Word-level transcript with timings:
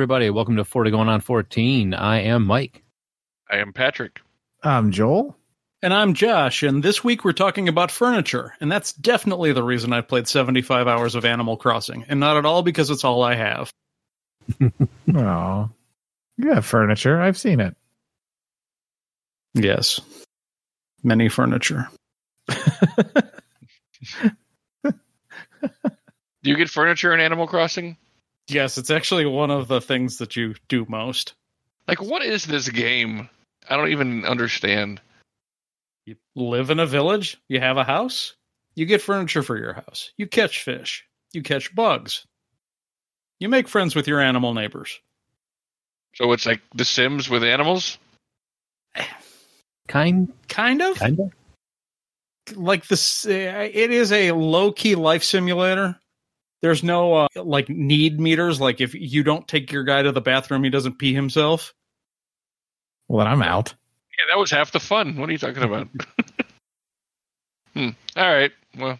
everybody. 0.00 0.30
Welcome 0.30 0.56
to 0.56 0.64
40 0.64 0.90
Going 0.92 1.10
on 1.10 1.20
14. 1.20 1.92
I 1.92 2.22
am 2.22 2.46
Mike. 2.46 2.82
I 3.50 3.58
am 3.58 3.74
Patrick. 3.74 4.20
I'm 4.62 4.92
Joel. 4.92 5.36
And 5.82 5.92
I'm 5.92 6.14
Josh, 6.14 6.62
and 6.62 6.82
this 6.82 7.04
week 7.04 7.22
we're 7.22 7.34
talking 7.34 7.68
about 7.68 7.90
furniture, 7.90 8.54
and 8.62 8.72
that's 8.72 8.94
definitely 8.94 9.52
the 9.52 9.62
reason 9.62 9.92
I've 9.92 10.08
played 10.08 10.26
75 10.26 10.88
hours 10.88 11.16
of 11.16 11.26
Animal 11.26 11.58
Crossing, 11.58 12.06
and 12.08 12.18
not 12.18 12.38
at 12.38 12.46
all 12.46 12.62
because 12.62 12.88
it's 12.88 13.04
all 13.04 13.22
I 13.22 13.34
have. 13.34 13.70
Oh, 15.14 15.68
you 16.38 16.50
have 16.50 16.64
furniture. 16.64 17.20
I've 17.20 17.36
seen 17.36 17.60
it. 17.60 17.76
Yes. 19.52 20.00
Many 21.02 21.28
furniture. 21.28 21.90
Do 22.48 22.54
you 26.44 26.56
get 26.56 26.70
furniture 26.70 27.12
in 27.12 27.20
Animal 27.20 27.46
Crossing? 27.46 27.98
Yes, 28.50 28.78
it's 28.78 28.90
actually 28.90 29.26
one 29.26 29.50
of 29.50 29.68
the 29.68 29.80
things 29.80 30.18
that 30.18 30.34
you 30.34 30.54
do 30.68 30.84
most. 30.88 31.34
Like, 31.86 32.02
what 32.02 32.22
is 32.24 32.44
this 32.44 32.68
game? 32.68 33.28
I 33.68 33.76
don't 33.76 33.90
even 33.90 34.24
understand. 34.24 35.00
You 36.06 36.16
live 36.34 36.70
in 36.70 36.80
a 36.80 36.86
village, 36.86 37.38
you 37.48 37.60
have 37.60 37.76
a 37.76 37.84
house, 37.84 38.34
you 38.74 38.86
get 38.86 39.02
furniture 39.02 39.42
for 39.42 39.56
your 39.56 39.74
house, 39.74 40.10
you 40.16 40.26
catch 40.26 40.62
fish, 40.62 41.06
you 41.32 41.42
catch 41.42 41.72
bugs, 41.74 42.26
you 43.38 43.48
make 43.48 43.68
friends 43.68 43.94
with 43.94 44.08
your 44.08 44.20
animal 44.20 44.54
neighbors. 44.54 44.98
So 46.14 46.32
it's 46.32 46.46
like 46.46 46.60
The 46.74 46.84
Sims 46.84 47.28
with 47.28 47.44
animals? 47.44 47.98
Kind, 49.88 50.32
Kind 50.48 50.82
of. 50.82 50.98
kind 50.98 51.20
of. 51.20 52.56
like 52.56 52.86
this 52.88 53.26
uh, 53.26 53.68
it 53.72 53.90
is 53.90 54.12
a 54.12 54.32
low 54.32 54.72
key 54.72 54.94
life 54.94 55.22
simulator 55.24 55.99
there's 56.62 56.82
no 56.82 57.14
uh, 57.14 57.28
like 57.36 57.68
need 57.68 58.20
meters 58.20 58.60
like 58.60 58.80
if 58.80 58.94
you 58.94 59.22
don't 59.22 59.46
take 59.48 59.72
your 59.72 59.84
guy 59.84 60.02
to 60.02 60.12
the 60.12 60.20
bathroom 60.20 60.62
he 60.64 60.70
doesn't 60.70 60.98
pee 60.98 61.14
himself 61.14 61.74
Well, 63.08 63.24
then 63.24 63.32
I'm 63.32 63.42
out. 63.42 63.74
Yeah, 64.18 64.24
that 64.34 64.38
was 64.38 64.50
half 64.50 64.72
the 64.72 64.80
fun. 64.80 65.16
What 65.16 65.28
are 65.28 65.32
you 65.32 65.38
talking 65.38 65.62
about? 65.62 65.88
hmm. 67.74 67.88
All 68.16 68.32
right. 68.32 68.52
Well, 68.78 68.98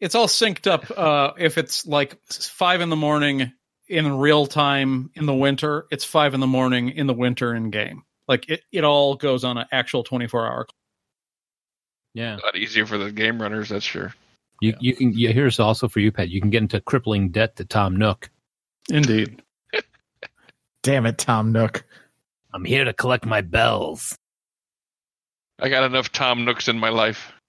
it's 0.00 0.14
all 0.14 0.26
synced 0.26 0.66
up 0.66 0.90
uh 0.96 1.32
if 1.38 1.58
it's 1.58 1.86
like 1.86 2.18
five 2.28 2.80
in 2.80 2.88
the 2.90 2.96
morning 2.96 3.52
in 3.88 4.16
real 4.18 4.46
time 4.46 5.10
in 5.14 5.26
the 5.26 5.34
winter 5.34 5.86
it's 5.90 6.04
five 6.04 6.34
in 6.34 6.40
the 6.40 6.46
morning 6.46 6.88
in 6.90 7.06
the 7.06 7.12
winter 7.14 7.54
in 7.54 7.70
game 7.70 8.02
like 8.26 8.48
it, 8.48 8.62
it 8.72 8.84
all 8.84 9.16
goes 9.16 9.44
on 9.44 9.58
an 9.58 9.66
actual 9.70 10.02
24 10.02 10.46
hour 10.46 10.66
Yeah. 12.14 12.36
a 12.36 12.44
lot 12.44 12.56
easier 12.56 12.86
for 12.86 12.96
the 12.98 13.12
game 13.12 13.40
runners, 13.42 13.68
that's 13.68 13.84
sure. 13.84 14.14
You, 14.62 14.74
you 14.80 14.94
can, 14.94 15.12
yeah, 15.12 15.30
here's 15.30 15.58
also 15.58 15.88
for 15.88 15.98
you, 16.00 16.12
Pat. 16.12 16.28
You 16.28 16.40
can 16.40 16.50
get 16.50 16.62
into 16.62 16.80
crippling 16.80 17.30
debt 17.30 17.56
to 17.56 17.64
Tom 17.64 17.96
Nook. 17.96 18.30
indeed 18.90 19.42
Damn 20.82 21.06
it, 21.06 21.18
Tom 21.18 21.52
Nook. 21.52 21.84
I'm 22.52 22.64
here 22.64 22.84
to 22.84 22.92
collect 22.92 23.24
my 23.24 23.40
bells. 23.40 24.16
I 25.60 25.68
got 25.68 25.84
enough 25.84 26.10
Tom 26.10 26.44
Nooks 26.44 26.68
in 26.68 26.78
my 26.78 26.88
life. 26.88 27.32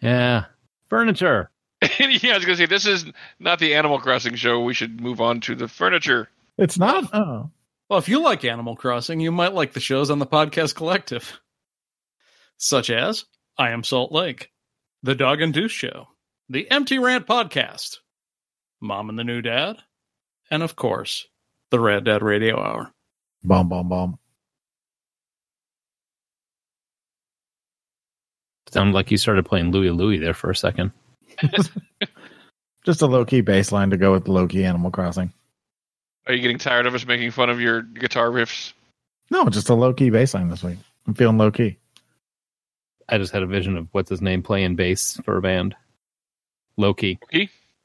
Yeah. 0.00 0.46
Furniture. 0.88 1.50
yeah, 1.80 2.32
I 2.32 2.36
was 2.36 2.44
going 2.44 2.56
to 2.56 2.56
say, 2.56 2.66
this 2.66 2.84
is 2.84 3.06
not 3.38 3.58
the 3.58 3.74
Animal 3.74 3.98
Crossing 3.98 4.34
show. 4.34 4.60
We 4.62 4.74
should 4.74 5.00
move 5.00 5.18
on 5.22 5.40
to 5.42 5.54
the 5.54 5.66
furniture. 5.66 6.28
It's 6.58 6.78
not. 6.78 7.08
Oh, 7.14 7.50
Well, 7.88 7.98
if 8.00 8.08
you 8.08 8.20
like 8.20 8.44
Animal 8.44 8.76
Crossing, 8.76 9.20
you 9.20 9.32
might 9.32 9.54
like 9.54 9.72
the 9.72 9.80
shows 9.80 10.10
on 10.10 10.18
the 10.18 10.26
Podcast 10.26 10.74
Collective, 10.74 11.40
such 12.58 12.90
as 12.90 13.24
I 13.56 13.70
Am 13.70 13.82
Salt 13.82 14.12
Lake, 14.12 14.52
The 15.02 15.14
Dog 15.14 15.40
and 15.40 15.54
Deuce 15.54 15.72
Show, 15.72 16.08
The 16.48 16.70
Empty 16.70 16.98
Rant 16.98 17.26
Podcast, 17.26 17.98
Mom 18.80 19.08
and 19.08 19.18
the 19.18 19.24
New 19.24 19.40
Dad, 19.40 19.76
and 20.50 20.62
of 20.62 20.76
course, 20.76 21.26
The 21.70 21.80
Red 21.80 22.04
Dad 22.04 22.22
Radio 22.22 22.60
Hour. 22.60 22.92
bomb, 23.42 23.68
bomb, 23.68 23.88
bomb. 23.88 24.18
Sounded 28.70 28.92
like 28.94 29.10
you 29.10 29.16
started 29.18 29.46
playing 29.46 29.70
Louie 29.70 29.90
Louie 29.90 30.18
there 30.18 30.34
for 30.34 30.50
a 30.50 30.56
second. 30.56 30.90
Just 32.84 33.02
a 33.02 33.06
low 33.06 33.24
key 33.24 33.40
baseline 33.42 33.90
to 33.90 33.96
go 33.96 34.12
with 34.12 34.28
low 34.28 34.46
key 34.46 34.64
Animal 34.64 34.90
Crossing. 34.90 35.32
Are 36.26 36.34
you 36.34 36.42
getting 36.42 36.58
tired 36.58 36.86
of 36.86 36.94
us 36.94 37.06
making 37.06 37.30
fun 37.30 37.50
of 37.50 37.60
your 37.60 37.82
guitar 37.82 38.28
riffs? 38.30 38.72
No, 39.30 39.48
just 39.48 39.68
a 39.70 39.74
low 39.74 39.92
key 39.94 40.10
baseline 40.10 40.50
this 40.50 40.62
week. 40.62 40.78
I'm 41.06 41.14
feeling 41.14 41.38
low 41.38 41.50
key. 41.50 41.78
I 43.08 43.16
just 43.18 43.32
had 43.32 43.42
a 43.42 43.46
vision 43.46 43.76
of 43.76 43.88
what's 43.92 44.10
his 44.10 44.20
name 44.22 44.42
playing 44.42 44.76
bass 44.76 45.18
for 45.24 45.36
a 45.36 45.42
band. 45.42 45.74
Loki. 46.76 47.18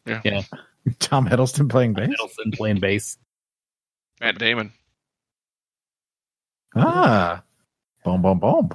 Okay. 0.08 0.44
Tom 1.00 1.28
Hiddleston 1.28 1.70
playing 1.70 1.94
bass. 1.94 2.10
Middleton 2.10 2.52
playing 2.52 2.80
bass. 2.80 3.18
Matt 4.20 4.38
Damon. 4.38 4.74
Ah, 6.76 7.44
boom, 8.04 8.22
boom, 8.22 8.40
boom. 8.40 8.70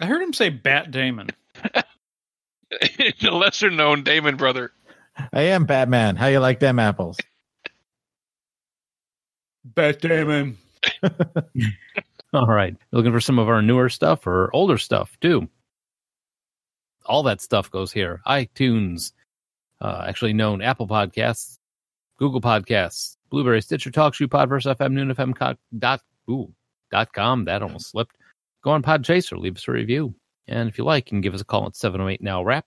I 0.00 0.06
heard 0.06 0.22
him 0.22 0.32
say 0.32 0.50
Bat 0.50 0.90
Damon. 0.90 1.30
the 2.70 3.30
lesser 3.30 3.70
known 3.70 4.02
Damon 4.04 4.36
brother. 4.36 4.72
I 5.32 5.42
am 5.42 5.64
Batman. 5.64 6.16
How 6.16 6.26
you 6.26 6.40
like 6.40 6.60
them 6.60 6.78
apples? 6.78 7.18
Bat 9.64 10.00
Damon. 10.00 10.58
All 12.32 12.46
right. 12.46 12.76
Looking 12.92 13.12
for 13.12 13.20
some 13.20 13.38
of 13.38 13.48
our 13.48 13.62
newer 13.62 13.88
stuff 13.88 14.26
or 14.26 14.50
older 14.52 14.78
stuff 14.78 15.16
too. 15.20 15.48
All 17.06 17.22
that 17.24 17.40
stuff 17.40 17.70
goes 17.70 17.92
here. 17.92 18.20
iTunes, 18.26 19.12
uh, 19.80 20.04
actually 20.06 20.32
known 20.32 20.62
Apple 20.62 20.88
Podcasts, 20.88 21.58
Google 22.18 22.40
Podcasts, 22.40 23.16
Blubrry, 23.30 23.60
Stitcher, 23.62 23.90
TalkShoe, 23.90 24.28
Podverse 24.28 24.74
FM, 24.76 24.92
Noon 24.92 25.14
FM 25.14 25.34
co- 25.34 25.56
dot 25.78 26.00
ooh, 26.30 26.52
dot 26.90 27.12
com. 27.12 27.44
That 27.44 27.62
almost 27.62 27.90
slipped. 27.90 28.16
Go 28.62 28.70
on 28.70 28.82
Podchaser, 28.82 29.38
leave 29.38 29.56
us 29.56 29.68
a 29.68 29.72
review, 29.72 30.14
and 30.48 30.68
if 30.68 30.78
you 30.78 30.84
like, 30.84 31.06
you 31.06 31.10
can 31.16 31.20
give 31.20 31.34
us 31.34 31.40
a 31.40 31.44
call 31.44 31.66
at 31.66 31.76
seven 31.76 31.98
zero 32.00 32.08
eight 32.08 32.22
now 32.22 32.42
wrap. 32.42 32.66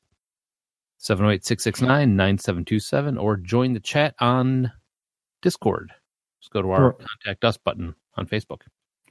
708-669-9727 1.02 3.22
or 3.22 3.38
join 3.38 3.74
the 3.74 3.80
chat 3.80 4.16
on 4.20 4.72
Discord. 5.42 5.92
Just 6.42 6.52
go 6.52 6.62
to 6.62 6.72
our 6.72 6.92
contact 6.94 7.44
us 7.46 7.58
button 7.58 7.96
on 8.16 8.28
Facebook. 8.28 8.62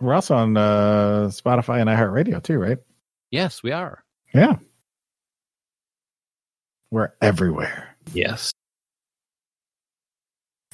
We're 0.00 0.14
also 0.14 0.36
on 0.36 0.56
uh, 0.56 1.28
Spotify 1.30 1.80
and 1.80 1.90
iHeartRadio 1.90 2.42
too, 2.42 2.58
right? 2.58 2.78
Yes, 3.30 3.62
we 3.62 3.72
are. 3.72 4.04
Yeah. 4.34 4.56
We're 6.90 7.12
everywhere. 7.20 7.96
Yes. 8.12 8.52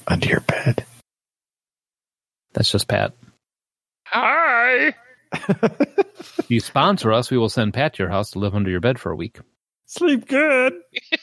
Under 0.07 0.27
your 0.27 0.39
bed. 0.41 0.85
That's 2.53 2.71
just 2.71 2.87
Pat. 2.87 3.13
Hi. 4.07 4.95
If 5.33 6.45
you 6.49 6.59
sponsor 6.59 7.11
us, 7.11 7.29
we 7.29 7.37
will 7.37 7.49
send 7.49 7.73
Pat 7.73 7.95
to 7.95 8.03
your 8.03 8.09
house 8.09 8.31
to 8.31 8.39
live 8.39 8.55
under 8.55 8.69
your 8.69 8.79
bed 8.79 8.99
for 8.99 9.11
a 9.11 9.15
week. 9.15 9.39
Sleep 9.85 10.27
good. 10.27 10.73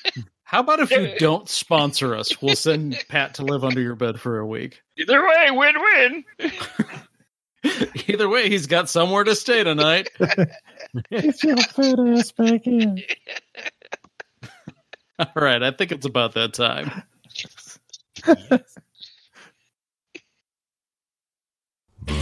How 0.44 0.60
about 0.60 0.80
if 0.80 0.90
you 0.90 1.14
don't 1.18 1.48
sponsor 1.48 2.14
us? 2.14 2.42
We'll 2.42 2.56
send 2.56 3.02
Pat 3.08 3.34
to 3.34 3.44
live 3.44 3.64
under 3.64 3.80
your 3.80 3.94
bed 3.94 4.20
for 4.20 4.38
a 4.38 4.46
week. 4.46 4.82
Either 4.98 5.26
way, 5.26 5.50
win 5.50 5.74
win. 5.80 6.24
Either 8.08 8.28
way, 8.28 8.50
he's 8.50 8.66
got 8.66 8.90
somewhere 8.90 9.24
to 9.24 9.34
stay 9.34 9.64
tonight. 9.64 10.10
Get 11.10 11.42
your 11.42 11.56
fat 11.56 11.98
ass 11.98 12.32
back 12.32 12.66
in. 12.66 13.02
All 15.36 15.42
right, 15.42 15.62
I 15.62 15.70
think 15.70 15.92
it's 15.92 16.06
about 16.06 16.34
that 16.34 16.52
time. 16.52 17.02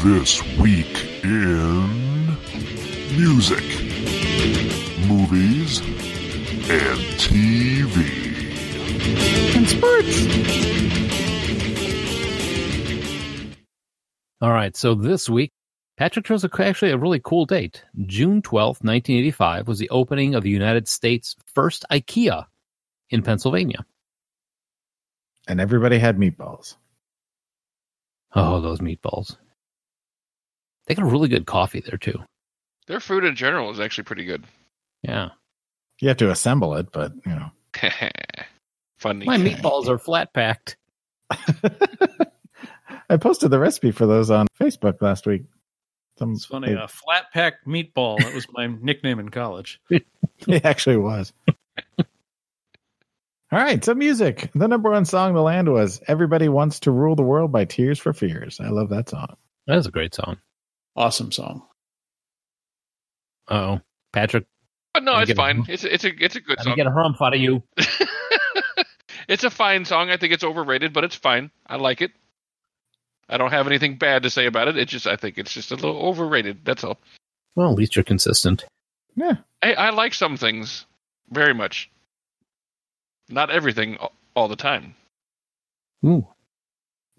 This 0.03 0.43
week 0.59 1.25
in 1.25 2.27
music, 3.17 3.65
movies, 5.09 5.81
and 6.69 7.01
TV. 7.17 8.21
And 9.57 9.69
sports. 9.69 10.27
All 14.43 14.53
right. 14.53 14.77
So 14.77 14.95
this 14.95 15.29
week, 15.29 15.53
Patrick 15.97 16.27
chose 16.27 16.45
actually 16.45 16.91
a 16.93 16.99
really 16.99 17.21
cool 17.23 17.47
date. 17.47 17.85
June 18.07 18.43
12th, 18.43 18.85
1985 18.85 19.69
was 19.69 19.79
the 19.79 19.91
opening 19.91 20.35
of 20.35 20.43
the 20.43 20.51
United 20.51 20.87
States' 20.89 21.37
first 21.55 21.85
IKEA 21.91 22.47
in 23.11 23.23
Pennsylvania. 23.23 23.85
And 25.49 25.61
everybody 25.61 25.99
had 25.99 26.17
meatballs. 26.17 26.77
Oh, 28.35 28.61
those 28.61 28.81
meatballs. 28.81 29.37
They 30.87 30.95
got 30.95 31.03
a 31.03 31.11
really 31.11 31.29
good 31.29 31.47
coffee 31.47 31.81
there, 31.81 31.99
too. 31.99 32.19
Their 32.87 33.01
food 33.01 33.25
in 33.25 33.35
general 33.35 33.71
is 33.71 33.81
actually 33.81 34.05
pretty 34.05 34.25
good. 34.25 34.45
Yeah. 35.03 35.31
You 36.01 36.09
have 36.09 36.17
to 36.19 36.31
assemble 36.31 36.75
it, 36.75 36.93
but 36.93 37.13
you 37.27 37.33
know. 37.33 37.51
Funny. 38.99 39.27
My 39.27 39.39
meatballs 39.39 39.89
are 39.89 39.99
flat 39.99 40.33
packed. 40.33 40.77
I 41.31 43.17
posted 43.17 43.51
the 43.51 43.59
recipe 43.59 43.91
for 43.93 44.07
those 44.07 44.31
on 44.31 44.47
Facebook 44.61 45.01
last 45.01 45.27
week. 45.27 45.43
Some, 46.19 46.33
It's 46.33 46.45
funny. 46.45 46.73
A 46.73 46.87
flat 46.87 47.33
pack 47.33 47.65
meatball. 47.67 48.19
That 48.19 48.35
was 48.35 48.47
my 48.53 48.67
nickname 48.83 49.19
in 49.19 49.31
college. 49.31 49.81
It, 49.89 50.07
it 50.47 50.65
actually 50.65 50.99
was. 50.99 51.33
All 53.53 53.59
right, 53.59 53.85
so 53.85 53.95
music. 53.95 54.51
The 54.55 54.69
number 54.69 54.91
one 54.91 55.05
song 55.05 55.31
in 55.31 55.35
the 55.35 55.43
land 55.43 55.73
was 55.73 56.01
"Everybody 56.07 56.49
Wants 56.49 56.81
to 56.81 56.91
Rule 56.93 57.17
the 57.17 57.23
World" 57.23 57.51
by 57.51 57.65
Tears 57.65 57.99
for 57.99 58.13
Fears. 58.13 58.61
I 58.61 58.69
love 58.69 58.91
that 58.91 59.09
song. 59.09 59.37
That 59.67 59.77
is 59.79 59.87
a 59.87 59.91
great 59.91 60.15
song. 60.15 60.37
Awesome 60.97 61.33
song. 61.33 61.63
Oh, 63.49 63.81
Patrick, 64.13 64.47
But 64.95 65.03
no, 65.03 65.17
it's 65.19 65.33
fine. 65.33 65.65
It's 65.69 65.83
it's 65.85 66.05
a 66.05 66.11
it's 66.25 66.37
a 66.37 66.41
good 66.41 66.59
let 66.59 66.67
me 66.67 66.71
song. 66.71 66.77
get 66.77 66.87
a 66.87 66.91
harumph 66.91 67.21
out 67.21 67.35
of 67.35 67.41
you. 67.41 67.63
it's 69.29 69.43
a 69.43 69.51
fine 69.51 69.85
song. 69.85 70.11
I 70.11 70.17
think 70.17 70.33
it's 70.33 70.45
overrated, 70.45 70.93
but 70.93 71.03
it's 71.03 71.17
fine. 71.17 71.51
I 71.67 71.77
like 71.77 72.03
it. 72.03 72.13
I 73.29 73.37
don't 73.37 73.51
have 73.51 73.67
anything 73.67 73.97
bad 73.99 74.23
to 74.25 74.31
say 74.31 74.47
about 74.47 74.69
it. 74.69 74.77
It's 74.77 74.93
just 74.93 75.07
I 75.09 75.17
think 75.17 75.39
it's 75.39 75.53
just 75.53 75.73
a 75.73 75.77
little 75.77 75.97
overrated. 76.01 76.65
That's 76.65 76.85
all. 76.85 77.01
Well, 77.57 77.71
at 77.71 77.77
least 77.77 77.97
you're 77.97 78.05
consistent. 78.05 78.65
Yeah. 79.17 79.35
I, 79.63 79.75
I 79.75 79.91
like 79.91 80.15
some 80.15 80.37
things 80.37 80.87
very 81.31 81.53
much. 81.55 81.91
Not 83.31 83.51
everything 83.51 83.97
all, 83.99 84.13
all 84.35 84.49
the 84.49 84.57
time. 84.57 84.95
Ooh, 86.05 86.27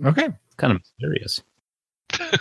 Okay. 0.04 0.28
kind 0.58 0.74
of 0.74 0.82
mysterious. 0.82 1.42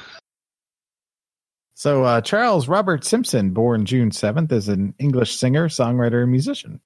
So 1.74 2.04
uh, 2.04 2.20
Charles 2.20 2.68
Robert 2.68 3.04
Simpson, 3.06 3.52
born 3.52 3.86
June 3.86 4.10
7th, 4.10 4.52
is 4.52 4.68
an 4.68 4.92
English 4.98 5.34
singer, 5.36 5.68
songwriter, 5.68 6.20
and 6.22 6.30
musician. 6.30 6.78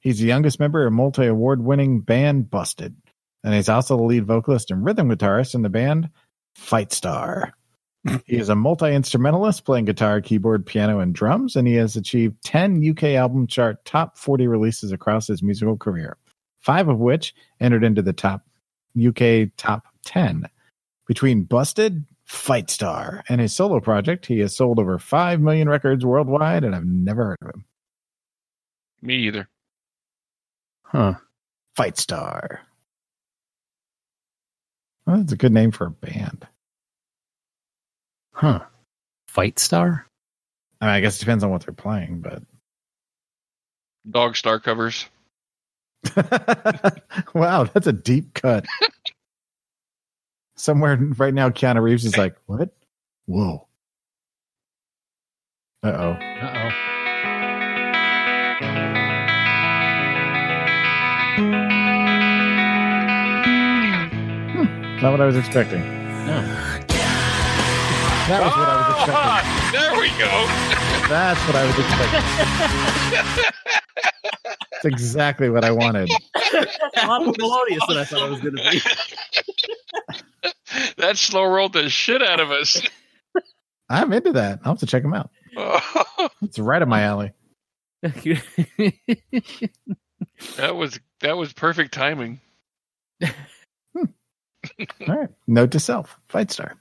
He's 0.00 0.20
the 0.20 0.26
youngest 0.26 0.58
member 0.58 0.86
of 0.86 0.92
multi-award 0.94 1.62
winning 1.62 2.00
band 2.00 2.48
Busted. 2.50 2.96
And 3.44 3.52
he's 3.52 3.68
also 3.68 3.98
the 3.98 4.04
lead 4.04 4.24
vocalist 4.26 4.70
and 4.70 4.82
rhythm 4.82 5.10
guitarist 5.10 5.54
in 5.54 5.60
the 5.60 5.68
band 5.68 6.08
Fightstar. 6.58 7.50
he 8.24 8.38
is 8.38 8.48
a 8.48 8.54
multi-instrumentalist 8.54 9.66
playing 9.66 9.84
guitar, 9.84 10.22
keyboard, 10.22 10.64
piano, 10.64 11.00
and 11.00 11.14
drums, 11.14 11.54
and 11.54 11.68
he 11.68 11.74
has 11.74 11.96
achieved 11.96 12.42
10 12.44 12.82
UK 12.92 13.04
album 13.20 13.46
chart 13.48 13.84
top 13.84 14.16
40 14.16 14.46
releases 14.46 14.92
across 14.92 15.26
his 15.26 15.42
musical 15.42 15.76
career, 15.76 16.16
five 16.68 16.90
of 16.90 16.98
which 16.98 17.34
entered 17.60 17.82
into 17.82 18.02
the 18.02 18.12
top 18.12 18.42
UK 19.02 19.48
top 19.56 19.86
10. 20.04 20.46
Between 21.06 21.44
Busted, 21.44 22.04
Fightstar, 22.28 23.22
and 23.26 23.40
his 23.40 23.56
solo 23.56 23.80
project, 23.80 24.26
he 24.26 24.40
has 24.40 24.54
sold 24.54 24.78
over 24.78 24.98
5 24.98 25.40
million 25.40 25.66
records 25.66 26.04
worldwide, 26.04 26.64
and 26.64 26.76
I've 26.76 26.84
never 26.84 27.24
heard 27.24 27.38
of 27.40 27.54
him. 27.54 27.64
Me 29.00 29.14
either. 29.14 29.48
Huh. 30.82 31.14
Fightstar. 31.74 32.58
Well, 35.06 35.16
that's 35.16 35.32
a 35.32 35.36
good 35.36 35.54
name 35.54 35.70
for 35.70 35.86
a 35.86 35.90
band. 35.90 36.46
Huh. 38.34 38.60
Fightstar? 39.34 40.02
I, 40.82 40.84
mean, 40.84 40.94
I 40.96 41.00
guess 41.00 41.16
it 41.16 41.20
depends 41.20 41.42
on 41.42 41.50
what 41.50 41.64
they're 41.64 41.72
playing, 41.72 42.20
but 42.20 42.42
Dogstar 44.06 44.62
covers. 44.62 45.06
wow, 47.34 47.64
that's 47.64 47.86
a 47.86 47.92
deep 47.92 48.34
cut. 48.34 48.64
Somewhere 50.56 50.96
right 51.16 51.34
now, 51.34 51.50
Keanu 51.50 51.82
Reeves 51.82 52.04
is 52.04 52.16
like, 52.16 52.36
"What? 52.46 52.70
Whoa! 53.26 53.66
Uh 55.82 55.88
oh! 55.88 56.10
Uh 56.12 56.70
oh. 56.70 56.88
Not 65.00 65.12
what 65.12 65.20
I 65.20 65.26
was 65.26 65.36
expecting. 65.36 65.80
No. 66.26 66.42
That 68.26 68.42
was 68.42 68.50
what 68.50 68.68
I 68.68 68.74
was 68.76 68.88
expecting. 68.96 69.14
Ah, 69.14 69.40
there 69.72 69.94
we 69.94 70.08
go. 70.18 70.28
That's 71.08 71.40
what 71.46 71.54
I 71.54 71.64
was 71.64 71.78
expecting. 73.38 73.74
That's 74.82 74.94
exactly 74.94 75.48
what 75.50 75.64
I 75.64 75.70
wanted. 75.70 76.10
a 76.10 77.06
lot 77.06 77.24
more 77.24 77.34
melodious 77.38 77.84
than 77.88 77.96
I 77.98 78.04
thought 78.04 78.26
it 78.26 78.30
was 78.30 78.40
going 78.40 78.56
to 78.56 78.70
be. 78.70 78.80
that 80.98 81.16
slow 81.16 81.44
rolled 81.44 81.72
the 81.72 81.88
shit 81.88 82.22
out 82.22 82.40
of 82.40 82.50
us. 82.50 82.82
I'm 83.88 84.12
into 84.12 84.32
that. 84.32 84.60
I'll 84.64 84.72
have 84.72 84.80
to 84.80 84.86
check 84.86 85.02
them 85.02 85.14
out. 85.14 85.30
It's 86.42 86.58
right 86.58 86.82
up 86.82 86.88
my 86.88 87.02
alley. 87.02 87.32
that 88.02 88.14
was 90.76 91.00
that 91.20 91.36
was 91.36 91.52
perfect 91.52 91.92
timing. 91.92 92.40
Hmm. 93.22 94.04
All 95.08 95.16
right. 95.16 95.28
Note 95.48 95.72
to 95.72 95.80
self 95.80 96.16
Fightstar. 96.28 96.74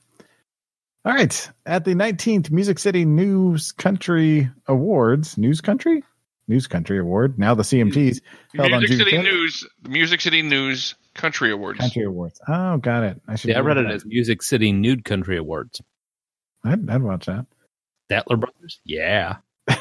All 1.05 1.13
right. 1.13 1.49
At 1.65 1.85
the 1.85 1.95
19th 1.95 2.51
Music 2.51 2.77
City 2.77 3.05
News 3.05 3.71
Country 3.71 4.49
Awards, 4.67 5.37
News 5.37 5.61
Country? 5.61 6.03
News 6.47 6.67
Country 6.67 6.99
Award, 6.99 7.37
now 7.37 7.53
the 7.55 7.63
CMTs, 7.63 8.21
held 8.55 8.71
on 8.73 8.79
Music 8.79 8.97
June 8.97 9.05
City 9.05 9.17
10th. 9.17 9.23
News, 9.23 9.67
Music 9.87 10.21
City 10.21 10.41
News 10.41 10.95
Country 11.13 11.51
Awards. 11.51 11.79
Country 11.79 12.03
Awards. 12.03 12.39
Oh, 12.47 12.77
got 12.77 13.03
it. 13.03 13.21
I 13.27 13.35
should 13.35 13.49
Yeah, 13.49 13.57
I 13.57 13.61
read 13.61 13.77
it 13.77 13.83
that. 13.87 13.93
as 13.95 14.05
Music 14.05 14.41
City 14.41 14.71
Nude 14.71 15.03
Country 15.03 15.37
Awards. 15.37 15.81
I'd, 16.63 16.89
I'd 16.89 17.01
watch 17.01 17.25
that. 17.25 17.45
Statler 18.09 18.39
Brothers? 18.39 18.79
Yeah. 18.85 19.37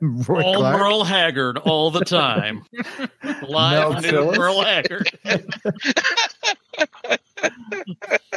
Roy 0.00 0.42
all 0.42 0.56
Clark. 0.56 0.78
Merle 0.78 1.04
Haggard 1.04 1.56
all 1.58 1.90
the 1.90 2.04
time. 2.04 2.64
Live 3.48 4.02
Mel 4.02 4.30
new 4.30 4.32
Merle 4.38 4.62
Haggard. 4.62 5.10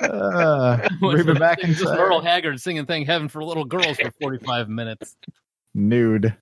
Uh, 0.02 0.88
Reba 1.02 1.34
Just 1.34 1.82
McEntire. 1.82 1.98
Earl 1.98 2.22
Haggard 2.22 2.60
singing 2.62 2.86
Thank 2.86 3.08
Heaven 3.08 3.30
for 3.30 3.44
Little 3.44 3.66
Girls 3.66 3.98
for 3.98 4.12
45 4.22 4.70
minutes. 4.70 5.16
nude. 5.74 6.36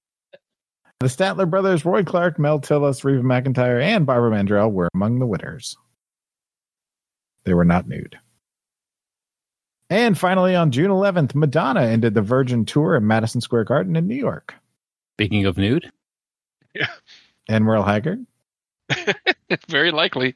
The 1.00 1.07
Statler 1.07 1.50
brothers, 1.50 1.83
Roy 1.86 2.03
Clark, 2.03 2.39
Mel 2.39 2.59
Tillis, 2.59 3.03
Reba 3.03 3.21
McEntire, 3.21 3.81
and 3.83 4.06
Barbara 4.06 4.31
Mandrell 4.31 4.71
were 4.71 4.89
among 4.94 5.19
the 5.19 5.27
winners. 5.27 5.77
They 7.44 7.53
were 7.53 7.65
not 7.65 7.88
nude. 7.88 8.18
And 9.90 10.18
finally, 10.18 10.56
on 10.56 10.71
June 10.71 10.90
11th, 10.90 11.35
Madonna 11.35 11.81
ended 11.81 12.14
the 12.14 12.21
Virgin 12.21 12.66
Tour 12.66 12.95
at 12.95 13.04
Madison 13.04 13.42
Square 13.42 13.66
Garden 13.66 13.95
in 13.95 14.07
New 14.07 14.16
York. 14.16 14.56
Speaking 15.16 15.45
of 15.45 15.57
nude, 15.57 15.92
Yeah. 16.73 16.87
And 17.47 17.64
Merle 17.64 17.83
Haggard, 17.83 18.25
Very 19.69 19.92
likely. 19.92 20.33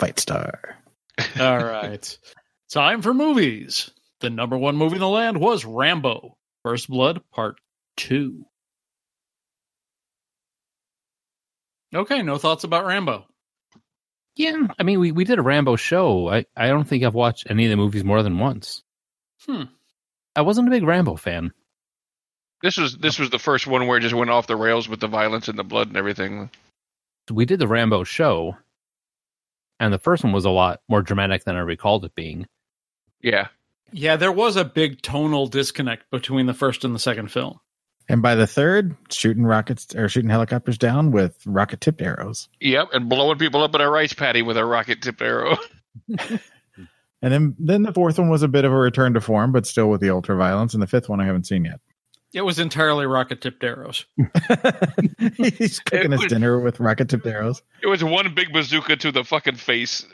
Fightstar. 0.00 0.74
All 1.40 1.58
right. 1.58 2.18
Time 2.70 3.02
for 3.02 3.12
movies. 3.12 3.90
The 4.20 4.30
number 4.30 4.56
one 4.56 4.76
movie 4.76 4.94
in 4.96 5.00
the 5.00 5.08
land 5.08 5.38
was 5.40 5.64
Rambo 5.64 6.36
First 6.64 6.88
Blood 6.88 7.20
Part 7.32 7.60
2. 7.98 8.44
Okay, 11.94 12.22
no 12.22 12.38
thoughts 12.38 12.64
about 12.64 12.86
Rambo. 12.86 13.26
yeah, 14.36 14.66
I 14.78 14.82
mean, 14.82 15.00
we, 15.00 15.12
we 15.12 15.24
did 15.24 15.38
a 15.38 15.42
Rambo 15.42 15.76
show. 15.76 16.28
I, 16.28 16.44
I 16.56 16.68
don't 16.68 16.84
think 16.84 17.02
I've 17.02 17.14
watched 17.14 17.46
any 17.50 17.64
of 17.64 17.70
the 17.70 17.76
movies 17.76 18.04
more 18.04 18.22
than 18.22 18.38
once. 18.38 18.82
Hmm. 19.46 19.64
I 20.36 20.42
wasn't 20.42 20.68
a 20.68 20.70
big 20.70 20.84
Rambo 20.84 21.16
fan. 21.16 21.52
This 22.62 22.76
was 22.76 22.96
this 22.98 23.18
was 23.18 23.30
the 23.30 23.38
first 23.38 23.66
one 23.66 23.86
where 23.86 23.98
it 23.98 24.02
just 24.02 24.14
went 24.14 24.30
off 24.30 24.48
the 24.48 24.56
rails 24.56 24.88
with 24.88 25.00
the 25.00 25.06
violence 25.06 25.48
and 25.48 25.58
the 25.58 25.64
blood 25.64 25.88
and 25.88 25.96
everything. 25.96 26.50
We 27.30 27.44
did 27.44 27.60
the 27.60 27.68
Rambo 27.68 28.04
show, 28.04 28.56
and 29.78 29.92
the 29.92 29.98
first 29.98 30.24
one 30.24 30.32
was 30.32 30.44
a 30.44 30.50
lot 30.50 30.80
more 30.88 31.02
dramatic 31.02 31.44
than 31.44 31.56
I 31.56 31.60
recalled 31.60 32.04
it 32.04 32.14
being. 32.14 32.46
Yeah. 33.20 33.48
Yeah, 33.92 34.16
there 34.16 34.32
was 34.32 34.56
a 34.56 34.64
big 34.64 35.00
tonal 35.02 35.46
disconnect 35.46 36.10
between 36.10 36.46
the 36.46 36.54
first 36.54 36.84
and 36.84 36.94
the 36.94 36.98
second 36.98 37.30
film. 37.30 37.60
And 38.08 38.22
by 38.22 38.34
the 38.34 38.46
third, 38.46 38.96
shooting 39.10 39.44
rockets 39.44 39.94
or 39.94 40.08
shooting 40.08 40.30
helicopters 40.30 40.78
down 40.78 41.10
with 41.10 41.36
rocket 41.46 41.80
tipped 41.80 42.00
arrows. 42.00 42.48
Yep. 42.60 42.88
And 42.92 43.08
blowing 43.08 43.38
people 43.38 43.62
up 43.62 43.74
in 43.74 43.80
a 43.80 43.90
rice 43.90 44.14
paddy 44.14 44.42
with 44.42 44.56
a 44.56 44.64
rocket 44.64 45.02
tipped 45.02 45.20
arrow. 45.20 45.58
And 47.20 47.32
then, 47.32 47.56
then 47.58 47.82
the 47.82 47.92
fourth 47.92 48.18
one 48.18 48.28
was 48.28 48.42
a 48.42 48.48
bit 48.48 48.64
of 48.64 48.72
a 48.72 48.76
return 48.76 49.14
to 49.14 49.20
form, 49.20 49.50
but 49.50 49.66
still 49.66 49.88
with 49.88 50.00
the 50.00 50.10
ultra 50.10 50.36
violence. 50.36 50.74
And 50.74 50.82
the 50.82 50.86
fifth 50.86 51.08
one 51.08 51.20
I 51.20 51.26
haven't 51.26 51.46
seen 51.46 51.64
yet. 51.64 51.80
It 52.32 52.42
was 52.42 52.58
entirely 52.58 53.06
rocket 53.06 53.40
tipped 53.40 53.64
arrows. 53.64 54.04
He's 55.36 55.80
cooking 55.80 56.12
It 56.12 56.20
his 56.20 56.30
dinner 56.30 56.60
with 56.60 56.78
rocket 56.78 57.08
tipped 57.08 57.26
arrows. 57.26 57.62
It 57.82 57.86
was 57.86 58.04
one 58.04 58.34
big 58.34 58.52
bazooka 58.52 58.96
to 58.96 59.10
the 59.10 59.24
fucking 59.24 59.56
face. 59.56 60.06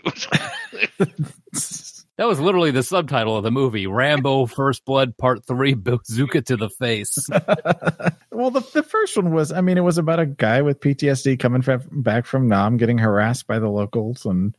That 2.16 2.28
was 2.28 2.38
literally 2.38 2.71
the 2.71 2.85
subtitle 2.85 3.37
of 3.37 3.42
the 3.42 3.50
movie 3.50 3.88
Rambo 3.88 4.47
First 4.47 4.85
Blood 4.85 5.16
Part 5.16 5.44
3 5.47 5.75
Bazooka 5.75 6.42
to 6.42 6.56
the 6.56 6.71
Face. 6.71 7.28
well, 8.30 8.50
the, 8.50 8.61
the 8.73 8.85
first 8.85 9.16
one 9.16 9.33
was, 9.33 9.50
I 9.50 9.61
mean, 9.61 9.78
it 9.78 9.83
was 9.83 9.99
about 9.99 10.21
a 10.21 10.26
guy 10.26 10.62
with 10.62 10.78
PTSD 10.80 11.40
coming 11.40 11.61
from, 11.62 11.83
back 11.90 12.25
from 12.25 12.47
Nam, 12.49 12.76
getting 12.76 12.99
harassed 12.99 13.49
by 13.49 13.59
the 13.59 13.68
locals 13.68 14.25
and 14.26 14.56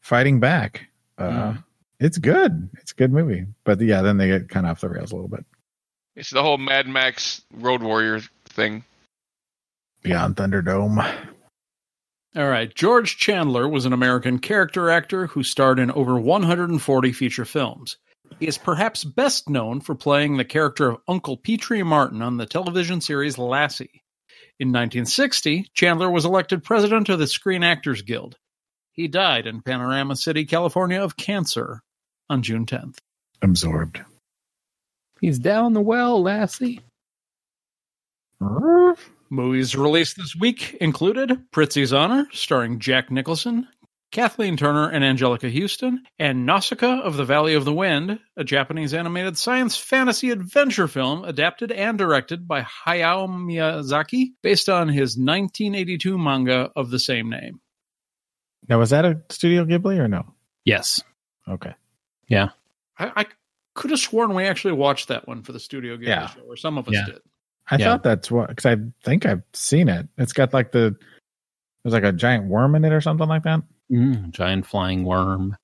fighting 0.00 0.40
back. 0.40 0.88
Uh, 1.16 1.54
It's 2.00 2.18
good. 2.18 2.68
It's 2.80 2.90
a 2.90 2.96
good 2.96 3.12
movie. 3.12 3.46
But 3.62 3.80
yeah, 3.80 4.02
then 4.02 4.16
they 4.16 4.26
get 4.26 4.48
kind 4.48 4.66
of 4.66 4.70
off 4.72 4.80
the 4.80 4.88
rails 4.88 5.12
a 5.12 5.14
little 5.14 5.28
bit. 5.28 5.44
it's 6.16 6.30
the 6.30 6.42
whole 6.42 6.58
Mad 6.58 6.88
Max 6.88 7.42
Road 7.54 7.82
Warrior 7.82 8.20
thing. 8.46 8.82
Beyond 10.02 10.34
Thunderdome. 10.36 11.08
All 12.36 12.48
right. 12.48 12.72
George 12.72 13.16
Chandler 13.16 13.68
was 13.68 13.86
an 13.86 13.92
American 13.92 14.38
character 14.38 14.88
actor 14.88 15.26
who 15.26 15.42
starred 15.42 15.80
in 15.80 15.90
over 15.90 16.18
140 16.18 17.12
feature 17.12 17.44
films. 17.44 17.96
He 18.38 18.46
is 18.46 18.56
perhaps 18.56 19.02
best 19.02 19.48
known 19.48 19.80
for 19.80 19.94
playing 19.96 20.36
the 20.36 20.44
character 20.44 20.90
of 20.90 21.00
Uncle 21.08 21.36
Petrie 21.36 21.82
Martin 21.82 22.22
on 22.22 22.36
the 22.36 22.46
television 22.46 23.00
series 23.00 23.36
Lassie. 23.36 24.02
In 24.60 24.68
1960, 24.68 25.70
Chandler 25.74 26.10
was 26.10 26.24
elected 26.24 26.62
president 26.62 27.08
of 27.08 27.18
the 27.18 27.26
Screen 27.26 27.64
Actors 27.64 28.02
Guild. 28.02 28.36
He 28.92 29.08
died 29.08 29.46
in 29.46 29.62
Panorama 29.62 30.14
City, 30.14 30.44
California 30.44 31.02
of 31.02 31.16
cancer 31.16 31.82
on 32.28 32.42
June 32.42 32.66
10th. 32.66 32.98
Absorbed. 33.42 34.02
He's 35.20 35.38
down 35.38 35.72
the 35.72 35.80
well, 35.80 36.22
Lassie. 36.22 36.80
Movies 39.30 39.76
released 39.76 40.16
this 40.16 40.34
week 40.34 40.74
included 40.80 41.30
Prizzi's 41.52 41.92
Honor, 41.92 42.26
starring 42.32 42.80
Jack 42.80 43.10
Nicholson, 43.12 43.68
Kathleen 44.10 44.56
Turner 44.56 44.88
and 44.88 45.04
Anjelica 45.04 45.48
Huston, 45.56 46.02
and 46.18 46.44
Nausicaa 46.44 47.00
of 47.00 47.16
the 47.16 47.24
Valley 47.24 47.54
of 47.54 47.64
the 47.64 47.72
Wind, 47.72 48.18
a 48.36 48.42
Japanese 48.42 48.92
animated 48.92 49.38
science 49.38 49.76
fantasy 49.76 50.30
adventure 50.30 50.88
film 50.88 51.24
adapted 51.24 51.70
and 51.70 51.96
directed 51.96 52.48
by 52.48 52.62
Hayao 52.62 53.28
Miyazaki, 53.28 54.32
based 54.42 54.68
on 54.68 54.88
his 54.88 55.16
1982 55.16 56.18
manga 56.18 56.72
of 56.74 56.90
the 56.90 56.98
same 56.98 57.30
name. 57.30 57.60
Now, 58.68 58.80
was 58.80 58.90
that 58.90 59.04
a 59.04 59.20
Studio 59.30 59.64
Ghibli 59.64 59.98
or 59.98 60.08
no? 60.08 60.34
Yes. 60.64 61.00
Okay. 61.48 61.74
I, 62.32 62.50
I 62.98 63.26
could 63.74 63.90
have 63.92 64.00
sworn 64.00 64.34
we 64.34 64.44
actually 64.44 64.72
watched 64.74 65.08
that 65.08 65.26
one 65.28 65.42
for 65.42 65.52
the 65.52 65.60
Studio 65.60 65.96
Ghibli 65.96 66.06
Yeah. 66.08 66.26
show, 66.26 66.40
or 66.42 66.56
some 66.56 66.78
of 66.78 66.88
us 66.88 66.94
Yeah. 66.94 67.06
did. 67.06 67.18
I 67.70 67.76
Yeah. 67.76 67.84
thought 67.86 68.02
that's 68.02 68.30
what, 68.30 68.48
because 68.48 68.66
I 68.66 68.76
think 69.04 69.26
I've 69.26 69.42
seen 69.52 69.88
it. 69.88 70.08
It's 70.18 70.32
got 70.32 70.52
like 70.52 70.72
the, 70.72 70.96
there's 71.84 71.92
like 71.94 72.04
a 72.04 72.12
giant 72.12 72.46
worm 72.46 72.74
in 72.74 72.84
it 72.84 72.92
or 72.92 73.00
something 73.00 73.28
like 73.28 73.44
that. 73.44 73.62
Mm, 73.90 74.30
giant 74.30 74.66
flying 74.66 75.04
worm. 75.04 75.56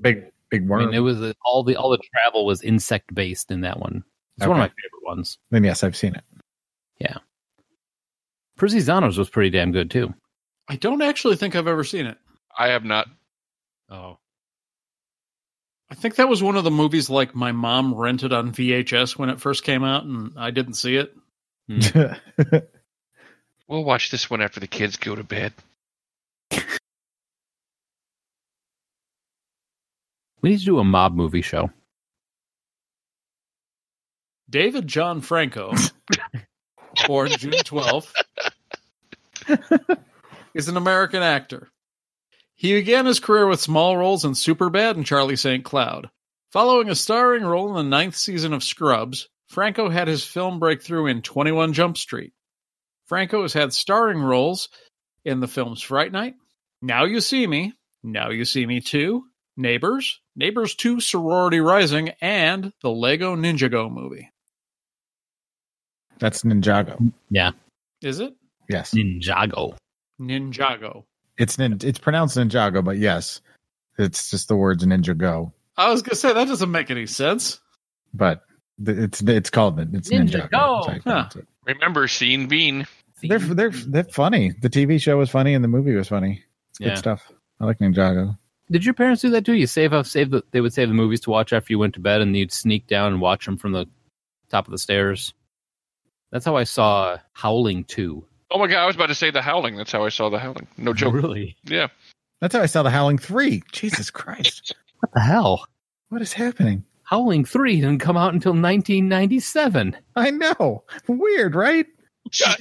Big, 0.00 0.24
big 0.50 0.62
I 0.62 0.66
worm. 0.66 0.86
mean, 0.86 0.94
it 0.94 1.00
was 1.00 1.20
uh, 1.20 1.32
all 1.44 1.62
the 1.62 1.76
all 1.76 1.90
the 1.90 1.98
travel 1.98 2.46
was 2.46 2.62
insect 2.62 3.14
based 3.14 3.50
in 3.50 3.60
that 3.62 3.78
one. 3.78 4.02
It's 4.38 4.46
one 4.46 4.56
of 4.56 4.60
my 4.60 4.68
favorite 4.68 5.04
ones. 5.04 5.38
then 5.50 5.64
yes, 5.64 5.84
I've 5.84 5.96
seen 5.96 6.14
it. 6.14 6.24
Yeah, 6.98 7.18
Prizzi's 8.58 8.88
was 9.18 9.28
pretty 9.30 9.50
damn 9.50 9.70
good 9.72 9.90
too. 9.90 10.14
I 10.68 10.76
don't 10.76 11.02
actually 11.02 11.36
think 11.36 11.54
I've 11.54 11.66
ever 11.68 11.84
seen 11.84 12.06
it. 12.06 12.16
I 12.56 12.68
have 12.68 12.84
not. 12.84 13.06
Oh, 13.90 14.18
I 15.90 15.94
think 15.94 16.16
that 16.16 16.28
was 16.28 16.42
one 16.42 16.56
of 16.56 16.64
the 16.64 16.70
movies 16.70 17.10
like 17.10 17.34
my 17.34 17.52
mom 17.52 17.94
rented 17.94 18.32
on 18.32 18.52
VHS 18.52 19.18
when 19.18 19.28
it 19.30 19.40
first 19.40 19.64
came 19.64 19.84
out, 19.84 20.04
and 20.04 20.32
I 20.36 20.50
didn't 20.50 20.74
see 20.74 20.96
it. 20.96 21.14
Hmm. 21.70 22.12
We'll 23.70 23.84
watch 23.84 24.10
this 24.10 24.28
one 24.28 24.42
after 24.42 24.58
the 24.58 24.66
kids 24.66 24.96
go 24.96 25.14
to 25.14 25.22
bed. 25.22 25.52
we 30.42 30.50
need 30.50 30.58
to 30.58 30.64
do 30.64 30.80
a 30.80 30.84
mob 30.84 31.14
movie 31.14 31.40
show. 31.40 31.70
David 34.50 34.88
John 34.88 35.20
Franco, 35.20 35.72
born 37.06 37.30
June 37.30 37.52
12th, 37.52 38.12
is 40.52 40.66
an 40.66 40.76
American 40.76 41.22
actor. 41.22 41.68
He 42.56 42.72
began 42.72 43.06
his 43.06 43.20
career 43.20 43.46
with 43.46 43.60
small 43.60 43.96
roles 43.96 44.24
in 44.24 44.32
Superbad 44.32 44.96
and 44.96 45.06
Charlie 45.06 45.36
St. 45.36 45.62
Cloud. 45.64 46.10
Following 46.50 46.88
a 46.88 46.96
starring 46.96 47.44
role 47.44 47.68
in 47.68 47.74
the 47.74 47.84
ninth 47.84 48.16
season 48.16 48.52
of 48.52 48.64
Scrubs, 48.64 49.28
Franco 49.50 49.90
had 49.90 50.06
his 50.06 50.24
film 50.24 50.60
breakthrough 50.60 51.06
in 51.06 51.22
21 51.22 51.72
Jump 51.72 51.98
Street. 51.98 52.32
Franco 53.06 53.42
has 53.42 53.52
had 53.52 53.72
starring 53.72 54.22
roles 54.22 54.68
in 55.24 55.40
the 55.40 55.48
films 55.48 55.82
Fright 55.82 56.12
Night, 56.12 56.36
Now 56.80 57.04
You 57.04 57.20
See 57.20 57.48
Me, 57.48 57.72
Now 58.04 58.30
You 58.30 58.44
See 58.44 58.64
Me 58.64 58.80
2, 58.80 59.24
Neighbors, 59.56 60.20
Neighbors 60.36 60.76
2 60.76 61.00
Sorority 61.00 61.58
Rising, 61.58 62.10
and 62.20 62.72
the 62.80 62.90
Lego 62.90 63.34
Ninjago 63.34 63.90
movie. 63.90 64.30
That's 66.20 66.42
Ninjago. 66.42 67.12
Yeah. 67.28 67.50
Is 68.02 68.20
it? 68.20 68.32
Yes. 68.68 68.94
Ninjago. 68.94 69.76
Ninjago. 70.20 71.04
It's 71.38 71.58
nin- 71.58 71.78
it's 71.82 71.98
pronounced 71.98 72.36
Ninjago, 72.36 72.84
but 72.84 72.98
yes, 72.98 73.40
it's 73.98 74.30
just 74.30 74.46
the 74.46 74.56
words 74.56 74.86
Ninjago. 74.86 75.52
I 75.76 75.90
was 75.90 76.02
gonna 76.02 76.14
say 76.14 76.32
that 76.32 76.46
doesn't 76.46 76.70
make 76.70 76.90
any 76.92 77.06
sense. 77.06 77.58
But 78.14 78.42
th- 78.48 78.49
it's 78.84 79.20
it's 79.22 79.50
called 79.50 79.78
it's 79.94 80.08
Ninjago. 80.10 80.48
Ninjago. 80.48 80.50
That's 80.50 80.86
how 80.86 80.92
you 80.94 81.00
pronounce 81.02 81.36
it. 81.36 81.46
Remember, 81.66 82.08
Scene 82.08 82.46
Bean. 82.46 82.86
They're 83.22 83.38
they're 83.38 83.70
they're 83.70 84.04
funny. 84.04 84.52
The 84.60 84.70
TV 84.70 85.00
show 85.00 85.16
was 85.18 85.28
funny 85.30 85.54
and 85.54 85.62
the 85.62 85.68
movie 85.68 85.94
was 85.94 86.08
funny. 86.08 86.42
It's 86.70 86.78
good 86.78 86.88
Yeah. 86.88 86.94
stuff. 86.94 87.30
I 87.60 87.66
like 87.66 87.78
Ninjago. 87.78 88.38
Did 88.70 88.84
your 88.84 88.94
parents 88.94 89.20
do 89.22 89.30
that 89.30 89.44
too? 89.44 89.54
You 89.54 89.66
save 89.66 89.92
up, 89.92 90.06
save 90.06 90.30
the. 90.30 90.42
They 90.52 90.60
would 90.60 90.72
save 90.72 90.88
the 90.88 90.94
movies 90.94 91.20
to 91.22 91.30
watch 91.30 91.52
after 91.52 91.72
you 91.72 91.78
went 91.78 91.94
to 91.94 92.00
bed, 92.00 92.20
and 92.20 92.36
you'd 92.36 92.52
sneak 92.52 92.86
down 92.86 93.12
and 93.12 93.20
watch 93.20 93.44
them 93.44 93.58
from 93.58 93.72
the 93.72 93.86
top 94.48 94.66
of 94.66 94.70
the 94.70 94.78
stairs. 94.78 95.34
That's 96.30 96.44
how 96.44 96.56
I 96.56 96.64
saw 96.64 97.18
Howling 97.32 97.84
Two. 97.84 98.24
Oh 98.50 98.58
my 98.58 98.68
god, 98.68 98.78
I 98.82 98.86
was 98.86 98.94
about 98.96 99.06
to 99.08 99.14
say 99.14 99.30
the 99.30 99.42
Howling. 99.42 99.76
That's 99.76 99.90
how 99.92 100.04
I 100.04 100.08
saw 100.08 100.30
the 100.30 100.38
Howling. 100.38 100.68
No 100.78 100.92
joke. 100.94 101.14
Really? 101.14 101.56
Yeah. 101.64 101.88
That's 102.40 102.54
how 102.54 102.62
I 102.62 102.66
saw 102.66 102.82
the 102.84 102.90
Howling 102.90 103.18
Three. 103.18 103.62
Jesus 103.72 104.10
Christ, 104.12 104.74
What 105.00 105.12
the 105.12 105.20
hell? 105.20 105.66
what 106.08 106.22
is 106.22 106.32
happening? 106.32 106.84
Howling 107.10 107.44
Three 107.44 107.80
didn't 107.80 107.98
come 107.98 108.16
out 108.16 108.34
until 108.34 108.52
1997. 108.52 109.96
I 110.14 110.30
know. 110.30 110.84
Weird, 111.08 111.56
right? 111.56 111.86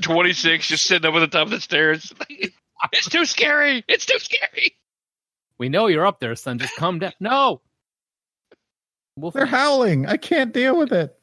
26, 0.02 0.68
just 0.68 0.86
sitting 0.88 1.08
up 1.08 1.14
at 1.14 1.20
the 1.20 1.28
top 1.28 1.44
of 1.46 1.52
the 1.52 1.62
stairs. 1.62 2.12
it's 2.92 3.10
too 3.10 3.26
scary. 3.26 3.84
It's 3.88 4.08
too 4.08 4.18
scary. 4.18 4.76
We 5.60 5.70
know 5.70 5.86
you're 5.86 6.08
up 6.08 6.20
there, 6.20 6.36
son. 6.36 6.58
Just 6.58 6.76
come 6.78 6.98
down. 6.98 7.14
No. 7.20 7.62
We'll 9.16 9.30
They're 9.30 9.46
howling. 9.46 10.08
I 10.08 10.18
can't 10.18 10.52
deal 10.52 10.76
with 10.76 10.94
it. 10.94 11.16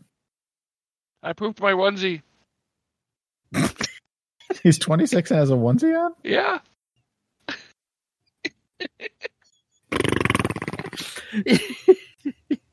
I 1.21 1.33
pooped 1.33 1.61
my 1.61 1.73
onesie. 1.73 2.23
He's 4.63 4.79
26 4.79 5.33
and 5.33 5.41
has 5.41 5.51
a 5.51 5.55
onesie 5.55 5.99
on. 6.01 6.13
Yeah. 6.23 6.61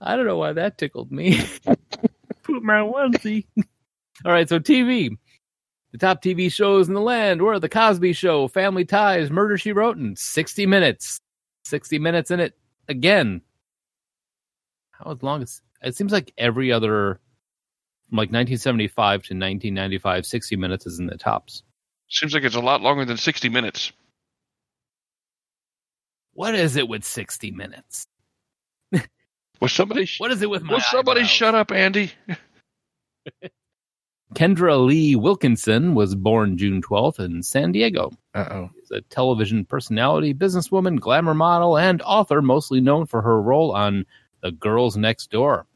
I 0.00 0.16
don't 0.16 0.26
know 0.26 0.38
why 0.38 0.52
that 0.52 0.78
tickled 0.78 1.12
me. 1.12 1.40
Put 2.42 2.62
my 2.62 2.80
onesie. 2.80 3.46
All 4.24 4.32
right, 4.32 4.48
so 4.48 4.58
TV. 4.58 5.16
The 5.92 5.98
top 5.98 6.22
TV 6.22 6.52
shows 6.52 6.88
in 6.88 6.94
the 6.94 7.00
land 7.00 7.42
were 7.42 7.58
The 7.58 7.68
Cosby 7.68 8.12
Show, 8.12 8.48
Family 8.48 8.84
Ties, 8.84 9.30
Murder 9.30 9.58
She 9.58 9.72
Wrote, 9.72 9.96
and 9.96 10.16
60 10.18 10.66
Minutes. 10.66 11.20
60 11.64 11.98
Minutes 11.98 12.30
in 12.30 12.40
it 12.40 12.56
again. 12.88 13.42
How 14.92 15.16
long 15.20 15.42
is 15.42 15.62
it? 15.82 15.96
Seems 15.96 16.12
like 16.12 16.32
every 16.38 16.72
other, 16.72 17.20
from 18.08 18.16
like 18.16 18.28
1975 18.28 18.94
to 18.94 19.34
1995, 19.34 20.26
60 20.26 20.56
Minutes 20.56 20.86
is 20.86 20.98
in 20.98 21.06
the 21.06 21.16
tops. 21.16 21.62
Seems 22.08 22.34
like 22.34 22.44
it's 22.44 22.56
a 22.56 22.60
lot 22.60 22.82
longer 22.82 23.04
than 23.04 23.16
60 23.16 23.48
minutes. 23.48 23.92
What 26.34 26.54
is 26.54 26.76
it 26.76 26.88
with 26.88 27.04
60 27.04 27.50
Minutes? 27.52 28.06
Will 29.60 29.68
somebody, 29.68 30.08
What 30.18 30.30
is 30.32 30.40
it 30.42 30.48
with 30.50 30.62
my 30.62 30.74
will 30.74 30.80
somebody 30.80 31.20
eyebrows? 31.20 31.30
shut 31.30 31.54
up, 31.54 31.70
Andy? 31.72 32.12
Kendra 34.34 34.84
Lee 34.84 35.16
Wilkinson 35.16 35.94
was 35.94 36.14
born 36.14 36.56
June 36.56 36.80
12th 36.80 37.18
in 37.18 37.42
San 37.42 37.72
Diego. 37.72 38.12
Uh 38.32 38.46
oh. 38.50 38.70
She's 38.76 38.90
a 38.92 39.00
television 39.02 39.64
personality, 39.64 40.32
businesswoman, 40.32 41.00
glamour 41.00 41.34
model, 41.34 41.76
and 41.76 42.00
author, 42.02 42.40
mostly 42.40 42.80
known 42.80 43.06
for 43.06 43.22
her 43.22 43.42
role 43.42 43.72
on 43.72 44.06
The 44.40 44.52
Girls 44.52 44.96
Next 44.96 45.30
Door. 45.32 45.66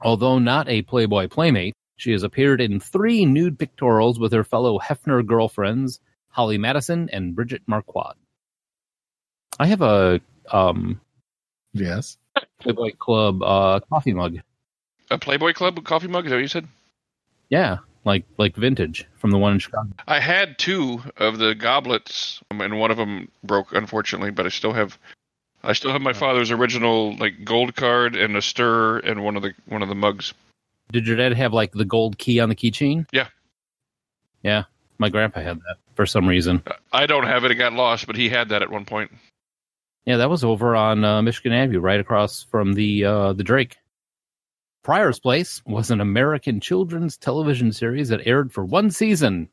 Although 0.00 0.38
not 0.38 0.68
a 0.68 0.82
Playboy 0.82 1.28
playmate, 1.28 1.74
she 1.96 2.12
has 2.12 2.22
appeared 2.22 2.60
in 2.60 2.78
three 2.78 3.26
nude 3.26 3.58
pictorials 3.58 4.20
with 4.20 4.32
her 4.32 4.44
fellow 4.44 4.78
Hefner 4.78 5.26
girlfriends, 5.26 5.98
Holly 6.28 6.58
Madison 6.58 7.08
and 7.12 7.34
Bridget 7.34 7.62
Marquardt. 7.68 8.14
I 9.58 9.66
have 9.66 9.82
a 9.82 10.20
um, 10.50 11.00
Yes. 11.72 12.18
Playboy 12.64 12.92
Club 12.98 13.42
uh, 13.42 13.80
coffee 13.80 14.14
mug. 14.14 14.38
A 15.10 15.18
Playboy 15.18 15.52
Club 15.52 15.82
coffee 15.84 16.08
mug? 16.08 16.24
Is 16.24 16.30
that 16.30 16.36
what 16.36 16.42
you 16.42 16.48
said? 16.48 16.66
Yeah, 17.50 17.78
like 18.04 18.24
like 18.38 18.56
vintage 18.56 19.06
from 19.16 19.30
the 19.30 19.38
one 19.38 19.52
in 19.52 19.58
Chicago. 19.58 19.90
I 20.08 20.18
had 20.18 20.58
two 20.58 21.02
of 21.18 21.38
the 21.38 21.54
goblets, 21.54 22.40
um, 22.50 22.60
and 22.60 22.78
one 22.78 22.90
of 22.90 22.96
them 22.96 23.30
broke, 23.42 23.72
unfortunately. 23.72 24.30
But 24.30 24.46
I 24.46 24.48
still 24.48 24.72
have, 24.72 24.98
I 25.62 25.74
still 25.74 25.92
have 25.92 26.00
my 26.00 26.14
father's 26.14 26.50
original 26.50 27.16
like 27.16 27.44
gold 27.44 27.76
card 27.76 28.16
and 28.16 28.36
a 28.36 28.42
stir 28.42 28.98
and 29.00 29.22
one 29.22 29.36
of 29.36 29.42
the 29.42 29.52
one 29.66 29.82
of 29.82 29.88
the 29.88 29.94
mugs. 29.94 30.32
Did 30.90 31.06
your 31.06 31.16
dad 31.16 31.34
have 31.34 31.52
like 31.52 31.72
the 31.72 31.84
gold 31.84 32.18
key 32.18 32.40
on 32.40 32.48
the 32.48 32.54
keychain? 32.54 33.06
Yeah. 33.12 33.28
Yeah. 34.42 34.64
My 34.98 35.08
grandpa 35.08 35.40
had 35.40 35.58
that 35.60 35.76
for 35.96 36.06
some 36.06 36.26
reason. 36.26 36.62
I 36.92 37.06
don't 37.06 37.26
have 37.26 37.44
it; 37.44 37.50
it 37.50 37.56
got 37.56 37.72
lost, 37.72 38.06
but 38.06 38.16
he 38.16 38.28
had 38.28 38.48
that 38.50 38.62
at 38.62 38.70
one 38.70 38.84
point. 38.84 39.10
Yeah, 40.06 40.18
that 40.18 40.30
was 40.30 40.44
over 40.44 40.76
on 40.76 41.04
uh, 41.04 41.22
Michigan 41.22 41.52
Avenue, 41.52 41.80
right 41.80 42.00
across 42.00 42.42
from 42.42 42.74
the 42.74 43.04
uh, 43.04 43.32
the 43.32 43.44
Drake. 43.44 43.76
Pryor's 44.82 45.18
Place 45.18 45.62
was 45.64 45.90
an 45.90 46.00
American 46.00 46.60
children's 46.60 47.16
television 47.16 47.72
series 47.72 48.10
that 48.10 48.26
aired 48.26 48.52
for 48.52 48.64
one 48.64 48.90
season. 48.90 49.48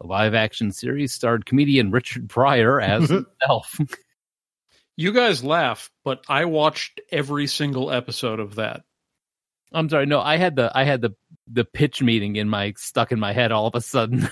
The 0.00 0.06
live 0.06 0.32
action 0.32 0.72
series 0.72 1.12
starred 1.12 1.44
comedian 1.44 1.90
Richard 1.90 2.30
Pryor 2.30 2.80
as 2.80 3.08
himself. 3.10 3.78
You 4.96 5.12
guys 5.12 5.44
laugh, 5.44 5.90
but 6.02 6.24
I 6.28 6.46
watched 6.46 7.00
every 7.12 7.46
single 7.46 7.90
episode 7.90 8.40
of 8.40 8.54
that. 8.54 8.82
I'm 9.72 9.88
sorry. 9.90 10.06
No, 10.06 10.20
I 10.20 10.36
had 10.38 10.56
the 10.56 10.72
I 10.74 10.84
had 10.84 11.02
the 11.02 11.14
the 11.46 11.64
pitch 11.64 12.02
meeting 12.02 12.36
in 12.36 12.48
my 12.48 12.72
stuck 12.76 13.12
in 13.12 13.20
my 13.20 13.32
head 13.32 13.52
all 13.52 13.66
of 13.66 13.74
a 13.74 13.80
sudden. 13.80 14.28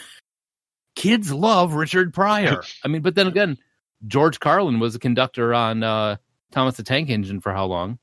Kids 0.96 1.30
love 1.30 1.74
Richard 1.74 2.14
Pryor. 2.14 2.62
I 2.84 2.88
mean, 2.88 3.02
but 3.02 3.14
then 3.14 3.26
again, 3.26 3.58
George 4.06 4.40
Carlin 4.40 4.80
was 4.80 4.94
a 4.94 4.98
conductor 4.98 5.54
on 5.54 5.82
uh, 5.82 6.16
Thomas 6.52 6.76
the 6.76 6.82
Tank 6.82 7.10
Engine 7.10 7.40
for 7.40 7.52
how 7.52 7.66
long? 7.66 7.98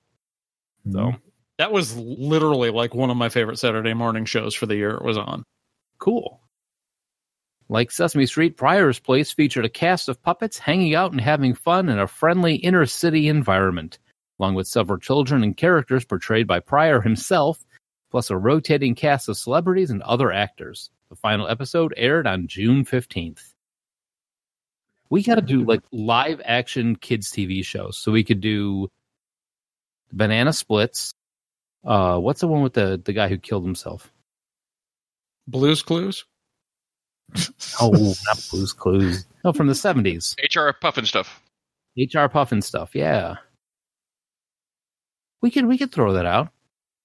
So 0.91 1.13
That 1.57 1.71
was 1.71 1.95
literally 1.95 2.69
like 2.69 2.93
one 2.93 3.09
of 3.09 3.17
my 3.17 3.29
favorite 3.29 3.59
Saturday 3.59 3.93
morning 3.93 4.25
shows 4.25 4.53
for 4.53 4.65
the 4.65 4.75
year 4.75 4.91
it 4.91 5.03
was 5.03 5.17
on. 5.17 5.43
cool. 5.99 6.41
Like 7.69 7.91
Sesame 7.91 8.25
Street, 8.25 8.57
Pryor's 8.57 8.99
Place 8.99 9.31
featured 9.31 9.65
a 9.65 9.69
cast 9.69 10.09
of 10.09 10.21
puppets 10.21 10.59
hanging 10.59 10.95
out 10.95 11.11
and 11.11 11.21
having 11.21 11.55
fun 11.55 11.89
in 11.89 11.97
a 11.97 12.07
friendly 12.07 12.55
inner 12.55 12.85
city 12.85 13.29
environment, 13.29 13.99
along 14.37 14.55
with 14.55 14.67
several 14.67 14.99
children 14.99 15.43
and 15.43 15.55
characters 15.55 16.03
portrayed 16.03 16.45
by 16.45 16.59
Pryor 16.59 17.01
himself, 17.01 17.65
plus 18.11 18.29
a 18.29 18.37
rotating 18.37 18.93
cast 18.93 19.29
of 19.29 19.37
celebrities 19.37 19.89
and 19.89 20.01
other 20.03 20.31
actors. 20.31 20.91
The 21.09 21.15
final 21.15 21.47
episode 21.47 21.93
aired 21.95 22.27
on 22.27 22.47
June 22.47 22.83
15th. 22.83 23.52
We 25.13 25.21
got 25.21 25.35
to 25.35 25.41
do 25.41 25.63
like 25.63 25.83
live 25.91 26.41
action 26.43 26.95
kids 26.95 27.31
TV 27.31 27.63
shows. 27.63 27.99
So 27.99 28.11
we 28.11 28.23
could 28.23 28.41
do 28.41 28.89
Banana 30.11 30.51
Splits. 30.51 31.13
Uh, 31.85 32.17
what's 32.17 32.41
the 32.41 32.47
one 32.47 32.63
with 32.63 32.73
the, 32.73 32.99
the 33.05 33.13
guy 33.13 33.27
who 33.27 33.37
killed 33.37 33.63
himself? 33.63 34.11
Blues 35.47 35.83
Clues? 35.83 36.25
Oh, 37.79 37.91
not 38.25 38.47
Blue's 38.49 38.73
Clues. 38.73 39.27
No, 39.45 39.53
from 39.53 39.67
the 39.67 39.73
70s. 39.73 40.33
HR 40.41 40.75
Pufnstuf. 40.75 41.27
HR 41.95 42.25
Pufnstuf. 42.25 42.95
Yeah. 42.95 43.35
We 45.43 45.51
could 45.51 45.67
we 45.67 45.77
could 45.77 45.91
throw 45.91 46.13
that 46.13 46.25
out. 46.25 46.49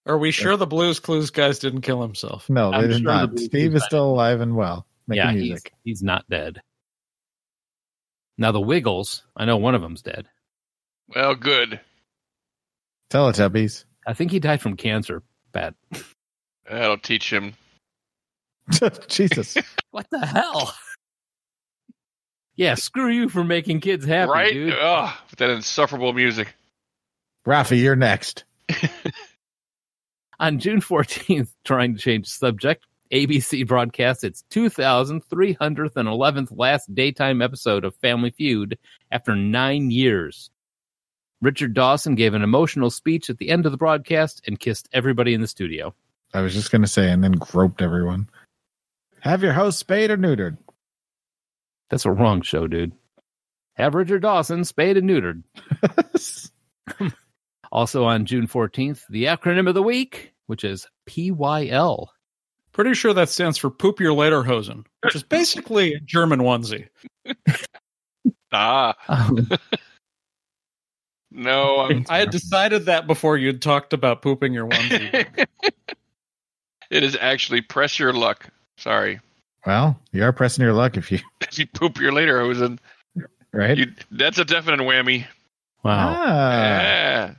Are 0.06 0.16
we 0.16 0.30
sure 0.30 0.56
the 0.56 0.66
Blues 0.66 0.98
Clues 0.98 1.28
guys 1.28 1.58
didn't 1.58 1.82
kill 1.82 2.00
himself? 2.00 2.48
No, 2.48 2.70
they 2.70 2.78
I'm 2.78 2.88
did 2.88 3.02
sure 3.02 3.02
not. 3.02 3.34
the- 3.34 3.42
Steve 3.42 3.74
is 3.74 3.84
still 3.84 4.08
alive 4.08 4.40
and 4.40 4.56
well, 4.56 4.86
making 5.06 5.26
yeah, 5.26 5.32
he's, 5.32 5.62
he's 5.84 6.02
not 6.02 6.24
dead. 6.30 6.62
Now 8.38 8.52
the 8.52 8.60
Wiggles, 8.60 9.24
I 9.36 9.44
know 9.44 9.56
one 9.56 9.74
of 9.74 9.82
them's 9.82 10.00
dead. 10.02 10.28
Well, 11.14 11.34
good. 11.34 11.80
Teletubbies. 13.10 13.84
I 14.06 14.14
think 14.14 14.30
he 14.30 14.38
died 14.38 14.60
from 14.60 14.76
cancer. 14.76 15.22
Bad. 15.52 15.74
That'll 16.70 16.98
teach 16.98 17.32
him. 17.32 17.54
Jesus. 19.08 19.56
What 19.90 20.06
the 20.10 20.24
hell? 20.24 20.74
yeah, 22.54 22.74
screw 22.74 23.08
you 23.10 23.30
for 23.30 23.42
making 23.42 23.80
kids 23.80 24.04
happy, 24.04 24.30
right? 24.30 24.52
dude. 24.52 24.74
Ugh, 24.74 25.16
with 25.30 25.38
that 25.38 25.48
insufferable 25.48 26.12
music. 26.12 26.54
Raffi, 27.46 27.80
you're 27.80 27.96
next. 27.96 28.44
On 30.38 30.58
June 30.58 30.82
14th, 30.82 31.48
trying 31.64 31.94
to 31.94 32.00
change 32.00 32.26
the 32.26 32.32
subject, 32.32 32.84
ABC 33.10 33.66
broadcast 33.66 34.24
its 34.24 34.44
2,311th 34.50 36.48
last 36.50 36.94
daytime 36.94 37.42
episode 37.42 37.84
of 37.84 37.94
Family 37.96 38.30
Feud 38.30 38.78
after 39.10 39.34
nine 39.34 39.90
years. 39.90 40.50
Richard 41.40 41.74
Dawson 41.74 42.14
gave 42.14 42.34
an 42.34 42.42
emotional 42.42 42.90
speech 42.90 43.30
at 43.30 43.38
the 43.38 43.50
end 43.50 43.64
of 43.66 43.72
the 43.72 43.78
broadcast 43.78 44.42
and 44.46 44.58
kissed 44.58 44.88
everybody 44.92 45.34
in 45.34 45.40
the 45.40 45.46
studio. 45.46 45.94
I 46.34 46.40
was 46.40 46.52
just 46.52 46.70
going 46.70 46.82
to 46.82 46.88
say, 46.88 47.10
and 47.10 47.24
then 47.24 47.32
groped 47.32 47.80
everyone. 47.80 48.28
Have 49.20 49.42
your 49.42 49.52
host 49.52 49.78
spayed 49.78 50.10
or 50.10 50.16
neutered? 50.16 50.58
That's 51.90 52.04
a 52.04 52.10
wrong 52.10 52.42
show, 52.42 52.66
dude. 52.66 52.92
Have 53.74 53.94
Richard 53.94 54.22
Dawson 54.22 54.64
spayed 54.64 54.96
and 54.96 55.08
neutered. 55.08 55.42
Also 57.70 58.04
on 58.04 58.24
June 58.24 58.46
14th, 58.46 59.02
the 59.08 59.24
acronym 59.24 59.68
of 59.68 59.74
the 59.74 59.82
week, 59.82 60.32
which 60.46 60.64
is 60.64 60.86
PYL. 61.08 62.06
Pretty 62.78 62.94
sure 62.94 63.12
that 63.12 63.28
stands 63.28 63.58
for 63.58 63.70
Poop 63.70 63.98
Your 63.98 64.12
Later 64.12 64.44
Hosen, 64.44 64.84
which 65.02 65.16
is 65.16 65.24
basically 65.24 65.94
a 65.94 65.98
German 65.98 66.38
onesie. 66.38 66.86
Ah, 68.52 68.94
Um, 69.08 69.48
no. 71.32 71.80
I'm, 71.80 72.06
I 72.08 72.18
had 72.18 72.30
decided 72.30 72.86
that 72.86 73.08
before 73.08 73.36
you'd 73.36 73.60
talked 73.60 73.92
about 73.92 74.22
pooping 74.22 74.52
your 74.52 74.68
onesie. 74.68 75.26
it 76.90 77.02
is 77.02 77.16
actually 77.20 77.62
press 77.62 77.98
your 77.98 78.12
luck. 78.12 78.46
Sorry. 78.76 79.18
well, 79.66 79.98
you 80.12 80.22
are 80.22 80.32
pressing 80.32 80.62
your 80.62 80.72
luck 80.72 80.96
if 80.96 81.10
you, 81.10 81.18
If 81.40 81.58
you 81.58 81.66
poop 81.66 81.98
your 81.98 82.12
later 82.12 82.38
hosen, 82.40 82.78
right? 83.52 83.76
you, 83.76 83.86
that's 84.12 84.38
a 84.38 84.44
definite 84.44 84.80
whammy. 84.86 85.26
wow. 85.82 86.14
Ah, 86.16 86.60
yeah. 86.60 87.34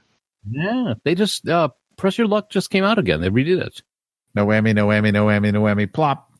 Yeah, 0.51 0.93
they 1.05 1.15
just 1.15 1.47
uh 1.47 1.69
Press 1.95 2.17
Your 2.17 2.27
Luck 2.27 2.49
just 2.49 2.69
came 2.71 2.83
out 2.83 2.97
again. 2.99 3.21
They 3.21 3.29
redid 3.29 3.61
it. 3.65 3.81
No 4.35 4.45
whammy, 4.45 4.73
no 4.75 4.87
whammy, 4.87 5.11
no 5.13 5.25
whammy, 5.25 5.51
no 5.53 5.61
whammy. 5.61 5.91
Plop. 5.91 6.31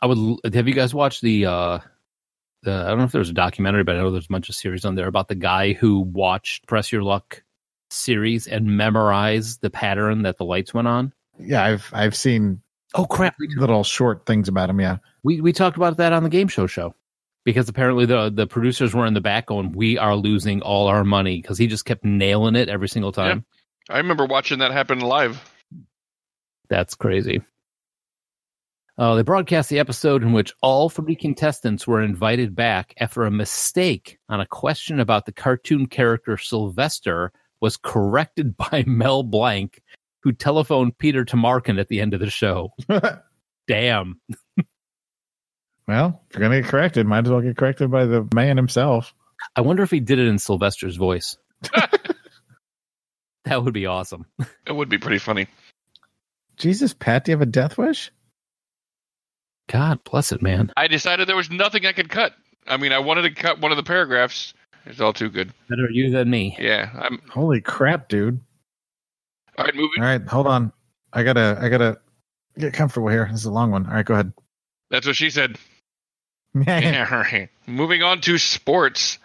I 0.00 0.06
would 0.06 0.38
have 0.54 0.68
you 0.68 0.74
guys 0.74 0.94
watched 0.94 1.22
the 1.22 1.46
uh 1.46 1.78
the 2.62 2.72
I 2.72 2.88
don't 2.88 2.98
know 2.98 3.04
if 3.04 3.12
there's 3.12 3.30
a 3.30 3.34
documentary, 3.34 3.84
but 3.84 3.96
I 3.96 4.00
know 4.00 4.10
there's 4.10 4.26
a 4.26 4.32
bunch 4.32 4.48
of 4.48 4.54
series 4.54 4.84
on 4.84 4.94
there 4.94 5.06
about 5.08 5.28
the 5.28 5.34
guy 5.34 5.72
who 5.72 6.00
watched 6.00 6.66
Press 6.66 6.92
Your 6.92 7.02
Luck 7.02 7.42
series 7.90 8.46
and 8.46 8.76
memorized 8.76 9.60
the 9.60 9.70
pattern 9.70 10.22
that 10.22 10.36
the 10.38 10.44
lights 10.44 10.74
went 10.74 10.88
on. 10.88 11.12
Yeah, 11.38 11.62
I've 11.64 11.88
I've 11.92 12.14
seen 12.16 12.60
Oh 12.94 13.06
crap. 13.06 13.34
little 13.56 13.82
short 13.84 14.24
things 14.26 14.48
about 14.48 14.70
him. 14.70 14.80
Yeah, 14.80 14.98
We 15.22 15.40
we 15.40 15.52
talked 15.52 15.76
about 15.76 15.96
that 15.96 16.12
on 16.12 16.22
the 16.22 16.28
game 16.28 16.48
show 16.48 16.66
show. 16.66 16.94
Because 17.44 17.68
apparently 17.68 18.06
the 18.06 18.30
the 18.30 18.46
producers 18.46 18.94
were 18.94 19.04
in 19.04 19.12
the 19.12 19.20
back 19.20 19.46
going, 19.46 19.72
"We 19.72 19.98
are 19.98 20.16
losing 20.16 20.62
all 20.62 20.86
our 20.86 21.04
money" 21.04 21.42
because 21.42 21.58
he 21.58 21.66
just 21.66 21.84
kept 21.84 22.02
nailing 22.02 22.56
it 22.56 22.70
every 22.70 22.88
single 22.88 23.12
time. 23.12 23.44
I 23.90 23.98
remember 23.98 24.24
watching 24.24 24.60
that 24.60 24.70
happen 24.70 25.00
live. 25.00 25.42
That's 26.68 26.94
crazy. 26.94 27.42
Uh, 28.96 29.16
they 29.16 29.22
broadcast 29.22 29.70
the 29.70 29.80
episode 29.80 30.22
in 30.22 30.32
which 30.32 30.52
all 30.62 30.88
three 30.88 31.16
contestants 31.16 31.86
were 31.86 32.00
invited 32.00 32.54
back 32.54 32.94
after 32.98 33.24
a 33.24 33.30
mistake 33.30 34.18
on 34.28 34.40
a 34.40 34.46
question 34.46 35.00
about 35.00 35.26
the 35.26 35.32
cartoon 35.32 35.86
character 35.86 36.38
Sylvester 36.38 37.32
was 37.60 37.76
corrected 37.76 38.56
by 38.70 38.84
Mel 38.86 39.22
Blanc, 39.24 39.82
who 40.22 40.32
telephoned 40.32 40.96
Peter 40.98 41.24
Tomarken 41.24 41.78
at 41.78 41.88
the 41.88 42.00
end 42.00 42.14
of 42.14 42.20
the 42.20 42.30
show. 42.30 42.70
Damn. 43.66 44.20
well, 45.88 46.22
if 46.28 46.36
you're 46.36 46.42
gonna 46.42 46.60
get 46.60 46.70
corrected, 46.70 47.06
might 47.06 47.24
as 47.24 47.30
well 47.30 47.40
get 47.40 47.56
corrected 47.56 47.90
by 47.90 48.04
the 48.04 48.28
man 48.32 48.56
himself. 48.56 49.12
I 49.56 49.62
wonder 49.62 49.82
if 49.82 49.90
he 49.90 50.00
did 50.00 50.18
it 50.18 50.28
in 50.28 50.38
Sylvester's 50.38 50.96
voice. 50.96 51.36
that 53.44 53.64
would 53.64 53.74
be 53.74 53.86
awesome. 53.86 54.26
It 54.66 54.72
would 54.72 54.88
be 54.88 54.98
pretty 54.98 55.18
funny. 55.18 55.48
Jesus, 56.56 56.94
Pat, 56.94 57.24
do 57.24 57.32
you 57.32 57.34
have 57.36 57.42
a 57.42 57.46
death 57.46 57.78
wish? 57.78 58.10
God 59.68 60.04
bless 60.04 60.32
it, 60.32 60.42
man. 60.42 60.72
I 60.76 60.88
decided 60.88 61.28
there 61.28 61.36
was 61.36 61.50
nothing 61.50 61.86
I 61.86 61.92
could 61.92 62.08
cut. 62.10 62.34
I 62.66 62.76
mean, 62.76 62.92
I 62.92 62.98
wanted 62.98 63.22
to 63.22 63.30
cut 63.30 63.60
one 63.60 63.70
of 63.72 63.76
the 63.76 63.82
paragraphs. 63.82 64.54
It's 64.86 65.00
all 65.00 65.12
too 65.12 65.30
good. 65.30 65.52
Better 65.68 65.88
you 65.90 66.10
than 66.10 66.28
me. 66.28 66.56
Yeah. 66.58 66.90
I'm 66.94 67.20
Holy 67.30 67.60
crap, 67.60 68.08
dude! 68.08 68.40
all 69.58 69.64
right. 69.64 69.74
Moving. 69.74 70.02
All 70.02 70.08
right, 70.08 70.22
hold 70.26 70.46
on. 70.46 70.72
I 71.12 71.22
gotta 71.22 71.58
I 71.60 71.68
gotta 71.68 71.98
get 72.58 72.74
comfortable 72.74 73.08
here. 73.08 73.28
This 73.30 73.40
is 73.40 73.46
a 73.46 73.50
long 73.50 73.70
one. 73.70 73.86
All 73.86 73.92
right, 73.94 74.04
go 74.04 74.14
ahead. 74.14 74.32
That's 74.90 75.06
what 75.06 75.16
she 75.16 75.30
said. 75.30 75.56
Yeah, 76.54 77.08
all 77.10 77.18
right. 77.18 77.48
Moving 77.66 78.02
on 78.02 78.20
to 78.22 78.36
sports. 78.38 79.18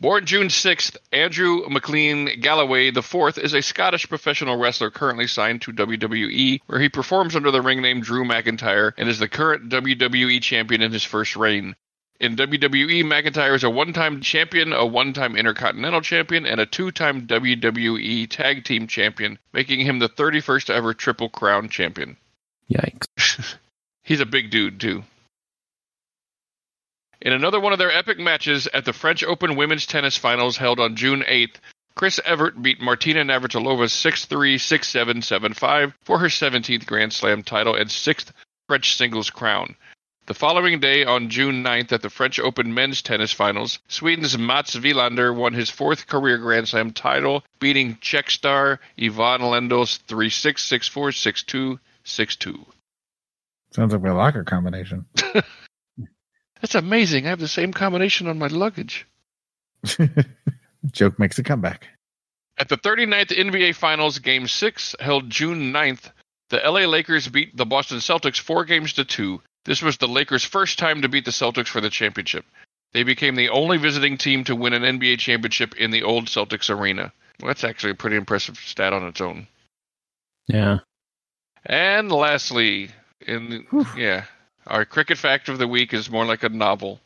Born 0.00 0.24
June 0.24 0.48
6th, 0.48 0.96
Andrew 1.12 1.68
McLean 1.68 2.40
Galloway 2.40 2.86
IV 2.86 3.36
is 3.36 3.52
a 3.52 3.60
Scottish 3.60 4.08
professional 4.08 4.56
wrestler 4.56 4.90
currently 4.90 5.26
signed 5.26 5.60
to 5.60 5.74
WWE, 5.74 6.62
where 6.64 6.80
he 6.80 6.88
performs 6.88 7.36
under 7.36 7.50
the 7.50 7.60
ring 7.60 7.82
name 7.82 8.00
Drew 8.00 8.24
McIntyre 8.24 8.94
and 8.96 9.10
is 9.10 9.18
the 9.18 9.28
current 9.28 9.68
WWE 9.68 10.40
champion 10.40 10.80
in 10.80 10.90
his 10.90 11.04
first 11.04 11.36
reign. 11.36 11.76
In 12.18 12.34
WWE, 12.34 13.04
McIntyre 13.04 13.54
is 13.54 13.62
a 13.62 13.68
one 13.68 13.92
time 13.92 14.22
champion, 14.22 14.72
a 14.72 14.86
one 14.86 15.12
time 15.12 15.36
Intercontinental 15.36 16.00
champion, 16.00 16.46
and 16.46 16.62
a 16.62 16.66
two 16.66 16.90
time 16.90 17.26
WWE 17.26 18.26
Tag 18.30 18.64
Team 18.64 18.86
champion, 18.86 19.38
making 19.52 19.80
him 19.80 19.98
the 19.98 20.08
31st 20.08 20.70
ever 20.70 20.94
Triple 20.94 21.28
Crown 21.28 21.68
champion. 21.68 22.16
Yikes. 22.72 23.56
He's 24.02 24.20
a 24.20 24.26
big 24.26 24.48
dude, 24.48 24.80
too. 24.80 25.04
In 27.22 27.34
another 27.34 27.60
one 27.60 27.74
of 27.74 27.78
their 27.78 27.92
epic 27.92 28.18
matches 28.18 28.66
at 28.72 28.86
the 28.86 28.94
French 28.94 29.22
Open 29.22 29.54
Women's 29.54 29.84
Tennis 29.84 30.16
Finals 30.16 30.56
held 30.56 30.80
on 30.80 30.96
June 30.96 31.22
8th, 31.28 31.56
Chris 31.94 32.18
Evert 32.24 32.62
beat 32.62 32.80
Martina 32.80 33.22
Navratilova 33.22 33.90
6-3, 33.90 34.54
6-7, 34.54 35.54
7-5 35.54 35.92
for 36.02 36.18
her 36.18 36.28
17th 36.28 36.86
Grand 36.86 37.12
Slam 37.12 37.42
title 37.42 37.74
and 37.74 37.90
6th 37.90 38.30
French 38.68 38.96
singles 38.96 39.28
crown. 39.28 39.76
The 40.24 40.34
following 40.34 40.80
day, 40.80 41.04
on 41.04 41.28
June 41.28 41.62
9th, 41.62 41.92
at 41.92 42.00
the 42.00 42.08
French 42.08 42.38
Open 42.38 42.72
Men's 42.72 43.02
Tennis 43.02 43.32
Finals, 43.32 43.80
Sweden's 43.88 44.38
Mats 44.38 44.76
Wilander 44.76 45.34
won 45.34 45.52
his 45.52 45.68
fourth 45.68 46.06
career 46.06 46.38
Grand 46.38 46.68
Slam 46.68 46.92
title, 46.92 47.44
beating 47.58 47.98
Czech 48.00 48.30
star 48.30 48.80
Ivan 48.98 49.42
Lendl 49.42 49.84
3-6, 50.06 50.54
6-4, 50.54 51.76
6-2, 51.76 51.78
6-2. 52.04 52.64
Sounds 53.72 53.92
like 53.92 54.02
my 54.02 54.12
locker 54.12 54.44
combination. 54.44 55.04
That's 56.60 56.74
amazing. 56.74 57.26
I 57.26 57.30
have 57.30 57.40
the 57.40 57.48
same 57.48 57.72
combination 57.72 58.26
on 58.26 58.38
my 58.38 58.48
luggage. 58.48 59.06
Joke 60.92 61.18
makes 61.18 61.38
a 61.38 61.42
comeback. 61.42 61.86
At 62.58 62.68
the 62.68 62.76
39th 62.76 63.28
NBA 63.36 63.74
Finals, 63.74 64.18
Game 64.18 64.46
6, 64.46 64.96
held 65.00 65.30
June 65.30 65.72
9th, 65.72 66.10
the 66.50 66.58
LA 66.58 66.80
Lakers 66.80 67.28
beat 67.28 67.56
the 67.56 67.64
Boston 67.64 67.98
Celtics 67.98 68.38
four 68.38 68.64
games 68.64 68.94
to 68.94 69.04
two. 69.04 69.40
This 69.64 69.82
was 69.82 69.96
the 69.96 70.08
Lakers' 70.08 70.44
first 70.44 70.78
time 70.78 71.02
to 71.02 71.08
beat 71.08 71.24
the 71.24 71.30
Celtics 71.30 71.68
for 71.68 71.80
the 71.80 71.90
championship. 71.90 72.44
They 72.92 73.04
became 73.04 73.36
the 73.36 73.50
only 73.50 73.78
visiting 73.78 74.18
team 74.18 74.44
to 74.44 74.56
win 74.56 74.72
an 74.72 74.82
NBA 74.82 75.18
championship 75.20 75.76
in 75.76 75.90
the 75.90 76.02
old 76.02 76.26
Celtics 76.26 76.68
arena. 76.68 77.12
Well, 77.40 77.48
that's 77.48 77.64
actually 77.64 77.92
a 77.92 77.96
pretty 77.96 78.16
impressive 78.16 78.58
stat 78.58 78.92
on 78.92 79.06
its 79.06 79.20
own. 79.20 79.46
Yeah. 80.48 80.80
And 81.64 82.10
lastly, 82.10 82.90
in 83.20 83.66
yeah, 83.96 84.24
our 84.66 84.84
cricket 84.84 85.18
fact 85.18 85.48
of 85.48 85.58
the 85.58 85.68
week 85.68 85.92
is 85.92 86.10
more 86.10 86.24
like 86.24 86.42
a 86.42 86.48
novel. 86.48 87.00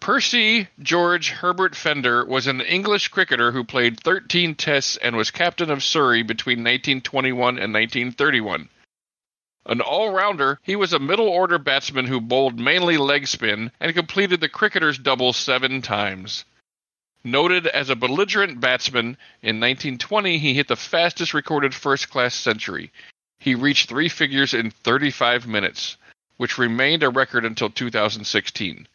Percy 0.00 0.68
George 0.78 1.30
Herbert 1.30 1.74
Fender 1.74 2.24
was 2.24 2.46
an 2.46 2.60
English 2.60 3.08
cricketer 3.08 3.50
who 3.52 3.64
played 3.64 3.98
13 3.98 4.54
tests 4.54 4.96
and 4.98 5.16
was 5.16 5.30
captain 5.30 5.70
of 5.70 5.82
Surrey 5.82 6.22
between 6.22 6.58
1921 6.58 7.58
and 7.58 7.72
1931. 7.72 8.68
An 9.64 9.80
all 9.80 10.10
rounder, 10.10 10.60
he 10.62 10.76
was 10.76 10.92
a 10.92 11.00
middle 11.00 11.28
order 11.28 11.58
batsman 11.58 12.06
who 12.06 12.20
bowled 12.20 12.58
mainly 12.58 12.98
leg 12.98 13.26
spin 13.26 13.72
and 13.80 13.94
completed 13.94 14.40
the 14.40 14.48
cricketer's 14.48 14.98
double 14.98 15.32
seven 15.32 15.82
times. 15.82 16.44
Noted 17.24 17.66
as 17.66 17.90
a 17.90 17.96
belligerent 17.96 18.60
batsman, 18.60 19.16
in 19.42 19.58
1920 19.58 20.38
he 20.38 20.54
hit 20.54 20.68
the 20.68 20.76
fastest 20.76 21.34
recorded 21.34 21.74
first 21.74 22.10
class 22.10 22.36
century. 22.36 22.92
He 23.46 23.54
reached 23.54 23.88
three 23.88 24.08
figures 24.08 24.54
in 24.54 24.72
35 24.72 25.46
minutes, 25.46 25.98
which 26.36 26.58
remained 26.58 27.04
a 27.04 27.10
record 27.10 27.44
until 27.44 27.70
2016. 27.70 28.88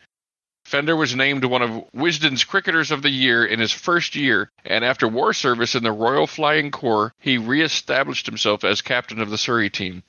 Fender 0.65 0.93
was 0.93 1.15
named 1.15 1.45
one 1.45 1.61
of 1.61 1.85
Wisden's 1.93 2.43
Cricketers 2.43 2.91
of 2.91 3.01
the 3.01 3.11
Year 3.11 3.45
in 3.45 3.61
his 3.61 3.71
first 3.71 4.13
year, 4.13 4.51
and 4.65 4.83
after 4.83 5.07
war 5.07 5.31
service 5.31 5.73
in 5.73 5.83
the 5.83 5.93
Royal 5.93 6.27
Flying 6.27 6.69
Corps, 6.69 7.13
he 7.17 7.37
re 7.37 7.61
established 7.61 8.25
himself 8.25 8.65
as 8.65 8.81
captain 8.81 9.21
of 9.21 9.29
the 9.29 9.37
Surrey 9.37 9.69
team. 9.69 10.03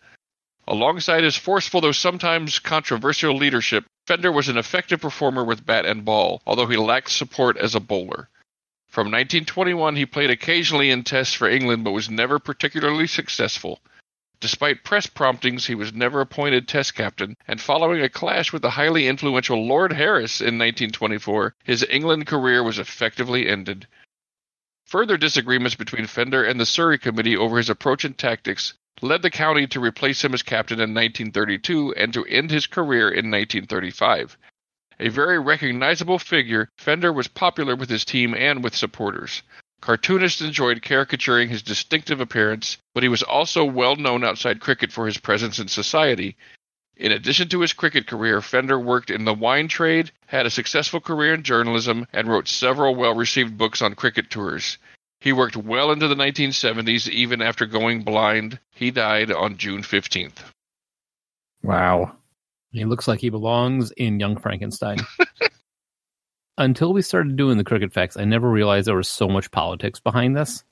Alongside 0.66 1.22
his 1.22 1.36
forceful, 1.36 1.80
though 1.80 1.92
sometimes 1.92 2.58
controversial 2.58 3.36
leadership, 3.36 3.84
Fender 4.08 4.32
was 4.32 4.48
an 4.48 4.58
effective 4.58 5.00
performer 5.00 5.44
with 5.44 5.64
bat 5.64 5.86
and 5.86 6.04
ball, 6.04 6.42
although 6.48 6.66
he 6.66 6.76
lacked 6.76 7.12
support 7.12 7.56
as 7.58 7.76
a 7.76 7.80
bowler. 7.80 8.28
From 8.88 9.06
1921, 9.06 9.94
he 9.94 10.04
played 10.04 10.30
occasionally 10.30 10.90
in 10.90 11.04
tests 11.04 11.32
for 11.32 11.48
England 11.48 11.84
but 11.84 11.92
was 11.92 12.10
never 12.10 12.40
particularly 12.40 13.06
successful. 13.06 13.80
Despite 14.42 14.82
press 14.82 15.06
promptings, 15.06 15.68
he 15.68 15.76
was 15.76 15.92
never 15.92 16.20
appointed 16.20 16.66
test 16.66 16.96
captain, 16.96 17.36
and 17.46 17.60
following 17.60 18.02
a 18.02 18.08
clash 18.08 18.52
with 18.52 18.62
the 18.62 18.70
highly 18.70 19.06
influential 19.06 19.64
Lord 19.64 19.92
Harris 19.92 20.40
in 20.40 20.58
1924, 20.58 21.54
his 21.62 21.86
England 21.88 22.26
career 22.26 22.60
was 22.64 22.80
effectively 22.80 23.48
ended. 23.48 23.86
Further 24.86 25.16
disagreements 25.16 25.76
between 25.76 26.08
Fender 26.08 26.42
and 26.42 26.58
the 26.58 26.66
Surrey 26.66 26.98
Committee 26.98 27.36
over 27.36 27.56
his 27.56 27.70
approach 27.70 28.04
and 28.04 28.18
tactics 28.18 28.74
led 29.00 29.22
the 29.22 29.30
county 29.30 29.68
to 29.68 29.78
replace 29.78 30.24
him 30.24 30.34
as 30.34 30.42
captain 30.42 30.80
in 30.80 30.92
1932 30.92 31.94
and 31.94 32.12
to 32.12 32.24
end 32.24 32.50
his 32.50 32.66
career 32.66 33.08
in 33.08 33.30
1935. 33.30 34.36
A 34.98 35.08
very 35.08 35.38
recognizable 35.38 36.18
figure, 36.18 36.68
Fender 36.78 37.12
was 37.12 37.28
popular 37.28 37.76
with 37.76 37.90
his 37.90 38.04
team 38.04 38.34
and 38.34 38.64
with 38.64 38.74
supporters. 38.74 39.44
Cartoonists 39.82 40.40
enjoyed 40.40 40.80
caricaturing 40.80 41.48
his 41.48 41.60
distinctive 41.60 42.20
appearance, 42.20 42.78
but 42.94 43.02
he 43.02 43.08
was 43.08 43.24
also 43.24 43.64
well 43.64 43.96
known 43.96 44.22
outside 44.22 44.60
cricket 44.60 44.92
for 44.92 45.06
his 45.06 45.18
presence 45.18 45.58
in 45.58 45.66
society. 45.66 46.36
In 46.96 47.10
addition 47.10 47.48
to 47.48 47.60
his 47.60 47.72
cricket 47.72 48.06
career, 48.06 48.40
Fender 48.40 48.78
worked 48.78 49.10
in 49.10 49.24
the 49.24 49.34
wine 49.34 49.66
trade, 49.66 50.12
had 50.26 50.46
a 50.46 50.50
successful 50.50 51.00
career 51.00 51.34
in 51.34 51.42
journalism, 51.42 52.06
and 52.12 52.28
wrote 52.28 52.46
several 52.46 52.94
well 52.94 53.14
received 53.14 53.58
books 53.58 53.82
on 53.82 53.96
cricket 53.96 54.30
tours. 54.30 54.78
He 55.20 55.32
worked 55.32 55.56
well 55.56 55.90
into 55.90 56.06
the 56.06 56.14
1970s, 56.14 57.08
even 57.08 57.42
after 57.42 57.66
going 57.66 58.04
blind. 58.04 58.60
He 58.70 58.92
died 58.92 59.32
on 59.32 59.56
June 59.56 59.82
15th. 59.82 60.38
Wow. 61.64 62.12
He 62.70 62.84
looks 62.84 63.08
like 63.08 63.20
he 63.20 63.30
belongs 63.30 63.90
in 63.90 64.20
Young 64.20 64.38
Frankenstein. 64.38 64.98
Until 66.58 66.92
we 66.92 67.02
started 67.02 67.36
doing 67.36 67.56
the 67.56 67.64
cricket 67.64 67.92
facts, 67.92 68.16
I 68.16 68.24
never 68.24 68.50
realized 68.50 68.86
there 68.86 68.96
was 68.96 69.08
so 69.08 69.28
much 69.28 69.50
politics 69.50 70.00
behind 70.00 70.36
this. 70.36 70.64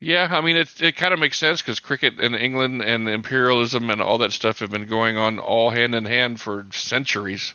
Yeah, 0.00 0.26
I 0.28 0.40
mean, 0.40 0.56
it, 0.56 0.82
it 0.82 0.96
kind 0.96 1.14
of 1.14 1.20
makes 1.20 1.38
sense 1.38 1.62
because 1.62 1.78
cricket 1.78 2.18
in 2.18 2.34
England 2.34 2.82
and 2.82 3.08
imperialism 3.08 3.88
and 3.88 4.02
all 4.02 4.18
that 4.18 4.32
stuff 4.32 4.58
have 4.58 4.70
been 4.70 4.86
going 4.86 5.16
on 5.16 5.38
all 5.38 5.70
hand 5.70 5.94
in 5.94 6.04
hand 6.04 6.40
for 6.40 6.66
centuries. 6.72 7.54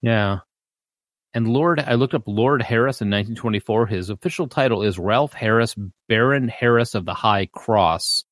Yeah. 0.00 0.38
And 1.34 1.46
Lord, 1.46 1.78
I 1.78 1.94
looked 1.94 2.14
up 2.14 2.22
Lord 2.26 2.62
Harris 2.62 3.02
in 3.02 3.08
1924. 3.08 3.86
His 3.88 4.08
official 4.08 4.48
title 4.48 4.82
is 4.82 4.98
Ralph 4.98 5.34
Harris, 5.34 5.76
Baron 6.08 6.48
Harris 6.48 6.94
of 6.94 7.04
the 7.04 7.12
High 7.12 7.46
Cross, 7.52 8.24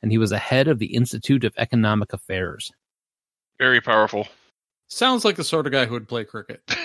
and 0.00 0.10
he 0.10 0.16
was 0.16 0.32
a 0.32 0.38
head 0.38 0.66
of 0.66 0.78
the 0.78 0.94
Institute 0.94 1.44
of 1.44 1.52
Economic 1.58 2.14
Affairs. 2.14 2.72
Very 3.58 3.82
powerful. 3.82 4.26
Sounds 4.90 5.24
like 5.24 5.36
the 5.36 5.44
sort 5.44 5.66
of 5.66 5.72
guy 5.72 5.86
who 5.86 5.94
would 5.94 6.08
play 6.08 6.24
cricket. 6.24 6.62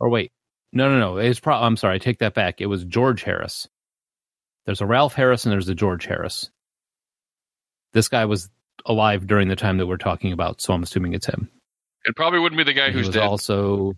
Or 0.00 0.08
wait, 0.08 0.32
no, 0.72 0.90
no, 0.90 0.98
no. 0.98 1.18
It's 1.18 1.38
pro- 1.38 1.54
I'm 1.54 1.76
sorry, 1.76 1.94
I 1.94 1.98
take 1.98 2.18
that 2.18 2.34
back. 2.34 2.60
It 2.60 2.66
was 2.66 2.82
George 2.84 3.22
Harris. 3.22 3.68
There's 4.66 4.80
a 4.80 4.86
Ralph 4.86 5.14
Harris 5.14 5.44
and 5.44 5.52
there's 5.52 5.68
a 5.68 5.76
George 5.76 6.06
Harris. 6.06 6.50
This 7.92 8.08
guy 8.08 8.24
was 8.24 8.48
alive 8.84 9.28
during 9.28 9.46
the 9.46 9.54
time 9.54 9.78
that 9.78 9.86
we're 9.86 9.96
talking 9.96 10.32
about, 10.32 10.60
so 10.60 10.72
I'm 10.74 10.82
assuming 10.82 11.12
it's 11.14 11.26
him. 11.26 11.48
It 12.04 12.16
probably 12.16 12.40
wouldn't 12.40 12.56
be 12.58 12.64
the 12.64 12.72
guy 12.72 12.86
And 12.86 12.94
he 12.94 12.98
who's 12.98 13.06
was 13.08 13.14
dead. 13.14 13.22
also, 13.22 13.92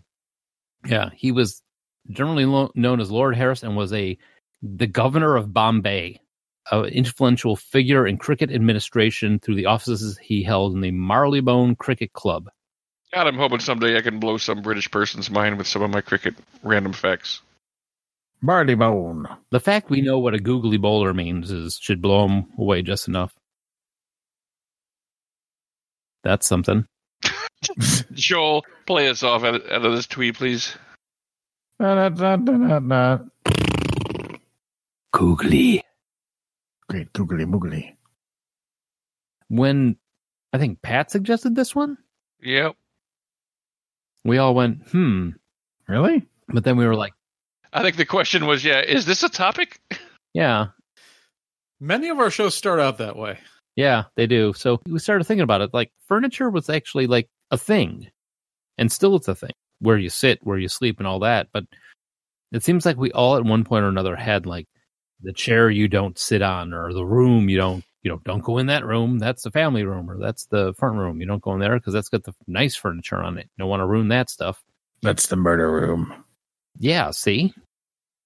yeah, 0.85 1.09
he 1.15 1.31
was 1.31 1.63
generally 2.11 2.45
lo- 2.45 2.71
known 2.75 2.99
as 3.01 3.09
Lord 3.09 3.35
Harris 3.35 3.63
and 3.63 3.75
was 3.75 3.91
a 3.91 4.15
the 4.61 4.85
governor 4.85 5.35
of 5.37 5.51
Bombay, 5.51 6.19
an 6.71 6.85
influential 6.85 7.55
figure 7.55 8.05
in 8.05 8.17
cricket 8.19 8.51
administration 8.51 9.39
through 9.39 9.55
the 9.55 9.65
offices 9.65 10.19
he 10.21 10.43
held 10.43 10.75
in 10.75 10.81
the 10.81 10.91
Marylebone 10.91 11.75
Cricket 11.75 12.13
Club. 12.13 12.47
God, 13.13 13.27
I'm 13.27 13.37
hoping 13.37 13.59
someday 13.59 13.97
I 13.97 14.01
can 14.01 14.19
blow 14.19 14.37
some 14.37 14.61
British 14.61 14.89
person's 14.91 15.29
mind 15.29 15.57
with 15.57 15.67
some 15.67 15.81
of 15.81 15.91
my 15.91 16.01
cricket 16.01 16.35
random 16.63 16.93
facts. 16.93 17.41
Barley 18.41 18.75
bone. 18.75 19.27
The 19.51 19.59
fact 19.59 19.89
we 19.89 20.01
know 20.01 20.19
what 20.19 20.33
a 20.33 20.39
googly 20.39 20.77
bowler 20.77 21.13
means 21.13 21.51
is 21.51 21.77
should 21.81 22.01
blow 22.01 22.27
him 22.27 22.47
away 22.57 22.81
just 22.81 23.07
enough. 23.07 23.33
That's 26.23 26.45
something. 26.45 26.85
Joel, 28.13 28.63
play 28.85 29.09
us 29.09 29.23
off 29.23 29.43
out 29.43 29.55
of, 29.55 29.61
out 29.71 29.85
of 29.85 29.95
this 29.95 30.07
tweet, 30.07 30.35
please. 30.35 30.75
Da, 31.79 32.09
da, 32.09 32.35
da, 32.35 32.35
da, 32.37 32.79
da. 32.79 33.17
Googly. 35.11 35.81
Great 36.89 37.13
googly 37.13 37.45
moogly. 37.45 37.95
When 39.47 39.97
I 40.51 40.57
think 40.57 40.81
Pat 40.81 41.11
suggested 41.11 41.55
this 41.55 41.73
one, 41.75 41.97
Yep. 42.41 42.75
We 44.25 44.37
all 44.37 44.53
went, 44.53 44.87
hmm. 44.89 45.29
Really? 45.87 46.27
But 46.49 46.63
then 46.65 46.75
we 46.77 46.85
were 46.85 46.95
like, 46.95 47.13
I 47.71 47.81
think 47.81 47.95
the 47.95 48.05
question 48.05 48.45
was, 48.45 48.65
yeah, 48.65 48.81
is 48.81 49.05
this 49.05 49.23
a 49.23 49.29
topic? 49.29 49.79
yeah, 50.33 50.67
Many 51.79 52.09
of 52.09 52.19
our 52.19 52.29
shows 52.31 52.55
start 52.55 52.79
out 52.79 52.97
that 52.99 53.15
way. 53.17 53.37
yeah, 53.75 54.03
they 54.15 54.27
do. 54.27 54.53
So 54.53 54.79
we 54.87 54.97
started 54.99 55.25
thinking 55.25 55.43
about 55.43 55.61
it. 55.61 55.73
Like 55.73 55.91
furniture 56.07 56.49
was 56.49 56.69
actually 56.69 57.05
like 57.07 57.27
a 57.51 57.57
thing, 57.57 58.07
and 58.77 58.91
still 58.91 59.15
it's 59.15 59.27
a 59.27 59.35
thing 59.35 59.51
where 59.79 59.97
you 59.97 60.09
sit, 60.09 60.39
where 60.41 60.57
you 60.57 60.69
sleep, 60.69 60.99
and 60.99 61.07
all 61.07 61.19
that. 61.19 61.47
But 61.53 61.65
it 62.53 62.63
seems 62.63 62.85
like 62.85 62.97
we 62.97 63.11
all 63.11 63.35
at 63.35 63.43
one 63.43 63.63
point 63.65 63.83
or 63.83 63.89
another 63.89 64.15
had 64.15 64.45
like 64.45 64.67
the 65.21 65.33
chair 65.33 65.69
you 65.69 65.87
don't 65.89 66.17
sit 66.17 66.41
on, 66.41 66.73
or 66.73 66.93
the 66.93 67.05
room 67.05 67.49
you 67.49 67.57
don't, 67.57 67.83
you 68.05 68.11
know, 68.11 68.21
don't 68.23 68.43
go 68.43 68.59
in 68.59 68.67
that 68.67 68.85
room. 68.85 69.17
That's 69.17 69.41
the 69.41 69.49
family 69.49 69.83
room, 69.83 70.11
or 70.11 70.19
that's 70.19 70.45
the 70.45 70.75
front 70.75 70.97
room. 70.97 71.19
You 71.19 71.25
don't 71.25 71.41
go 71.41 71.53
in 71.53 71.59
there 71.59 71.79
because 71.79 71.91
that's 71.91 72.07
got 72.07 72.23
the 72.23 72.35
nice 72.45 72.75
furniture 72.75 73.17
on 73.17 73.39
it. 73.39 73.49
You 73.57 73.63
don't 73.63 73.69
want 73.69 73.81
to 73.81 73.87
ruin 73.87 74.09
that 74.09 74.29
stuff. 74.29 74.63
That's 75.01 75.25
the 75.25 75.35
murder 75.35 75.71
room. 75.71 76.13
Yeah, 76.77 77.09
see, 77.09 77.51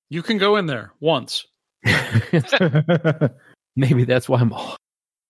You 0.09 0.21
can 0.21 0.37
go 0.37 0.57
in 0.57 0.65
there 0.65 0.91
once. 0.99 1.45
maybe 3.77 4.03
that's 4.03 4.27
why 4.27 4.41
I'm. 4.41 4.53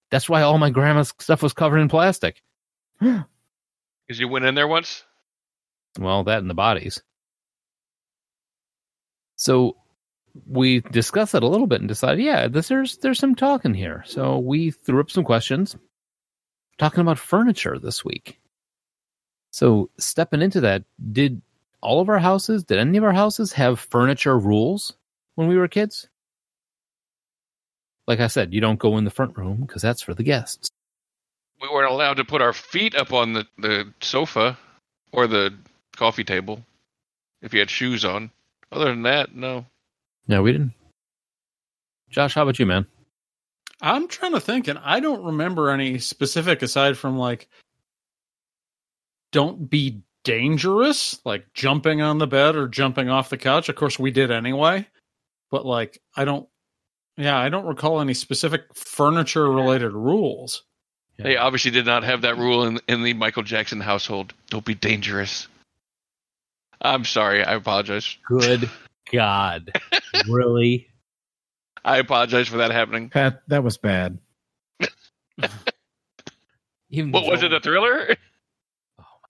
That's 0.09 0.27
why 0.27 0.41
all 0.41 0.57
my 0.57 0.71
grandma's 0.71 1.13
stuff 1.19 1.43
was 1.43 1.53
covered 1.53 1.77
in 1.77 1.88
plastic. 1.88 2.41
Because 2.99 3.25
you 4.09 4.27
went 4.27 4.45
in 4.45 4.55
there 4.55 4.67
once? 4.67 5.03
Well, 5.99 6.23
that 6.23 6.39
and 6.39 6.49
the 6.49 6.55
bodies. 6.55 7.03
So 9.35 9.77
we 10.47 10.81
discussed 10.81 11.35
it 11.35 11.43
a 11.43 11.47
little 11.47 11.67
bit 11.67 11.81
and 11.81 11.87
decided, 11.87 12.23
yeah, 12.23 12.47
this, 12.47 12.67
there's 12.67 12.97
there's 12.97 13.19
some 13.19 13.35
talking 13.35 13.73
here. 13.73 14.03
So 14.05 14.39
we 14.39 14.71
threw 14.71 14.99
up 14.99 15.11
some 15.11 15.23
questions, 15.23 15.75
talking 16.77 17.01
about 17.01 17.19
furniture 17.19 17.77
this 17.79 18.03
week. 18.03 18.39
So 19.51 19.89
stepping 19.97 20.41
into 20.41 20.61
that, 20.61 20.83
did 21.11 21.41
all 21.81 22.01
of 22.01 22.09
our 22.09 22.19
houses, 22.19 22.63
did 22.63 22.77
any 22.77 22.97
of 22.97 23.03
our 23.03 23.13
houses 23.13 23.53
have 23.53 23.79
furniture 23.79 24.37
rules 24.37 24.93
when 25.35 25.47
we 25.47 25.57
were 25.57 25.67
kids? 25.67 26.07
Like 28.07 28.19
I 28.19 28.27
said, 28.27 28.53
you 28.53 28.61
don't 28.61 28.79
go 28.79 28.97
in 28.97 29.05
the 29.05 29.11
front 29.11 29.37
room 29.37 29.61
because 29.61 29.81
that's 29.81 30.01
for 30.01 30.13
the 30.13 30.23
guests. 30.23 30.69
We 31.61 31.69
weren't 31.69 31.91
allowed 31.91 32.17
to 32.17 32.25
put 32.25 32.41
our 32.41 32.53
feet 32.53 32.95
up 32.95 33.13
on 33.13 33.33
the, 33.33 33.45
the 33.57 33.93
sofa 34.01 34.57
or 35.11 35.27
the 35.27 35.53
coffee 35.95 36.23
table 36.23 36.63
if 37.41 37.53
you 37.53 37.59
had 37.59 37.69
shoes 37.69 38.05
on. 38.05 38.31
Other 38.71 38.85
than 38.85 39.03
that, 39.03 39.35
no. 39.35 39.65
No, 40.29 40.43
we 40.43 40.51
didn't. 40.51 40.73
Josh, 42.11 42.35
how 42.35 42.43
about 42.43 42.59
you, 42.59 42.67
man? 42.67 42.85
I'm 43.81 44.07
trying 44.07 44.33
to 44.33 44.39
think, 44.39 44.67
and 44.67 44.79
I 44.83 44.99
don't 44.99 45.23
remember 45.23 45.71
any 45.71 45.97
specific 45.97 46.61
aside 46.61 46.97
from 46.97 47.17
like, 47.17 47.49
don't 49.31 49.69
be 49.69 50.03
dangerous, 50.23 51.19
like 51.25 51.51
jumping 51.53 52.01
on 52.01 52.19
the 52.19 52.27
bed 52.27 52.55
or 52.55 52.67
jumping 52.67 53.09
off 53.09 53.31
the 53.31 53.37
couch. 53.37 53.69
Of 53.69 53.75
course, 53.75 53.97
we 53.97 54.11
did 54.11 54.29
anyway, 54.29 54.87
but 55.49 55.65
like, 55.65 55.99
I 56.15 56.25
don't, 56.25 56.47
yeah, 57.17 57.37
I 57.37 57.49
don't 57.49 57.65
recall 57.65 57.99
any 57.99 58.13
specific 58.13 58.75
furniture 58.75 59.49
related 59.49 59.93
rules. 59.93 60.63
They 61.17 61.37
obviously 61.37 61.71
did 61.71 61.85
not 61.85 62.03
have 62.03 62.21
that 62.21 62.37
rule 62.37 62.65
in 62.65 62.79
in 62.87 63.03
the 63.03 63.13
Michael 63.13 63.43
Jackson 63.43 63.81
household. 63.81 64.33
Don't 64.49 64.63
be 64.63 64.75
dangerous. 64.75 65.47
I'm 66.81 67.03
sorry. 67.03 67.43
I 67.43 67.55
apologize. 67.55 68.15
Good 68.25 68.69
God. 69.12 69.72
really? 70.28 70.88
I 71.84 71.98
apologize 71.98 72.48
for 72.48 72.58
that 72.58 72.72
happening. 72.72 73.10
Pat, 73.10 73.41
that 73.48 73.63
was 73.63 73.78
bad. 73.78 74.19
Even 76.89 77.12
What 77.12 77.26
was 77.26 77.43
it? 77.43 77.54
A 77.54 77.60
thriller? 77.60 78.15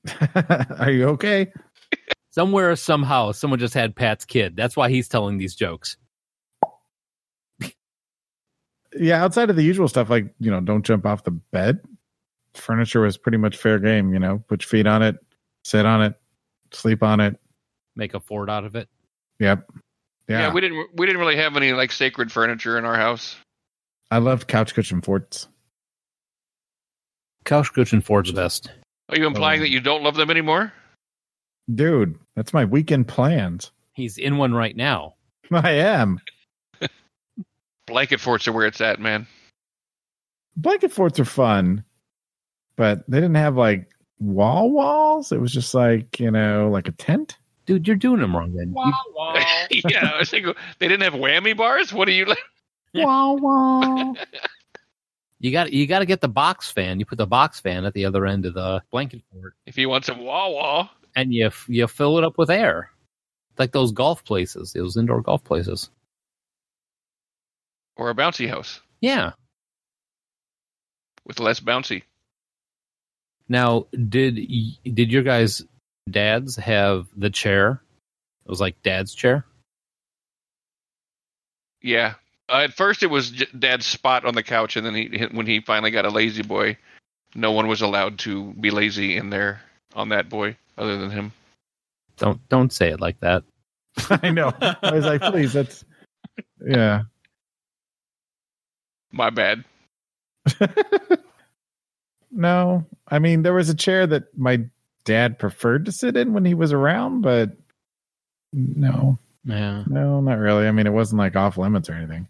Are 0.80 0.92
you 0.92 1.10
okay? 1.10 1.52
Somewhere, 2.32 2.76
somehow, 2.76 3.32
someone 3.32 3.60
just 3.60 3.74
had 3.74 3.96
Pat's 3.96 4.26
kid. 4.26 4.56
That's 4.56 4.78
why 4.78 4.90
he's 4.90 5.08
telling 5.08 5.38
these 5.38 5.56
jokes. 5.56 5.98
Yeah, 8.98 9.24
outside 9.24 9.50
of 9.50 9.56
the 9.56 9.64
usual 9.64 9.88
stuff, 9.88 10.10
like, 10.10 10.34
you 10.40 10.50
know, 10.50 10.62
don't 10.62 10.86
jump 10.86 11.06
off 11.06 11.24
the 11.24 11.32
bed. 11.32 11.80
Furniture 12.56 13.02
was 13.02 13.18
pretty 13.18 13.38
much 13.38 13.58
fair 13.58 13.78
game, 13.78 14.14
you 14.14 14.20
know, 14.20 14.44
put 14.48 14.64
your 14.64 14.68
feet 14.68 14.88
on 14.88 15.04
it, 15.04 15.18
sit 15.64 15.86
on 15.86 16.02
it, 16.02 16.16
sleep 16.72 17.04
on 17.04 17.20
it. 17.20 17.40
Make 17.96 18.16
a 18.16 18.20
fort 18.20 18.50
out 18.50 18.66
of 18.66 18.76
it. 18.76 18.90
Yep. 19.40 19.70
Yeah. 20.28 20.40
Yeah. 20.40 20.54
we 20.54 20.62
didn't. 20.62 20.90
We 20.96 21.06
didn't 21.06 21.20
really 21.20 21.38
have 21.38 21.56
any 21.56 21.74
like 21.74 21.92
sacred 21.92 22.32
furniture 22.32 22.78
in 22.78 22.86
our 22.86 22.96
house. 22.96 23.36
I 24.12 24.18
loved 24.20 24.48
couch 24.48 24.74
cushion 24.74 25.02
forts. 25.02 25.48
Couch 27.46 27.72
cushion 27.74 28.02
fort's 28.02 28.32
best. 28.32 28.70
Are 29.10 29.18
you 29.18 29.26
implying 29.26 29.60
Um, 29.60 29.64
that 29.64 29.70
you 29.72 29.80
don't 29.80 30.04
love 30.04 30.16
them 30.16 30.30
anymore? 30.30 30.72
Dude, 31.74 32.18
that's 32.36 32.54
my 32.54 32.66
weekend 32.66 33.08
plans. 33.08 33.72
He's 33.94 34.18
in 34.18 34.38
one 34.38 34.54
right 34.54 34.76
now. 34.76 35.16
I 35.52 35.72
am. 35.72 36.20
Blanket 37.88 38.20
forts 38.20 38.48
are 38.48 38.52
where 38.52 38.68
it's 38.68 38.82
at, 38.82 39.00
man. 39.00 39.26
Blanket 40.56 40.92
forts 40.92 41.20
are 41.20 41.26
fun, 41.26 41.84
but 42.76 43.04
they 43.10 43.18
didn't 43.18 43.36
have 43.36 43.56
like 43.56 43.90
wall 44.20 44.70
walls. 44.72 45.32
It 45.32 45.42
was 45.42 45.52
just 45.52 45.74
like, 45.74 46.20
you 46.20 46.30
know, 46.30 46.70
like 46.70 46.88
a 46.88 46.92
tent. 46.92 47.38
Dude, 47.70 47.86
you're 47.88 47.96
doing 47.98 48.20
them 48.20 48.36
wrong 48.36 48.52
then. 48.56 48.74
You- 48.76 49.82
yeah, 49.92 50.14
I 50.16 50.18
was 50.18 50.32
thinking 50.32 50.56
they 50.80 50.88
didn't 50.88 51.04
have 51.04 51.14
whammy 51.14 51.56
bars. 51.56 51.94
What 51.94 52.08
are 52.08 52.12
you? 52.12 52.26
like? 52.26 52.40
Wall 52.96 53.38
wall. 53.38 54.16
You 55.42 55.52
got 55.54 55.72
you 55.72 55.88
got 55.88 56.00
to 56.00 56.06
get 56.06 56.20
the 56.20 56.28
box 56.28 56.70
fan. 56.70 57.00
You 57.00 57.06
put 57.06 57.18
the 57.20 57.26
box 57.28 57.62
fan 57.62 57.86
at 57.86 57.94
the 57.94 58.04
other 58.06 58.26
end 58.26 58.46
of 58.46 58.54
the 58.56 58.82
blanket 58.92 59.22
fort, 59.32 59.54
If 59.66 59.78
you 59.78 59.88
want 59.88 60.04
some 60.04 60.18
wah 60.20 60.50
wah, 60.50 60.90
and 61.16 61.34
you 61.34 61.50
you 61.68 61.88
fill 61.88 62.18
it 62.18 62.26
up 62.26 62.38
with 62.38 62.50
air, 62.50 62.90
like 63.58 63.72
those 63.72 63.94
golf 63.94 64.26
places, 64.26 64.74
those 64.74 64.98
indoor 64.98 65.22
golf 65.22 65.42
places. 65.46 65.90
or 67.96 68.10
a 68.10 68.16
bouncy 68.16 68.50
house 68.50 68.82
Yeah. 69.00 69.32
with 71.26 71.40
less 71.40 71.62
bouncy. 71.62 72.04
Now, 73.48 73.88
did 74.10 74.36
did 74.84 75.10
your 75.10 75.24
guys' 75.24 75.64
dads 76.12 76.56
have 76.58 77.08
the 77.16 77.30
chair? 77.30 77.82
It 78.46 78.50
was 78.50 78.62
like 78.62 78.82
dad's 78.84 79.14
chair. 79.14 79.46
Yeah. 81.82 82.16
Uh, 82.50 82.62
at 82.64 82.74
first, 82.74 83.04
it 83.04 83.08
was 83.08 83.32
J- 83.32 83.48
Dad's 83.58 83.86
spot 83.86 84.26
on 84.26 84.34
the 84.34 84.44
couch, 84.44 84.76
and 84.76 84.86
then 84.86 84.96
he, 84.96 85.28
when 85.32 85.46
he 85.46 85.62
finally 85.62 85.92
got 85.92 86.06
a 86.06 86.10
lazy 86.10 86.42
boy, 86.42 86.78
no 87.36 87.52
one 87.52 87.68
was 87.68 87.82
allowed 87.82 88.18
to 88.20 88.54
be 88.54 88.72
lazy 88.72 89.18
in 89.18 89.30
there 89.30 89.62
on 89.96 90.10
that 90.10 90.30
boy 90.30 90.58
other 90.78 90.98
than 90.98 91.12
him. 91.12 91.32
Don't 92.18 92.48
don't 92.50 92.74
say 92.74 92.90
it 92.90 93.00
like 93.00 93.20
that. 93.20 93.44
I 94.10 94.32
know. 94.32 94.52
I 94.62 94.92
was 94.92 95.06
like, 95.06 95.22
please, 95.22 95.54
that's 95.54 95.86
yeah. 96.66 97.04
My 99.12 99.30
bad. 99.30 99.64
no, 102.32 102.86
I 103.08 103.20
mean 103.20 103.44
there 103.44 103.54
was 103.54 103.70
a 103.70 103.76
chair 103.76 104.08
that 104.08 104.38
my 104.38 104.66
dad 105.10 105.40
preferred 105.40 105.86
to 105.86 105.92
sit 105.92 106.16
in 106.16 106.34
when 106.34 106.46
he 106.46 106.54
was 106.54 106.72
around, 106.72 107.22
but 107.22 107.52
no, 108.54 109.18
Yeah. 109.44 109.84
no, 109.88 110.22
not 110.22 110.38
really. 110.38 110.68
I 110.68 110.72
mean, 110.72 110.88
it 110.88 110.94
wasn't 110.94 111.20
like 111.20 111.36
off 111.36 111.58
limits 111.58 111.90
or 111.90 111.94
anything. 111.94 112.28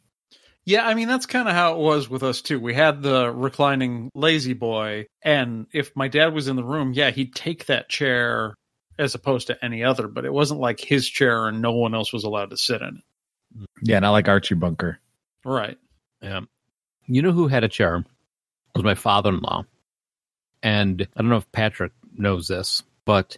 Yeah, 0.66 0.88
I 0.88 0.94
mean 0.94 1.08
that's 1.08 1.26
kind 1.26 1.48
of 1.48 1.56
how 1.56 1.74
it 1.74 1.80
was 1.80 2.10
with 2.10 2.22
us 2.24 2.42
too. 2.42 2.60
We 2.60 2.74
had 2.76 3.02
the 3.02 3.32
reclining 3.32 4.12
lazy 4.14 4.54
boy, 4.54 5.08
and 5.24 5.66
if 5.74 5.96
my 5.96 6.08
dad 6.08 6.34
was 6.34 6.48
in 6.48 6.56
the 6.56 6.64
room, 6.64 6.94
yeah, 6.94 7.10
he'd 7.10 7.34
take 7.34 7.66
that 7.66 7.90
chair 7.90 8.54
as 9.00 9.16
opposed 9.16 9.48
to 9.48 9.66
any 9.66 9.84
other. 9.84 10.08
But 10.08 10.26
it 10.26 10.34
wasn't 10.34 10.60
like 10.60 10.80
his 10.80 11.08
chair 11.08 11.48
and 11.48 11.62
no 11.62 11.72
one 11.72 11.96
else 11.96 12.14
was 12.14 12.24
allowed 12.24 12.52
to 12.52 12.58
sit 12.58 12.82
in 12.82 12.98
it. 13.00 13.68
Yeah, 13.82 14.00
not 14.00 14.12
like 14.12 14.28
Archie 14.28 14.56
Bunker. 14.56 15.00
Right. 15.44 15.78
Yeah. 16.22 16.42
You 17.08 17.22
know 17.24 17.32
who 17.32 17.48
had 17.48 17.64
a 17.64 17.70
chair? 17.70 17.96
It 17.96 18.06
was 18.76 18.84
my 18.84 18.94
father 18.96 19.30
in 19.32 19.40
law. 19.40 19.64
And 20.62 21.08
I 21.16 21.22
don't 21.22 21.30
know 21.30 21.38
if 21.38 21.52
Patrick 21.52 21.94
knows 22.20 22.48
this, 22.48 22.84
but 23.06 23.38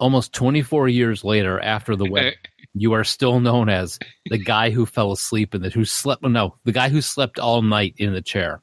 almost 0.00 0.32
24 0.32 0.88
years 0.88 1.24
later 1.24 1.60
after 1.60 1.96
the 1.96 2.10
wedding, 2.10 2.34
you 2.74 2.92
are 2.92 3.04
still 3.04 3.40
known 3.40 3.68
as 3.68 3.98
the 4.26 4.38
guy 4.38 4.70
who 4.70 4.86
fell 4.86 5.12
asleep 5.12 5.54
in 5.54 5.62
the 5.62 5.70
who 5.70 5.84
slept 5.84 6.22
no, 6.22 6.56
the 6.64 6.72
guy 6.72 6.88
who 6.88 7.00
slept 7.00 7.38
all 7.38 7.62
night 7.62 7.94
in 7.98 8.12
the 8.12 8.22
chair. 8.22 8.60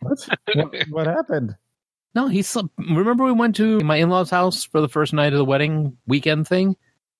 What? 0.00 0.28
what, 0.54 0.74
what 0.90 1.06
happened? 1.06 1.56
No, 2.14 2.26
he 2.26 2.42
slept. 2.42 2.70
Remember 2.78 3.24
we 3.24 3.32
went 3.32 3.56
to 3.56 3.80
my 3.80 3.96
in-laws' 3.96 4.30
house 4.30 4.64
for 4.64 4.80
the 4.80 4.88
first 4.88 5.12
night 5.12 5.32
of 5.32 5.38
the 5.38 5.44
wedding 5.44 5.96
weekend 6.06 6.48
thing? 6.48 6.76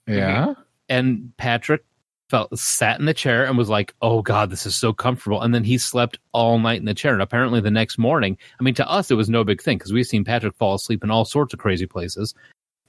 Yeah. 0.07 0.47
Mm-hmm. 0.47 0.63
and 0.89 1.33
Patrick 1.37 1.85
felt 2.31 2.57
sat 2.57 3.01
in 3.01 3.07
the 3.07 3.15
chair 3.15 3.45
and 3.45 3.59
was 3.59 3.69
like, 3.69 3.95
"Oh 4.01 4.23
God, 4.23 4.51
this 4.51 4.65
is 4.65 4.77
so 4.77 4.93
comfortable." 4.93 5.43
And 5.43 5.55
then 5.55 5.65
he 5.65 5.77
slept 5.77 6.19
all 6.33 6.59
night 6.59 6.79
in 6.79 6.87
the 6.87 6.95
chair. 6.95 7.13
And 7.13 7.23
apparently, 7.23 7.61
the 7.61 7.71
next 7.71 7.99
morning, 7.99 8.39
I 8.59 8.63
mean, 8.63 8.75
to 8.75 8.89
us, 8.89 9.11
it 9.11 9.17
was 9.17 9.29
no 9.29 9.45
big 9.45 9.61
thing 9.61 9.79
because 9.79 9.93
we've 9.93 10.07
seen 10.07 10.25
Patrick 10.25 10.55
fall 10.57 10.75
asleep 10.75 11.03
in 11.05 11.11
all 11.11 11.25
sorts 11.25 11.53
of 11.53 11.59
crazy 11.59 11.87
places. 11.87 12.35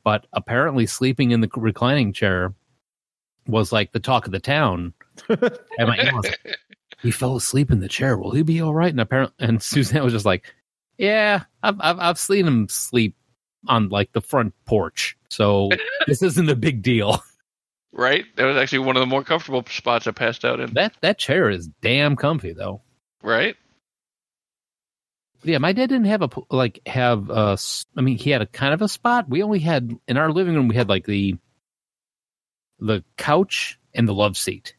But 0.03 0.27
apparently, 0.33 0.85
sleeping 0.85 1.31
in 1.31 1.41
the 1.41 1.49
reclining 1.55 2.13
chair 2.13 2.53
was 3.47 3.71
like 3.71 3.91
the 3.91 3.99
talk 3.99 4.25
of 4.25 4.31
the 4.31 4.39
town. 4.39 4.93
And 5.77 5.87
my 5.87 5.97
in-laws, 5.97 6.25
he 7.01 7.11
fell 7.11 7.35
asleep 7.35 7.71
in 7.71 7.79
the 7.79 7.87
chair. 7.87 8.17
Will 8.17 8.31
he 8.31 8.43
be 8.43 8.61
all 8.61 8.73
right? 8.73 8.89
And 8.89 8.99
apparently, 8.99 9.35
and 9.39 9.61
Suzanne 9.63 10.03
was 10.03 10.13
just 10.13 10.25
like, 10.25 10.53
"Yeah, 10.97 11.43
I've 11.63 11.79
I've, 11.79 11.99
I've 11.99 12.19
seen 12.19 12.47
him 12.47 12.69
sleep 12.69 13.15
on 13.67 13.89
like 13.89 14.11
the 14.13 14.21
front 14.21 14.53
porch, 14.65 15.17
so 15.29 15.69
this 16.07 16.21
isn't 16.21 16.49
a 16.49 16.55
big 16.55 16.81
deal." 16.81 17.23
right? 17.93 18.25
That 18.35 18.45
was 18.45 18.57
actually 18.57 18.79
one 18.79 18.95
of 18.95 19.01
the 19.01 19.07
more 19.07 19.23
comfortable 19.23 19.63
spots 19.69 20.07
I 20.07 20.11
passed 20.11 20.45
out 20.45 20.59
in. 20.59 20.73
That 20.73 20.93
that 21.01 21.17
chair 21.17 21.49
is 21.49 21.67
damn 21.81 22.15
comfy 22.15 22.53
though. 22.53 22.81
Right? 23.21 23.55
Yeah, 25.43 25.57
my 25.57 25.73
dad 25.73 25.89
didn't 25.89 26.05
have 26.05 26.21
a 26.21 26.29
like 26.49 26.81
have 26.87 27.29
a. 27.29 27.57
I 27.97 28.01
mean, 28.01 28.17
he 28.17 28.29
had 28.29 28.41
a 28.41 28.47
kind 28.47 28.73
of 28.73 28.81
a 28.81 28.87
spot. 28.87 29.29
We 29.29 29.41
only 29.41 29.59
had 29.59 29.91
in 30.07 30.17
our 30.17 30.31
living 30.31 30.55
room. 30.55 30.67
We 30.67 30.75
had 30.75 30.89
like 30.89 31.05
the 31.05 31.35
the 32.79 33.03
couch 33.17 33.79
and 33.93 34.07
the 34.07 34.13
love 34.13 34.37
seat, 34.37 34.75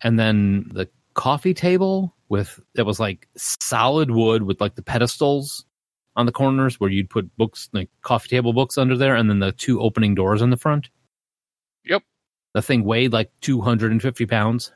and 0.00 0.18
then 0.18 0.70
the 0.72 0.88
coffee 1.14 1.54
table 1.54 2.14
with 2.28 2.58
that 2.74 2.86
was 2.86 2.98
like 2.98 3.28
solid 3.36 4.10
wood 4.10 4.42
with 4.42 4.60
like 4.60 4.74
the 4.74 4.82
pedestals 4.82 5.64
on 6.16 6.24
the 6.24 6.32
corners 6.32 6.80
where 6.80 6.90
you'd 6.90 7.10
put 7.10 7.34
books 7.36 7.68
like 7.72 7.90
coffee 8.00 8.28
table 8.28 8.54
books 8.54 8.78
under 8.78 8.96
there, 8.96 9.16
and 9.16 9.28
then 9.28 9.40
the 9.40 9.52
two 9.52 9.82
opening 9.82 10.14
doors 10.14 10.40
in 10.40 10.48
the 10.48 10.56
front. 10.56 10.88
Yep. 12.56 12.62
The 12.62 12.66
thing 12.66 12.84
weighed 12.84 13.12
like 13.12 13.30
two 13.40 13.60
hundred 13.60 13.92
and 13.92 14.00
fifty 14.02 14.26
pounds. 14.26 14.72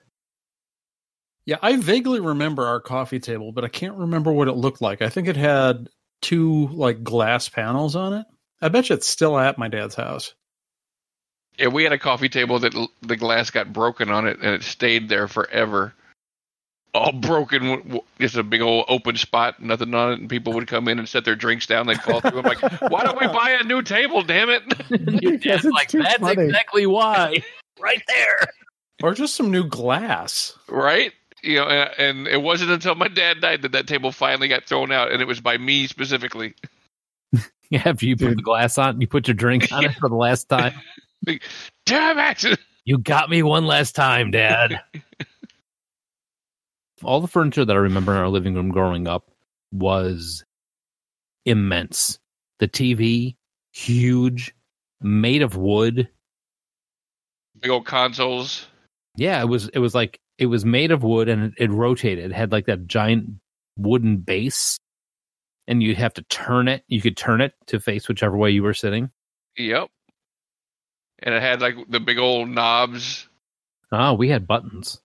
Yeah, 1.47 1.57
I 1.63 1.77
vaguely 1.77 2.21
remember 2.21 2.67
our 2.67 2.81
coffee 2.81 3.19
table, 3.19 3.51
but 3.53 3.65
I 3.65 3.69
can't 3.69 3.95
remember 3.97 4.31
what 4.33 4.47
it 4.49 4.53
looked 4.53 4.81
like. 4.83 5.03
I 5.03 5.09
think 5.09 5.27
it 5.27 5.37
had 5.37 5.89
two 6.21 6.69
like 6.69 7.03
glass 7.03 7.49
panels 7.49 7.97
on 7.97 8.13
it. 8.13 8.27
I 8.61 8.69
bet 8.69 8.89
you 8.91 8.95
it's 8.95 9.09
still 9.09 9.39
at 9.39 9.57
my 9.59 9.69
dad's 9.69 9.95
house. 9.95 10.35
Yeah, 11.59 11.69
we 11.69 11.83
had 11.83 11.93
a 11.93 11.99
coffee 11.99 12.29
table 12.29 12.59
that 12.61 12.75
l- 12.75 12.91
the 13.03 13.17
glass 13.17 13.51
got 13.51 13.73
broken 13.73 14.11
on 14.11 14.27
it, 14.27 14.37
and 14.43 14.55
it 14.55 14.63
stayed 14.63 15.09
there 15.09 15.29
forever. 15.29 15.95
All 16.93 17.13
broken, 17.13 17.63
w- 17.63 17.83
w- 17.83 18.03
just 18.21 18.37
a 18.37 18.43
big 18.43 18.61
old 18.61 18.85
open 18.89 19.17
spot, 19.17 19.63
nothing 19.63 19.95
on 19.95 20.13
it, 20.13 20.21
and 20.21 20.29
people 20.29 20.53
would 20.55 20.67
come 20.67 20.89
in 20.89 20.99
and 20.99 21.09
set 21.09 21.25
their 21.25 21.37
drinks 21.37 21.67
down. 21.67 21.87
They'd 21.87 22.01
fall 22.03 22.21
through. 22.21 22.39
I'm 22.41 22.45
like, 22.45 22.61
why 22.91 23.05
don't 23.05 23.19
we 23.21 23.27
buy 23.29 23.57
a 23.61 23.65
new 23.65 23.81
table? 23.83 24.23
Damn 24.23 24.51
it! 24.51 24.63
Your 25.23 25.33
Because 25.33 25.65
it's 25.65 25.75
like, 25.75 25.89
too 25.89 26.03
that's 26.03 26.19
funny." 26.19 26.45
exactly 26.45 26.87
why. 26.87 27.43
Right 27.81 28.03
there. 28.09 28.39
Or 29.03 29.15
just 29.15 29.35
some 29.35 29.51
new 29.51 29.65
glass. 29.65 30.53
right? 30.69 31.13
You 31.43 31.55
know, 31.55 31.65
and, 31.69 31.91
and 31.99 32.29
it 32.29 32.43
wasn't 32.43 32.71
until 32.71 32.95
my 32.97 33.09
dad 33.09 33.41
died 33.41 33.63
that 33.63 33.73
that 33.73 33.87
table 33.87 34.13
finally 34.13 34.47
got 34.47 34.67
thrown 34.67 34.93
out, 34.93 35.11
and 35.11 35.23
it 35.23 35.25
was 35.25 35.41
by 35.41 35.57
me 35.57 35.87
specifically. 35.87 36.55
Yeah, 37.71 37.83
after 37.87 38.05
you 38.05 38.17
put 38.17 38.37
the 38.37 38.43
glass 38.43 38.77
on, 38.79 39.01
you 39.01 39.07
put 39.07 39.29
your 39.29 39.35
drink 39.37 39.71
on 39.73 39.85
it 39.85 39.95
for 40.01 40.09
the 40.09 40.17
last 40.17 40.49
time. 40.49 40.75
Damn 41.87 42.19
it! 42.19 42.59
You 42.85 42.99
got 42.99 43.31
me 43.31 43.43
one 43.45 43.65
last 43.65 43.95
time, 43.95 44.33
Dad. 44.33 44.81
All 47.03 47.21
the 47.21 47.29
furniture 47.29 47.65
that 47.65 47.73
I 47.77 47.79
remember 47.79 48.13
in 48.13 48.19
our 48.19 48.29
living 48.29 48.55
room 48.55 48.71
growing 48.71 49.07
up 49.07 49.31
was 49.73 50.45
immense. 51.47 52.19
The 52.59 52.69
TV, 52.69 53.37
huge, 53.73 54.53
made 55.01 55.43
of 55.43 55.57
wood. 55.57 56.09
Big 57.61 57.71
old 57.71 57.87
consoles. 57.87 58.67
Yeah, 59.17 59.41
it 59.41 59.47
was 59.47 59.69
it 59.69 59.79
was 59.79 59.95
like 59.95 60.21
it 60.39 60.47
was 60.47 60.65
made 60.65 60.91
of 60.91 61.03
wood 61.03 61.29
and 61.29 61.45
it, 61.45 61.65
it 61.65 61.71
rotated. 61.71 62.31
It 62.31 62.35
had 62.35 62.53
like 62.53 62.67
that 62.67 62.87
giant 62.87 63.27
wooden 63.77 64.19
base. 64.19 64.79
And 65.69 65.83
you'd 65.83 65.99
have 65.99 66.15
to 66.15 66.23
turn 66.23 66.67
it. 66.67 66.83
You 66.89 67.01
could 67.01 67.17
turn 67.17 67.41
it 67.41 67.53
to 67.67 67.79
face 67.79 68.09
whichever 68.09 68.37
way 68.37 68.51
you 68.51 68.63
were 68.63 68.75
sitting. 68.75 69.11
Yep. 69.57 69.89
And 71.21 71.35
it 71.35 71.43
had 71.43 71.61
like 71.61 71.77
the 71.89 72.01
big 72.01 72.19
old 72.19 72.49
knobs. 72.49 73.29
Oh, 73.93 74.15
we 74.15 74.29
had 74.29 74.49
buttons. 74.49 75.01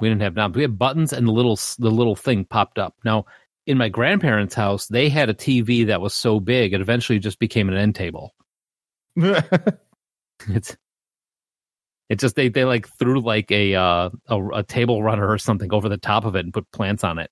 We 0.00 0.08
didn't 0.08 0.22
have 0.22 0.34
knobs. 0.34 0.56
We 0.56 0.62
had 0.62 0.78
buttons, 0.78 1.12
and 1.12 1.28
the 1.28 1.32
little 1.32 1.58
the 1.78 1.90
little 1.90 2.16
thing 2.16 2.44
popped 2.44 2.78
up. 2.78 2.96
Now, 3.04 3.26
in 3.66 3.78
my 3.78 3.88
grandparents' 3.88 4.56
house, 4.56 4.86
they 4.86 5.08
had 5.08 5.28
a 5.28 5.34
TV 5.34 5.86
that 5.86 6.00
was 6.00 6.14
so 6.14 6.40
big 6.40 6.72
it 6.72 6.80
eventually 6.80 7.20
just 7.20 7.38
became 7.38 7.68
an 7.68 7.76
end 7.76 7.94
table. 7.94 8.34
It's 10.48 10.76
it 12.08 12.18
just 12.18 12.36
they 12.36 12.48
they 12.48 12.64
like 12.64 12.88
threw 12.98 13.20
like 13.20 13.50
a 13.50 13.74
uh 13.74 14.10
a, 14.28 14.48
a 14.48 14.62
table 14.62 15.02
runner 15.02 15.28
or 15.28 15.38
something 15.38 15.72
over 15.72 15.88
the 15.88 15.96
top 15.96 16.24
of 16.24 16.36
it 16.36 16.44
and 16.44 16.52
put 16.54 16.70
plants 16.72 17.04
on 17.04 17.18
it. 17.18 17.30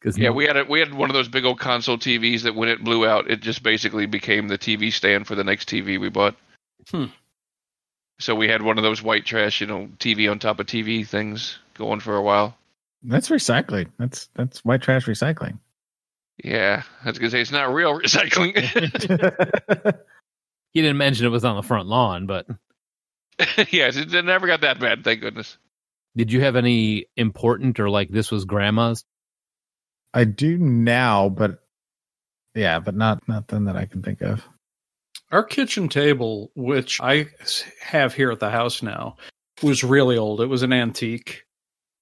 Because 0.00 0.18
Yeah, 0.18 0.30
we 0.30 0.46
had 0.46 0.56
a, 0.56 0.64
we 0.64 0.80
had 0.80 0.94
one 0.94 1.10
of 1.10 1.14
those 1.14 1.28
big 1.28 1.44
old 1.44 1.60
console 1.60 1.96
TVs 1.96 2.42
that 2.42 2.54
when 2.54 2.68
it 2.68 2.82
blew 2.82 3.06
out, 3.06 3.30
it 3.30 3.40
just 3.40 3.62
basically 3.62 4.06
became 4.06 4.48
the 4.48 4.58
TV 4.58 4.92
stand 4.92 5.26
for 5.26 5.36
the 5.36 5.44
next 5.44 5.68
TV 5.68 6.00
we 6.00 6.08
bought. 6.08 6.34
Hmm. 6.90 7.06
So 8.18 8.34
we 8.34 8.48
had 8.48 8.62
one 8.62 8.78
of 8.78 8.84
those 8.84 9.02
white 9.02 9.24
trash, 9.24 9.60
you 9.60 9.66
know, 9.66 9.88
TV 9.98 10.30
on 10.30 10.38
top 10.38 10.60
of 10.60 10.66
TV 10.66 11.06
things 11.06 11.58
going 11.74 12.00
for 12.00 12.16
a 12.16 12.22
while. 12.22 12.56
That's 13.02 13.28
recycling. 13.28 13.90
That's 13.98 14.28
that's 14.34 14.64
white 14.64 14.82
trash 14.82 15.06
recycling. 15.06 15.58
Yeah, 16.42 16.82
I 17.04 17.08
was 17.08 17.18
gonna 17.18 17.30
say 17.30 17.40
it's 17.40 17.52
not 17.52 17.72
real 17.72 17.98
recycling. 18.00 18.54
he 20.72 20.82
didn't 20.82 20.98
mention 20.98 21.26
it 21.26 21.30
was 21.30 21.44
on 21.44 21.56
the 21.56 21.62
front 21.62 21.88
lawn, 21.88 22.26
but 22.26 22.46
yes, 23.70 23.96
it, 23.96 24.14
it 24.14 24.24
never 24.24 24.46
got 24.46 24.60
that 24.60 24.78
bad, 24.78 25.04
thank 25.04 25.20
goodness. 25.20 25.58
did 26.16 26.32
you 26.32 26.40
have 26.42 26.56
any 26.56 27.06
important 27.16 27.80
or 27.80 27.90
like 27.90 28.10
this 28.10 28.30
was 28.30 28.44
grandma's? 28.44 29.04
I 30.14 30.24
do 30.24 30.58
now, 30.58 31.28
but 31.28 31.62
yeah, 32.54 32.78
but 32.80 32.94
not 32.94 33.26
nothing 33.28 33.64
that 33.64 33.76
I 33.76 33.86
can 33.86 34.02
think 34.02 34.20
of. 34.20 34.46
Our 35.30 35.42
kitchen 35.42 35.88
table, 35.88 36.50
which 36.54 37.00
I 37.00 37.28
have 37.80 38.14
here 38.14 38.30
at 38.30 38.40
the 38.40 38.50
house 38.50 38.82
now, 38.82 39.16
was 39.62 39.82
really 39.82 40.18
old. 40.18 40.42
It 40.42 40.46
was 40.46 40.62
an 40.62 40.72
antique. 40.72 41.44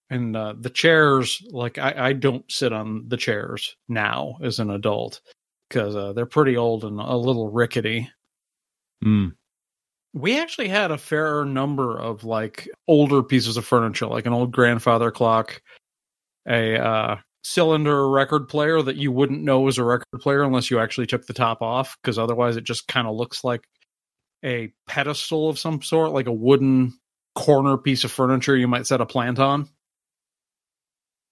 And 0.08 0.34
uh, 0.36 0.54
the 0.58 0.70
chairs, 0.70 1.40
like, 1.52 1.78
I, 1.78 1.94
I 1.96 2.12
don't 2.14 2.50
sit 2.50 2.72
on 2.72 3.04
the 3.06 3.16
chairs 3.16 3.76
now 3.88 4.38
as 4.42 4.58
an 4.58 4.70
adult 4.70 5.20
because 5.68 5.94
uh, 5.94 6.12
they're 6.12 6.26
pretty 6.26 6.56
old 6.56 6.84
and 6.84 6.98
a 6.98 7.16
little 7.16 7.48
rickety. 7.48 8.10
Hmm. 9.04 9.28
We 10.12 10.40
actually 10.40 10.68
had 10.68 10.90
a 10.90 10.98
fair 10.98 11.44
number 11.44 11.96
of 11.96 12.24
like 12.24 12.68
older 12.88 13.22
pieces 13.22 13.56
of 13.56 13.64
furniture, 13.64 14.06
like 14.06 14.26
an 14.26 14.32
old 14.32 14.50
grandfather 14.50 15.10
clock, 15.10 15.62
a 16.48 16.76
uh, 16.76 17.16
cylinder 17.44 18.08
record 18.08 18.48
player 18.48 18.82
that 18.82 18.96
you 18.96 19.12
wouldn't 19.12 19.42
know 19.42 19.60
was 19.60 19.78
a 19.78 19.84
record 19.84 20.20
player 20.20 20.42
unless 20.42 20.70
you 20.70 20.80
actually 20.80 21.06
took 21.06 21.26
the 21.26 21.32
top 21.32 21.62
off, 21.62 21.96
because 22.02 22.18
otherwise 22.18 22.56
it 22.56 22.64
just 22.64 22.88
kind 22.88 23.06
of 23.06 23.14
looks 23.14 23.44
like 23.44 23.62
a 24.44 24.72
pedestal 24.88 25.48
of 25.48 25.58
some 25.58 25.80
sort, 25.82 26.12
like 26.12 26.26
a 26.26 26.32
wooden 26.32 26.98
corner 27.34 27.76
piece 27.76 28.02
of 28.04 28.10
furniture 28.10 28.56
you 28.56 28.66
might 28.66 28.86
set 28.86 29.00
a 29.00 29.06
plant 29.06 29.38
on. 29.38 29.68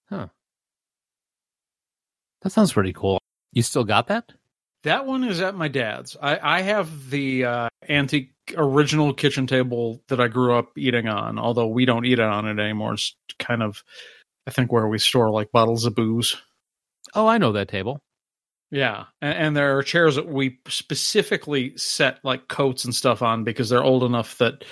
Huh. 0.09 0.29
That 2.43 2.51
sounds 2.51 2.73
pretty 2.73 2.93
cool. 2.93 3.19
You 3.53 3.63
still 3.63 3.85
got 3.85 4.07
that? 4.07 4.33
That 4.85 5.07
one 5.07 5.25
is 5.25 5.41
at 5.41 5.57
my 5.57 5.69
dad's. 5.69 6.17
I, 6.21 6.39
I 6.59 6.61
have 6.63 7.11
the 7.11 7.45
uh, 7.45 7.69
antique 7.89 8.33
original 8.57 9.13
kitchen 9.15 9.47
table 9.47 10.03
that 10.09 10.21
I 10.21 10.29
grew 10.29 10.55
up 10.55 10.77
eating 10.77 11.09
on, 11.09 11.39
although 11.39 11.67
we 11.67 11.85
don't 11.85 12.05
eat 12.05 12.19
it 12.19 12.21
on 12.21 12.47
it 12.47 12.59
anymore. 12.61 12.95
It's 12.95 13.15
kind 13.39 13.63
of, 13.63 13.83
I 14.47 14.51
think, 14.51 14.73
where 14.73 14.89
we 14.89 14.99
store 14.99 15.31
like 15.31 15.53
bottles 15.53 15.85
of 15.85 15.95
booze. 15.95 16.37
Oh, 17.15 17.27
I 17.27 17.39
know 17.39 17.53
that 17.53 17.69
table. 17.69 18.01
Yeah, 18.71 19.05
and, 19.23 19.39
and 19.39 19.57
there 19.57 19.79
are 19.79 19.83
chairs 19.83 20.17
that 20.17 20.29
we 20.29 20.59
specifically 20.69 21.77
set 21.77 22.19
like 22.23 22.49
coats 22.49 22.85
and 22.85 22.95
stuff 22.95 23.23
on 23.23 23.45
because 23.45 23.69
they're 23.69 23.85
old 23.85 24.05
enough 24.05 24.37
that 24.39 24.65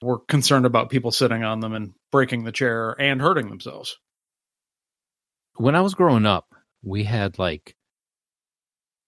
we're 0.00 0.18
concerned 0.18 0.66
about 0.66 0.90
people 0.90 1.10
sitting 1.10 1.44
on 1.44 1.60
them 1.60 1.72
and 1.72 1.92
breaking 2.10 2.44
the 2.44 2.52
chair 2.52 2.94
and 3.00 3.20
hurting 3.20 3.48
themselves. 3.48 3.96
When 5.56 5.74
I 5.74 5.80
was 5.80 5.94
growing 5.94 6.26
up, 6.26 6.54
we 6.82 7.04
had 7.04 7.38
like 7.38 7.76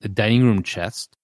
the 0.01 0.09
dining 0.09 0.45
room 0.45 0.63
chest. 0.63 1.17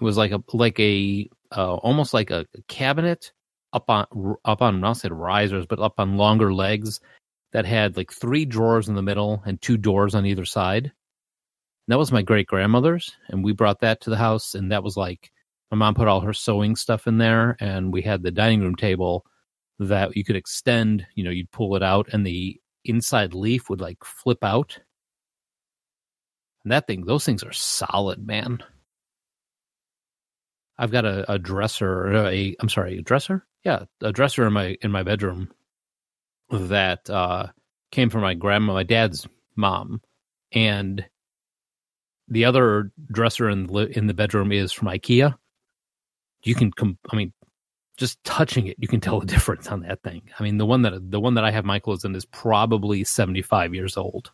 It 0.00 0.04
was 0.04 0.16
like 0.16 0.32
a 0.32 0.42
like 0.52 0.78
a 0.78 1.28
uh, 1.54 1.74
almost 1.76 2.14
like 2.14 2.30
a 2.30 2.46
cabinet 2.68 3.32
up 3.72 3.90
on 3.90 4.06
up 4.44 4.62
on 4.62 4.80
not 4.80 4.94
said 4.94 5.12
risers, 5.12 5.66
but 5.66 5.80
up 5.80 5.98
on 5.98 6.16
longer 6.16 6.52
legs 6.52 7.00
that 7.52 7.66
had 7.66 7.96
like 7.96 8.12
three 8.12 8.44
drawers 8.44 8.88
in 8.88 8.94
the 8.94 9.02
middle 9.02 9.42
and 9.46 9.60
two 9.60 9.76
doors 9.76 10.14
on 10.14 10.26
either 10.26 10.44
side. 10.44 10.84
And 10.84 11.92
that 11.92 11.98
was 11.98 12.12
my 12.12 12.22
great 12.22 12.46
grandmother's, 12.46 13.14
and 13.28 13.44
we 13.44 13.52
brought 13.52 13.80
that 13.80 14.00
to 14.02 14.10
the 14.10 14.16
house, 14.16 14.54
and 14.54 14.72
that 14.72 14.82
was 14.82 14.96
like 14.96 15.30
my 15.70 15.76
mom 15.76 15.94
put 15.94 16.08
all 16.08 16.20
her 16.20 16.32
sewing 16.32 16.76
stuff 16.76 17.06
in 17.06 17.18
there, 17.18 17.56
and 17.60 17.92
we 17.92 18.02
had 18.02 18.22
the 18.22 18.30
dining 18.30 18.60
room 18.60 18.76
table 18.76 19.24
that 19.78 20.16
you 20.16 20.24
could 20.24 20.36
extend. 20.36 21.06
You 21.14 21.24
know, 21.24 21.30
you'd 21.30 21.50
pull 21.50 21.76
it 21.76 21.82
out, 21.82 22.08
and 22.12 22.26
the 22.26 22.60
inside 22.84 23.34
leaf 23.34 23.68
would 23.68 23.80
like 23.80 24.02
flip 24.04 24.42
out. 24.42 24.78
And 26.64 26.72
that 26.72 26.86
thing, 26.86 27.04
those 27.04 27.24
things 27.24 27.44
are 27.44 27.52
solid, 27.52 28.26
man. 28.26 28.62
I've 30.78 30.90
got 30.90 31.04
a, 31.04 31.30
a 31.30 31.38
dresser, 31.38 32.12
a 32.26 32.56
I'm 32.60 32.68
sorry, 32.68 32.98
a 32.98 33.02
dresser? 33.02 33.46
Yeah, 33.64 33.84
a 34.02 34.12
dresser 34.12 34.46
in 34.46 34.52
my 34.52 34.76
in 34.82 34.90
my 34.90 35.02
bedroom 35.02 35.50
that 36.50 37.08
uh 37.10 37.48
came 37.90 38.10
from 38.10 38.22
my 38.22 38.34
grandma, 38.34 38.74
my 38.74 38.82
dad's 38.82 39.26
mom, 39.56 40.00
and 40.52 41.04
the 42.28 42.44
other 42.44 42.90
dresser 43.10 43.48
in 43.48 43.66
the 43.66 43.98
in 43.98 44.06
the 44.06 44.14
bedroom 44.14 44.52
is 44.52 44.72
from 44.72 44.88
IKEA. 44.88 45.34
You 46.42 46.54
can 46.54 46.72
I 47.10 47.16
mean 47.16 47.32
just 47.96 48.22
touching 48.24 48.66
it, 48.66 48.76
you 48.78 48.88
can 48.88 49.00
tell 49.00 49.20
the 49.20 49.26
difference 49.34 49.68
on 49.68 49.80
that 49.80 50.02
thing. 50.02 50.22
I 50.38 50.42
mean, 50.42 50.58
the 50.58 50.66
one 50.66 50.82
that 50.82 51.10
the 51.10 51.20
one 51.20 51.34
that 51.34 51.44
I 51.44 51.50
have 51.50 51.64
clothes 51.82 52.04
in 52.04 52.14
is 52.14 52.24
probably 52.26 53.04
75 53.04 53.74
years 53.74 53.96
old. 53.96 54.30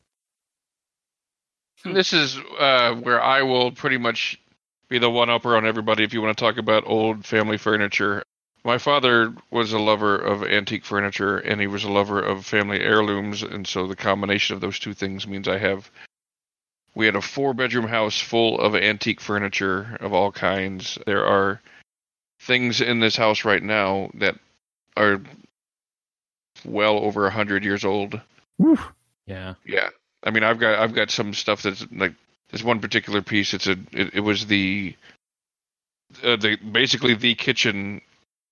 This 1.84 2.12
is 2.12 2.38
uh, 2.60 2.94
where 2.94 3.20
I 3.20 3.42
will 3.42 3.72
pretty 3.72 3.98
much 3.98 4.40
be 4.92 4.98
the 4.98 5.10
one 5.10 5.30
upper 5.30 5.56
on 5.56 5.66
everybody 5.66 6.04
if 6.04 6.12
you 6.12 6.20
want 6.20 6.36
to 6.36 6.44
talk 6.44 6.58
about 6.58 6.84
old 6.86 7.24
family 7.24 7.56
furniture. 7.56 8.22
My 8.62 8.76
father 8.76 9.34
was 9.50 9.72
a 9.72 9.78
lover 9.78 10.16
of 10.16 10.44
antique 10.44 10.84
furniture 10.84 11.38
and 11.38 11.60
he 11.60 11.66
was 11.66 11.82
a 11.82 11.90
lover 11.90 12.20
of 12.20 12.44
family 12.44 12.80
heirlooms, 12.80 13.42
and 13.42 13.66
so 13.66 13.86
the 13.86 13.96
combination 13.96 14.54
of 14.54 14.60
those 14.60 14.78
two 14.78 14.92
things 14.92 15.26
means 15.26 15.48
I 15.48 15.58
have. 15.58 15.90
We 16.94 17.06
had 17.06 17.16
a 17.16 17.22
four 17.22 17.54
bedroom 17.54 17.88
house 17.88 18.20
full 18.20 18.60
of 18.60 18.76
antique 18.76 19.20
furniture 19.20 19.96
of 20.00 20.12
all 20.12 20.30
kinds. 20.30 20.98
There 21.06 21.26
are 21.26 21.60
things 22.40 22.82
in 22.82 23.00
this 23.00 23.16
house 23.16 23.46
right 23.46 23.62
now 23.62 24.10
that 24.14 24.38
are 24.96 25.22
well 26.66 26.98
over 26.98 27.26
a 27.26 27.30
hundred 27.30 27.64
years 27.64 27.84
old. 27.84 28.20
Woo. 28.58 28.78
Yeah. 29.26 29.54
Yeah, 29.64 29.88
I 30.22 30.30
mean, 30.30 30.44
I've 30.44 30.58
got 30.58 30.78
I've 30.78 30.94
got 30.94 31.10
some 31.10 31.32
stuff 31.32 31.62
that's 31.62 31.86
like 31.90 32.12
this 32.52 32.62
one 32.62 32.80
particular 32.80 33.22
piece. 33.22 33.54
It's 33.54 33.66
a 33.66 33.76
it, 33.92 34.14
it 34.14 34.20
was 34.20 34.46
the 34.46 34.94
uh, 36.22 36.36
the 36.36 36.56
basically 36.56 37.14
the 37.14 37.34
kitchen 37.34 38.00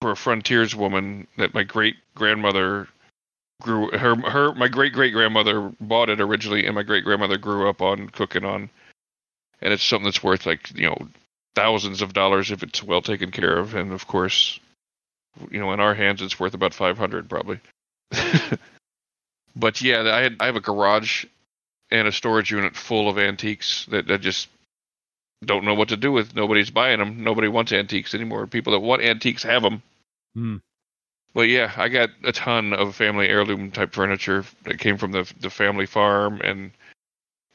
for 0.01 0.11
a 0.11 0.17
frontiers 0.17 0.75
woman 0.75 1.27
that 1.37 1.55
my 1.55 1.63
great 1.63 1.97
grandmother 2.15 2.89
grew 3.61 3.91
her 3.91 4.17
her 4.17 4.55
my 4.55 4.69
great 4.69 4.95
great 4.95 5.13
grandmother 5.13 5.73
bought 5.81 6.09
it 6.09 6.21
originally, 6.21 6.67
and 6.67 6.75
my 6.75 6.83
great 6.83 7.05
grandmother 7.05 7.37
grew 7.37 7.69
up 7.69 7.83
on 7.83 8.09
cooking 8.09 8.45
on, 8.45 8.71
and 9.61 9.73
it's 9.73 9.85
something 9.85 10.07
that's 10.07 10.25
worth 10.25 10.47
like 10.47 10.77
you 10.77 10.89
know 10.89 11.09
thousands 11.55 12.01
of 12.01 12.15
dollars 12.15 12.51
if 12.51 12.63
it's 12.63 12.83
well 12.83 13.03
taken 13.03 13.31
care 13.31 13.59
of, 13.59 13.75
and 13.75 13.93
of 13.93 14.07
course, 14.07 14.59
you 15.51 15.61
know, 15.61 15.73
in 15.73 15.81
our 15.81 15.95
hands, 15.95 16.23
it's 16.23 16.41
worth 16.41 16.55
about 16.55 16.73
five 16.73 16.97
hundred 16.97 17.29
probably. 17.29 17.61
but 19.55 19.83
yeah, 19.83 20.03
I 20.03 20.23
had 20.23 20.37
I 20.41 20.47
have 20.47 20.57
a 20.57 20.61
garage 20.61 21.27
and 21.91 22.07
a 22.07 22.13
storage 22.13 22.51
unit 22.51 22.77
full 22.77 23.09
of 23.09 23.19
antiques 23.19 23.87
that 23.87 24.11
I 24.11 24.17
just 24.17 24.49
don't 25.45 25.65
know 25.65 25.75
what 25.75 25.89
to 25.89 25.97
do 25.97 26.13
with. 26.13 26.35
Nobody's 26.35 26.71
buying 26.71 26.99
them. 26.99 27.25
Nobody 27.25 27.49
wants 27.49 27.73
antiques 27.73 28.15
anymore. 28.15 28.47
People 28.47 28.73
that 28.73 28.81
want 28.81 29.03
antiques 29.03 29.43
have 29.43 29.63
them. 29.63 29.83
Hmm. 30.35 30.57
But 31.33 31.49
yeah, 31.49 31.73
I 31.77 31.89
got 31.89 32.11
a 32.25 32.33
ton 32.33 32.73
of 32.73 32.97
family 32.97 33.29
heirloom 33.29 33.71
type 33.71 33.95
furniture 33.95 34.45
that 34.65 34.79
came 34.79 34.99
from 34.99 35.13
the 35.13 35.33
the 35.41 35.51
family 35.51 35.87
farm 35.87 36.41
and 36.43 36.73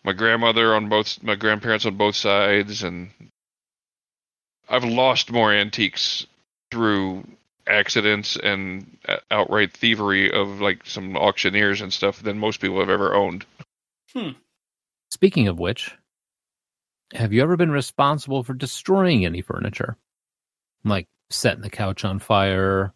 my 0.03 0.13
grandmother 0.13 0.75
on 0.75 0.87
both 0.87 1.21
my 1.21 1.35
grandparents 1.35 1.85
on 1.85 1.97
both 1.97 2.15
sides 2.15 2.83
and 2.83 3.09
I've 4.69 4.83
lost 4.85 5.31
more 5.31 5.51
antiques 5.51 6.25
through 6.71 7.25
accidents 7.67 8.37
and 8.37 8.97
uh, 9.07 9.17
outright 9.29 9.73
thievery 9.73 10.31
of 10.31 10.61
like 10.61 10.85
some 10.85 11.17
auctioneers 11.17 11.81
and 11.81 11.91
stuff 11.91 12.21
than 12.21 12.39
most 12.39 12.61
people 12.61 12.79
have 12.79 12.89
ever 12.89 13.13
owned. 13.13 13.45
Speaking 15.09 15.47
of 15.47 15.59
which, 15.59 15.95
have 17.13 17.33
you 17.33 17.41
ever 17.41 17.57
been 17.57 17.71
responsible 17.71 18.43
for 18.43 18.53
destroying 18.53 19.25
any 19.25 19.41
furniture? 19.41 19.97
Like 20.83 21.07
setting 21.29 21.61
the 21.61 21.69
couch 21.69 22.05
on 22.05 22.19
fire 22.19 22.93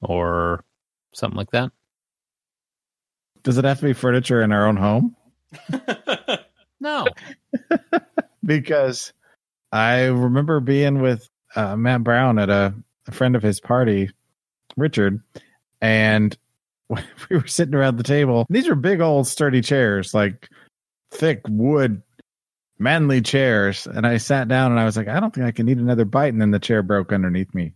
or 0.00 0.64
something 1.12 1.36
like 1.36 1.50
that? 1.52 1.72
Does 3.42 3.58
it 3.58 3.64
have 3.64 3.80
to 3.80 3.86
be 3.86 3.92
furniture 3.92 4.42
in 4.42 4.52
our 4.52 4.66
own 4.66 4.76
home? 4.76 5.16
No. 6.84 7.06
because 8.44 9.14
I 9.72 10.02
remember 10.04 10.60
being 10.60 11.00
with 11.00 11.28
uh, 11.56 11.76
Matt 11.76 12.04
Brown 12.04 12.38
at 12.38 12.50
a, 12.50 12.74
a 13.06 13.12
friend 13.12 13.34
of 13.34 13.42
his 13.42 13.58
party, 13.58 14.10
Richard, 14.76 15.22
and 15.80 16.36
we 17.30 17.36
were 17.36 17.46
sitting 17.46 17.74
around 17.74 17.96
the 17.96 18.02
table. 18.02 18.46
These 18.50 18.68
are 18.68 18.74
big 18.74 19.00
old 19.00 19.26
sturdy 19.26 19.60
chairs, 19.60 20.14
like 20.14 20.48
thick 21.10 21.40
wood, 21.48 22.02
manly 22.78 23.20
chairs. 23.20 23.86
And 23.86 24.06
I 24.06 24.18
sat 24.18 24.48
down 24.48 24.70
and 24.70 24.80
I 24.80 24.84
was 24.84 24.96
like, 24.96 25.08
I 25.08 25.20
don't 25.20 25.34
think 25.34 25.46
I 25.46 25.52
can 25.52 25.68
eat 25.68 25.78
another 25.78 26.04
bite. 26.04 26.32
And 26.32 26.40
then 26.40 26.50
the 26.50 26.58
chair 26.58 26.82
broke 26.82 27.12
underneath 27.12 27.54
me. 27.54 27.72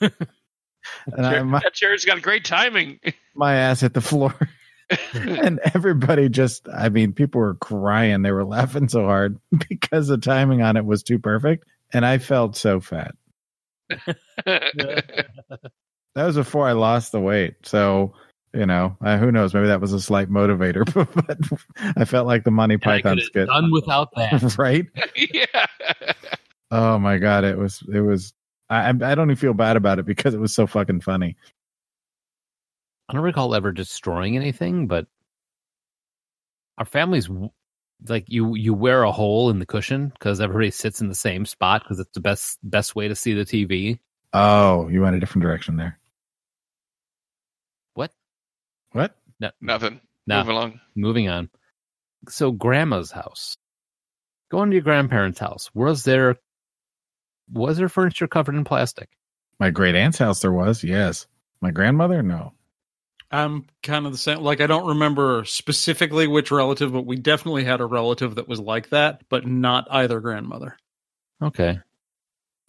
and 0.00 1.26
I, 1.26 1.42
my, 1.42 1.60
that 1.60 1.74
chair's 1.74 2.04
got 2.04 2.22
great 2.22 2.44
timing. 2.44 3.00
my 3.34 3.54
ass 3.54 3.80
hit 3.80 3.94
the 3.94 4.00
floor. 4.00 4.34
and 5.14 5.60
everybody 5.74 6.28
just, 6.28 6.68
I 6.68 6.88
mean, 6.88 7.12
people 7.12 7.40
were 7.40 7.54
crying. 7.54 8.22
They 8.22 8.32
were 8.32 8.44
laughing 8.44 8.88
so 8.88 9.04
hard 9.04 9.38
because 9.68 10.08
the 10.08 10.18
timing 10.18 10.62
on 10.62 10.76
it 10.76 10.84
was 10.84 11.02
too 11.02 11.18
perfect. 11.18 11.64
And 11.92 12.06
I 12.06 12.18
felt 12.18 12.56
so 12.56 12.80
fat. 12.80 13.14
That 16.14 16.26
was 16.26 16.36
before 16.36 16.66
I 16.68 16.72
lost 16.72 17.12
the 17.12 17.20
weight. 17.20 17.54
So, 17.62 18.14
you 18.52 18.66
know, 18.66 18.96
uh, 19.00 19.16
who 19.18 19.32
knows? 19.32 19.54
Maybe 19.54 19.68
that 19.68 19.80
was 19.80 19.92
a 19.92 20.00
slight 20.00 20.28
motivator, 20.30 20.84
but 21.26 21.38
I 21.96 22.04
felt 22.04 22.26
like 22.26 22.44
the 22.44 22.50
Monty 22.50 22.74
And 22.74 22.82
Python 22.82 23.18
skit. 23.20 23.46
done 23.48 23.70
without 23.70 24.10
that. 24.16 24.56
right? 24.58 24.86
yeah. 25.16 25.66
Oh 26.74 26.98
my 26.98 27.18
God. 27.18 27.44
It 27.44 27.58
was, 27.58 27.82
it 27.92 28.00
was, 28.00 28.32
I, 28.70 28.88
I 28.88 28.92
don't 28.92 29.28
even 29.28 29.36
feel 29.36 29.52
bad 29.52 29.76
about 29.76 29.98
it 29.98 30.06
because 30.06 30.32
it 30.32 30.40
was 30.40 30.54
so 30.54 30.66
fucking 30.66 31.02
funny. 31.02 31.36
I 33.10 33.12
don't 33.12 33.22
recall 33.22 33.54
ever 33.54 33.72
destroying 33.72 34.36
anything, 34.36 34.86
but 34.86 35.06
our 36.78 36.86
family's 36.86 37.28
like 38.08 38.24
you 38.28 38.54
you 38.54 38.72
wear 38.72 39.02
a 39.02 39.12
hole 39.12 39.50
in 39.50 39.58
the 39.58 39.66
cushion 39.66 40.08
because 40.08 40.40
everybody 40.40 40.70
sits 40.70 41.02
in 41.02 41.08
the 41.08 41.14
same 41.14 41.44
spot 41.44 41.82
because 41.84 42.00
it's 42.00 42.14
the 42.14 42.20
best 42.20 42.58
best 42.62 42.96
way 42.96 43.06
to 43.06 43.14
see 43.14 43.34
the 43.34 43.44
TV. 43.44 43.98
Oh, 44.32 44.88
you 44.88 45.02
went 45.02 45.14
a 45.14 45.20
different 45.20 45.42
direction 45.42 45.76
there. 45.76 45.98
What? 48.92 49.14
What? 49.38 49.54
Nothing. 49.60 50.00
No. 50.26 50.38
Move 50.38 50.48
along. 50.48 50.80
Moving 50.94 51.28
on. 51.28 51.50
So 52.28 52.52
grandma's 52.52 53.10
house. 53.10 53.56
Going 54.50 54.70
to 54.70 54.76
your 54.76 54.82
grandparents' 54.82 55.38
house. 55.38 55.70
Was 55.74 56.04
there 56.04 56.36
was 57.52 57.76
there 57.76 57.88
furniture 57.88 58.28
covered 58.28 58.54
in 58.54 58.64
plastic? 58.64 59.08
My 59.58 59.70
great 59.70 59.94
aunt's 59.94 60.18
house 60.18 60.40
there 60.40 60.52
was, 60.52 60.82
yes. 60.82 61.26
My 61.60 61.70
grandmother, 61.70 62.22
no. 62.22 62.52
I'm 63.30 63.66
kind 63.82 64.06
of 64.06 64.12
the 64.12 64.18
same. 64.18 64.40
Like, 64.40 64.60
I 64.60 64.66
don't 64.66 64.88
remember 64.88 65.44
specifically 65.44 66.26
which 66.26 66.50
relative, 66.50 66.92
but 66.92 67.06
we 67.06 67.16
definitely 67.16 67.64
had 67.64 67.80
a 67.80 67.86
relative 67.86 68.34
that 68.34 68.48
was 68.48 68.60
like 68.60 68.90
that, 68.90 69.22
but 69.28 69.46
not 69.46 69.86
either 69.90 70.20
grandmother. 70.20 70.76
Okay. 71.42 71.78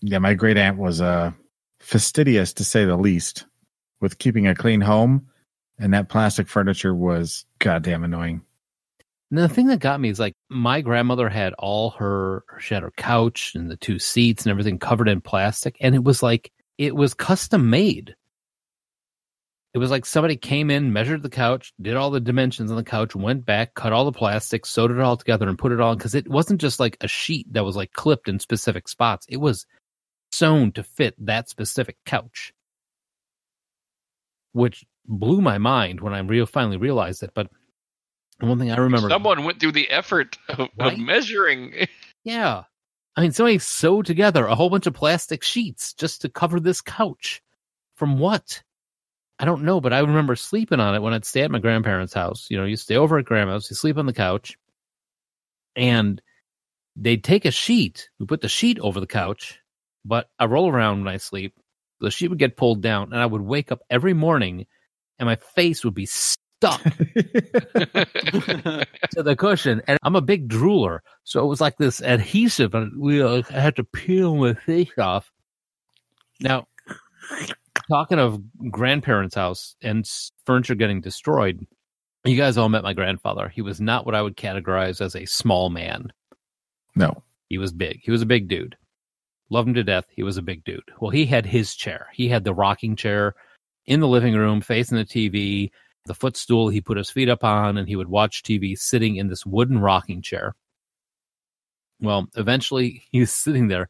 Yeah, 0.02 0.20
my 0.20 0.34
great 0.34 0.58
aunt 0.58 0.78
was 0.78 1.02
uh 1.02 1.32
fastidious 1.80 2.54
to 2.54 2.64
say 2.64 2.86
the 2.86 2.96
least 2.96 3.46
with 4.00 4.18
keeping 4.18 4.48
a 4.48 4.56
clean 4.56 4.82
home, 4.82 5.28
and 5.80 5.94
that 5.94 6.10
plastic 6.10 6.48
furniture 6.48 6.94
was 6.94 7.46
goddamn 7.60 8.04
annoying. 8.04 8.42
And 9.32 9.40
the 9.40 9.50
thing 9.50 9.68
that 9.68 9.80
got 9.80 10.00
me 10.00 10.10
is 10.10 10.20
like 10.20 10.36
my 10.50 10.82
grandmother 10.82 11.28
had 11.28 11.54
all 11.54 11.92
her 11.92 12.44
she 12.60 12.76
had 12.76 12.84
her 12.84 12.92
couch 12.92 13.54
and 13.56 13.70
the 13.70 13.78
two 13.78 13.98
seats 13.98 14.46
and 14.46 14.52
everything 14.52 14.78
covered 14.78 15.10
in 15.10 15.22
plastic, 15.22 15.76
and 15.82 15.96
it 15.96 16.04
was 16.04 16.22
like 16.22 16.52
it 16.78 16.96
was 16.96 17.14
custom 17.14 17.70
made. 17.70 18.16
It 19.74 19.80
was 19.80 19.90
like 19.90 20.06
somebody 20.06 20.36
came 20.36 20.70
in, 20.70 20.94
measured 20.94 21.24
the 21.24 21.32
couch, 21.32 21.74
did 21.82 21.96
all 21.96 22.12
the 22.12 22.20
dimensions 22.20 22.70
on 22.70 22.78
the 22.78 22.84
couch, 22.84 23.16
went 23.16 23.44
back, 23.44 23.74
cut 23.74 23.92
all 23.92 24.06
the 24.06 24.12
plastic, 24.12 24.68
sewed 24.68 24.92
it 24.92 25.00
all 25.00 25.18
together, 25.18 25.50
and 25.50 25.58
put 25.58 25.72
it 25.72 25.82
on 25.82 25.98
because 25.98 26.14
it 26.14 26.28
wasn't 26.28 26.62
just 26.62 26.80
like 26.80 26.96
a 27.02 27.08
sheet 27.08 27.52
that 27.54 27.66
was 27.66 27.76
like 27.76 27.92
clipped 27.92 28.30
in 28.30 28.40
specific 28.40 28.88
spots. 28.88 29.26
It 29.28 29.38
was 29.38 29.66
sewn 30.32 30.74
to 30.74 30.84
fit 30.84 31.16
that 31.26 31.50
specific 31.50 31.98
couch, 32.06 32.54
which 34.52 34.86
blew 35.06 35.42
my 35.42 35.58
mind 35.58 36.02
when 36.02 36.14
I 36.14 36.20
real 36.20 36.46
finally 36.46 36.78
realized 36.78 37.24
it. 37.24 37.32
But 37.34 37.50
one 38.40 38.60
thing 38.60 38.72
I 38.72 38.78
remember, 38.78 39.10
Someone 39.10 39.44
went 39.44 39.60
through 39.60 39.74
the 39.74 39.90
effort 39.90 40.38
of, 40.50 40.70
Right? 40.78 40.94
of 40.94 41.00
measuring. 41.00 41.88
yeah, 42.24 42.64
I 43.16 43.22
mean, 43.22 43.32
somebody 43.32 43.60
sewed 43.60 44.06
together 44.06 44.46
a 44.46 44.56
whole 44.56 44.70
bunch 44.70 44.88
of 44.88 44.94
plastic 44.94 45.44
sheets 45.44 45.94
just 45.94 46.22
to 46.22 46.30
cover 46.30 46.60
this 46.60 46.82
couch. 46.82 47.42
From 47.96 48.18
what? 48.18 48.62
I 49.40 49.46
don't 49.46 49.64
know, 49.64 49.80
but 49.80 49.94
I 49.94 50.00
remember 50.00 50.36
sleeping 50.36 50.80
on 50.80 50.96
it 50.96 51.02
when 51.02 51.14
I'd 51.14 51.26
stay 51.26 51.42
at 51.42 51.52
my 51.52 51.60
grandparents' 51.60 52.14
house. 52.14 52.48
You 52.50 52.58
know, 52.58 52.66
you 52.66 52.76
stay 52.76 52.96
over 52.96 53.18
at 53.18 53.26
grandma's, 53.26 53.70
you 53.70 53.76
sleep 53.76 53.98
on 53.98 54.06
the 54.06 54.14
couch, 54.14 54.58
and 55.76 56.22
they'd 56.96 57.24
take 57.24 57.46
a 57.46 57.52
sheet, 57.52 58.10
we 58.20 58.26
put 58.26 58.42
the 58.42 58.50
sheet 58.50 58.80
over 58.80 59.00
the 59.00 59.08
couch, 59.08 59.60
but 60.06 60.30
I 60.40 60.46
roll 60.46 60.70
around 60.70 61.04
when 61.04 61.14
I 61.14 61.18
sleep. 61.18 61.56
The 62.00 62.12
sheet 62.12 62.30
would 62.30 62.40
get 62.40 62.58
pulled 62.58 62.82
down, 62.82 63.12
and 63.14 63.22
I 63.22 63.26
would 63.26 63.42
wake 63.42 63.72
up 63.72 63.82
every 63.90 64.14
morning, 64.14 64.66
and 65.24 65.30
my 65.30 65.38
face 65.38 65.86
would 65.86 65.94
be 65.94 66.06
stuck 66.06 66.84
to 66.84 66.92
the 69.16 69.36
cushion. 69.38 69.82
And 69.88 69.98
I'm 70.04 70.18
a 70.18 70.22
big 70.22 70.50
drooler, 70.50 71.00
so 71.24 71.42
it 71.42 71.48
was 71.48 71.62
like 71.62 71.78
this 71.78 72.02
adhesive, 72.02 72.76
and 72.76 72.92
we 73.02 73.22
uh, 73.22 73.42
I 73.50 73.60
had 73.62 73.78
to 73.78 73.86
peel 73.86 74.36
my 74.36 74.54
face 74.54 74.92
off. 74.98 75.32
Now, 76.42 76.68
talking 77.90 78.20
of 78.20 78.42
grandparents' 78.70 79.36
house 79.36 79.78
and 79.82 80.06
furniture 80.46 80.76
getting 80.76 81.00
destroyed, 81.00 81.66
you 82.26 82.36
guys 82.36 82.58
all 82.58 82.68
met 82.68 82.84
my 82.84 82.94
grandfather. 82.94 83.48
He 83.48 83.62
was 83.62 83.80
not 83.80 84.06
what 84.06 84.16
I 84.16 84.22
would 84.22 84.36
categorize 84.36 85.00
as 85.00 85.16
a 85.16 85.26
small 85.26 85.70
man. 85.70 86.12
no. 86.96 87.24
He 87.50 87.60
was 87.60 87.72
big. 87.72 88.00
He 88.02 88.10
was 88.10 88.24
a 88.24 88.26
big 88.26 88.48
dude. 88.48 88.76
Loved 89.52 89.68
him 89.68 89.74
to 89.76 89.84
death. 89.84 90.06
He 90.10 90.24
was 90.24 90.38
a 90.38 90.42
big 90.42 90.64
dude. 90.64 90.82
Well, 91.00 91.12
he 91.12 91.26
had 91.26 91.46
his 91.46 91.76
chair. 91.76 92.08
He 92.12 92.28
had 92.28 92.44
the 92.44 92.54
rocking 92.54 92.96
chair 92.96 93.36
in 93.86 94.00
the 94.00 94.08
living 94.08 94.36
room 94.36 94.62
facing 94.62 94.98
the 94.98 95.06
TV, 95.06 95.72
the 96.06 96.14
footstool 96.14 96.70
he 96.70 96.82
put 96.82 96.98
his 96.98 97.10
feet 97.10 97.30
up 97.30 97.44
on, 97.44 97.78
and 97.78 97.88
he 97.88 97.96
would 97.96 98.10
watch 98.10 98.44
TV 98.44 98.78
sitting 98.78 99.16
in 99.16 99.28
this 99.28 99.46
wooden 99.46 99.80
rocking 99.80 100.22
chair. 100.22 100.56
Well, 102.00 102.28
eventually 102.36 103.04
he 103.12 103.20
was 103.20 103.32
sitting 103.32 103.68
there 103.68 103.90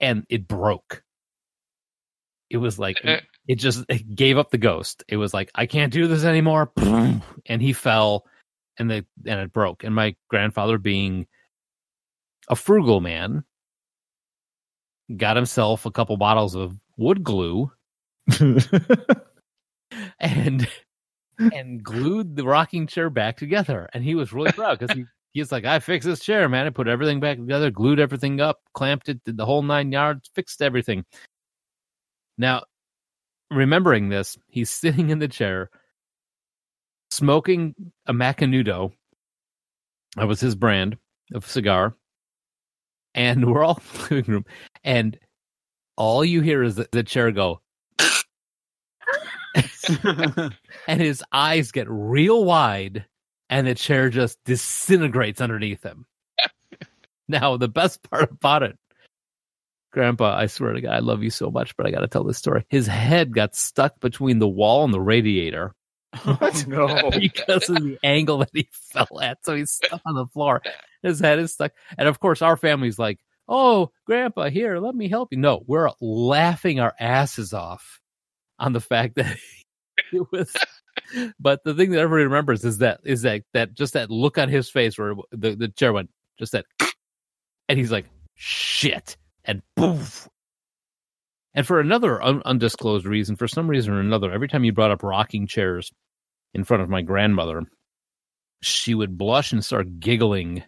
and 0.00 0.24
it 0.28 0.48
broke. 0.48 1.02
It 2.48 2.56
was 2.56 2.78
like, 2.78 2.98
uh, 3.04 3.10
uh. 3.10 3.20
it 3.46 3.56
just 3.56 3.84
it 3.88 4.14
gave 4.14 4.36
up 4.36 4.50
the 4.50 4.58
ghost. 4.58 5.04
It 5.08 5.16
was 5.16 5.32
like, 5.32 5.50
I 5.54 5.66
can't 5.66 5.92
do 5.92 6.06
this 6.06 6.24
anymore. 6.24 6.72
And 7.46 7.62
he 7.62 7.72
fell 7.72 8.26
and 8.78 8.90
the 8.90 9.04
and 9.26 9.40
it 9.40 9.52
broke. 9.52 9.82
And 9.82 9.94
my 9.94 10.14
grandfather 10.28 10.78
being 10.78 11.26
a 12.48 12.56
frugal 12.56 13.00
man 13.00 13.44
got 15.16 15.36
himself 15.36 15.86
a 15.86 15.90
couple 15.90 16.16
bottles 16.16 16.54
of 16.54 16.76
wood 16.96 17.24
glue 17.24 17.72
and 20.20 20.68
and 21.38 21.82
glued 21.82 22.36
the 22.36 22.44
rocking 22.44 22.86
chair 22.86 23.10
back 23.10 23.36
together. 23.36 23.88
And 23.92 24.04
he 24.04 24.14
was 24.14 24.32
really 24.32 24.52
proud 24.52 24.78
because 24.78 24.94
he 24.94 25.04
he's 25.32 25.52
like, 25.52 25.64
I 25.64 25.78
fixed 25.78 26.06
this 26.06 26.20
chair, 26.20 26.48
man. 26.48 26.66
I 26.66 26.70
put 26.70 26.88
everything 26.88 27.20
back 27.20 27.38
together, 27.38 27.70
glued 27.70 28.00
everything 28.00 28.40
up, 28.40 28.60
clamped 28.74 29.08
it, 29.08 29.22
did 29.24 29.36
the 29.36 29.46
whole 29.46 29.62
nine 29.62 29.92
yards, 29.92 30.30
fixed 30.34 30.62
everything. 30.62 31.04
Now, 32.38 32.64
remembering 33.50 34.08
this, 34.08 34.38
he's 34.48 34.70
sitting 34.70 35.10
in 35.10 35.18
the 35.18 35.28
chair, 35.28 35.70
smoking 37.10 37.74
a 38.06 38.12
Macanudo. 38.12 38.92
That 40.16 40.28
was 40.28 40.40
his 40.40 40.54
brand 40.54 40.96
of 41.32 41.46
cigar. 41.46 41.94
And 43.14 43.52
we're 43.52 43.64
all 43.64 43.80
in 43.94 43.98
the 43.98 44.14
living 44.14 44.32
room, 44.32 44.46
and 44.84 45.18
all 45.96 46.24
you 46.24 46.42
hear 46.42 46.62
is 46.62 46.76
the, 46.76 46.88
the 46.92 47.02
chair 47.02 47.32
go, 47.32 47.60
and 50.86 51.00
his 51.00 51.22
eyes 51.32 51.72
get 51.72 51.86
real 51.88 52.44
wide, 52.44 53.06
and 53.48 53.66
the 53.66 53.74
chair 53.74 54.10
just 54.10 54.38
disintegrates 54.44 55.40
underneath 55.40 55.82
him. 55.82 56.06
now, 57.28 57.56
the 57.56 57.68
best 57.68 58.02
part 58.08 58.30
about 58.30 58.62
it, 58.62 58.78
Grandpa, 59.92 60.36
I 60.36 60.46
swear 60.46 60.72
to 60.72 60.80
God, 60.80 60.92
I 60.92 61.00
love 61.00 61.22
you 61.22 61.30
so 61.30 61.50
much, 61.50 61.76
but 61.76 61.86
I 61.86 61.90
got 61.90 62.00
to 62.00 62.08
tell 62.08 62.24
this 62.24 62.38
story. 62.38 62.64
His 62.68 62.86
head 62.86 63.34
got 63.34 63.56
stuck 63.56 64.00
between 64.00 64.38
the 64.38 64.48
wall 64.48 64.84
and 64.84 64.94
the 64.94 65.00
radiator 65.00 65.74
oh, 66.26 66.50
no. 66.66 67.10
because 67.10 67.68
of 67.68 67.76
the 67.76 67.98
angle 68.02 68.38
that 68.38 68.50
he 68.52 68.68
fell 68.72 69.20
at. 69.20 69.38
So 69.44 69.54
he's 69.54 69.72
stuck 69.72 70.00
on 70.06 70.14
the 70.14 70.26
floor. 70.26 70.62
His 71.02 71.20
head 71.20 71.38
is 71.38 71.52
stuck. 71.52 71.72
And 71.98 72.08
of 72.08 72.20
course, 72.20 72.42
our 72.42 72.56
family's 72.56 72.98
like, 72.98 73.20
"Oh, 73.48 73.90
Grandpa, 74.06 74.50
here, 74.50 74.78
let 74.78 74.94
me 74.94 75.08
help 75.08 75.28
you." 75.32 75.38
No, 75.38 75.62
we're 75.66 75.90
laughing 76.00 76.80
our 76.80 76.94
asses 76.98 77.52
off 77.52 78.00
on 78.58 78.72
the 78.72 78.80
fact 78.80 79.16
that 79.16 79.36
it 80.12 80.26
was. 80.30 80.54
But 81.38 81.64
the 81.64 81.74
thing 81.74 81.90
that 81.90 82.00
everybody 82.00 82.24
remembers 82.24 82.64
is 82.64 82.78
that 82.78 83.00
is 83.04 83.22
that 83.22 83.42
that 83.52 83.74
just 83.74 83.94
that 83.94 84.10
look 84.10 84.38
on 84.38 84.48
his 84.48 84.70
face 84.70 84.98
where 84.98 85.14
the 85.32 85.54
the 85.54 85.68
chair 85.68 85.92
went 85.92 86.10
just 86.38 86.52
that, 86.52 86.66
and 87.68 87.78
he's 87.78 87.92
like, 87.92 88.06
"Shit," 88.34 89.16
and 89.44 89.62
poof. 89.76 90.28
And 91.52 91.66
for 91.66 91.80
another 91.80 92.22
un- 92.22 92.42
undisclosed 92.44 93.06
reason, 93.06 93.34
for 93.34 93.48
some 93.48 93.68
reason 93.68 93.92
or 93.92 94.00
another, 94.00 94.30
every 94.30 94.46
time 94.46 94.62
you 94.62 94.72
brought 94.72 94.92
up 94.92 95.02
rocking 95.02 95.48
chairs 95.48 95.90
in 96.54 96.62
front 96.62 96.82
of 96.82 96.88
my 96.88 97.02
grandmother, 97.02 97.64
she 98.62 98.94
would 98.94 99.18
blush 99.18 99.52
and 99.52 99.64
start 99.64 99.98
giggling 99.98 100.62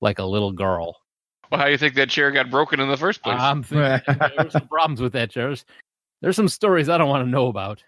like 0.00 0.18
a 0.18 0.24
little 0.24 0.52
girl. 0.52 0.96
Well, 1.50 1.58
how 1.58 1.66
do 1.66 1.72
you 1.72 1.78
think 1.78 1.94
that 1.96 2.08
chair 2.08 2.30
got 2.30 2.50
broken 2.50 2.80
in 2.80 2.88
the 2.88 2.96
first 2.96 3.22
place? 3.22 3.38
I'm 3.38 3.62
thinking 3.62 4.00
there 4.06 4.44
were 4.44 4.50
some 4.50 4.68
problems 4.68 5.00
with 5.00 5.12
that 5.14 5.30
chair. 5.30 5.48
There's, 5.48 5.64
there's 6.20 6.36
some 6.36 6.48
stories 6.48 6.88
I 6.88 6.98
don't 6.98 7.08
want 7.08 7.24
to 7.24 7.30
know 7.30 7.48
about. 7.48 7.82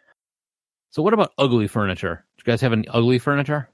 So, 0.94 1.02
what 1.02 1.12
about 1.12 1.32
ugly 1.38 1.66
furniture? 1.66 2.24
Do 2.36 2.42
you 2.46 2.52
guys 2.52 2.60
have 2.60 2.72
any 2.72 2.86
ugly 2.86 3.18
furniture? 3.18 3.68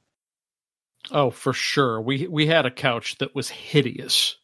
Oh, 1.11 1.29
for 1.29 1.53
sure. 1.53 2.01
We 2.01 2.27
we 2.27 2.47
had 2.47 2.65
a 2.65 2.71
couch 2.71 3.19
that 3.19 3.35
was 3.35 3.51
hideous. 3.51 4.37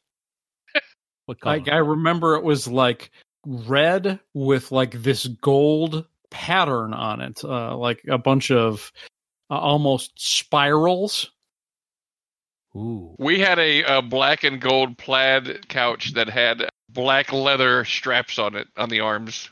What 1.24 1.40
color? 1.40 1.56
Like 1.56 1.68
I 1.68 1.78
remember 1.78 2.36
it 2.36 2.44
was 2.44 2.68
like 2.68 3.10
red 3.46 4.20
with 4.34 4.72
like 4.72 4.92
this 4.92 5.26
gold 5.26 6.04
pattern 6.30 6.92
on 6.92 7.22
it, 7.22 7.42
uh, 7.42 7.74
like 7.76 8.02
a 8.10 8.18
bunch 8.18 8.50
of 8.50 8.92
uh, 9.50 9.58
almost 9.58 10.12
spirals. 10.16 11.30
Ooh, 12.76 13.16
we 13.18 13.40
had 13.40 13.58
a, 13.58 13.84
a 13.84 14.02
black 14.02 14.44
and 14.44 14.60
gold 14.60 14.98
plaid 14.98 15.66
couch 15.68 16.12
that 16.12 16.28
had 16.28 16.68
black 16.90 17.32
leather 17.32 17.86
straps 17.86 18.38
on 18.38 18.54
it 18.54 18.68
on 18.76 18.90
the 18.90 19.00
arms. 19.00 19.48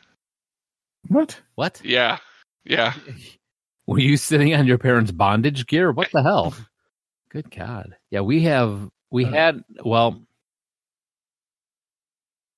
What? 1.08 1.40
what? 1.54 1.80
Yeah, 1.82 2.18
yeah. 2.64 2.94
Were 3.86 3.98
you 3.98 4.16
sitting 4.16 4.54
on 4.54 4.66
your 4.66 4.78
parents' 4.78 5.12
bondage 5.12 5.66
gear? 5.66 5.92
What 5.92 6.10
the 6.12 6.22
hell? 6.22 6.54
Good 7.30 7.50
God. 7.50 7.96
Yeah, 8.10 8.20
we 8.20 8.42
have, 8.44 8.88
we 9.10 9.24
Uh, 9.26 9.30
had, 9.30 9.64
well, 9.84 10.22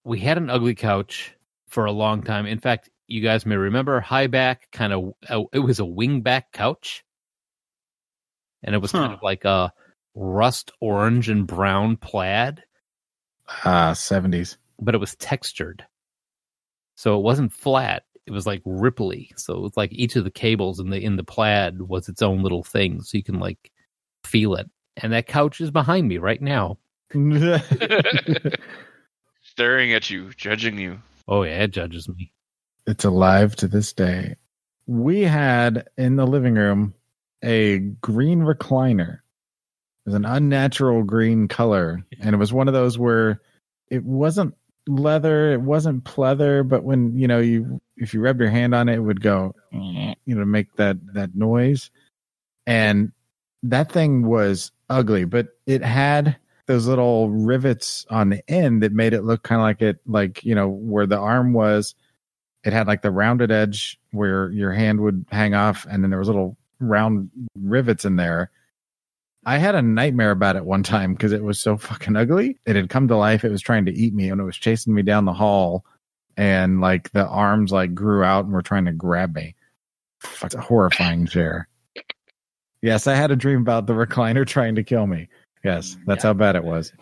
we 0.05 0.21
had 0.21 0.39
an 0.39 0.51
ugly 0.51 0.75
couch 0.75 1.35
for 1.69 1.85
a 1.87 1.93
long 1.93 2.23
time. 2.23 2.47
In 2.47 2.61
fact, 2.61 2.91
you 3.09 3.21
guys 3.23 3.45
may 3.47 3.57
remember 3.57 3.99
high 4.01 4.27
back, 4.29 4.69
kind 4.71 4.93
of, 4.93 5.13
uh, 5.29 5.43
it 5.53 5.59
was 5.61 5.79
a 5.81 5.85
wing 5.85 6.21
back 6.21 6.53
couch. 6.53 7.05
And 8.63 8.75
it 8.75 8.79
was 8.79 8.93
kind 8.93 9.13
of 9.13 9.21
like 9.23 9.45
a 9.45 9.73
rust 10.15 10.73
orange 10.81 11.29
and 11.29 11.47
brown 11.47 11.97
plaid, 11.97 12.63
Ah, 13.65 13.93
70s. 13.95 14.57
but 14.81 14.95
it 14.95 14.99
was 14.99 15.15
textured. 15.17 15.85
So 16.97 17.19
it 17.19 17.23
wasn't 17.23 17.53
flat. 17.53 18.05
It 18.27 18.33
was 18.33 18.47
like 18.47 18.63
ripply. 18.65 19.29
So 19.39 19.65
it's 19.67 19.77
like 19.77 19.93
each 19.93 20.17
of 20.17 20.25
the 20.25 20.31
cables 20.31 20.81
in 20.81 20.91
the 20.91 21.03
in 21.03 21.17
the 21.17 21.25
plaid 21.25 21.83
was 21.83 22.09
its 22.09 22.23
own 22.23 22.43
little 22.43 22.65
thing. 22.65 23.03
So 23.03 23.17
you 23.17 23.23
can 23.25 23.39
like 23.39 23.71
feel 24.25 24.55
it. 24.55 24.69
And 24.97 25.13
that 25.13 25.27
couch 25.29 25.61
is 25.61 25.71
behind 25.71 26.09
me 26.09 26.19
right 26.19 26.41
now. 26.43 26.79
Staring 29.43 29.93
at 29.93 30.11
you, 30.11 30.31
judging 30.37 30.79
you. 30.79 31.01
Oh 31.29 31.43
yeah, 31.43 31.63
it 31.63 31.71
judges 31.71 32.09
me. 32.09 32.33
it's 32.87 33.05
alive 33.05 33.57
to 33.57 33.69
this 33.69 33.93
day. 33.93 34.37
We 34.87 35.23
had 35.23 35.89
in 35.97 36.17
the 36.17 36.27
living 36.27 36.55
room 36.55 36.95
a 37.43 37.79
green 37.79 38.41
recliner. 38.41 39.15
It 39.15 40.11
was 40.11 40.15
an 40.15 40.25
unnatural 40.25 41.03
green 41.03 41.49
color, 41.49 42.05
and 42.21 42.35
it 42.35 42.39
was 42.39 42.53
one 42.53 42.69
of 42.69 42.75
those 42.75 42.99
where 42.99 43.41
it 43.91 44.05
wasn't 44.05 44.55
leather, 44.87 45.53
it 45.53 45.61
wasn't 45.61 46.05
pleather, 46.05 46.67
but 46.67 46.85
when 46.85 47.17
you 47.17 47.27
know 47.29 47.39
you 47.39 47.81
if 47.97 48.15
you 48.15 48.21
rubbed 48.21 48.41
your 48.41 48.51
hand 48.51 48.75
on 48.75 48.89
it, 48.89 48.97
it 48.97 49.01
would 49.01 49.21
go, 49.21 49.55
you 49.73 50.35
know, 50.35 50.45
make 50.45 50.75
that 50.77 50.97
that 51.15 51.35
noise. 51.35 51.91
And 52.67 53.13
that 53.63 53.91
thing 53.91 54.27
was 54.27 54.73
ugly, 54.89 55.25
but 55.25 55.49
it 55.67 55.83
had 55.83 56.37
those 56.67 56.87
little 56.87 57.31
rivets 57.31 58.05
on 58.11 58.29
the 58.29 58.43
end 58.51 58.83
that 58.83 58.93
made 58.93 59.13
it 59.13 59.23
look 59.23 59.43
kind 59.43 59.61
of 59.61 59.65
like 59.65 59.83
it, 59.83 59.99
like 60.07 60.45
you 60.45 60.55
know, 60.55 60.69
where 60.69 61.07
the 61.07 61.19
arm 61.19 61.53
was. 61.53 61.95
It 62.65 62.73
had 62.73 62.89
like 62.89 63.03
the 63.03 63.13
rounded 63.13 63.53
edge 63.53 63.99
where 64.11 64.51
your 64.51 64.73
hand 64.73 65.01
would 65.01 65.25
hang 65.31 65.55
off 65.55 65.87
and 65.89 66.03
then 66.03 66.11
there 66.11 66.19
was 66.19 66.29
little 66.29 66.57
round 66.81 67.31
rivets 67.55 68.05
in 68.05 68.17
there 68.17 68.51
i 69.47 69.57
had 69.59 69.75
a 69.75 69.81
nightmare 69.83 70.31
about 70.33 70.57
it 70.57 70.65
one 70.65 70.83
time 70.83 71.15
because 71.15 71.33
it 71.33 71.43
was 71.43 71.59
so 71.59 71.77
fucking 71.79 72.17
ugly 72.17 72.59
it 72.67 72.77
had 72.77 72.91
come 72.91 73.09
to 73.09 73.17
life 73.17 73.45
it 73.45 73.51
was 73.51 73.63
trying 73.63 73.87
to 73.87 73.95
eat 73.95 74.13
me 74.13 74.29
and 74.29 74.41
it 74.41 74.45
was 74.45 74.57
chasing 74.57 74.93
me 74.95 75.03
down 75.03 75.25
the 75.25 75.33
hall 75.33 75.85
and 76.37 76.81
like 76.83 77.11
the 77.13 77.27
arms 77.27 77.73
like 77.73 77.95
grew 77.95 78.23
out 78.23 78.45
and 78.45 78.53
were 78.53 78.61
trying 78.63 78.85
to 78.85 78.93
grab 78.93 79.35
me 79.35 79.55
Fuck, 80.21 80.53
a 80.55 80.61
horrifying 80.61 81.27
chair 81.27 81.69
yes 82.83 83.07
i 83.07 83.15
had 83.15 83.31
a 83.31 83.37
dream 83.37 83.61
about 83.63 83.87
the 83.87 83.95
recliner 83.95 84.47
trying 84.57 84.75
to 84.75 84.83
kill 84.85 85.07
me 85.07 85.29
yes 85.65 85.97
that's 86.07 86.25
Yeah. 86.25 86.29
how 86.31 86.35
bad 86.35 86.57
it 86.57 86.65
was 86.65 86.93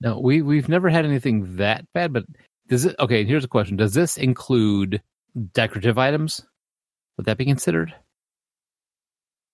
No, 0.00 0.20
we 0.20 0.42
we've 0.42 0.68
never 0.68 0.88
had 0.90 1.04
anything 1.06 1.56
that 1.56 1.84
bad, 1.94 2.12
but 2.12 2.24
does 2.68 2.84
it 2.84 2.96
okay, 2.98 3.24
here's 3.24 3.44
a 3.44 3.48
question. 3.48 3.76
Does 3.78 3.94
this 3.94 4.18
include 4.18 5.00
decorative 5.54 5.96
items? 5.96 6.42
Would 7.16 7.24
that 7.26 7.38
be 7.38 7.46
considered? 7.46 7.94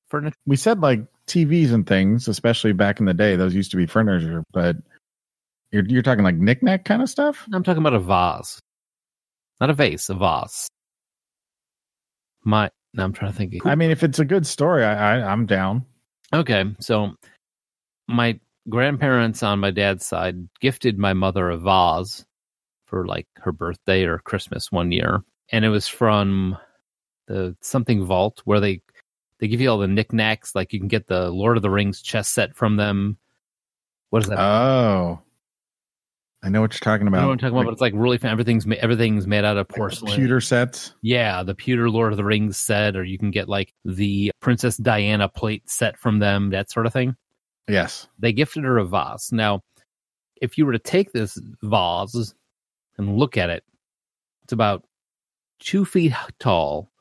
Furniture? 0.08 0.34
we 0.46 0.56
said 0.56 0.80
like 0.80 1.04
TVs 1.32 1.72
and 1.72 1.86
things, 1.86 2.28
especially 2.28 2.72
back 2.72 3.00
in 3.00 3.06
the 3.06 3.14
day, 3.14 3.36
those 3.36 3.54
used 3.54 3.70
to 3.70 3.76
be 3.76 3.86
furniture, 3.86 4.44
but 4.52 4.76
you're 5.70 5.84
you're 5.86 6.02
talking 6.02 6.24
like 6.24 6.36
knickknack 6.36 6.84
kind 6.84 7.00
of 7.00 7.08
stuff? 7.08 7.46
I'm 7.52 7.62
talking 7.62 7.82
about 7.82 7.94
a 7.94 8.00
vase. 8.00 8.60
Not 9.60 9.70
a 9.70 9.74
vase, 9.74 10.10
a 10.10 10.14
vase. 10.14 10.68
My 12.44 12.70
I'm 12.98 13.12
trying 13.12 13.32
to 13.32 13.36
think. 13.36 13.54
I 13.64 13.74
mean, 13.74 13.90
if 13.90 14.02
it's 14.02 14.18
a 14.18 14.24
good 14.24 14.46
story, 14.46 14.84
I, 14.84 15.16
I 15.16 15.32
I'm 15.32 15.46
down. 15.46 15.86
Okay, 16.34 16.64
so 16.80 17.12
my 18.08 18.38
grandparents 18.68 19.42
on 19.42 19.58
my 19.60 19.70
dad's 19.70 20.04
side 20.04 20.36
gifted 20.60 20.98
my 20.98 21.14
mother 21.14 21.48
a 21.48 21.56
vase 21.56 22.24
for 22.84 23.06
like 23.06 23.26
her 23.36 23.52
birthday 23.52 24.04
or 24.04 24.18
Christmas 24.18 24.70
one 24.70 24.92
year, 24.92 25.24
and 25.50 25.64
it 25.64 25.70
was 25.70 25.88
from 25.88 26.58
the 27.26 27.56
something 27.62 28.04
vault 28.04 28.42
where 28.44 28.60
they 28.60 28.82
they 29.42 29.48
give 29.48 29.60
you 29.60 29.68
all 29.68 29.78
the 29.78 29.88
knickknacks. 29.88 30.54
Like 30.54 30.72
you 30.72 30.78
can 30.78 30.86
get 30.86 31.08
the 31.08 31.28
Lord 31.28 31.56
of 31.56 31.64
the 31.64 31.68
Rings 31.70 32.00
chess 32.00 32.28
set 32.28 32.54
from 32.54 32.76
them. 32.76 33.18
What 34.10 34.22
is 34.22 34.28
that? 34.28 34.38
Oh, 34.38 35.20
I 36.44 36.48
know 36.48 36.60
what 36.60 36.72
you're 36.72 36.78
talking 36.78 37.08
I 37.08 37.08
about. 37.08 37.22
know 37.22 37.26
what 37.26 37.32
I'm 37.32 37.38
talking 37.38 37.56
about, 37.56 37.64
but 37.64 37.72
it's 37.72 37.80
like 37.80 37.92
really 37.96 38.18
fan. 38.18 38.30
Everything's 38.30 38.64
everything's 38.78 39.26
made 39.26 39.44
out 39.44 39.56
of 39.56 39.66
Like 39.68 39.76
porcelain. 39.76 40.12
computer 40.12 40.40
sets. 40.40 40.94
Yeah, 41.02 41.42
the 41.42 41.56
pewter 41.56 41.90
Lord 41.90 42.12
of 42.12 42.18
the 42.18 42.24
Rings 42.24 42.56
set, 42.56 42.94
or 42.94 43.02
you 43.02 43.18
can 43.18 43.32
get 43.32 43.48
like 43.48 43.74
the 43.84 44.30
Princess 44.38 44.76
Diana 44.76 45.28
plate 45.28 45.68
set 45.68 45.98
from 45.98 46.20
them, 46.20 46.50
that 46.50 46.70
sort 46.70 46.86
of 46.86 46.92
thing. 46.92 47.16
Yes. 47.66 48.06
They 48.20 48.32
gifted 48.32 48.62
her 48.62 48.78
a 48.78 48.84
vase. 48.84 49.32
Now, 49.32 49.64
if 50.40 50.56
you 50.56 50.66
were 50.66 50.72
to 50.72 50.78
take 50.78 51.10
this 51.10 51.36
vase 51.64 52.32
and 52.96 53.16
look 53.16 53.36
at 53.36 53.50
it, 53.50 53.64
it's 54.44 54.52
about 54.52 54.84
two 55.58 55.84
feet 55.84 56.12
tall 56.38 56.91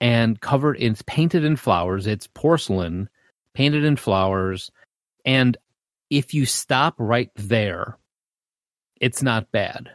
and 0.00 0.40
covered 0.40 0.76
it's 0.78 1.02
painted 1.02 1.44
in 1.44 1.56
flowers. 1.56 2.06
It's 2.06 2.26
porcelain, 2.28 3.08
painted 3.54 3.84
in 3.84 3.96
flowers. 3.96 4.70
And 5.24 5.56
if 6.10 6.34
you 6.34 6.46
stop 6.46 6.94
right 6.98 7.30
there, 7.36 7.98
it's 9.00 9.22
not 9.22 9.50
bad. 9.52 9.90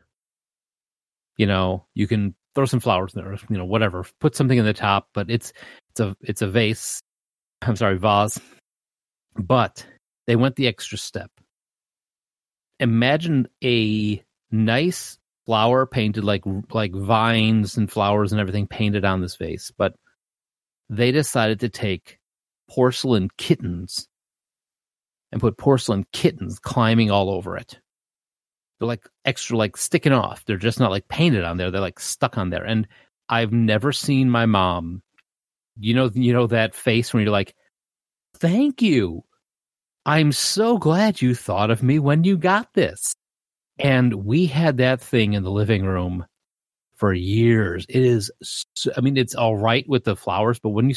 You 1.38 1.48
know, 1.48 1.86
you 1.94 2.08
can 2.08 2.36
throw 2.56 2.66
some 2.66 2.80
flowers 2.80 3.14
in 3.16 3.24
there, 3.24 3.38
you 3.50 3.58
know, 3.58 3.66
whatever. 3.66 4.06
Put 4.20 4.36
something 4.36 4.58
in 4.58 4.66
the 4.66 4.74
top, 4.74 5.10
but 5.14 5.30
it's 5.30 5.54
it's 5.92 6.00
a 6.00 6.16
it's 6.22 6.42
a 6.42 6.48
vase. 6.48 7.02
I'm 7.62 7.76
sorry, 7.76 7.98
vase. 7.98 8.40
But 9.36 9.86
they 10.28 10.36
went 10.36 10.56
the 10.56 10.68
extra 10.68 10.98
step. 10.98 11.32
Imagine 12.80 13.48
a 13.64 14.24
nice 14.52 15.18
flower 15.46 15.86
painted 15.86 16.24
like 16.24 16.44
like 16.72 16.94
vines 16.94 17.78
and 17.78 17.92
flowers 17.92 18.32
and 18.32 18.40
everything 18.40 18.68
painted 18.68 19.06
on 19.06 19.22
this 19.22 19.36
vase, 19.36 19.72
but 19.78 19.96
they 20.90 21.12
decided 21.12 21.60
to 21.62 21.70
take 21.70 22.20
porcelain 22.70 23.30
kittens 23.38 24.08
and 25.32 25.42
put 25.42 25.58
porcelain 25.58 26.06
kittens 26.12 26.60
climbing 26.60 27.12
all 27.12 27.30
over 27.30 27.58
it. 27.58 27.80
They're 28.80 28.88
like 28.88 29.08
extra 29.26 29.58
like 29.58 29.78
sticking 29.78 30.14
off. 30.14 30.44
They're 30.46 30.58
just 30.58 30.80
not 30.80 30.92
like 30.92 31.08
painted 31.08 31.44
on 31.44 31.58
there. 31.58 31.72
They're 31.72 31.82
like 31.82 32.00
stuck 32.00 32.38
on 32.38 32.50
there. 32.50 32.66
And 32.66 32.88
I've 33.30 33.54
never 33.54 33.92
seen 33.92 34.30
my 34.30 34.46
mom 34.46 35.02
you 35.80 35.94
know 35.94 36.10
you 36.14 36.34
know 36.34 36.48
that 36.48 36.76
face 36.76 37.14
when 37.14 37.24
you're 37.24 37.32
like 37.32 37.56
thank 38.36 38.82
you 38.82 39.24
i'm 40.06 40.32
so 40.32 40.78
glad 40.78 41.22
you 41.22 41.34
thought 41.34 41.72
of 41.72 41.84
me 41.84 42.00
when 42.00 42.24
you 42.24 42.38
got 42.38 42.74
this 42.74 43.16
and 43.84 44.14
we 44.26 44.46
had 44.46 44.78
that 44.78 45.02
thing 45.02 45.34
in 45.34 45.44
the 45.44 45.52
living 45.52 45.86
room 45.86 46.26
for 46.96 47.14
years. 47.14 47.86
It 47.90 48.04
is 48.04 48.32
so, 48.44 48.92
i 48.98 49.02
mean 49.02 49.18
it's 49.18 49.36
all 49.36 49.58
right 49.58 49.88
with 49.90 50.04
the 50.04 50.16
flowers 50.16 50.60
but 50.60 50.70
when 50.70 50.90
you 50.90 50.96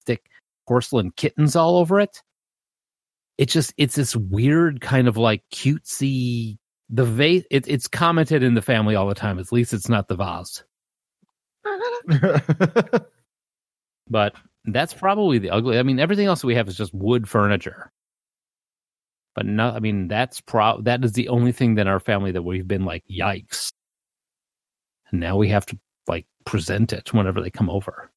stick 0.00 0.26
porcelain 0.66 1.12
kittens 1.12 1.56
all 1.56 1.76
over 1.76 2.00
it 2.00 2.22
it's 3.38 3.52
just 3.52 3.72
it's 3.76 3.94
this 3.94 4.16
weird 4.16 4.80
kind 4.80 5.08
of 5.08 5.16
like 5.16 5.42
cutesy 5.52 6.58
the 6.90 7.04
vase 7.04 7.44
it, 7.50 7.66
it's 7.68 7.88
commented 7.88 8.42
in 8.42 8.54
the 8.54 8.62
family 8.62 8.94
all 8.94 9.08
the 9.08 9.14
time. 9.14 9.38
At 9.38 9.52
least 9.52 9.72
it's 9.72 9.88
not 9.88 10.08
the 10.08 10.16
vase. 10.16 10.62
But 14.08 14.34
that's 14.66 14.94
probably 14.94 15.38
the 15.38 15.50
ugly 15.50 15.78
i 15.78 15.82
mean 15.82 15.98
everything 16.00 16.26
else 16.26 16.44
we 16.44 16.54
have 16.54 16.68
is 16.68 16.76
just 16.76 16.92
wood 16.92 17.28
furniture 17.28 17.90
but 19.36 19.46
no 19.46 19.68
i 19.70 19.78
mean 19.78 20.08
that's 20.08 20.40
pro 20.40 20.80
that 20.80 21.04
is 21.04 21.12
the 21.12 21.28
only 21.28 21.52
thing 21.52 21.76
that 21.76 21.86
our 21.86 22.00
family 22.00 22.32
that 22.32 22.42
we've 22.42 22.66
been 22.66 22.84
like 22.84 23.04
yikes 23.08 23.72
and 25.12 25.20
now 25.20 25.36
we 25.36 25.48
have 25.48 25.64
to 25.64 25.78
like 26.08 26.26
present 26.44 26.92
it 26.92 27.12
whenever 27.12 27.40
they 27.40 27.50
come 27.50 27.70
over 27.70 28.10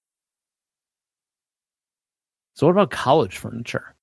so 2.55 2.65
what 2.65 2.71
about 2.73 2.89
college 2.89 3.37
furniture 3.37 3.93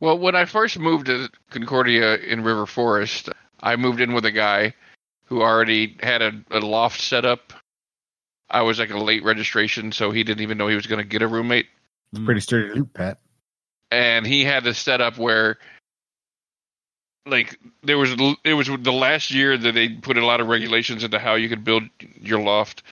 Well, 0.00 0.18
when 0.18 0.34
I 0.34 0.44
first 0.46 0.78
moved 0.80 1.06
to 1.06 1.28
Concordia 1.50 2.16
in 2.16 2.42
River 2.42 2.66
Forest, 2.66 3.28
I 3.60 3.76
moved 3.76 4.00
in 4.00 4.14
with 4.14 4.24
a 4.24 4.32
guy 4.32 4.74
who 5.26 5.40
already 5.42 5.96
had 6.02 6.20
a, 6.22 6.32
a 6.50 6.58
loft 6.58 7.00
set 7.00 7.24
up. 7.24 7.52
I 8.50 8.62
was 8.62 8.80
like 8.80 8.90
a 8.90 8.98
late 8.98 9.22
registration, 9.22 9.92
so 9.92 10.10
he 10.10 10.24
didn't 10.24 10.42
even 10.42 10.58
know 10.58 10.66
he 10.66 10.74
was 10.74 10.88
going 10.88 10.98
to 10.98 11.08
get 11.08 11.22
a 11.22 11.28
roommate. 11.28 11.66
Mm. 12.16 12.24
Pretty 12.24 12.40
sturdy 12.40 12.74
loot, 12.74 12.92
Pat. 12.92 13.20
and 13.92 14.26
he 14.26 14.44
had 14.44 14.64
this 14.64 14.78
setup 14.78 15.16
where 15.18 15.58
like 17.26 17.58
there 17.82 17.98
was 17.98 18.14
it 18.44 18.54
was 18.54 18.68
the 18.68 18.92
last 18.92 19.30
year 19.30 19.56
that 19.56 19.72
they 19.72 19.88
put 19.88 20.18
a 20.18 20.26
lot 20.26 20.40
of 20.40 20.48
regulations 20.48 21.04
into 21.04 21.18
how 21.18 21.34
you 21.34 21.48
could 21.48 21.64
build 21.64 21.84
your 22.20 22.40
loft. 22.40 22.82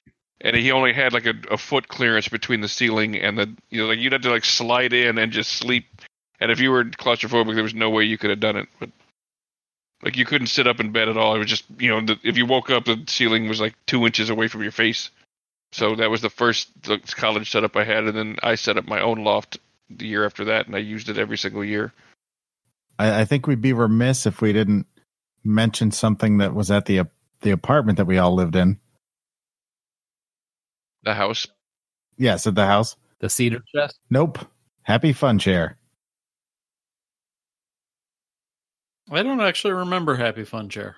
And 0.42 0.56
he 0.56 0.72
only 0.72 0.94
had 0.94 1.12
like 1.12 1.26
a, 1.26 1.34
a 1.50 1.58
foot 1.58 1.88
clearance 1.88 2.28
between 2.28 2.62
the 2.62 2.68
ceiling 2.68 3.16
and 3.16 3.36
the 3.36 3.54
you 3.70 3.80
know 3.80 3.88
like 3.88 3.98
you'd 3.98 4.12
have 4.12 4.22
to 4.22 4.30
like 4.30 4.44
slide 4.44 4.92
in 4.92 5.18
and 5.18 5.32
just 5.32 5.52
sleep. 5.52 5.86
And 6.40 6.50
if 6.50 6.60
you 6.60 6.70
were 6.70 6.84
claustrophobic 6.84 7.54
there 7.54 7.62
was 7.62 7.74
no 7.74 7.90
way 7.90 8.04
you 8.04 8.18
could 8.18 8.30
have 8.30 8.40
done 8.40 8.56
it. 8.56 8.68
But 8.78 8.90
like 10.02 10.16
you 10.16 10.24
couldn't 10.24 10.46
sit 10.46 10.66
up 10.66 10.80
in 10.80 10.92
bed 10.92 11.08
at 11.08 11.16
all. 11.16 11.34
It 11.34 11.38
was 11.38 11.48
just 11.48 11.64
you 11.78 11.90
know 11.90 12.00
the, 12.00 12.18
if 12.22 12.36
you 12.36 12.46
woke 12.46 12.70
up 12.70 12.84
the 12.84 13.02
ceiling 13.08 13.48
was 13.48 13.60
like 13.60 13.74
two 13.86 14.06
inches 14.06 14.30
away 14.30 14.48
from 14.48 14.62
your 14.62 14.72
face. 14.72 15.10
So 15.72 15.96
that 15.96 16.10
was 16.10 16.20
the 16.20 16.30
first 16.30 16.68
college 17.16 17.50
setup 17.50 17.76
i 17.76 17.84
had. 17.84 18.04
And 18.04 18.16
then 18.16 18.36
i 18.42 18.54
set 18.54 18.76
up 18.76 18.86
my 18.86 19.00
own 19.00 19.22
loft 19.24 19.58
the 19.90 20.06
year 20.06 20.24
after 20.24 20.44
that, 20.46 20.66
and 20.66 20.74
I 20.74 20.78
used 20.78 21.08
it 21.08 21.18
every 21.18 21.36
single 21.36 21.64
year. 21.64 21.92
I, 23.00 23.20
I 23.20 23.24
think 23.24 23.46
we'd 23.46 23.60
be 23.62 23.72
remiss 23.72 24.26
if 24.26 24.40
we 24.42 24.52
didn't 24.52 24.86
mention 25.42 25.90
something 25.90 26.38
that 26.38 26.54
was 26.54 26.70
at 26.70 26.84
the 26.86 27.06
the 27.40 27.50
apartment 27.50 27.96
that 27.96 28.04
we 28.04 28.18
all 28.18 28.34
lived 28.34 28.54
in. 28.56 28.78
The 31.02 31.14
house. 31.14 31.46
Yes, 32.18 32.46
at 32.46 32.54
the 32.54 32.66
house. 32.66 32.96
The 33.20 33.30
cedar 33.30 33.62
chest. 33.74 33.98
Nope. 34.10 34.38
Happy 34.82 35.14
Fun 35.14 35.38
Chair. 35.38 35.78
I 39.10 39.22
don't 39.22 39.40
actually 39.40 39.72
remember 39.72 40.14
Happy 40.14 40.44
Fun 40.44 40.68
Chair. 40.68 40.96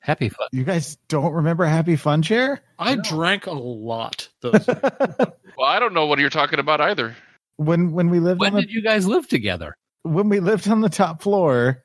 Happy 0.00 0.28
fun. 0.28 0.48
You 0.52 0.64
guys 0.64 0.96
don't 1.08 1.32
remember 1.32 1.64
Happy 1.64 1.96
Fun 1.96 2.20
Chair? 2.20 2.60
I 2.78 2.96
drank 2.96 3.46
a 3.46 3.52
lot. 3.52 4.28
Those 4.42 4.66
Well, 4.66 5.66
I 5.66 5.78
don't 5.80 5.94
know 5.94 6.04
what 6.06 6.18
you're 6.18 6.28
talking 6.28 6.58
about 6.58 6.82
either. 6.82 7.16
when 7.56 7.92
when 7.92 8.10
we 8.10 8.20
lived 8.20 8.40
When 8.40 8.50
on 8.50 8.56
the 8.56 8.62
did 8.66 8.70
you 8.72 8.82
guys 8.82 9.06
live 9.06 9.26
together? 9.26 9.74
When 10.04 10.28
we 10.28 10.38
lived 10.38 10.68
on 10.68 10.82
the 10.82 10.88
top 10.88 11.22
floor, 11.22 11.82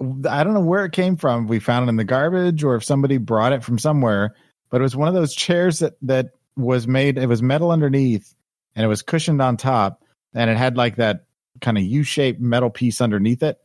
I 0.00 0.42
don't 0.42 0.54
know 0.54 0.60
where 0.60 0.84
it 0.84 0.92
came 0.92 1.16
from. 1.16 1.46
We 1.46 1.58
found 1.58 1.86
it 1.86 1.90
in 1.90 1.96
the 1.96 2.04
garbage 2.04 2.64
or 2.64 2.76
if 2.76 2.84
somebody 2.84 3.18
brought 3.18 3.52
it 3.52 3.62
from 3.62 3.78
somewhere, 3.78 4.34
but 4.70 4.80
it 4.80 4.84
was 4.84 4.96
one 4.96 5.08
of 5.08 5.14
those 5.14 5.34
chairs 5.34 5.80
that 5.80 5.94
that 6.02 6.30
was 6.56 6.86
made 6.86 7.18
it 7.18 7.26
was 7.26 7.42
metal 7.42 7.72
underneath 7.72 8.32
and 8.76 8.84
it 8.84 8.88
was 8.88 9.02
cushioned 9.02 9.42
on 9.42 9.56
top 9.56 10.04
and 10.34 10.48
it 10.48 10.56
had 10.56 10.76
like 10.76 10.96
that 10.96 11.24
kind 11.60 11.76
of 11.76 11.82
U-shaped 11.82 12.40
metal 12.40 12.70
piece 12.70 13.00
underneath 13.00 13.42
it 13.42 13.58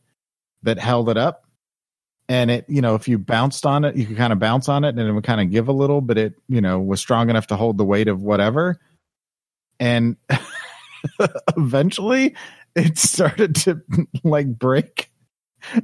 that 0.62 0.78
held 0.78 1.08
it 1.08 1.16
up. 1.16 1.44
And 2.28 2.50
it, 2.50 2.64
you 2.68 2.80
know, 2.80 2.94
if 2.94 3.08
you 3.08 3.18
bounced 3.18 3.66
on 3.66 3.84
it, 3.84 3.96
you 3.96 4.06
could 4.06 4.16
kind 4.16 4.32
of 4.32 4.38
bounce 4.38 4.68
on 4.68 4.84
it 4.84 4.96
and 4.96 5.00
it 5.00 5.12
would 5.12 5.24
kind 5.24 5.40
of 5.40 5.50
give 5.50 5.68
a 5.68 5.72
little, 5.72 6.00
but 6.00 6.16
it, 6.16 6.34
you 6.48 6.60
know, 6.60 6.78
was 6.80 7.00
strong 7.00 7.28
enough 7.28 7.48
to 7.48 7.56
hold 7.56 7.76
the 7.76 7.84
weight 7.84 8.06
of 8.06 8.22
whatever. 8.22 8.78
And 9.80 10.16
eventually 11.56 12.36
it 12.74 12.98
started 12.98 13.54
to 13.54 13.80
like 14.24 14.58
break 14.58 15.10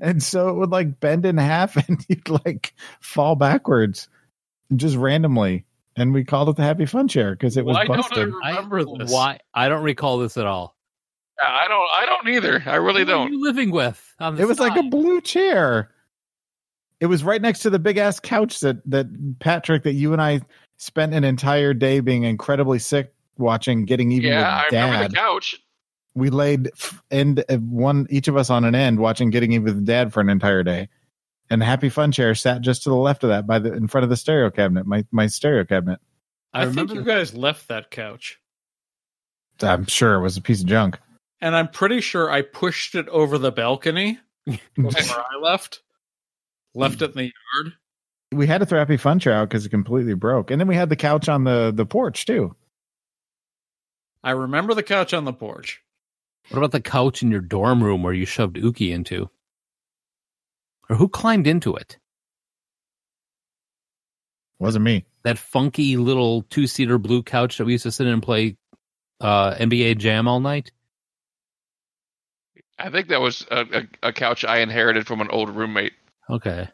and 0.01 0.23
so 0.23 0.49
it 0.49 0.55
would 0.55 0.71
like 0.71 1.01
bend 1.01 1.27
in 1.27 1.37
half 1.37 1.77
and 1.89 2.05
you'd 2.09 2.29
like 2.29 2.75
fall 3.01 3.35
backwards 3.37 4.09
just 4.75 4.97
randomly 4.97 5.65
and 5.97 6.13
we 6.13 6.25
called 6.25 6.49
it 6.49 6.57
the 6.57 6.63
happy 6.63 6.87
fun 6.87 7.09
chair 7.09 7.33
because 7.33 7.57
it 7.57 7.65
was 7.65 7.75
Why 7.77 7.85
don't 7.87 7.95
I 7.97 8.03
busted 8.03 8.35
remember 8.35 8.85
this? 8.99 9.11
Why? 9.13 9.39
I 9.55 9.69
don't 9.69 9.83
recall 9.83 10.19
this 10.19 10.37
at 10.37 10.47
all. 10.47 10.77
I 11.43 11.67
don't. 11.69 11.89
I 11.95 12.07
don't 12.07 12.29
either. 12.35 12.63
I 12.67 12.77
really 12.77 13.01
Who 13.03 13.07
don't. 13.07 13.33
you 13.33 13.43
living 13.43 13.71
with? 13.71 14.15
on 14.21 14.39
it 14.39 14.47
was 14.47 14.59
like 14.59 14.77
a 14.77 14.83
blue 14.83 15.21
chair 15.21 15.91
it 17.01 17.07
was 17.07 17.23
right 17.23 17.43
next 17.43 17.61
to 17.61 17.71
the 17.71 17.79
big 17.79 17.99
ass 17.99 18.19
couch 18.21 18.61
that 18.61 18.79
that 18.89 19.07
patrick 19.39 19.83
that 19.83 19.93
you 19.93 20.13
and 20.15 20.23
i 20.23 20.41
spent 20.79 21.13
an 21.15 21.25
entire 21.25 21.75
day 21.75 22.01
being 22.01 22.25
incredibly 22.25 22.79
sick 22.79 23.13
watching 23.39 23.85
getting 23.85 24.13
even 24.13 24.31
Yeah, 24.31 24.49
I 24.49 24.65
with 24.65 24.73
remember 24.73 25.09
the 25.09 25.15
couch. 25.15 25.57
We 26.17 26.31
laid 26.31 26.71
end 27.11 27.45
uh, 27.49 27.57
one 27.59 28.07
each 28.11 28.27
of 28.27 28.37
us 28.37 28.51
on 28.51 28.65
an 28.65 28.75
end 28.75 28.99
watching 28.99 29.31
getting 29.31 29.53
even 29.53 29.65
with 29.65 29.87
dad 29.87 30.13
for 30.13 30.21
an 30.21 30.29
entire 30.29 30.65
day 30.65 30.89
and 31.51 31.61
the 31.61 31.67
happy 31.67 31.89
fun 31.89 32.11
chair 32.11 32.35
sat 32.35 32.63
just 32.63 32.83
to 32.83 32.89
the 32.89 32.97
left 32.97 33.23
of 33.23 33.29
that 33.29 33.47
by 33.47 33.59
the 33.61 33.73
in 33.73 33.87
front 33.87 34.03
of 34.03 34.11
the 34.11 34.17
stereo 34.17 34.51
cabinet 34.51 34.87
my 34.87 35.05
my 35.13 35.27
stereo 35.29 35.65
cabinet 35.65 36.01
I, 36.53 36.63
I 36.63 36.65
think 36.65 36.77
remember 36.77 36.95
you 36.95 37.05
guys 37.05 37.35
left 37.35 37.69
that 37.69 37.91
couch. 37.91 38.41
i'm 39.63 39.87
sure 39.87 40.15
it 40.15 40.23
was 40.23 40.37
a 40.37 40.43
piece 40.43 40.63
of 40.63 40.67
junk 40.67 40.99
And 41.41 41.55
I'm 41.55 41.69
pretty 41.69 42.01
sure 42.01 42.31
I 42.31 42.41
pushed 42.43 42.95
it 42.95 43.09
over 43.09 43.37
the 43.39 43.53
balcony 43.53 44.19
before 44.47 45.25
I 45.31 45.39
left. 45.41 45.83
Left 46.75 47.03
it 47.03 47.11
in 47.11 47.17
the 47.17 47.33
yard. 47.55 47.73
we 48.33 48.47
had 48.47 48.59
to 48.59 48.67
throw 48.67 48.79
happy 48.79 48.97
fun 48.97 49.19
chair 49.19 49.35
out 49.35 49.49
because 49.49 49.67
it 49.67 49.71
completely 49.71 50.15
broke 50.15 50.51
and 50.51 50.59
then 50.61 50.67
we 50.69 50.75
had 50.75 50.89
the 50.89 50.97
couch 50.97 51.29
on 51.29 51.45
the 51.45 51.73
the 51.75 51.85
porch 51.87 52.25
too 52.27 52.55
I 54.25 54.31
remember 54.33 54.75
the 54.75 54.83
couch 54.83 55.15
on 55.15 55.25
the 55.25 55.33
porch. 55.33 55.83
What 56.51 56.59
about 56.59 56.73
the 56.73 56.81
couch 56.81 57.23
in 57.23 57.31
your 57.31 57.41
dorm 57.41 57.83
room 57.83 58.03
where 58.03 58.13
you 58.13 58.25
shoved 58.25 58.57
Uki 58.57 58.93
into? 58.93 59.29
Or 60.89 60.97
who 60.97 61.09
climbed 61.09 61.47
into 61.47 61.75
it? 61.75 61.99
wasn't 64.59 64.85
me 64.85 65.05
That 65.23 65.39
funky 65.39 65.97
little 65.97 66.43
two 66.43 66.67
seater 66.67 66.99
blue 66.99 67.23
couch 67.23 67.59
that 67.59 67.67
we 67.67 67.73
used 67.73 67.83
to 67.83 67.93
sit 67.93 68.07
in 68.07 68.13
and 68.15 68.23
play 68.23 68.57
uh, 69.21 69.55
NBA 69.55 69.99
Jam 69.99 70.29
all 70.29 70.41
night? 70.41 70.73
I 72.79 72.91
think 72.91 73.09
that 73.09 73.21
was 73.21 73.47
a, 73.51 73.61
a, 74.03 74.09
a 74.09 74.13
couch 74.13 74.45
I 74.45 74.59
inherited 74.59 75.07
from 75.07 75.21
an 75.21 75.29
old 75.31 75.51
roommate. 75.51 75.95
Okay. 76.29 76.69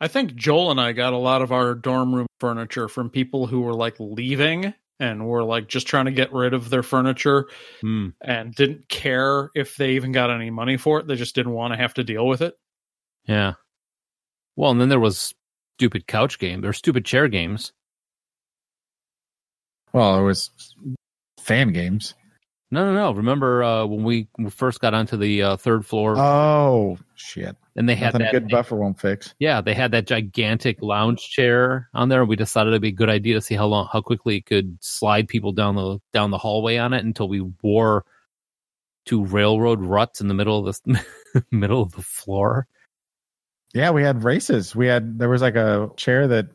I 0.00 0.08
think 0.08 0.34
Joel 0.34 0.70
and 0.70 0.80
I 0.80 0.92
got 0.92 1.12
a 1.12 1.18
lot 1.18 1.42
of 1.42 1.52
our 1.52 1.74
dorm 1.74 2.14
room 2.14 2.26
furniture 2.40 2.88
from 2.88 3.10
people 3.10 3.46
who 3.46 3.60
were 3.60 3.74
like 3.74 3.96
leaving 3.98 4.74
and 5.00 5.26
were 5.26 5.44
like 5.44 5.68
just 5.68 5.86
trying 5.86 6.06
to 6.06 6.10
get 6.10 6.32
rid 6.32 6.54
of 6.54 6.70
their 6.70 6.82
furniture 6.82 7.48
Hmm. 7.80 8.08
and 8.20 8.54
didn't 8.54 8.88
care 8.88 9.50
if 9.54 9.76
they 9.76 9.92
even 9.92 10.12
got 10.12 10.30
any 10.30 10.50
money 10.50 10.76
for 10.76 10.98
it. 11.00 11.06
They 11.06 11.16
just 11.16 11.34
didn't 11.34 11.52
want 11.52 11.72
to 11.72 11.78
have 11.78 11.94
to 11.94 12.04
deal 12.04 12.26
with 12.26 12.40
it. 12.42 12.54
Yeah. 13.26 13.54
Well, 14.56 14.70
and 14.72 14.80
then 14.80 14.88
there 14.88 14.98
was 15.00 15.34
stupid 15.78 16.06
couch 16.08 16.38
games 16.38 16.64
or 16.64 16.72
stupid 16.72 17.04
chair 17.04 17.28
games. 17.28 17.72
well 19.92 20.18
it 20.18 20.22
was 20.22 20.50
fan 21.40 21.72
games 21.72 22.14
No, 22.70 22.84
no, 22.84 22.92
no. 22.92 23.12
Remember 23.12 23.62
uh, 23.62 23.86
when 23.86 24.04
we 24.04 24.28
first 24.50 24.80
got 24.80 24.92
onto 24.92 25.16
the 25.16 25.42
uh, 25.42 25.56
third 25.56 25.86
floor 25.86 26.16
oh 26.18 26.98
shit 27.14 27.56
and 27.76 27.88
they 27.88 27.94
had 27.94 28.12
Nothing 28.12 28.20
that 28.20 28.32
good 28.32 28.48
buffer 28.48 28.76
won't 28.76 29.00
fix. 29.00 29.34
Yeah, 29.38 29.60
they 29.60 29.72
had 29.72 29.92
that 29.92 30.06
gigantic 30.06 30.82
lounge 30.82 31.30
chair 31.30 31.88
on 31.94 32.08
there. 32.10 32.24
We 32.24 32.36
decided 32.36 32.70
it'd 32.70 32.82
be 32.82 32.88
a 32.88 32.92
good 32.92 33.08
idea 33.08 33.34
to 33.34 33.40
see 33.40 33.54
how 33.54 33.66
long, 33.66 33.88
how 33.90 34.02
quickly 34.02 34.36
it 34.36 34.46
could 34.46 34.76
slide 34.80 35.28
people 35.28 35.52
down 35.52 35.76
the 35.76 35.98
down 36.12 36.30
the 36.30 36.38
hallway 36.38 36.76
on 36.76 36.92
it 36.92 37.04
until 37.04 37.28
we 37.28 37.40
wore 37.62 38.04
two 39.06 39.24
railroad 39.24 39.80
ruts 39.80 40.20
in 40.20 40.28
the 40.28 40.34
middle 40.34 40.66
of 40.68 40.78
the 40.84 41.04
middle 41.50 41.80
of 41.80 41.92
the 41.92 42.02
floor. 42.02 42.66
Yeah, 43.72 43.90
we 43.90 44.02
had 44.02 44.24
races. 44.24 44.76
We 44.76 44.86
had 44.86 45.18
there 45.18 45.28
was 45.30 45.40
like 45.40 45.56
a 45.56 45.88
chair 45.96 46.28
that 46.28 46.48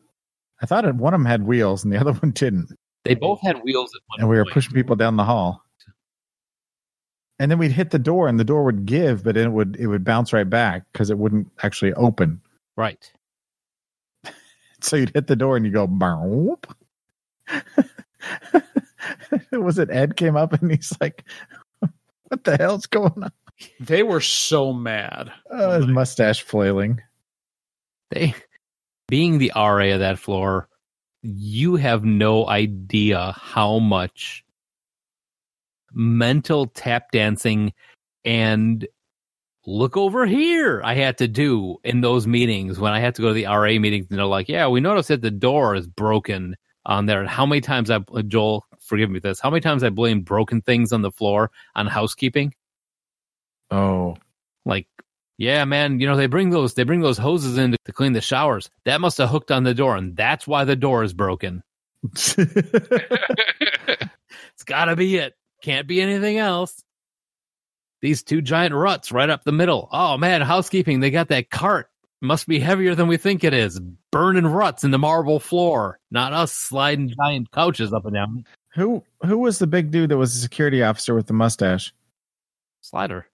I 0.62 0.66
thought 0.66 0.84
it, 0.84 0.94
one 0.94 1.12
of 1.12 1.18
them 1.20 1.26
had 1.26 1.42
wheels 1.42 1.82
and 1.82 1.92
the 1.92 1.98
other 1.98 2.12
one 2.22 2.30
didn't, 2.30 2.70
They 3.04 3.14
both 3.14 3.40
had 3.40 3.62
wheels 3.64 3.90
at 3.94 4.00
one 4.06 4.20
and 4.20 4.28
we 4.28 4.36
were 4.36 4.44
point. 4.44 4.54
pushing 4.54 4.74
people 4.74 4.94
down 4.94 5.16
the 5.16 5.24
hall. 5.24 5.63
And 7.38 7.50
then 7.50 7.58
we'd 7.58 7.72
hit 7.72 7.90
the 7.90 7.98
door, 7.98 8.28
and 8.28 8.38
the 8.38 8.44
door 8.44 8.64
would 8.64 8.86
give, 8.86 9.24
but 9.24 9.36
it 9.36 9.50
would 9.50 9.76
it 9.76 9.88
would 9.88 10.04
bounce 10.04 10.32
right 10.32 10.48
back 10.48 10.84
because 10.92 11.10
it 11.10 11.18
wouldn't 11.18 11.50
actually 11.62 11.92
open. 11.94 12.40
Right. 12.76 13.10
So 14.80 14.96
you'd 14.96 15.14
hit 15.14 15.28
the 15.28 15.36
door, 15.36 15.56
and 15.56 15.64
you 15.64 15.72
go, 15.72 15.88
"Boop." 15.88 16.64
was 19.52 19.78
it 19.78 19.88
Ed 19.90 20.16
came 20.16 20.36
up 20.36 20.52
and 20.52 20.70
he's 20.70 20.92
like, 21.00 21.24
"What 22.28 22.44
the 22.44 22.58
hell's 22.58 22.84
going 22.84 23.22
on?" 23.22 23.32
They 23.80 24.02
were 24.02 24.20
so 24.20 24.74
mad. 24.74 25.32
Oh, 25.50 25.70
his 25.70 25.86
mustache 25.86 26.42
flailing. 26.42 27.00
They 28.10 28.34
being 29.08 29.38
the 29.38 29.52
RA 29.54 29.94
of 29.94 30.00
that 30.00 30.18
floor, 30.18 30.68
you 31.22 31.76
have 31.76 32.04
no 32.04 32.48
idea 32.48 33.32
how 33.38 33.78
much 33.78 34.43
mental 35.94 36.66
tap 36.68 37.10
dancing 37.12 37.72
And 38.24 38.86
look 39.66 39.96
over 39.96 40.26
here, 40.26 40.82
I 40.84 40.94
had 40.94 41.18
to 41.18 41.28
do 41.28 41.78
in 41.84 42.00
those 42.00 42.26
meetings 42.26 42.78
when 42.78 42.92
I 42.92 43.00
had 43.00 43.14
to 43.16 43.22
go 43.22 43.28
to 43.28 43.34
the 43.34 43.46
RA 43.46 43.78
meetings. 43.78 44.06
And 44.10 44.18
they're 44.18 44.26
like, 44.26 44.48
yeah, 44.48 44.68
we 44.68 44.80
noticed 44.80 45.08
that 45.08 45.22
the 45.22 45.30
door 45.30 45.74
is 45.74 45.86
broken 45.86 46.56
on 46.86 47.06
there. 47.06 47.20
And 47.20 47.28
how 47.28 47.46
many 47.46 47.60
times 47.60 47.90
I, 47.90 47.96
uh, 48.14 48.22
Joel, 48.22 48.66
forgive 48.80 49.10
me 49.10 49.20
this, 49.20 49.40
how 49.40 49.50
many 49.50 49.60
times 49.60 49.82
I 49.84 49.90
blame 49.90 50.22
broken 50.22 50.60
things 50.62 50.92
on 50.92 51.02
the 51.02 51.10
floor 51.12 51.50
on 51.74 51.86
housekeeping? 51.86 52.54
Oh, 53.70 54.16
Like, 54.64 54.86
yeah, 55.38 55.64
man, 55.64 56.00
you 56.00 56.06
know, 56.06 56.16
they 56.16 56.26
bring 56.26 56.50
those, 56.50 56.74
they 56.74 56.84
bring 56.84 57.00
those 57.00 57.18
hoses 57.18 57.58
in 57.58 57.72
to, 57.72 57.78
to 57.86 57.92
clean 57.92 58.12
the 58.12 58.20
showers. 58.20 58.70
That 58.84 59.00
must 59.00 59.18
have 59.18 59.30
hooked 59.30 59.50
on 59.50 59.64
the 59.64 59.74
door. 59.74 59.96
And 59.96 60.16
that's 60.16 60.46
why 60.46 60.64
the 60.64 60.76
door 60.76 61.02
is 61.04 61.12
broken. 61.14 61.62
It's 64.54 64.64
got 64.64 64.86
to 64.86 64.96
be 64.96 65.16
it. 65.16 65.34
Can't 65.64 65.86
be 65.86 66.02
anything 66.02 66.36
else. 66.36 66.84
These 68.02 68.22
two 68.22 68.42
giant 68.42 68.74
ruts 68.74 69.10
right 69.10 69.30
up 69.30 69.44
the 69.44 69.52
middle. 69.52 69.88
Oh 69.90 70.18
man, 70.18 70.42
housekeeping. 70.42 71.00
They 71.00 71.10
got 71.10 71.28
that 71.28 71.48
cart. 71.48 71.88
Must 72.20 72.46
be 72.46 72.58
heavier 72.60 72.94
than 72.94 73.08
we 73.08 73.16
think 73.16 73.44
it 73.44 73.54
is. 73.54 73.80
Burning 74.12 74.46
ruts 74.46 74.84
in 74.84 74.90
the 74.90 74.98
marble 74.98 75.40
floor. 75.40 75.98
Not 76.10 76.34
us 76.34 76.52
sliding 76.52 77.14
giant 77.16 77.50
couches 77.50 77.94
up 77.94 78.04
and 78.04 78.12
down. 78.12 78.44
who 78.74 79.02
who 79.24 79.38
was 79.38 79.58
the 79.58 79.66
big 79.66 79.90
dude 79.90 80.10
that 80.10 80.18
was 80.18 80.36
a 80.36 80.38
security 80.38 80.82
officer 80.82 81.14
with 81.14 81.28
the 81.28 81.32
mustache? 81.32 81.94
Slider. 82.82 83.26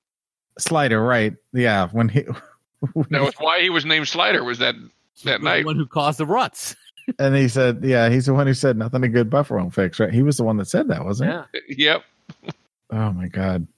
Slider, 0.57 1.03
right? 1.03 1.35
Yeah, 1.53 1.89
when 1.89 2.09
he 2.09 2.22
That 3.11 3.22
was 3.22 3.35
why 3.39 3.61
he 3.61 3.70
was 3.70 3.85
named 3.85 4.07
Slider. 4.07 4.45
Was 4.45 4.59
that 4.59 4.76
that 5.24 5.43
night. 5.43 5.57
The 5.57 5.57
night? 5.57 5.66
one 5.66 5.76
who 5.76 5.87
caused 5.87 6.20
the 6.20 6.26
ruts. 6.26 6.76
and 7.18 7.35
he 7.35 7.49
said, 7.49 7.81
yeah, 7.83 8.09
he's 8.09 8.26
the 8.26 8.35
one 8.35 8.47
who 8.47 8.55
said 8.55 8.76
nothing 8.76 9.03
a 9.03 9.09
good 9.09 9.31
buffer 9.31 9.57
won't 9.57 9.74
fix, 9.74 9.99
right? 9.99 10.12
He 10.12 10.22
was 10.22 10.37
the 10.37 10.45
one 10.45 10.59
that 10.59 10.68
said 10.68 10.87
that, 10.89 11.05
wasn't 11.05 11.31
he? 11.31 11.74
Yeah. 11.76 11.95
Yep. 11.95 12.05
Oh 12.93 13.12
my 13.12 13.28
god, 13.28 13.68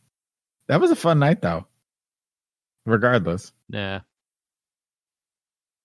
that 0.69 0.81
was 0.81 0.91
a 0.91 0.97
fun 0.97 1.19
night 1.19 1.43
though. 1.43 1.67
Regardless, 2.87 3.53
Yeah. 3.69 4.01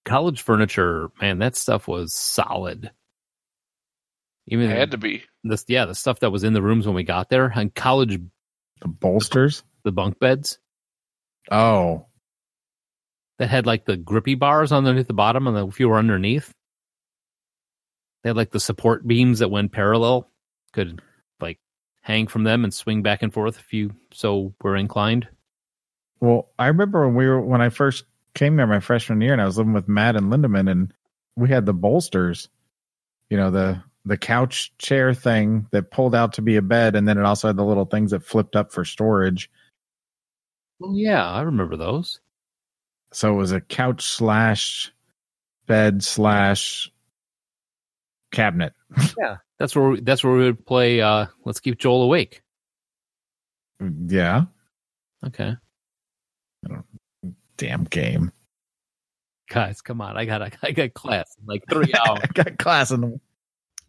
College 0.06 0.42
furniture, 0.42 1.10
man, 1.22 1.40
that 1.40 1.58
stuff 1.58 1.88
was 1.90 2.14
solid. 2.16 2.92
Even 4.48 4.72
It 4.72 4.78
had 4.78 4.92
to 4.92 4.98
be. 4.98 5.24
this, 5.44 5.66
yeah, 5.68 5.86
the 5.86 5.94
stuff 5.94 6.22
that 6.22 6.32
was 6.32 6.46
in 6.46 6.54
the 6.54 6.62
rooms 6.62 6.86
when 6.88 6.96
we 6.96 7.04
got 7.04 7.28
there, 7.30 7.52
and 7.54 7.76
college, 7.76 8.18
the 8.82 8.88
bolsters. 8.88 9.64
the 9.84 9.92
bunk 9.92 10.20
beds 10.20 10.58
Oh, 11.52 12.06
that 13.40 13.50
had 13.50 13.66
like 13.66 13.84
the 13.86 13.98
grippy 13.98 14.36
bars 14.36 14.72
underneath 14.72 15.08
the 15.08 15.14
bottom, 15.14 15.48
and 15.48 15.58
the, 15.58 15.68
if 15.68 15.82
you 15.82 15.90
were 15.90 15.98
underneath, 16.00 16.50
they 18.24 18.30
had 18.30 18.38
like 18.38 18.52
the 18.52 18.60
support 18.62 19.06
beams 19.06 19.40
that 19.40 19.52
went 19.52 19.74
parallel, 19.74 20.30
could 20.72 20.92
like 20.92 21.02
hang 22.08 22.26
from 22.26 22.46
them 22.46 22.64
and 22.64 22.74
swing 22.74 23.04
back 23.04 23.22
and 23.22 23.34
forth 23.34 23.60
if 23.60 23.74
you 23.74 23.92
so 24.14 24.54
were 24.64 24.78
inclined. 24.78 25.28
well, 26.22 26.50
I 26.58 26.68
remember 26.68 27.06
when 27.06 27.16
we 27.16 27.28
were 27.28 27.42
when 27.42 27.62
I 27.62 27.68
first 27.68 28.06
came 28.34 28.56
there 28.56 28.66
my 28.66 28.80
freshman 28.80 29.20
year, 29.20 29.34
and 29.34 29.42
I 29.42 29.46
was 29.46 29.58
living 29.58 29.74
with 29.74 29.90
Matt 29.90 30.16
and 30.16 30.32
Lindemann, 30.32 30.72
and 30.72 30.94
we 31.36 31.50
had 31.50 31.66
the 31.66 31.74
bolsters. 31.74 32.48
You 33.30 33.36
know 33.36 33.52
the 33.52 33.84
the 34.06 34.18
couch 34.18 34.72
chair 34.78 35.14
thing 35.14 35.68
that 35.72 35.92
pulled 35.92 36.16
out 36.16 36.32
to 36.34 36.42
be 36.42 36.56
a 36.56 36.62
bed, 36.62 36.96
and 36.96 37.06
then 37.06 37.18
it 37.18 37.26
also 37.26 37.50
had 37.50 37.58
the 37.58 37.66
little 37.66 37.86
things 37.86 38.12
that 38.12 38.24
flipped 38.24 38.56
up 38.56 38.72
for 38.72 38.86
storage. 38.86 39.52
Oh 40.82 40.96
yeah, 40.96 41.30
I 41.30 41.42
remember 41.42 41.76
those. 41.76 42.22
So 43.12 43.34
it 43.34 43.38
was 43.38 43.52
a 43.52 43.60
couch 43.60 44.02
slash 44.02 44.94
bed 45.66 46.02
slash 46.04 46.90
cabinet. 48.38 48.74
Yeah, 49.18 49.38
that's 49.60 49.76
where 49.76 49.90
we, 49.90 50.00
that's 50.02 50.24
where 50.24 50.34
we 50.34 50.44
would 50.46 50.66
play. 50.66 51.02
uh 51.02 51.26
Let's 51.44 51.60
keep 51.60 51.78
Joel 51.80 52.04
awake. 52.04 52.42
Yeah, 54.08 54.46
Okay, 55.26 55.56
damn 57.58 57.84
game. 57.86 58.32
guys, 59.50 59.82
come 59.82 60.02
on! 60.02 60.18
I 60.18 60.26
got 60.26 60.42
I 60.64 60.72
got 60.72 60.94
class 60.94 61.36
in 61.40 61.46
like 61.48 61.64
three 61.70 61.92
hours. 62.08 62.20
I 62.24 62.28
got 62.34 62.58
class 62.58 62.92
in 62.92 63.02
the 63.02 63.20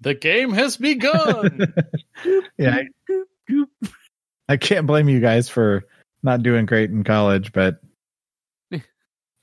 The 0.00 0.14
game 0.14 0.52
has 0.52 0.76
begun. 0.76 1.72
yeah. 2.58 2.80
I, 3.10 3.64
I 4.48 4.56
can't 4.56 4.86
blame 4.86 5.08
you 5.08 5.20
guys 5.20 5.48
for 5.48 5.84
not 6.22 6.42
doing 6.42 6.66
great 6.66 6.90
in 6.90 7.04
college, 7.04 7.52
but 7.52 7.80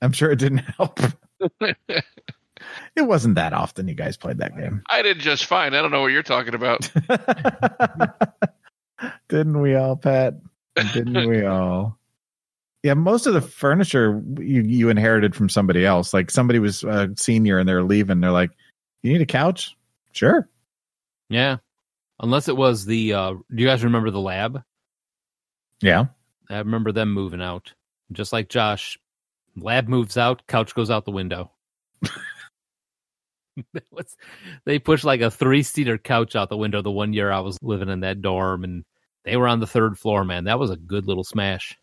I'm 0.02 0.12
sure 0.12 0.30
it 0.30 0.38
didn't 0.38 0.58
help. 0.76 1.00
It 2.96 3.06
wasn't 3.06 3.34
that 3.34 3.52
often 3.52 3.88
you 3.88 3.94
guys 3.94 4.16
played 4.16 4.38
that 4.38 4.56
game. 4.56 4.82
I 4.88 5.02
did 5.02 5.18
just 5.18 5.44
fine. 5.44 5.74
I 5.74 5.82
don't 5.82 5.90
know 5.90 6.00
what 6.00 6.12
you're 6.12 6.22
talking 6.22 6.54
about. 6.54 6.90
didn't 9.28 9.60
we 9.60 9.74
all, 9.74 9.96
Pat? 9.96 10.34
Didn't 10.94 11.28
we 11.28 11.44
all? 11.46 11.98
Yeah, 12.82 12.94
most 12.94 13.26
of 13.26 13.34
the 13.34 13.40
furniture 13.40 14.22
you, 14.38 14.62
you 14.62 14.88
inherited 14.90 15.34
from 15.34 15.48
somebody 15.48 15.84
else. 15.84 16.14
Like 16.14 16.30
somebody 16.30 16.58
was 16.58 16.84
a 16.84 17.10
senior 17.16 17.58
and 17.58 17.68
they're 17.68 17.82
leaving. 17.82 18.20
They're 18.20 18.30
like, 18.30 18.50
"You 19.02 19.12
need 19.12 19.22
a 19.22 19.26
couch? 19.26 19.76
Sure." 20.12 20.48
yeah, 21.28 21.56
unless 22.20 22.48
it 22.48 22.56
was 22.56 22.84
the. 22.86 23.12
uh 23.12 23.30
Do 23.32 23.62
you 23.62 23.66
guys 23.66 23.84
remember 23.84 24.10
the 24.10 24.20
lab? 24.20 24.62
Yeah. 25.82 26.06
I 26.48 26.58
remember 26.58 26.92
them 26.92 27.12
moving 27.12 27.42
out, 27.42 27.72
just 28.12 28.32
like 28.32 28.48
Josh. 28.48 28.98
Lab 29.56 29.88
moves 29.88 30.16
out, 30.16 30.46
couch 30.46 30.74
goes 30.74 30.90
out 30.90 31.04
the 31.06 31.10
window. 31.10 31.50
What's, 33.90 34.16
they 34.64 34.78
pushed 34.78 35.04
like 35.04 35.20
a 35.20 35.30
three 35.30 35.62
seater 35.62 35.98
couch 35.98 36.36
out 36.36 36.48
the 36.48 36.56
window 36.56 36.82
the 36.82 36.90
one 36.90 37.12
year 37.12 37.30
I 37.30 37.40
was 37.40 37.58
living 37.62 37.88
in 37.88 38.00
that 38.00 38.22
dorm, 38.22 38.64
and 38.64 38.84
they 39.24 39.36
were 39.36 39.48
on 39.48 39.60
the 39.60 39.66
third 39.66 39.98
floor. 39.98 40.24
Man, 40.24 40.44
that 40.44 40.58
was 40.58 40.70
a 40.70 40.76
good 40.76 41.06
little 41.06 41.24
smash. 41.24 41.76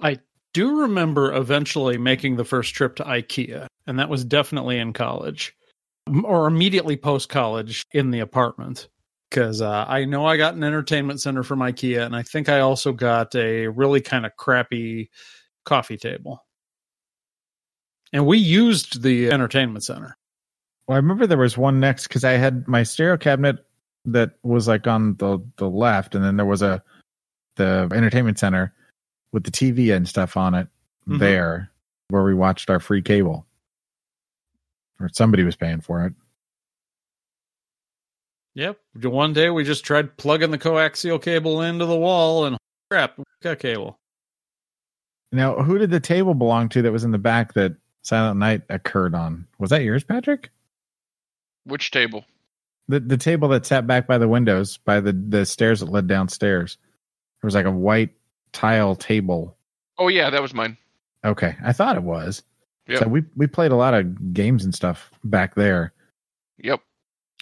I 0.00 0.18
do 0.52 0.80
remember 0.82 1.34
eventually 1.34 1.98
making 1.98 2.36
the 2.36 2.44
first 2.44 2.74
trip 2.74 2.96
to 2.96 3.04
IKEA, 3.04 3.66
and 3.86 3.98
that 3.98 4.08
was 4.08 4.24
definitely 4.24 4.78
in 4.78 4.92
college 4.92 5.54
or 6.24 6.46
immediately 6.46 6.96
post 6.96 7.28
college 7.28 7.84
in 7.92 8.10
the 8.10 8.20
apartment. 8.20 8.88
Because 9.28 9.60
uh, 9.60 9.84
I 9.88 10.04
know 10.04 10.24
I 10.24 10.36
got 10.36 10.54
an 10.54 10.62
entertainment 10.62 11.20
center 11.20 11.42
from 11.42 11.58
IKEA, 11.58 12.06
and 12.06 12.14
I 12.14 12.22
think 12.22 12.48
I 12.48 12.60
also 12.60 12.92
got 12.92 13.34
a 13.34 13.66
really 13.66 14.00
kind 14.00 14.24
of 14.24 14.36
crappy 14.36 15.10
coffee 15.64 15.96
table. 15.96 16.45
And 18.16 18.24
we 18.24 18.38
used 18.38 19.02
the 19.02 19.28
entertainment 19.30 19.84
center. 19.84 20.16
Well, 20.88 20.94
I 20.94 20.96
remember 20.96 21.26
there 21.26 21.36
was 21.36 21.58
one 21.58 21.80
next 21.80 22.08
because 22.08 22.24
I 22.24 22.32
had 22.32 22.66
my 22.66 22.82
stereo 22.82 23.18
cabinet 23.18 23.66
that 24.06 24.38
was 24.42 24.66
like 24.66 24.86
on 24.86 25.16
the 25.16 25.38
the 25.58 25.68
left, 25.68 26.14
and 26.14 26.24
then 26.24 26.38
there 26.38 26.46
was 26.46 26.62
a 26.62 26.82
the 27.56 27.86
entertainment 27.92 28.38
center 28.38 28.72
with 29.32 29.44
the 29.44 29.50
TV 29.50 29.94
and 29.94 30.08
stuff 30.08 30.34
on 30.34 30.54
it 30.54 30.66
Mhm. 31.06 31.18
there 31.18 31.70
where 32.08 32.24
we 32.24 32.32
watched 32.32 32.70
our 32.70 32.80
free 32.80 33.02
cable, 33.02 33.46
or 34.98 35.10
somebody 35.10 35.44
was 35.44 35.54
paying 35.56 35.82
for 35.82 36.06
it. 36.06 36.14
Yep. 38.54 38.80
One 39.02 39.34
day 39.34 39.50
we 39.50 39.62
just 39.62 39.84
tried 39.84 40.16
plugging 40.16 40.52
the 40.52 40.58
coaxial 40.58 41.20
cable 41.20 41.60
into 41.60 41.84
the 41.84 41.98
wall, 41.98 42.46
and 42.46 42.56
crap, 42.90 43.18
we 43.18 43.24
got 43.42 43.58
cable. 43.58 43.98
Now, 45.32 45.62
who 45.62 45.76
did 45.76 45.90
the 45.90 46.00
table 46.00 46.32
belong 46.32 46.70
to 46.70 46.80
that 46.80 46.92
was 46.92 47.04
in 47.04 47.10
the 47.10 47.18
back 47.18 47.52
that 47.52 47.76
Silent 48.06 48.38
Night 48.38 48.62
occurred 48.68 49.16
on? 49.16 49.48
Was 49.58 49.70
that 49.70 49.82
yours, 49.82 50.04
Patrick? 50.04 50.50
Which 51.64 51.90
table? 51.90 52.24
The 52.86 53.00
the 53.00 53.16
table 53.16 53.48
that 53.48 53.66
sat 53.66 53.86
back 53.88 54.06
by 54.06 54.16
the 54.18 54.28
windows 54.28 54.76
by 54.76 55.00
the 55.00 55.12
the 55.12 55.44
stairs 55.44 55.80
that 55.80 55.90
led 55.90 56.06
downstairs. 56.06 56.78
There 57.40 57.48
was 57.48 57.56
like 57.56 57.66
a 57.66 57.70
white 57.70 58.10
tile 58.52 58.94
table. 58.94 59.56
Oh 59.98 60.06
yeah, 60.06 60.30
that 60.30 60.40
was 60.40 60.54
mine. 60.54 60.76
Okay, 61.24 61.56
I 61.64 61.72
thought 61.72 61.96
it 61.96 62.04
was. 62.04 62.44
Yep. 62.86 62.98
So 63.00 63.08
we 63.08 63.24
we 63.34 63.48
played 63.48 63.72
a 63.72 63.76
lot 63.76 63.94
of 63.94 64.32
games 64.32 64.64
and 64.64 64.72
stuff 64.72 65.10
back 65.24 65.56
there. 65.56 65.92
Yep. 66.58 66.80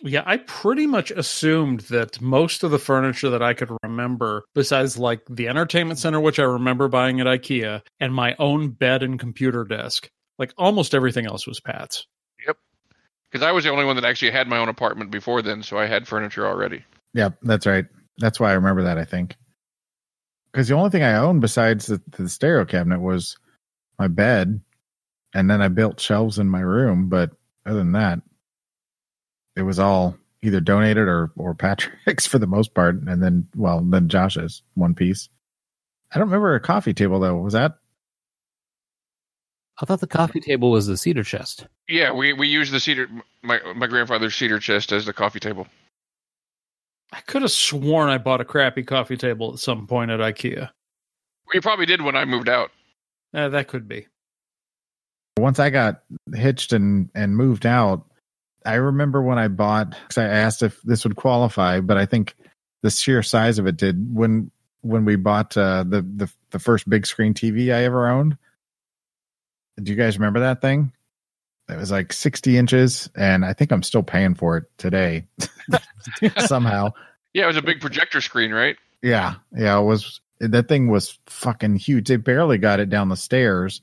Yeah, 0.02 0.22
I 0.24 0.38
pretty 0.38 0.86
much 0.86 1.10
assumed 1.10 1.80
that 1.80 2.20
most 2.22 2.64
of 2.64 2.70
the 2.70 2.78
furniture 2.78 3.30
that 3.30 3.42
I 3.42 3.52
could 3.54 3.70
remember, 3.82 4.44
besides 4.54 4.98
like 4.98 5.20
the 5.28 5.46
entertainment 5.46 5.98
center, 5.98 6.20
which 6.20 6.38
I 6.38 6.44
remember 6.44 6.88
buying 6.88 7.20
at 7.20 7.26
IKEA, 7.26 7.82
and 8.00 8.14
my 8.14 8.34
own 8.38 8.70
bed 8.70 9.02
and 9.02 9.20
computer 9.20 9.64
desk, 9.64 10.10
like 10.38 10.52
almost 10.58 10.94
everything 10.94 11.26
else 11.26 11.46
was 11.46 11.60
Pat's. 11.60 12.06
Yep. 12.46 12.56
Because 13.30 13.44
I 13.44 13.52
was 13.52 13.64
the 13.64 13.70
only 13.70 13.84
one 13.84 13.96
that 13.96 14.04
actually 14.04 14.30
had 14.30 14.48
my 14.48 14.58
own 14.58 14.68
apartment 14.68 15.10
before 15.10 15.42
then, 15.42 15.62
so 15.62 15.78
I 15.78 15.86
had 15.86 16.06
furniture 16.06 16.46
already. 16.46 16.84
Yep, 17.14 17.38
that's 17.42 17.66
right. 17.66 17.86
That's 18.18 18.38
why 18.38 18.50
I 18.50 18.54
remember 18.54 18.84
that. 18.84 18.98
I 18.98 19.04
think 19.04 19.36
because 20.54 20.68
the 20.68 20.74
only 20.74 20.90
thing 20.90 21.02
I 21.02 21.16
owned 21.16 21.40
besides 21.40 21.86
the, 21.86 22.00
the 22.16 22.28
stereo 22.28 22.64
cabinet 22.64 23.00
was 23.00 23.36
my 23.98 24.06
bed, 24.06 24.60
and 25.34 25.50
then 25.50 25.60
I 25.60 25.68
built 25.68 26.00
shelves 26.00 26.38
in 26.38 26.48
my 26.48 26.60
room. 26.60 27.08
But 27.08 27.30
other 27.66 27.78
than 27.78 27.92
that, 27.92 28.20
it 29.56 29.62
was 29.62 29.80
all 29.80 30.16
either 30.42 30.60
donated 30.60 31.08
or 31.08 31.32
or 31.36 31.54
Patrick's 31.56 32.26
for 32.26 32.38
the 32.38 32.46
most 32.46 32.74
part, 32.74 32.96
and 32.96 33.22
then 33.22 33.48
well, 33.56 33.80
then 33.80 34.08
Josh's 34.08 34.62
one 34.74 34.94
piece. 34.94 35.28
I 36.12 36.18
don't 36.18 36.28
remember 36.28 36.54
a 36.54 36.60
coffee 36.60 36.94
table 36.94 37.18
though. 37.18 37.36
Was 37.36 37.54
that? 37.54 37.78
I 39.80 39.86
thought 39.86 40.00
the 40.00 40.06
coffee 40.06 40.40
table 40.40 40.70
was 40.70 40.86
the 40.86 40.96
cedar 40.96 41.24
chest. 41.24 41.66
Yeah, 41.88 42.12
we 42.12 42.32
we 42.32 42.48
used 42.48 42.72
the 42.72 42.80
cedar 42.80 43.08
my 43.42 43.60
my 43.74 43.86
grandfather's 43.86 44.34
cedar 44.34 44.58
chest 44.58 44.92
as 44.92 45.04
the 45.04 45.12
coffee 45.12 45.40
table. 45.40 45.66
I 47.12 47.20
could 47.22 47.42
have 47.42 47.50
sworn 47.50 48.08
I 48.08 48.18
bought 48.18 48.40
a 48.40 48.44
crappy 48.44 48.82
coffee 48.82 49.16
table 49.16 49.52
at 49.52 49.58
some 49.58 49.86
point 49.86 50.10
at 50.10 50.20
IKEA. 50.20 50.70
You 51.52 51.60
probably 51.60 51.86
did 51.86 52.02
when 52.02 52.16
I 52.16 52.24
moved 52.24 52.48
out. 52.48 52.70
Uh, 53.32 53.48
that 53.48 53.68
could 53.68 53.86
be. 53.86 54.06
Once 55.38 55.58
I 55.58 55.70
got 55.70 56.02
hitched 56.34 56.72
and 56.72 57.10
and 57.14 57.36
moved 57.36 57.66
out, 57.66 58.04
I 58.64 58.74
remember 58.74 59.22
when 59.22 59.38
I 59.38 59.48
bought 59.48 59.90
because 59.90 60.18
I 60.18 60.24
asked 60.24 60.62
if 60.62 60.80
this 60.82 61.04
would 61.04 61.16
qualify, 61.16 61.80
but 61.80 61.96
I 61.96 62.06
think 62.06 62.36
the 62.82 62.90
sheer 62.90 63.22
size 63.22 63.58
of 63.58 63.66
it 63.66 63.76
did 63.76 64.14
when 64.14 64.50
when 64.82 65.04
we 65.04 65.16
bought 65.16 65.56
uh, 65.56 65.82
the 65.82 66.02
the 66.02 66.30
the 66.50 66.58
first 66.58 66.88
big 66.88 67.06
screen 67.06 67.34
TV 67.34 67.74
I 67.74 67.82
ever 67.84 68.08
owned. 68.08 68.36
Do 69.82 69.90
you 69.90 69.96
guys 69.96 70.18
remember 70.18 70.40
that 70.40 70.60
thing? 70.60 70.92
It 71.68 71.76
was 71.76 71.90
like 71.90 72.12
60 72.12 72.58
inches, 72.58 73.08
and 73.16 73.44
I 73.44 73.54
think 73.54 73.72
I'm 73.72 73.82
still 73.82 74.02
paying 74.02 74.34
for 74.34 74.58
it 74.58 74.64
today 74.78 75.26
somehow. 76.38 76.90
Yeah, 77.34 77.42
it 77.42 77.48
was 77.48 77.56
a 77.56 77.62
big 77.62 77.80
projector 77.80 78.20
screen, 78.20 78.52
right? 78.52 78.76
Yeah, 79.02 79.34
yeah, 79.56 79.76
it 79.76 79.82
was. 79.82 80.20
That 80.38 80.68
thing 80.68 80.86
was 80.86 81.18
fucking 81.26 81.74
huge. 81.78 82.06
They 82.06 82.14
barely 82.14 82.58
got 82.58 82.78
it 82.78 82.88
down 82.90 83.08
the 83.08 83.16
stairs 83.16 83.82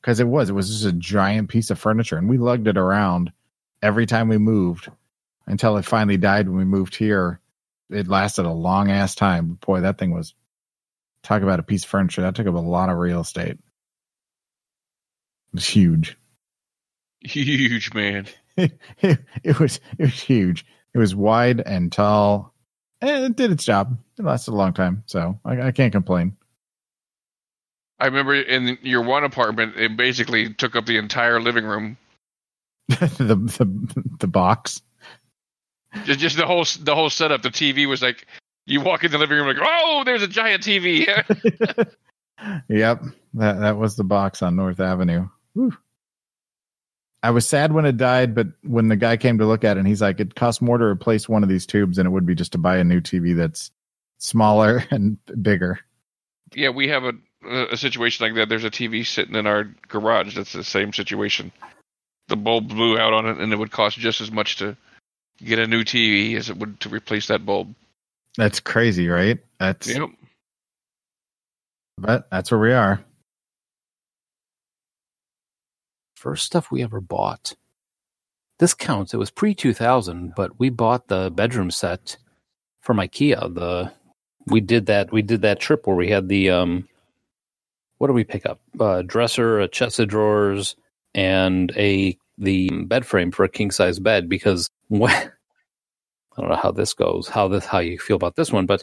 because 0.00 0.20
it 0.20 0.28
was. 0.28 0.48
It 0.48 0.52
was 0.52 0.68
just 0.70 0.84
a 0.84 0.96
giant 0.96 1.48
piece 1.48 1.70
of 1.70 1.78
furniture, 1.80 2.16
and 2.16 2.28
we 2.28 2.38
lugged 2.38 2.68
it 2.68 2.78
around 2.78 3.32
every 3.82 4.06
time 4.06 4.28
we 4.28 4.38
moved 4.38 4.92
until 5.48 5.76
it 5.76 5.84
finally 5.84 6.16
died 6.16 6.48
when 6.48 6.56
we 6.56 6.64
moved 6.64 6.94
here. 6.94 7.40
It 7.90 8.06
lasted 8.06 8.46
a 8.46 8.52
long 8.52 8.92
ass 8.92 9.16
time. 9.16 9.58
Boy, 9.66 9.80
that 9.80 9.98
thing 9.98 10.12
was. 10.12 10.32
Talk 11.24 11.42
about 11.42 11.58
a 11.58 11.64
piece 11.64 11.82
of 11.82 11.90
furniture 11.90 12.22
that 12.22 12.36
took 12.36 12.46
up 12.46 12.54
a 12.54 12.58
lot 12.58 12.90
of 12.90 12.96
real 12.98 13.22
estate. 13.22 13.58
It 15.54 15.58
was 15.58 15.66
huge. 15.68 16.18
Huge 17.24 17.94
man. 17.94 18.26
it, 18.58 18.78
it 19.42 19.58
was 19.58 19.80
it 19.98 20.02
was 20.02 20.20
huge. 20.20 20.66
It 20.92 20.98
was 20.98 21.14
wide 21.14 21.62
and 21.64 21.90
tall, 21.90 22.52
and 23.00 23.24
it 23.24 23.36
did 23.36 23.50
its 23.50 23.64
job. 23.64 23.96
It 24.18 24.24
lasted 24.26 24.50
a 24.50 24.56
long 24.56 24.74
time, 24.74 25.04
so 25.06 25.40
I, 25.42 25.68
I 25.68 25.72
can't 25.72 25.92
complain. 25.92 26.36
I 27.98 28.06
remember 28.06 28.34
in 28.34 28.76
your 28.82 29.02
one 29.02 29.24
apartment, 29.24 29.76
it 29.76 29.96
basically 29.96 30.52
took 30.52 30.76
up 30.76 30.84
the 30.84 30.98
entire 30.98 31.40
living 31.40 31.64
room. 31.64 31.96
the 32.88 33.36
the 33.36 34.04
the 34.18 34.26
box. 34.26 34.82
Just, 36.04 36.20
just 36.20 36.36
the 36.36 36.46
whole 36.46 36.66
the 36.80 36.94
whole 36.94 37.08
setup. 37.08 37.40
The 37.40 37.48
TV 37.48 37.86
was 37.86 38.02
like 38.02 38.26
you 38.66 38.82
walk 38.82 39.04
in 39.04 39.12
the 39.12 39.18
living 39.18 39.38
room 39.38 39.46
like, 39.46 39.56
oh, 39.60 40.02
there's 40.04 40.22
a 40.22 40.28
giant 40.28 40.62
TV. 40.62 41.06
yep, 42.68 43.02
that 43.34 43.60
that 43.60 43.76
was 43.78 43.96
the 43.96 44.04
box 44.04 44.42
on 44.42 44.56
North 44.56 44.80
Avenue. 44.80 45.28
Whew. 45.54 45.76
I 47.22 47.30
was 47.30 47.48
sad 47.48 47.72
when 47.72 47.86
it 47.86 47.96
died, 47.96 48.34
but 48.34 48.48
when 48.62 48.88
the 48.88 48.96
guy 48.96 49.16
came 49.16 49.38
to 49.38 49.46
look 49.46 49.64
at 49.64 49.76
it, 49.76 49.80
and 49.80 49.88
he's 49.88 50.02
like, 50.02 50.20
it 50.20 50.34
costs 50.34 50.60
more 50.60 50.76
to 50.76 50.84
replace 50.84 51.26
one 51.28 51.42
of 51.42 51.48
these 51.48 51.64
tubes 51.64 51.96
than 51.96 52.06
it 52.06 52.10
would 52.10 52.26
be 52.26 52.34
just 52.34 52.52
to 52.52 52.58
buy 52.58 52.76
a 52.76 52.84
new 52.84 53.00
TV 53.00 53.34
that's 53.34 53.70
smaller 54.18 54.84
and 54.90 55.16
bigger. 55.42 55.80
yeah, 56.54 56.68
we 56.68 56.88
have 56.88 57.04
a 57.04 57.12
a 57.46 57.76
situation 57.76 58.24
like 58.26 58.34
that. 58.36 58.48
There's 58.48 58.64
a 58.64 58.70
TV 58.70 59.06
sitting 59.06 59.34
in 59.34 59.46
our 59.46 59.64
garage. 59.88 60.34
That's 60.34 60.54
the 60.54 60.64
same 60.64 60.94
situation. 60.94 61.52
The 62.28 62.36
bulb 62.36 62.68
blew 62.68 62.98
out 62.98 63.12
on 63.12 63.26
it, 63.26 63.38
and 63.38 63.52
it 63.52 63.56
would 63.56 63.70
cost 63.70 63.98
just 63.98 64.22
as 64.22 64.30
much 64.30 64.56
to 64.56 64.76
get 65.42 65.58
a 65.58 65.66
new 65.66 65.84
TV 65.84 66.36
as 66.36 66.48
it 66.48 66.56
would 66.56 66.80
to 66.80 66.88
replace 66.88 67.26
that 67.26 67.44
bulb. 67.44 67.74
That's 68.38 68.60
crazy, 68.60 69.08
right? 69.08 69.38
That's 69.60 69.88
Yep. 69.88 70.08
but 71.98 72.28
that's 72.30 72.50
where 72.50 72.60
we 72.60 72.72
are. 72.72 73.04
First 76.24 76.46
stuff 76.46 76.70
we 76.70 76.82
ever 76.82 77.02
bought. 77.02 77.52
This 78.58 78.72
counts. 78.72 79.12
It 79.12 79.18
was 79.18 79.30
pre 79.30 79.54
2000, 79.54 80.32
but 80.34 80.58
we 80.58 80.70
bought 80.70 81.08
the 81.08 81.30
bedroom 81.30 81.70
set 81.70 82.16
from 82.80 82.96
IKEA. 82.96 83.54
The 83.54 83.92
we 84.46 84.62
did 84.62 84.86
that. 84.86 85.12
We 85.12 85.20
did 85.20 85.42
that 85.42 85.60
trip 85.60 85.86
where 85.86 85.94
we 85.94 86.08
had 86.08 86.30
the 86.30 86.48
um. 86.48 86.88
What 87.98 88.06
did 88.06 88.14
we 88.14 88.24
pick 88.24 88.46
up? 88.46 88.58
A 88.80 89.02
dresser, 89.02 89.60
a 89.60 89.68
chest 89.68 89.98
of 89.98 90.08
drawers, 90.08 90.76
and 91.14 91.70
a 91.76 92.16
the 92.38 92.70
bed 92.70 93.04
frame 93.04 93.30
for 93.30 93.44
a 93.44 93.48
king 93.50 93.70
size 93.70 93.98
bed. 93.98 94.26
Because 94.26 94.70
when 94.88 95.12
I 95.12 96.40
don't 96.40 96.48
know 96.48 96.56
how 96.56 96.72
this 96.72 96.94
goes, 96.94 97.28
how 97.28 97.48
this 97.48 97.66
how 97.66 97.80
you 97.80 97.98
feel 97.98 98.16
about 98.16 98.36
this 98.36 98.50
one, 98.50 98.64
but 98.64 98.82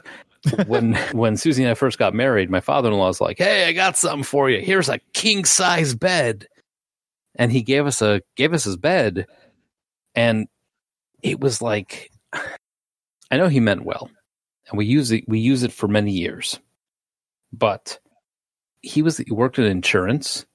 when 0.68 0.94
when 1.14 1.38
Susie 1.38 1.64
and 1.64 1.72
I 1.72 1.74
first 1.74 1.98
got 1.98 2.14
married, 2.14 2.52
my 2.52 2.62
father 2.62 2.90
in 2.92 2.96
law 2.96 3.08
was 3.08 3.20
like, 3.20 3.40
"Hey, 3.40 3.68
I 3.68 3.72
got 3.72 3.98
something 3.98 4.22
for 4.22 4.48
you. 4.48 4.62
Here's 4.62 4.90
a 4.90 5.00
king 5.14 5.44
size 5.44 5.96
bed," 5.96 6.46
and 7.36 7.52
he 7.52 7.62
gave 7.62 7.86
us 7.86 8.02
a 8.02 8.22
gave 8.36 8.54
us 8.54 8.64
his 8.64 8.78
bed, 8.78 9.28
and 10.16 10.48
it 11.22 11.40
was 11.40 11.62
like, 11.62 12.12
I 12.34 13.38
know 13.38 13.48
he 13.48 13.60
meant 13.60 13.86
well, 13.86 14.10
and 14.70 14.78
we 14.78 14.86
use 14.86 15.12
it 15.12 15.26
we 15.28 15.40
use 15.40 15.64
it 15.64 15.72
for 15.72 15.88
many 15.88 16.12
years, 16.12 16.60
but 17.54 18.00
he 18.82 19.02
was 19.02 19.18
he 19.18 19.32
worked 19.32 19.60
in 19.60 19.66
insurance, 19.66 20.46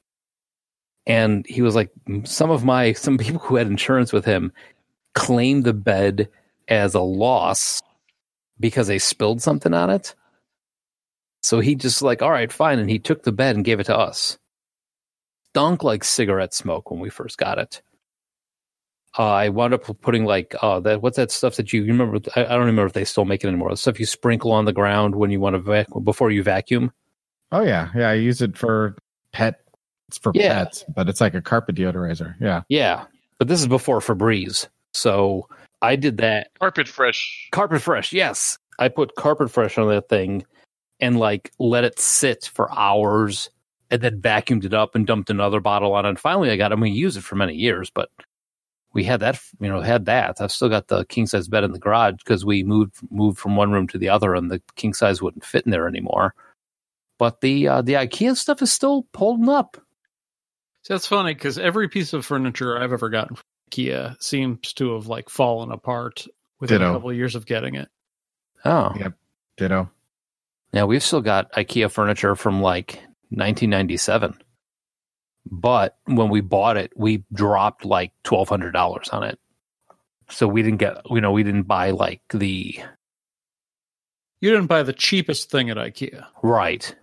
and 1.07 1.47
he 1.49 1.63
was 1.63 1.75
like 1.75 1.91
some 2.25 2.51
of 2.51 2.65
my 2.65 2.93
some 2.95 3.19
people 3.19 3.41
who 3.41 3.57
had 3.57 3.67
insurance 3.67 4.13
with 4.13 4.25
him 4.25 4.53
claimed 5.15 5.65
the 5.65 5.73
bed 5.73 6.29
as 6.69 6.95
a 6.95 7.01
loss 7.01 7.83
because 8.59 8.87
they 8.87 8.99
spilled 8.99 9.41
something 9.41 9.73
on 9.73 9.91
it. 9.91 10.15
So 11.43 11.61
he 11.61 11.75
just 11.75 12.03
like, 12.03 12.23
all 12.23 12.31
right, 12.31 12.51
fine, 12.51 12.79
and 12.79 12.91
he 12.91 12.99
took 12.99 13.23
the 13.23 13.33
bed 13.33 13.55
and 13.55 13.65
gave 13.65 13.79
it 13.79 13.85
to 13.85 13.97
us. 13.97 14.39
Stunk 15.57 15.83
like 15.83 16.05
cigarette 16.05 16.53
smoke 16.53 16.91
when 16.91 17.01
we 17.01 17.09
first 17.09 17.39
got 17.39 17.59
it. 17.59 17.81
Uh, 19.19 19.23
I 19.27 19.49
wound 19.49 19.73
up 19.73 19.85
putting 20.03 20.27
like 20.27 20.55
uh, 20.61 20.81
that. 20.81 21.01
What's 21.01 21.17
that 21.17 21.31
stuff 21.31 21.57
that 21.57 21.73
you, 21.73 21.81
you 21.81 21.93
remember? 21.93 22.19
I, 22.37 22.45
I 22.45 22.49
don't 22.49 22.67
remember 22.67 22.85
if 22.85 22.93
they 22.93 23.07
still 23.07 23.25
make 23.25 23.43
it 23.43 23.47
anymore. 23.49 23.71
The 23.71 23.79
stuff 23.79 23.99
you 23.99 24.05
sprinkle 24.05 24.53
on 24.53 24.67
the 24.67 24.75
ground 24.75 25.15
when 25.15 25.31
you 25.31 25.41
want 25.41 25.55
to 25.55 25.59
vac- 25.59 25.87
before 26.05 26.31
you 26.31 26.43
vacuum. 26.43 26.93
Oh 27.53 27.63
yeah, 27.63 27.89
yeah. 27.97 28.11
I 28.11 28.13
use 28.13 28.43
it 28.43 28.59
for 28.59 28.97
pet. 29.33 29.63
It's 30.09 30.19
for 30.19 30.31
Yeah. 30.35 30.65
pets, 30.65 30.85
but 30.95 31.09
it's 31.09 31.23
like 31.23 31.33
a 31.33 31.41
carpet 31.41 31.75
deodorizer. 31.77 32.35
Yeah. 32.39 32.61
Yeah, 32.69 33.07
but 33.39 33.49
this 33.49 33.59
is 33.59 33.67
before 33.67 34.01
Febreze, 34.01 34.69
so 34.93 35.49
I 35.81 35.97
did 35.97 36.19
that. 36.19 36.51
Carpet 36.59 36.87
fresh. 36.87 37.49
Carpet 37.53 37.81
Fresh, 37.81 38.13
yes. 38.13 38.59
I 38.79 38.89
put 38.89 39.15
Carpet 39.15 39.51
Fresh 39.51 39.79
on 39.79 39.89
that 39.89 40.11
thing 40.11 40.45
and 41.01 41.19
like 41.19 41.51
let 41.59 41.85
it 41.85 41.99
sit 41.99 42.51
for 42.53 42.71
hours 42.79 43.49
and 43.91 44.03
then 44.03 44.21
vacuumed 44.21 44.65
it 44.65 44.75
up 44.75 44.95
and 44.95 45.07
dumped 45.07 45.31
another 45.31 45.61
bottle 45.61 45.93
on 45.95 46.05
it. 46.07 46.11
And 46.11 46.19
finally 46.19 46.51
I 46.51 46.57
got 46.57 46.73
it. 46.73 46.79
We 46.79 46.91
used 46.91 47.17
it 47.17 47.23
for 47.23 47.37
many 47.37 47.55
years, 47.55 47.91
but 47.91 48.11
we 48.93 49.05
had 49.05 49.21
that, 49.21 49.39
you 49.61 49.69
know, 49.69 49.81
had 49.81 50.07
that. 50.07 50.41
I've 50.41 50.51
still 50.53 50.69
got 50.69 50.89
the 50.89 51.05
king 51.07 51.27
size 51.27 51.49
bed 51.49 51.65
in 51.65 51.73
the 51.73 51.79
garage 51.79 52.15
because 52.17 52.45
we 52.45 52.63
moved 52.65 52.97
moved 53.11 53.39
from 53.39 53.55
one 53.57 53.71
room 53.71 53.87
to 53.89 53.99
the 53.99 54.09
other 54.09 54.35
and 54.35 54.51
the 54.51 54.61
king 54.75 54.95
size 54.95 55.21
wouldn't 55.21 55.45
fit 55.45 55.65
in 55.67 55.71
there 55.71 55.87
anymore. 55.87 56.35
But 57.19 57.41
the 57.41 57.69
uh, 57.69 57.83
the 57.83 57.95
IKEA 57.95 58.37
stuff 58.37 58.61
is 58.63 58.73
still 58.73 59.07
holding 59.15 59.49
up. 59.49 59.77
See, 60.83 60.95
that's 60.95 61.07
funny 61.07 61.35
because 61.35 61.59
every 61.59 61.89
piece 61.89 62.13
of 62.13 62.25
furniture 62.25 62.79
I've 62.79 62.93
ever 62.93 63.09
gotten 63.09 63.37
from 63.37 63.45
IKEA 63.71 64.23
seems 64.23 64.73
to 64.75 64.95
have 64.95 65.07
like 65.09 65.29
fallen 65.29 65.73
apart 65.73 66.27
within 66.61 66.79
Ditto. 66.79 66.91
a 66.91 66.95
couple 66.95 67.11
of 67.11 67.17
years 67.17 67.35
of 67.35 67.45
getting 67.47 67.75
it. 67.75 67.89
Oh, 68.65 68.93
Yep. 68.99 69.13
Ditto. 69.57 69.91
Yeah, 70.73 70.85
we've 70.85 71.03
still 71.03 71.21
got 71.23 71.53
IKEA 71.53 71.91
furniture 71.91 72.35
from 72.37 72.61
like 72.61 73.01
1997. 73.31 74.39
But 75.51 75.97
when 76.07 76.29
we 76.29 76.41
bought 76.41 76.77
it, 76.77 76.93
we 76.97 77.25
dropped 77.33 77.85
like 77.85 78.13
$1,200 78.25 79.13
on 79.13 79.23
it. 79.23 79.39
So 80.29 80.49
we 80.49 80.63
didn't 80.63 80.79
get, 80.79 81.03
you 81.09 81.21
know, 81.21 81.31
we 81.31 81.45
didn't 81.45 81.65
buy 81.65 81.93
like 81.93 82.21
the 82.31 82.81
You 84.41 84.51
didn't 84.51 84.67
buy 84.67 84.83
the 84.83 84.93
cheapest 84.93 85.51
thing 85.51 85.71
at 85.71 85.77
IKEA. 85.77 86.27
right, 86.43 86.95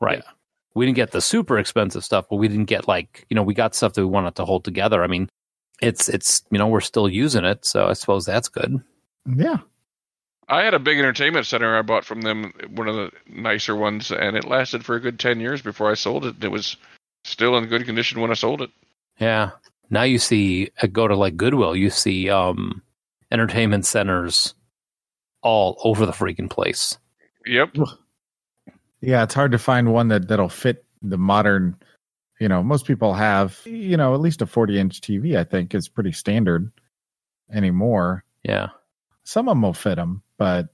right. 0.00 0.18
Yeah. 0.24 0.30
We 0.74 0.86
didn't 0.86 0.96
get 0.96 1.12
the 1.12 1.20
super 1.20 1.58
expensive 1.58 2.02
stuff, 2.02 2.26
but 2.30 2.36
we 2.36 2.48
didn't 2.48 2.64
get 2.64 2.88
like, 2.88 3.26
you 3.28 3.34
know, 3.34 3.42
we 3.42 3.54
got 3.54 3.74
stuff 3.74 3.92
that 3.92 4.00
we 4.00 4.06
wanted 4.10 4.34
to 4.36 4.44
hold 4.44 4.64
together. 4.64 5.04
I 5.04 5.06
mean, 5.06 5.28
it's, 5.80 6.08
it's, 6.08 6.42
you 6.50 6.58
know, 6.58 6.66
we're 6.66 6.80
still 6.80 7.08
using 7.08 7.44
it. 7.44 7.64
So 7.64 7.86
I 7.86 7.92
suppose 7.92 8.24
that's 8.24 8.48
good. 8.48 8.82
Yeah. 9.26 9.58
I 10.48 10.62
had 10.62 10.74
a 10.74 10.78
big 10.78 10.98
entertainment 10.98 11.46
center 11.46 11.76
I 11.76 11.82
bought 11.82 12.04
from 12.04 12.22
them, 12.22 12.52
one 12.70 12.88
of 12.88 12.96
the 12.96 13.10
nicer 13.26 13.74
ones, 13.74 14.10
and 14.10 14.36
it 14.36 14.44
lasted 14.44 14.84
for 14.84 14.96
a 14.96 15.00
good 15.00 15.18
ten 15.18 15.40
years 15.40 15.62
before 15.62 15.90
I 15.90 15.94
sold 15.94 16.24
it. 16.26 16.42
It 16.42 16.50
was 16.50 16.76
still 17.24 17.56
in 17.56 17.66
good 17.66 17.86
condition 17.86 18.20
when 18.20 18.30
I 18.30 18.34
sold 18.34 18.62
it. 18.62 18.70
Yeah. 19.18 19.50
Now 19.90 20.02
you 20.02 20.18
see, 20.18 20.70
uh, 20.82 20.86
go 20.86 21.06
to 21.06 21.14
like 21.14 21.36
Goodwill, 21.36 21.76
you 21.76 21.90
see 21.90 22.28
um 22.30 22.82
entertainment 23.30 23.86
centers 23.86 24.54
all 25.42 25.80
over 25.84 26.06
the 26.06 26.12
freaking 26.12 26.50
place. 26.50 26.98
Yep. 27.46 27.76
Yeah. 29.04 29.24
It's 29.24 29.34
hard 29.34 29.50
to 29.50 29.58
find 29.58 29.92
one 29.92 30.06
that 30.08 30.28
that'll 30.28 30.48
fit 30.48 30.84
the 31.02 31.18
modern. 31.18 31.76
You 32.38 32.46
know, 32.46 32.62
most 32.62 32.86
people 32.86 33.14
have 33.14 33.58
you 33.64 33.96
know 33.96 34.14
at 34.14 34.20
least 34.20 34.42
a 34.42 34.46
40 34.46 34.78
inch 34.78 35.00
TV. 35.00 35.36
I 35.36 35.42
think 35.42 35.74
is 35.74 35.88
pretty 35.88 36.12
standard 36.12 36.70
anymore. 37.52 38.24
Yeah. 38.44 38.68
Some 39.24 39.48
of 39.48 39.56
them 39.56 39.62
will 39.62 39.72
fit 39.72 39.96
them, 39.96 40.22
but 40.42 40.68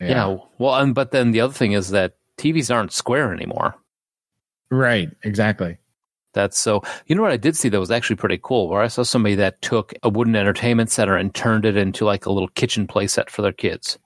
Yeah. 0.00 0.38
Well, 0.58 0.74
and 0.74 0.92
but 0.92 1.12
then 1.12 1.30
the 1.30 1.40
other 1.40 1.52
thing 1.52 1.70
is 1.72 1.90
that 1.90 2.14
TVs 2.36 2.74
aren't 2.74 2.92
square 2.92 3.32
anymore. 3.32 3.76
right, 4.72 5.08
exactly. 5.22 5.78
That's 6.34 6.58
so. 6.58 6.82
You 7.06 7.14
know 7.14 7.22
what 7.22 7.32
I 7.32 7.36
did 7.36 7.56
see 7.56 7.68
that 7.68 7.78
was 7.78 7.90
actually 7.92 8.16
pretty 8.16 8.40
cool. 8.42 8.68
Where 8.68 8.82
I 8.82 8.88
saw 8.88 9.02
somebody 9.04 9.36
that 9.36 9.62
took 9.62 9.94
a 10.02 10.08
wooden 10.08 10.34
entertainment 10.34 10.90
center 10.90 11.16
and 11.16 11.32
turned 11.34 11.64
it 11.64 11.76
into 11.76 12.04
like 12.04 12.26
a 12.26 12.32
little 12.32 12.48
kitchen 12.48 12.86
playset 12.88 13.30
for 13.30 13.42
their 13.42 13.52
kids. 13.52 13.98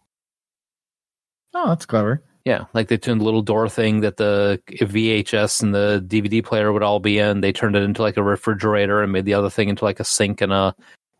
Oh, 1.54 1.68
that's 1.68 1.86
clever. 1.86 2.22
Yeah, 2.44 2.64
like 2.74 2.88
they 2.88 2.98
turned 2.98 3.20
the 3.20 3.24
little 3.24 3.42
door 3.42 3.68
thing 3.70 4.00
that 4.00 4.18
the 4.18 4.60
VHS 4.68 5.62
and 5.62 5.74
the 5.74 6.04
DVD 6.06 6.44
player 6.44 6.72
would 6.72 6.82
all 6.82 7.00
be 7.00 7.18
in. 7.18 7.40
They 7.40 7.52
turned 7.52 7.76
it 7.76 7.82
into 7.82 8.02
like 8.02 8.18
a 8.18 8.22
refrigerator 8.22 9.02
and 9.02 9.12
made 9.12 9.24
the 9.24 9.34
other 9.34 9.48
thing 9.48 9.70
into 9.70 9.84
like 9.84 10.00
a 10.00 10.04
sink 10.04 10.42
and 10.42 10.52
a 10.52 10.74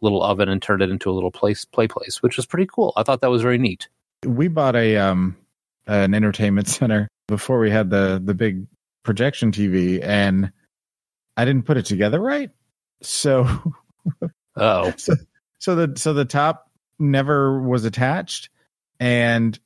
little 0.04 0.22
oven 0.22 0.48
and 0.48 0.62
turned 0.62 0.82
it 0.82 0.90
into 0.90 1.10
a 1.10 1.12
little 1.12 1.30
place 1.32 1.64
play 1.64 1.88
place, 1.88 2.22
which 2.22 2.36
was 2.36 2.46
pretty 2.46 2.68
cool. 2.72 2.92
I 2.96 3.02
thought 3.02 3.20
that 3.22 3.30
was 3.30 3.42
very 3.42 3.58
neat. 3.58 3.88
We 4.24 4.48
bought 4.48 4.76
a 4.76 4.96
um 4.98 5.36
an 5.86 6.14
entertainment 6.14 6.68
center 6.78 7.08
before 7.26 7.58
we 7.58 7.70
had 7.70 7.90
the 7.90 8.20
the 8.24 8.34
big 8.34 8.66
projection 9.02 9.52
TV, 9.52 10.02
and 10.02 10.52
I 11.36 11.44
didn't 11.44 11.66
put 11.66 11.76
it 11.76 11.86
together 11.86 12.20
right. 12.20 12.50
So, 13.02 13.46
Oh, 14.56 14.92
so 14.96 15.14
so 15.58 15.74
the 15.74 15.98
so 15.98 16.12
the 16.12 16.24
top 16.24 16.70
never 16.98 17.60
was 17.60 17.84
attached, 17.84 18.50
and 19.00 19.58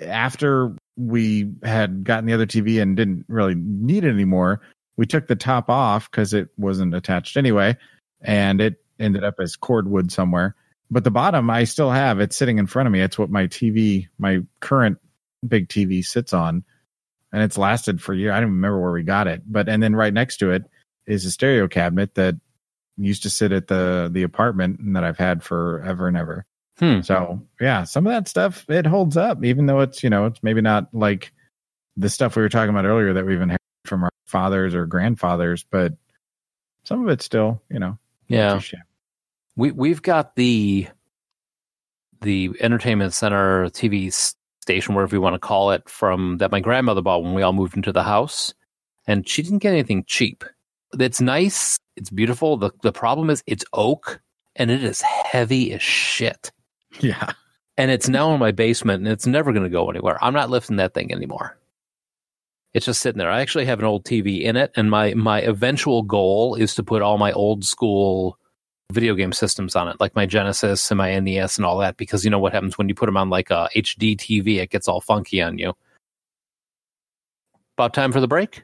after 0.00 0.76
we 0.96 1.52
had 1.62 2.04
gotten 2.04 2.26
the 2.26 2.32
other 2.32 2.46
TV 2.46 2.80
and 2.80 2.96
didn't 2.96 3.24
really 3.28 3.54
need 3.54 4.04
it 4.04 4.10
anymore, 4.10 4.60
we 4.96 5.06
took 5.06 5.26
the 5.26 5.36
top 5.36 5.68
off 5.68 6.10
because 6.10 6.34
it 6.34 6.48
wasn't 6.56 6.94
attached 6.94 7.36
anyway, 7.36 7.76
and 8.20 8.60
it 8.60 8.83
ended 8.98 9.24
up 9.24 9.36
as 9.38 9.56
cordwood 9.56 10.12
somewhere. 10.12 10.54
But 10.90 11.04
the 11.04 11.10
bottom 11.10 11.50
I 11.50 11.64
still 11.64 11.90
have. 11.90 12.20
It's 12.20 12.36
sitting 12.36 12.58
in 12.58 12.66
front 12.66 12.86
of 12.86 12.92
me. 12.92 13.00
It's 13.00 13.18
what 13.18 13.30
my 13.30 13.46
TV, 13.46 14.08
my 14.18 14.40
current 14.60 14.98
big 15.46 15.68
TV 15.68 16.04
sits 16.04 16.32
on. 16.32 16.64
And 17.32 17.42
it's 17.42 17.58
lasted 17.58 18.00
for 18.00 18.12
a 18.12 18.16
year. 18.16 18.32
I 18.32 18.40
don't 18.40 18.50
remember 18.50 18.80
where 18.80 18.92
we 18.92 19.02
got 19.02 19.26
it. 19.26 19.42
But 19.46 19.68
and 19.68 19.82
then 19.82 19.96
right 19.96 20.14
next 20.14 20.36
to 20.38 20.52
it 20.52 20.64
is 21.06 21.24
a 21.24 21.30
stereo 21.30 21.66
cabinet 21.68 22.14
that 22.14 22.36
used 22.96 23.22
to 23.24 23.30
sit 23.30 23.52
at 23.52 23.66
the 23.66 24.08
the 24.12 24.22
apartment 24.22 24.78
and 24.78 24.94
that 24.94 25.04
I've 25.04 25.18
had 25.18 25.42
forever 25.42 26.06
and 26.08 26.16
ever. 26.16 26.46
Hmm. 26.78 27.00
So 27.00 27.42
yeah, 27.60 27.84
some 27.84 28.06
of 28.06 28.12
that 28.12 28.28
stuff 28.28 28.64
it 28.68 28.86
holds 28.86 29.16
up, 29.16 29.44
even 29.44 29.66
though 29.66 29.80
it's 29.80 30.02
you 30.02 30.10
know 30.10 30.26
it's 30.26 30.42
maybe 30.42 30.60
not 30.60 30.88
like 30.92 31.32
the 31.96 32.08
stuff 32.08 32.36
we 32.36 32.42
were 32.42 32.48
talking 32.48 32.70
about 32.70 32.84
earlier 32.84 33.12
that 33.12 33.26
we've 33.26 33.40
inherited 33.40 33.60
from 33.84 34.04
our 34.04 34.10
fathers 34.26 34.74
or 34.74 34.86
grandfathers, 34.86 35.64
but 35.70 35.92
some 36.84 37.02
of 37.02 37.08
it 37.08 37.22
still 37.22 37.62
you 37.70 37.78
know 37.78 37.98
yeah. 38.28 38.60
We 39.56 39.70
we've 39.70 40.02
got 40.02 40.36
the 40.36 40.88
the 42.20 42.50
entertainment 42.60 43.12
center 43.12 43.66
TV 43.66 44.12
station, 44.60 44.94
whatever 44.94 45.14
you 45.14 45.20
want 45.20 45.34
to 45.34 45.38
call 45.38 45.70
it, 45.70 45.88
from 45.88 46.38
that 46.38 46.50
my 46.50 46.60
grandmother 46.60 47.02
bought 47.02 47.22
when 47.22 47.34
we 47.34 47.42
all 47.42 47.52
moved 47.52 47.76
into 47.76 47.92
the 47.92 48.02
house, 48.02 48.54
and 49.06 49.28
she 49.28 49.42
didn't 49.42 49.58
get 49.58 49.72
anything 49.72 50.04
cheap. 50.06 50.44
It's 50.98 51.20
nice, 51.20 51.78
it's 51.96 52.10
beautiful. 52.10 52.56
the 52.56 52.70
The 52.82 52.92
problem 52.92 53.30
is 53.30 53.42
it's 53.46 53.64
oak, 53.72 54.20
and 54.56 54.70
it 54.70 54.82
is 54.82 55.00
heavy 55.02 55.72
as 55.72 55.82
shit. 55.82 56.50
yeah. 57.00 57.32
And 57.76 57.90
it's 57.90 58.08
now 58.08 58.32
in 58.32 58.40
my 58.40 58.52
basement, 58.52 59.02
and 59.02 59.08
it's 59.08 59.26
never 59.26 59.52
going 59.52 59.64
to 59.64 59.70
go 59.70 59.90
anywhere. 59.90 60.22
I'm 60.22 60.34
not 60.34 60.50
lifting 60.50 60.76
that 60.76 60.94
thing 60.94 61.12
anymore. 61.12 61.58
It's 62.74 62.86
just 62.86 63.00
sitting 63.00 63.18
there. 63.18 63.30
I 63.30 63.40
actually 63.40 63.66
have 63.66 63.78
an 63.78 63.84
old 63.84 64.04
TV 64.04 64.42
in 64.42 64.56
it, 64.56 64.72
and 64.74 64.90
my 64.90 65.14
my 65.14 65.40
eventual 65.40 66.02
goal 66.02 66.56
is 66.56 66.74
to 66.74 66.82
put 66.82 67.02
all 67.02 67.18
my 67.18 67.32
old 67.32 67.64
school 67.64 68.36
video 68.92 69.14
game 69.14 69.32
systems 69.32 69.74
on 69.76 69.88
it, 69.88 69.96
like 70.00 70.14
my 70.14 70.26
Genesis 70.26 70.90
and 70.90 70.98
my 70.98 71.18
NES 71.18 71.56
and 71.56 71.64
all 71.64 71.78
that, 71.78 71.96
because 71.96 72.24
you 72.24 72.30
know 72.30 72.38
what 72.38 72.52
happens 72.52 72.76
when 72.76 72.88
you 72.88 72.94
put 72.94 73.06
them 73.06 73.16
on 73.16 73.30
like 73.30 73.50
a 73.50 73.68
HD 73.76 74.16
TV, 74.16 74.58
it 74.58 74.70
gets 74.70 74.88
all 74.88 75.00
funky 75.00 75.40
on 75.40 75.56
you. 75.56 75.72
About 77.78 77.94
time 77.94 78.12
for 78.12 78.20
the 78.20 78.28
break. 78.28 78.62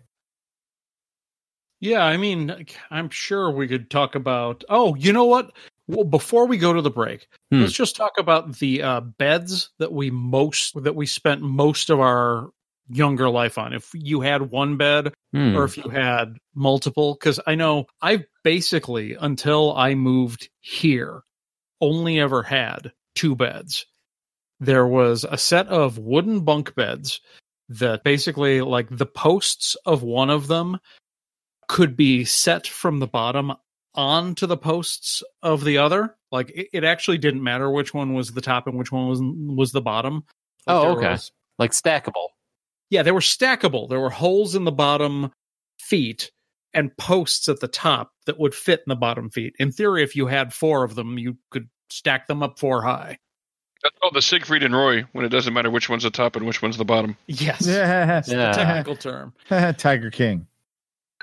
Yeah, 1.81 2.05
I 2.05 2.17
mean, 2.17 2.55
I'm 2.91 3.09
sure 3.09 3.51
we 3.51 3.67
could 3.67 3.91
talk 3.91 4.15
about. 4.15 4.65
Oh, 4.69 4.95
you 4.97 5.13
know 5.13 5.25
what? 5.25 5.53
Well, 5.89 6.05
before 6.05 6.47
we 6.47 6.59
go 6.59 6.73
to 6.73 6.83
the 6.83 6.91
break, 6.91 7.27
Hmm. 7.51 7.63
let's 7.63 7.73
just 7.73 7.97
talk 7.97 8.13
about 8.19 8.59
the 8.59 8.83
uh, 8.83 9.01
beds 9.01 9.71
that 9.79 9.93
we 9.93 10.11
most 10.11 10.81
that 10.83 10.95
we 10.95 11.07
spent 11.07 11.41
most 11.43 11.91
of 11.91 11.99
our 12.01 12.51
younger 12.91 13.29
life 13.31 13.57
on. 13.59 13.73
If 13.73 13.89
you 13.95 14.21
had 14.21 14.51
one 14.51 14.77
bed 14.77 15.13
Hmm. 15.33 15.57
or 15.57 15.65
if 15.65 15.77
you 15.77 15.89
had 15.89 16.37
multiple, 16.55 17.15
because 17.15 17.39
I 17.47 17.55
know 17.55 17.87
I 18.03 18.25
basically 18.43 19.15
until 19.15 19.75
I 19.77 19.95
moved 19.95 20.49
here 20.61 21.23
only 21.81 22.19
ever 22.21 22.43
had 22.43 22.93
two 23.15 23.35
beds. 23.37 23.87
There 24.59 24.87
was 24.87 25.25
a 25.25 25.39
set 25.39 25.69
of 25.69 25.99
wooden 25.99 26.41
bunk 26.41 26.75
beds 26.75 27.21
that 27.69 28.03
basically 28.05 28.61
like 28.61 28.89
the 28.91 29.07
posts 29.07 29.77
of 29.87 30.03
one 30.03 30.29
of 30.31 30.49
them 30.49 30.79
could 31.69 31.97
be 31.97 32.25
set 32.25 32.67
from 32.67 32.99
the 32.99 33.07
bottom 33.07 33.53
onto 33.95 34.47
the 34.47 34.57
posts 34.57 35.23
of 35.43 35.63
the 35.65 35.79
other. 35.79 36.17
Like 36.33 36.51
it, 36.51 36.69
it 36.73 36.85
actually 36.85 37.19
didn't 37.19 37.43
matter 37.43 37.71
which 37.71 37.95
one 37.95 38.15
was 38.15 38.33
the 38.33 38.41
top 38.41 38.67
and 38.67 38.77
which 38.77 38.91
one 38.93 39.09
was 39.09 39.21
was 39.57 39.73
the 39.73 39.81
bottom. 39.81 40.25
Like, 40.67 40.77
Oh, 40.77 40.97
okay. 40.97 41.11
was- 41.13 41.31
like 41.59 41.71
stackable. 41.73 42.29
Yeah, 42.91 43.03
they 43.03 43.13
were 43.13 43.21
stackable. 43.21 43.89
There 43.89 44.01
were 44.01 44.11
holes 44.11 44.55
in 44.55 44.65
the 44.65 44.73
bottom 44.73 45.33
feet 45.79 46.31
and 46.75 46.97
posts 46.97 47.49
at 47.49 47.61
the 47.61 47.69
top 47.69 48.13
that 48.27 48.39
would 48.39 48.55
fit 48.55 48.81
in 48.81 48.91
the 48.91 48.97
bottom 48.97 49.31
feet. 49.31 49.55
In 49.59 49.73
theory, 49.73 50.03
if 50.03 50.15
you 50.15 50.27
had 50.27 50.53
four 50.53 50.85
of 50.85 50.95
them, 50.95 51.19
you 51.19 51.37
could 51.51 51.69
stack 51.89 52.27
them 52.27 52.43
up 52.43 52.59
four 52.59 52.83
high. 52.83 53.19
That's 53.83 53.97
called 54.01 54.15
the 54.15 54.23
Siegfried 54.23 54.63
and 54.63 54.77
Roy 54.77 55.05
when 55.13 55.25
it 55.25 55.31
doesn't 55.31 55.55
matter 55.55 55.71
which 55.71 55.89
one's 55.89 56.03
the 56.03 56.11
top 56.11 56.37
and 56.37 56.47
which 56.47 56.61
one's 56.61 56.77
the 56.77 56.85
bottom. 56.85 57.17
Yes, 57.27 57.67
Yeah. 57.67 58.23
Yeah. 58.27 58.53
technical 58.53 58.95
term. 58.95 59.33
Tiger 59.49 60.11
King. 60.11 60.47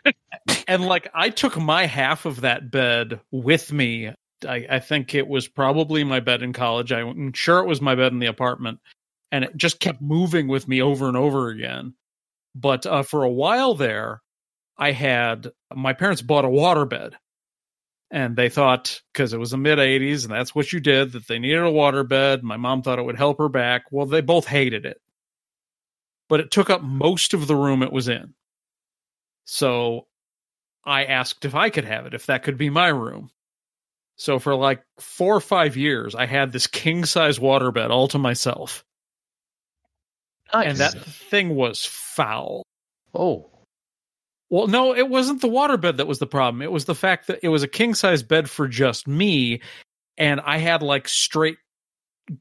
and 0.67 0.83
like 0.85 1.09
I 1.13 1.29
took 1.29 1.57
my 1.57 1.85
half 1.85 2.25
of 2.25 2.41
that 2.41 2.71
bed 2.71 3.19
with 3.31 3.71
me. 3.71 4.11
I, 4.47 4.65
I 4.69 4.79
think 4.79 5.15
it 5.15 5.27
was 5.27 5.47
probably 5.47 6.03
my 6.03 6.19
bed 6.19 6.43
in 6.43 6.53
college. 6.53 6.91
I'm 6.91 7.33
sure 7.33 7.59
it 7.59 7.67
was 7.67 7.81
my 7.81 7.95
bed 7.95 8.11
in 8.11 8.19
the 8.19 8.27
apartment, 8.27 8.79
and 9.31 9.43
it 9.43 9.57
just 9.57 9.79
kept 9.79 10.01
moving 10.01 10.47
with 10.47 10.67
me 10.67 10.81
over 10.81 11.07
and 11.07 11.17
over 11.17 11.49
again. 11.49 11.93
But 12.55 12.85
uh, 12.85 13.03
for 13.03 13.23
a 13.23 13.31
while 13.31 13.75
there, 13.75 14.21
I 14.77 14.91
had 14.91 15.51
my 15.73 15.93
parents 15.93 16.21
bought 16.21 16.45
a 16.45 16.49
water 16.49 16.85
bed, 16.85 17.15
and 18.11 18.35
they 18.35 18.49
thought 18.49 19.01
because 19.13 19.33
it 19.33 19.39
was 19.39 19.51
the 19.51 19.57
mid 19.57 19.79
'80s 19.79 20.23
and 20.23 20.31
that's 20.33 20.55
what 20.55 20.71
you 20.71 20.79
did 20.79 21.11
that 21.13 21.27
they 21.27 21.39
needed 21.39 21.63
a 21.63 21.71
water 21.71 22.03
bed. 22.03 22.43
My 22.43 22.57
mom 22.57 22.81
thought 22.81 22.99
it 22.99 23.05
would 23.05 23.17
help 23.17 23.37
her 23.39 23.49
back. 23.49 23.83
Well, 23.91 24.05
they 24.05 24.21
both 24.21 24.47
hated 24.47 24.85
it, 24.85 25.01
but 26.29 26.39
it 26.39 26.51
took 26.51 26.69
up 26.69 26.81
most 26.81 27.33
of 27.33 27.47
the 27.47 27.55
room 27.55 27.83
it 27.83 27.91
was 27.91 28.07
in. 28.07 28.33
So 29.45 30.07
I 30.85 31.05
asked 31.05 31.45
if 31.45 31.55
I 31.55 31.69
could 31.69 31.85
have 31.85 32.05
it, 32.05 32.13
if 32.13 32.27
that 32.27 32.43
could 32.43 32.57
be 32.57 32.69
my 32.69 32.87
room. 32.87 33.29
So 34.15 34.39
for 34.39 34.55
like 34.55 34.83
four 34.99 35.35
or 35.35 35.41
five 35.41 35.77
years, 35.77 36.15
I 36.15 36.25
had 36.25 36.51
this 36.51 36.65
king 36.67 37.05
size 37.05 37.39
waterbed 37.39 37.89
all 37.89 38.07
to 38.09 38.17
myself. 38.17 38.83
And 40.53 40.77
that 40.77 40.93
thing 41.05 41.55
was 41.55 41.85
foul. 41.85 42.63
oh, 43.13 43.49
Well, 44.49 44.67
no, 44.67 44.95
it 44.95 45.09
wasn't 45.09 45.41
the 45.41 45.49
waterbed 45.49 45.97
that 45.97 46.07
was 46.07 46.19
the 46.19 46.27
problem. 46.27 46.61
It 46.61 46.71
was 46.71 46.85
the 46.85 46.95
fact 46.95 47.27
that 47.27 47.39
it 47.43 47.49
was 47.49 47.63
a 47.63 47.67
king 47.67 47.93
size 47.93 48.23
bed 48.23 48.49
for 48.49 48.67
just 48.67 49.07
me. 49.07 49.61
And 50.17 50.39
I 50.41 50.57
had 50.57 50.81
like 50.81 51.07
straight 51.07 51.57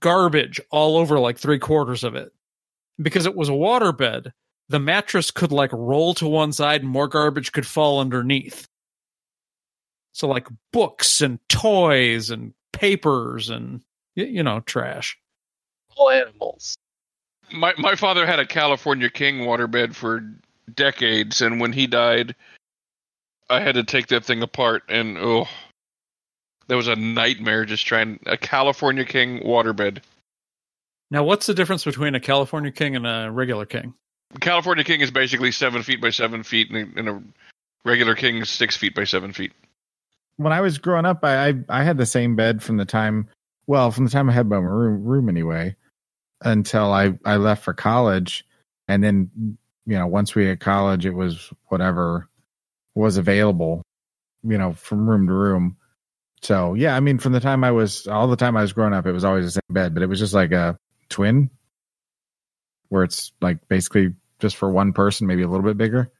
garbage 0.00 0.61
all 0.70 0.96
over 0.96 1.18
like 1.18 1.38
three 1.38 1.59
quarters 1.59 2.04
of 2.04 2.14
it. 2.14 2.32
Because 3.00 3.26
it 3.26 3.36
was 3.36 3.48
a 3.48 3.52
waterbed, 3.52 4.32
the 4.68 4.80
mattress 4.80 5.30
could 5.30 5.52
like 5.52 5.70
roll 5.72 6.14
to 6.14 6.26
one 6.26 6.52
side 6.52 6.82
and 6.82 6.90
more 6.90 7.09
garbage 7.09 7.52
could 7.52 7.66
fall 7.66 8.00
underneath. 8.00 8.66
So 10.12 10.28
like 10.28 10.48
books 10.72 11.20
and 11.20 11.38
toys 11.48 12.30
and 12.30 12.54
papers 12.72 13.50
and 13.50 13.82
you 14.14 14.42
know 14.42 14.61
trash. 14.61 15.18
all 15.96 16.11
animals. 16.11 16.76
My 17.53 17.74
my 17.78 17.94
father 17.94 18.26
had 18.26 18.38
a 18.38 18.47
California 18.47 19.11
King 19.11 19.40
waterbed 19.40 19.94
for 19.94 20.20
decades, 20.74 21.40
and 21.40 21.61
when 21.61 21.72
he 21.72 21.86
died, 21.86 22.34
I 23.49 23.61
had 23.61 23.76
to 23.76 23.84
take 23.84 24.09
that 24.09 24.24
thing 24.24 24.42
apart, 24.42 24.82
and 24.88 25.16
oh, 25.18 25.47
that 26.68 26.76
was 26.76 26.88
a 26.88 26.97
nightmare 26.97 27.64
just 27.64 27.86
trying 27.86 28.20
a 28.26 28.36
California 28.36 29.05
King 29.05 29.40
waterbed. 29.40 30.03
Now 31.11 31.22
what's 31.22 31.47
the 31.47 31.55
difference 31.55 31.84
between 31.84 32.14
a 32.14 32.20
California 32.20 32.72
king 32.72 32.97
and 32.97 33.07
a 33.07 33.30
regular 33.30 33.64
king? 33.64 33.94
California 34.40 34.84
King 34.84 35.01
is 35.01 35.11
basically 35.11 35.53
seven 35.53 35.82
feet 35.82 36.01
by 36.01 36.11
seven 36.11 36.42
feet, 36.42 36.70
and 36.70 36.76
a, 36.76 36.99
and 36.99 37.09
a 37.09 37.22
regular 37.84 38.14
King 38.14 38.38
is 38.38 38.51
six 38.51 38.76
feet 38.76 38.94
by 38.94 39.05
seven 39.05 39.32
feet. 39.32 39.53
When 40.36 40.53
I 40.53 40.61
was 40.61 40.78
growing 40.78 41.07
up, 41.07 41.24
I, 41.24 41.49
I 41.49 41.55
I 41.68 41.82
had 41.84 41.97
the 41.97 42.07
same 42.07 42.36
bed 42.36 42.62
from 42.62 42.76
the 42.76 42.84
time, 42.84 43.28
well, 43.66 43.90
from 43.90 44.05
the 44.05 44.11
time 44.11 44.28
I 44.28 44.32
had 44.32 44.49
my 44.49 44.57
room, 44.57 45.05
room 45.05 45.28
anyway, 45.28 45.76
until 46.43 46.93
I 46.93 47.18
I 47.24 47.37
left 47.37 47.64
for 47.64 47.74
college, 47.74 48.45
and 48.89 49.03
then 49.03 49.30
you 49.87 49.99
know 49.99 50.07
once 50.07 50.34
we 50.34 50.47
had 50.47 50.61
college, 50.61 51.07
it 51.07 51.14
was 51.14 51.53
whatever 51.66 52.28
was 52.95 53.16
available, 53.16 53.82
you 54.43 54.59
know, 54.59 54.72
from 54.72 55.09
room 55.09 55.26
to 55.26 55.32
room. 55.32 55.76
So 56.43 56.74
yeah, 56.74 56.97
I 56.97 57.01
mean, 57.01 57.18
from 57.18 57.32
the 57.32 57.41
time 57.41 57.64
I 57.64 57.70
was 57.70 58.07
all 58.07 58.28
the 58.28 58.37
time 58.37 58.57
I 58.57 58.62
was 58.62 58.72
growing 58.72 58.95
up, 58.95 59.07
it 59.07 59.12
was 59.12 59.24
always 59.24 59.47
the 59.47 59.51
same 59.53 59.74
bed, 59.74 59.95
but 59.95 60.03
it 60.03 60.09
was 60.09 60.18
just 60.18 60.34
like 60.34 60.53
a 60.53 60.76
twin, 61.09 61.51
where 62.89 63.05
it's 63.05 63.32
like 63.41 63.66
basically 63.68 64.14
just 64.39 64.57
for 64.57 64.70
one 64.70 64.93
person, 64.93 65.26
maybe 65.26 65.43
a 65.43 65.49
little 65.49 65.64
bit 65.64 65.78
bigger. 65.78 66.11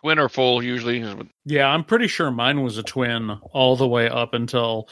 Twin 0.00 0.18
or 0.18 0.28
full 0.28 0.62
usually. 0.62 1.04
Yeah, 1.44 1.66
I'm 1.66 1.82
pretty 1.82 2.06
sure 2.06 2.30
mine 2.30 2.62
was 2.62 2.78
a 2.78 2.82
twin 2.82 3.30
all 3.52 3.76
the 3.76 3.88
way 3.88 4.08
up 4.08 4.32
until 4.32 4.88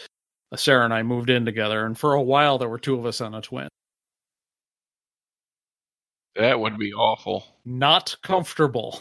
Sarah 0.55 0.85
and 0.85 0.95
I 0.95 1.03
moved 1.03 1.31
in 1.31 1.45
together. 1.45 1.87
And 1.87 1.97
for 1.97 2.15
a 2.15 2.23
while, 2.23 2.59
there 2.59 2.69
were 2.69 2.79
two 2.79 2.99
of 2.99 3.07
us 3.07 3.21
on 3.21 3.35
a 3.35 3.41
twin. 3.41 3.69
That 6.39 6.61
would 6.61 6.79
be 6.79 6.93
awful. 6.93 7.45
Not 7.65 8.17
comfortable. 8.23 9.01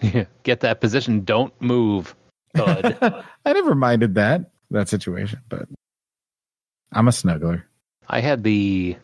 Get 0.42 0.60
that 0.60 0.80
position. 0.80 1.24
Don't 1.24 1.52
move. 1.60 2.14
Bud. 2.54 2.98
I 3.44 3.52
never 3.52 3.74
minded 3.74 4.14
that 4.16 4.50
that 4.70 4.88
situation, 4.88 5.40
but 5.48 5.68
I'm 6.92 7.08
a 7.08 7.12
snuggler. 7.12 7.62
I 8.08 8.20
had 8.20 8.42
the 8.42 8.96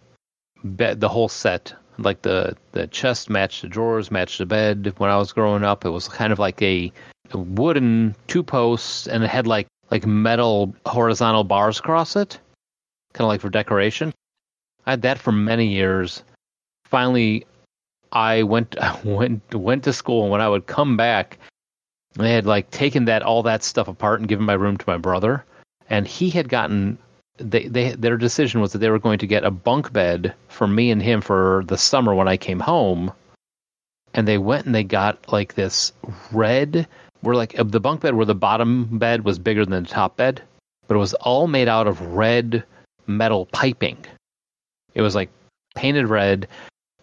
bed, 0.64 1.00
the 1.00 1.08
whole 1.08 1.28
set, 1.28 1.72
like 1.98 2.22
the 2.22 2.56
the 2.72 2.86
chest 2.88 3.30
matched 3.30 3.62
the 3.62 3.68
drawers, 3.68 4.10
matched 4.10 4.38
the 4.38 4.46
bed. 4.46 4.92
When 4.98 5.10
I 5.10 5.16
was 5.16 5.32
growing 5.32 5.64
up, 5.64 5.84
it 5.84 5.90
was 5.90 6.08
kind 6.08 6.32
of 6.32 6.38
like 6.38 6.60
a, 6.62 6.92
a 7.30 7.38
wooden 7.38 8.14
two 8.26 8.42
posts, 8.42 9.06
and 9.06 9.22
it 9.22 9.30
had 9.30 9.46
like 9.46 9.66
like 9.90 10.06
metal 10.06 10.74
horizontal 10.84 11.44
bars 11.44 11.78
across 11.78 12.16
it, 12.16 12.38
kind 13.14 13.24
of 13.24 13.28
like 13.28 13.40
for 13.40 13.50
decoration. 13.50 14.12
I 14.84 14.90
had 14.90 15.02
that 15.02 15.18
for 15.18 15.32
many 15.32 15.68
years. 15.68 16.22
Finally, 16.84 17.46
I 18.12 18.42
went 18.42 18.76
went 19.04 19.54
went 19.54 19.84
to 19.84 19.92
school, 19.92 20.22
and 20.22 20.32
when 20.32 20.40
I 20.40 20.48
would 20.48 20.66
come 20.66 20.96
back, 20.96 21.38
they 22.14 22.32
had 22.32 22.46
like 22.46 22.70
taken 22.70 23.04
that 23.06 23.22
all 23.22 23.42
that 23.44 23.62
stuff 23.62 23.88
apart 23.88 24.20
and 24.20 24.28
given 24.28 24.46
my 24.46 24.54
room 24.54 24.76
to 24.76 24.84
my 24.86 24.96
brother, 24.96 25.44
and 25.88 26.06
he 26.06 26.30
had 26.30 26.48
gotten 26.48 26.98
they, 27.38 27.68
they 27.68 27.92
their 27.92 28.16
decision 28.16 28.61
was 28.61 28.72
that 28.72 28.78
they 28.78 28.90
were 28.90 28.98
going 28.98 29.18
to 29.18 29.26
get 29.26 29.44
a 29.44 29.50
bunk 29.50 29.92
bed 29.92 30.34
for 30.48 30.66
me 30.66 30.90
and 30.90 31.02
him 31.02 31.20
for 31.20 31.64
the 31.66 31.78
summer 31.78 32.14
when 32.14 32.28
I 32.28 32.36
came 32.36 32.61
home, 32.61 33.12
and 34.14 34.26
they 34.26 34.38
went 34.38 34.66
and 34.66 34.74
they 34.74 34.84
got 34.84 35.32
like 35.32 35.54
this 35.54 35.92
red 36.32 36.86
where 37.20 37.36
like 37.36 37.59
uh, 37.59 37.64
the 37.64 37.80
bunk 37.80 38.00
bed 38.00 38.14
where 38.14 38.26
the 38.26 38.34
bottom 38.34 38.98
bed 38.98 39.24
was 39.24 39.38
bigger 39.38 39.64
than 39.64 39.82
the 39.82 39.88
top 39.88 40.16
bed, 40.16 40.42
but 40.86 40.94
it 40.94 40.98
was 40.98 41.14
all 41.14 41.46
made 41.46 41.68
out 41.68 41.86
of 41.86 42.00
red 42.00 42.64
metal 43.06 43.46
piping. 43.46 43.98
It 44.94 45.02
was 45.02 45.14
like 45.14 45.30
painted 45.74 46.09
red, 46.09 46.48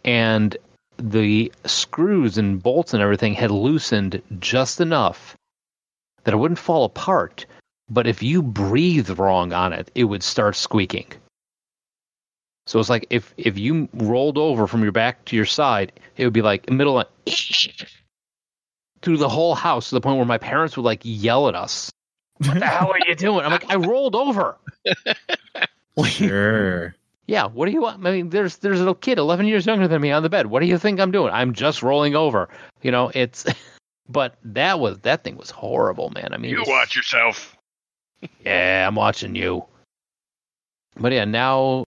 and 0.03 0.55
the 0.97 1.51
screws 1.65 2.37
and 2.37 2.61
bolts 2.61 2.93
and 2.93 3.01
everything 3.01 3.33
had 3.33 3.51
loosened 3.51 4.21
just 4.39 4.81
enough 4.81 5.35
that 6.23 6.33
it 6.33 6.37
wouldn't 6.37 6.59
fall 6.59 6.85
apart 6.85 7.45
but 7.89 8.07
if 8.07 8.23
you 8.23 8.41
breathed 8.41 9.17
wrong 9.19 9.53
on 9.53 9.73
it, 9.73 9.91
it 9.95 10.05
would 10.05 10.23
start 10.23 10.55
squeaking. 10.55 11.05
So 12.67 12.79
it's 12.79 12.89
like 12.89 13.05
if 13.11 13.33
if 13.37 13.59
you 13.59 13.89
rolled 13.93 14.39
over 14.39 14.65
from 14.65 14.81
your 14.81 14.91
back 14.91 15.23
to 15.25 15.35
your 15.35 15.45
side, 15.45 15.91
it 16.17 16.23
would 16.23 16.33
be 16.33 16.41
like 16.41 16.69
middle 16.69 16.99
of 16.99 17.07
through 19.01 19.17
the 19.17 19.29
whole 19.29 19.53
house 19.53 19.89
to 19.89 19.95
the 19.95 20.01
point 20.01 20.17
where 20.17 20.25
my 20.25 20.39
parents 20.39 20.75
would 20.75 20.83
like 20.85 21.01
yell 21.03 21.47
at 21.47 21.55
us. 21.55 21.91
What 22.39 22.59
the 22.59 22.65
hell 22.65 22.91
are 22.91 22.99
you 23.07 23.15
doing? 23.15 23.45
I'm 23.45 23.51
like, 23.51 23.69
I 23.69 23.75
rolled 23.75 24.15
over. 24.15 24.57
Sure. 26.03 26.93
Yeah, 27.27 27.45
what 27.45 27.65
do 27.65 27.71
you 27.71 27.81
want? 27.81 28.05
I 28.05 28.11
mean, 28.11 28.29
there's 28.29 28.57
there's 28.57 28.77
a 28.77 28.81
little 28.81 28.95
kid 28.95 29.17
11 29.17 29.47
years 29.47 29.65
younger 29.65 29.87
than 29.87 30.01
me 30.01 30.11
on 30.11 30.23
the 30.23 30.29
bed. 30.29 30.47
What 30.47 30.59
do 30.59 30.67
you 30.67 30.77
think 30.77 30.99
I'm 30.99 31.11
doing? 31.11 31.33
I'm 31.33 31.53
just 31.53 31.81
rolling 31.81 32.15
over. 32.15 32.49
You 32.81 32.91
know, 32.91 33.11
it's 33.13 33.45
but 34.09 34.35
that 34.43 34.79
was 34.79 34.99
that 34.99 35.23
thing 35.23 35.37
was 35.37 35.49
horrible, 35.49 36.11
man. 36.11 36.33
I 36.33 36.37
mean, 36.37 36.51
You 36.51 36.63
watch 36.67 36.95
yourself. 36.95 37.57
Yeah, 38.43 38.87
I'm 38.87 38.95
watching 38.95 39.35
you. 39.35 39.65
But 40.97 41.11
yeah, 41.11 41.25
now 41.25 41.83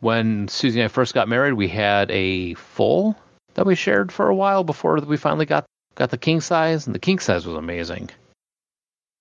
when 0.00 0.48
Susie 0.48 0.80
and 0.80 0.86
I 0.86 0.88
first 0.88 1.14
got 1.14 1.28
married, 1.28 1.54
we 1.54 1.68
had 1.68 2.10
a 2.10 2.54
full 2.54 3.16
that 3.54 3.66
we 3.66 3.74
shared 3.74 4.12
for 4.12 4.28
a 4.28 4.34
while 4.34 4.64
before 4.64 4.96
we 4.96 5.16
finally 5.16 5.46
got 5.46 5.64
got 5.94 6.10
the 6.10 6.18
king 6.18 6.40
size, 6.40 6.86
and 6.86 6.94
the 6.94 7.00
king 7.00 7.18
size 7.18 7.46
was 7.46 7.56
amazing. 7.56 8.10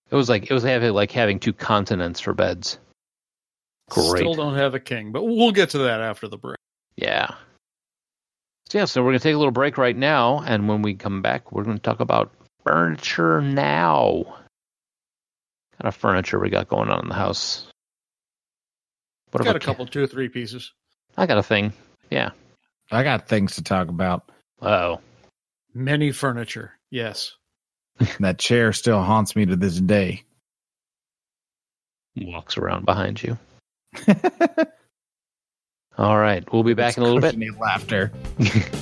It 0.10 0.16
was 0.16 0.30
like 0.30 0.50
it 0.50 0.54
was 0.54 0.64
having 0.64 0.94
like 0.94 1.12
having 1.12 1.40
two 1.40 1.54
continents 1.54 2.20
for 2.20 2.34
beds. 2.34 2.78
Great. 3.92 4.22
Still 4.22 4.36
don't 4.36 4.56
have 4.56 4.74
a 4.74 4.80
king, 4.80 5.12
but 5.12 5.24
we'll 5.24 5.52
get 5.52 5.72
to 5.72 5.80
that 5.80 6.00
after 6.00 6.30
the 6.30 6.38
break. 6.38 6.56
Yeah. 6.96 7.28
So 8.70 8.78
yeah, 8.78 8.86
so 8.86 9.04
we're 9.04 9.10
gonna 9.10 9.20
take 9.20 9.36
a 9.36 9.38
little 9.38 9.52
break 9.52 9.78
right 9.78 9.98
now, 9.98 10.40
and 10.40 10.70
when 10.70 10.82
we 10.82 10.94
come 10.94 11.22
back, 11.22 11.52
we're 11.52 11.66
gonna 11.66 11.78
talk 11.78 12.00
about 12.00 12.32
furniture 12.64 13.42
now. 13.42 14.08
What 14.14 14.38
kind 15.78 15.88
of 15.88 15.96
furniture 15.96 16.40
we 16.40 16.50
got 16.50 16.70
going 16.70 16.90
on 16.90 17.02
in 17.02 17.10
the 17.10 17.16
house? 17.16 17.68
What 19.32 19.44
Got 19.44 19.58
a 19.58 19.60
couple, 19.60 19.86
two 19.86 20.04
or 20.04 20.08
three 20.08 20.30
pieces. 20.30 20.72
I 21.18 21.26
got 21.26 21.38
a 21.38 21.44
thing. 21.44 21.74
Yeah. 22.10 22.32
I 22.92 23.04
got 23.04 23.28
things 23.28 23.56
to 23.56 23.64
talk 23.64 23.90
about. 23.90 24.30
Oh. 24.62 25.02
Many 25.74 26.12
furniture. 26.12 26.74
Yes. 26.90 27.36
That 28.20 28.40
chair 28.40 28.74
still 28.74 29.02
haunts 29.02 29.36
me 29.36 29.46
to 29.46 29.56
this 29.56 29.80
day. 29.80 30.24
Walks 32.16 32.58
around 32.58 32.86
behind 32.86 33.22
you. 33.22 33.38
All 35.98 36.18
right. 36.18 36.44
We'll 36.52 36.64
be 36.64 36.74
back 36.74 36.98
in 36.98 37.04
a 37.04 37.06
little 37.06 37.22
bit. 37.22 37.38
Laughter. 37.60 38.12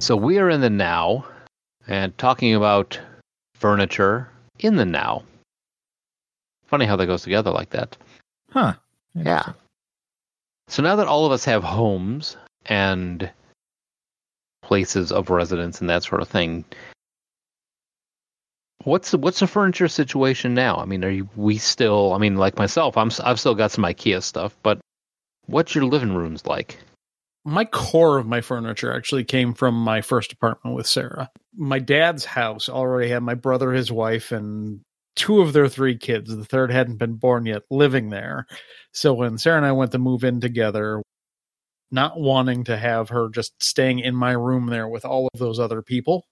So 0.00 0.16
we 0.16 0.38
are 0.38 0.48
in 0.48 0.62
the 0.62 0.70
now 0.70 1.26
and 1.86 2.16
talking 2.16 2.54
about 2.54 2.98
furniture 3.54 4.30
in 4.58 4.76
the 4.76 4.86
now. 4.86 5.24
Funny 6.66 6.86
how 6.86 6.96
that 6.96 7.06
goes 7.06 7.22
together 7.22 7.50
like 7.50 7.70
that. 7.70 7.96
Huh. 8.50 8.74
Yeah. 9.14 9.52
So 10.68 10.82
now 10.82 10.96
that 10.96 11.06
all 11.06 11.26
of 11.26 11.32
us 11.32 11.44
have 11.44 11.62
homes 11.62 12.36
and 12.66 13.30
places 14.62 15.12
of 15.12 15.28
residence 15.28 15.80
and 15.80 15.90
that 15.90 16.04
sort 16.04 16.22
of 16.22 16.28
thing, 16.28 16.64
what's 18.84 19.10
the, 19.10 19.18
what's 19.18 19.40
the 19.40 19.46
furniture 19.46 19.88
situation 19.88 20.54
now? 20.54 20.76
I 20.76 20.86
mean, 20.86 21.04
are 21.04 21.10
you, 21.10 21.28
we 21.36 21.58
still? 21.58 22.14
I 22.14 22.18
mean, 22.18 22.36
like 22.36 22.56
myself, 22.56 22.96
I'm 22.96 23.08
s- 23.08 23.20
I've 23.20 23.40
still 23.40 23.54
got 23.54 23.72
some 23.72 23.84
IKEA 23.84 24.22
stuff, 24.22 24.56
but 24.62 24.80
what's 25.46 25.74
your 25.74 25.84
living 25.84 26.14
rooms 26.14 26.46
like? 26.46 26.78
My 27.44 27.64
core 27.64 28.18
of 28.18 28.26
my 28.26 28.42
furniture 28.42 28.94
actually 28.94 29.24
came 29.24 29.54
from 29.54 29.74
my 29.74 30.02
first 30.02 30.32
apartment 30.32 30.76
with 30.76 30.86
Sarah. 30.86 31.30
My 31.56 31.78
dad's 31.78 32.24
house 32.24 32.68
already 32.68 33.08
had 33.08 33.22
my 33.22 33.34
brother, 33.34 33.72
his 33.72 33.90
wife, 33.90 34.30
and 34.30 34.80
two 35.16 35.40
of 35.40 35.52
their 35.52 35.68
three 35.68 35.96
kids. 35.96 36.34
The 36.34 36.44
third 36.44 36.70
hadn't 36.70 36.98
been 36.98 37.14
born 37.14 37.46
yet, 37.46 37.62
living 37.70 38.10
there. 38.10 38.46
So 38.92 39.14
when 39.14 39.38
Sarah 39.38 39.56
and 39.56 39.66
I 39.66 39.72
went 39.72 39.92
to 39.92 39.98
move 39.98 40.22
in 40.22 40.40
together, 40.40 41.02
not 41.90 42.20
wanting 42.20 42.64
to 42.64 42.76
have 42.76 43.08
her 43.08 43.28
just 43.30 43.52
staying 43.62 44.00
in 44.00 44.14
my 44.14 44.32
room 44.32 44.66
there 44.66 44.88
with 44.88 45.04
all 45.04 45.28
of 45.32 45.40
those 45.40 45.58
other 45.58 45.82
people, 45.82 46.26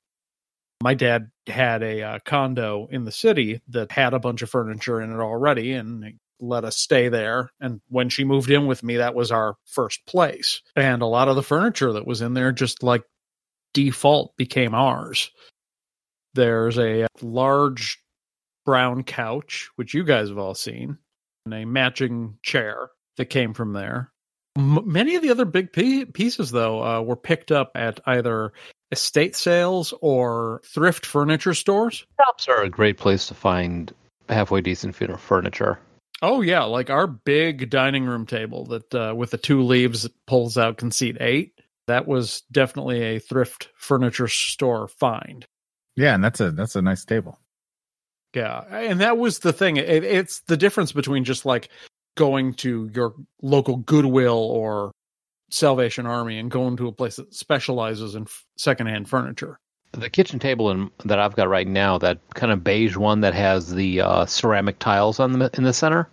my 0.82 0.94
dad 0.94 1.30
had 1.46 1.82
a 1.82 2.02
uh, 2.02 2.18
condo 2.24 2.86
in 2.90 3.04
the 3.04 3.12
city 3.12 3.60
that 3.68 3.90
had 3.92 4.14
a 4.14 4.20
bunch 4.20 4.42
of 4.42 4.50
furniture 4.50 5.00
in 5.00 5.12
it 5.12 5.20
already 5.20 5.72
and 5.72 6.18
let 6.40 6.64
us 6.64 6.76
stay 6.76 7.08
there. 7.08 7.50
And 7.60 7.80
when 7.88 8.08
she 8.08 8.24
moved 8.24 8.50
in 8.50 8.66
with 8.66 8.82
me, 8.82 8.96
that 8.98 9.14
was 9.14 9.30
our 9.32 9.56
first 9.66 10.04
place. 10.06 10.62
And 10.76 11.02
a 11.02 11.06
lot 11.06 11.28
of 11.28 11.36
the 11.36 11.42
furniture 11.42 11.92
that 11.92 12.06
was 12.06 12.20
in 12.20 12.34
there 12.34 12.52
just 12.52 12.82
like 12.82 13.02
default 13.74 14.36
became 14.36 14.74
ours. 14.74 15.30
There's 16.34 16.78
a 16.78 17.06
large 17.20 17.98
brown 18.64 19.02
couch, 19.02 19.70
which 19.76 19.94
you 19.94 20.04
guys 20.04 20.28
have 20.28 20.38
all 20.38 20.54
seen, 20.54 20.98
and 21.44 21.54
a 21.54 21.64
matching 21.64 22.38
chair 22.42 22.90
that 23.16 23.26
came 23.26 23.54
from 23.54 23.72
there. 23.72 24.12
M- 24.56 24.82
many 24.84 25.16
of 25.16 25.22
the 25.22 25.30
other 25.30 25.44
big 25.44 25.72
pie- 25.72 26.04
pieces, 26.12 26.50
though, 26.50 26.82
uh, 26.82 27.00
were 27.00 27.16
picked 27.16 27.50
up 27.50 27.72
at 27.74 28.00
either 28.06 28.52
estate 28.92 29.36
sales 29.36 29.94
or 30.00 30.60
thrift 30.64 31.06
furniture 31.06 31.54
stores. 31.54 32.06
Shops 32.20 32.48
are 32.48 32.62
a 32.62 32.70
great 32.70 32.98
place 32.98 33.26
to 33.28 33.34
find 33.34 33.92
halfway 34.28 34.60
decent 34.60 34.94
fu- 34.94 35.16
furniture. 35.16 35.78
Oh 36.20 36.40
yeah, 36.40 36.64
like 36.64 36.90
our 36.90 37.06
big 37.06 37.70
dining 37.70 38.04
room 38.04 38.26
table 38.26 38.64
that 38.66 38.94
uh, 38.94 39.14
with 39.14 39.30
the 39.30 39.38
two 39.38 39.62
leaves 39.62 40.02
that 40.02 40.12
pulls 40.26 40.58
out 40.58 40.78
can 40.78 40.90
seat 40.90 41.16
eight. 41.20 41.60
That 41.86 42.06
was 42.06 42.42
definitely 42.52 43.02
a 43.02 43.18
thrift 43.18 43.68
furniture 43.76 44.28
store 44.28 44.88
find. 44.88 45.46
Yeah, 45.96 46.14
and 46.14 46.22
that's 46.22 46.40
a 46.40 46.50
that's 46.50 46.76
a 46.76 46.82
nice 46.82 47.04
table. 47.04 47.38
Yeah, 48.34 48.60
and 48.70 49.00
that 49.00 49.16
was 49.16 49.38
the 49.38 49.52
thing. 49.52 49.78
It, 49.78 50.04
it's 50.04 50.40
the 50.42 50.56
difference 50.56 50.92
between 50.92 51.24
just 51.24 51.46
like 51.46 51.70
going 52.16 52.54
to 52.54 52.90
your 52.92 53.14
local 53.40 53.76
Goodwill 53.76 54.38
or 54.38 54.92
Salvation 55.50 56.04
Army 56.04 56.38
and 56.38 56.50
going 56.50 56.76
to 56.76 56.88
a 56.88 56.92
place 56.92 57.16
that 57.16 57.32
specializes 57.32 58.14
in 58.14 58.24
f- 58.24 58.44
secondhand 58.56 59.08
furniture. 59.08 59.58
The 59.92 60.10
kitchen 60.10 60.38
table 60.38 60.70
in, 60.70 60.90
that 61.04 61.18
I've 61.18 61.34
got 61.34 61.48
right 61.48 61.66
now, 61.66 61.98
that 61.98 62.18
kind 62.34 62.52
of 62.52 62.62
beige 62.62 62.96
one 62.96 63.22
that 63.22 63.34
has 63.34 63.74
the 63.74 64.02
uh, 64.02 64.26
ceramic 64.26 64.78
tiles 64.78 65.18
on 65.18 65.38
the 65.38 65.50
in 65.54 65.64
the 65.64 65.72
center, 65.72 66.08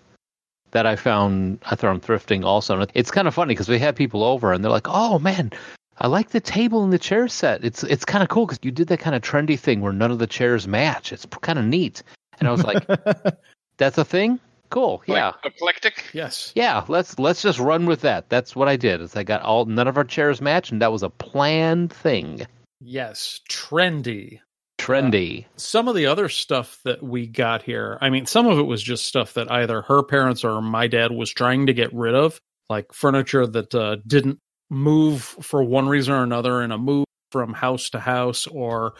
that 0.72 0.85
I 0.85 0.95
found 0.95 1.60
I 1.65 1.76
found 1.76 2.02
thrifting 2.02 2.43
also. 2.45 2.80
And 2.80 2.91
It's 2.93 3.11
kind 3.11 3.27
of 3.27 3.34
funny 3.34 3.53
because 3.53 3.69
we 3.69 3.80
had 3.80 3.95
people 3.95 4.23
over 4.23 4.53
and 4.53 4.64
they're 4.64 4.72
like, 4.72 4.88
"Oh 4.89 5.19
man, 5.19 5.52
I 5.99 6.07
like 6.07 6.30
the 6.30 6.39
table 6.39 6.84
and 6.84 6.91
the 6.91 6.99
chair 6.99 7.27
set. 7.27 7.64
It's 7.64 7.84
it's 7.84 8.06
kind 8.06 8.23
of 8.23 8.30
cool 8.30 8.45
because 8.45 8.60
you 8.61 8.72
did 8.72 8.88
that 8.88 8.99
kind 8.99 9.15
of 9.15 9.22
trendy 9.22 9.60
thing 9.60 9.81
where 9.81 9.93
none 9.93 10.11
of 10.11 10.19
the 10.19 10.27
chairs 10.27 10.68
match. 10.68 11.11
It's 11.11 11.26
kind 11.41 11.60
of 11.60 11.65
neat." 11.65 12.02
And 12.39 12.47
I 12.47 12.52
was 12.52 12.64
like, 12.64 12.85
"That's 13.77 13.97
a 13.97 14.06
thing? 14.06 14.39
Cool, 14.69 15.03
yeah." 15.06 15.34
Eclectic. 15.43 16.03
Yes. 16.14 16.52
Yeah, 16.56 16.84
let's 16.88 17.19
let's 17.19 17.41
just 17.41 17.60
run 17.60 17.85
with 17.85 18.02
that. 18.02 18.30
That's 18.30 18.56
what 18.56 18.68
I 18.68 18.76
did. 18.76 19.02
Is 19.02 19.15
I 19.15 19.23
got 19.23 19.41
all 19.41 19.65
none 19.65 19.88
of 19.88 19.97
our 19.97 20.03
chairs 20.03 20.41
match, 20.41 20.72
and 20.72 20.81
that 20.81 20.91
was 20.91 21.03
a 21.03 21.10
planned 21.10 21.93
thing. 21.93 22.45
Yes. 22.88 23.41
Trendy. 23.49 24.41
Trendy. 24.78 25.45
Some 25.56 25.88
of 25.88 25.95
the 25.95 26.06
other 26.06 26.30
stuff 26.30 26.80
that 26.86 27.02
we 27.02 27.26
got 27.26 27.64
here, 27.64 27.98
I 27.99 28.12
mean, 28.12 28.28
some 28.28 28.45
of 28.45 28.60
it 28.60 28.68
was 28.68 28.84
just 28.84 29.07
stuff 29.07 29.34
that 29.34 29.52
either 29.52 29.82
her 29.82 30.03
parents 30.03 30.44
or 30.44 30.62
my 30.62 30.86
dad 30.86 31.12
was 31.12 31.32
trying 31.32 31.66
to 31.66 31.74
get 31.74 31.91
rid 31.94 32.14
of, 32.14 32.40
like 32.70 32.94
furniture 32.94 33.48
that 33.48 33.74
uh, 33.74 33.98
didn't 34.06 34.38
move 34.70 35.24
for 35.24 35.64
one 35.64 35.88
reason 35.88 36.14
or 36.14 36.22
another 36.22 36.62
in 36.62 36.72
a 36.72 36.78
move 36.78 37.06
from 37.32 37.53
house 37.53 37.90
to 37.90 37.99
house 37.99 38.45
or 38.45 38.94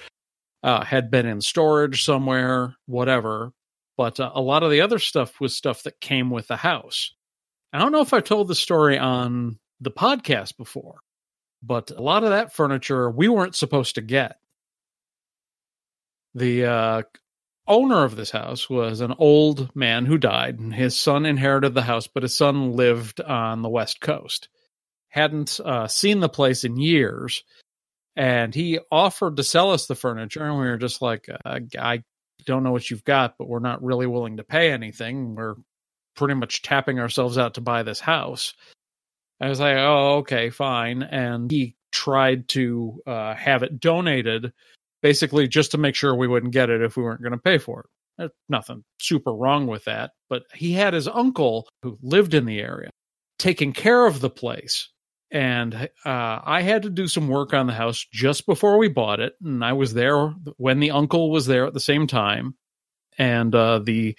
uh, 0.64 0.84
had 0.84 1.12
been 1.12 1.28
in 1.28 1.40
storage 1.40 2.04
somewhere, 2.04 2.76
whatever. 2.88 3.52
But 3.98 4.20
uh, 4.20 4.32
a 4.34 4.42
lot 4.42 4.64
of 4.64 4.72
the 4.72 4.82
other 4.82 4.98
stuff 4.98 5.40
was 5.40 5.56
stuff 5.56 5.84
that 5.84 6.02
came 6.02 6.32
with 6.32 6.48
the 6.48 6.58
house. 6.58 7.14
I 7.72 7.78
don't 7.78 7.92
know 7.92 8.02
if 8.02 8.14
I've 8.14 8.24
told 8.24 8.48
the 8.48 8.56
story 8.56 8.98
on 8.98 9.60
the 9.80 9.92
podcast 9.92 10.58
before, 10.58 10.96
but 11.66 11.92
a 11.92 12.02
lot 12.02 12.24
of 12.24 12.30
that 12.30 12.54
furniture 12.54 13.10
we 13.10 13.28
weren't 13.28 13.56
supposed 13.56 13.96
to 13.96 14.02
get. 14.02 14.38
The 16.34 16.66
uh, 16.66 17.02
owner 17.68 18.04
of 18.04 18.16
this 18.16 18.32
house 18.32 18.70
was 18.70 19.02
an 19.02 19.14
old 19.18 19.74
man 19.76 20.06
who 20.06 20.18
died, 20.18 20.60
and 20.60 20.74
his 20.74 20.98
son 20.98 21.26
inherited 21.26 21.74
the 21.74 21.82
house, 21.82 22.08
but 22.08 22.24
his 22.24 22.36
son 22.36 22.74
lived 22.74 23.22
on 23.22 23.62
the 23.62 23.70
West 23.70 24.02
Coast. 24.02 24.50
Hadn't 25.10 25.60
uh, 25.64 25.88
seen 25.88 26.20
the 26.20 26.30
place 26.30 26.64
in 26.66 26.78
years, 26.78 27.44
and 28.16 28.54
he 28.54 28.80
offered 28.92 29.38
to 29.38 29.44
sell 29.44 29.72
us 29.72 29.88
the 29.88 29.96
furniture, 29.96 30.44
and 30.44 30.60
we 30.60 30.66
were 30.66 30.78
just 30.78 31.02
like, 31.02 31.28
uh, 31.30 31.60
I 31.80 32.04
don't 32.46 32.64
know 32.64 32.72
what 32.72 32.90
you've 32.92 33.06
got, 33.06 33.38
but 33.38 33.48
we're 33.48 33.60
not 33.60 33.84
really 33.84 34.08
willing 34.08 34.38
to 34.38 34.44
pay 34.44 34.72
anything. 34.72 35.36
We're 35.36 35.56
pretty 36.16 36.36
much 36.36 36.62
tapping 36.62 37.00
ourselves 37.00 37.38
out 37.38 37.56
to 37.56 37.62
buy 37.62 37.84
this 37.84 38.00
house. 38.00 38.54
I 39.42 39.50
was 39.50 39.60
like, 39.60 39.76
oh, 39.78 40.18
okay, 40.18 40.50
fine. 40.50 41.04
And 41.04 41.52
he 41.52 41.76
tried 41.92 42.48
to 42.50 43.02
uh, 43.06 43.36
have 43.36 43.64
it 43.64 43.80
donated, 43.80 44.54
basically 45.02 45.48
just 45.48 45.72
to 45.72 45.78
make 45.78 45.96
sure 45.96 46.16
we 46.16 46.28
wouldn't 46.28 46.54
get 46.54 46.70
it 46.70 46.82
if 46.82 46.98
we 46.98 47.04
weren't 47.04 47.22
going 47.22 47.32
to 47.32 47.38
pay 47.38 47.58
for 47.58 47.82
it. 47.82 47.86
There's 48.18 48.32
nothing 48.48 48.84
super 49.00 49.34
wrong 49.34 49.68
with 49.68 49.86
that. 49.86 50.12
But 50.30 50.44
he 50.54 50.74
had 50.74 50.94
his 50.94 51.08
uncle 51.08 51.68
who 51.82 51.98
lived 52.02 52.34
in 52.34 52.46
the 52.46 52.60
area 52.60 52.90
taking 53.40 53.74
care 53.74 54.06
of 54.06 54.22
the 54.22 54.30
place. 54.30 54.90
And 55.32 55.74
uh, 56.06 56.40
I 56.46 56.62
had 56.62 56.84
to 56.84 56.90
do 56.90 57.08
some 57.08 57.28
work 57.28 57.54
on 57.54 57.68
the 57.68 57.74
house 57.74 58.06
just 58.12 58.46
before 58.46 58.78
we 58.78 58.88
bought 58.88 59.20
it. 59.20 59.34
And 59.44 59.66
I 59.66 59.74
was 59.74 59.94
there 59.94 60.30
when 60.58 60.80
the 60.80 60.92
uncle 60.92 61.30
was 61.30 61.46
there 61.46 61.66
at 61.66 61.74
the 61.74 61.80
same 61.80 62.08
time. 62.08 62.56
And 63.18 63.54
uh, 63.54 63.80
the 63.80 64.18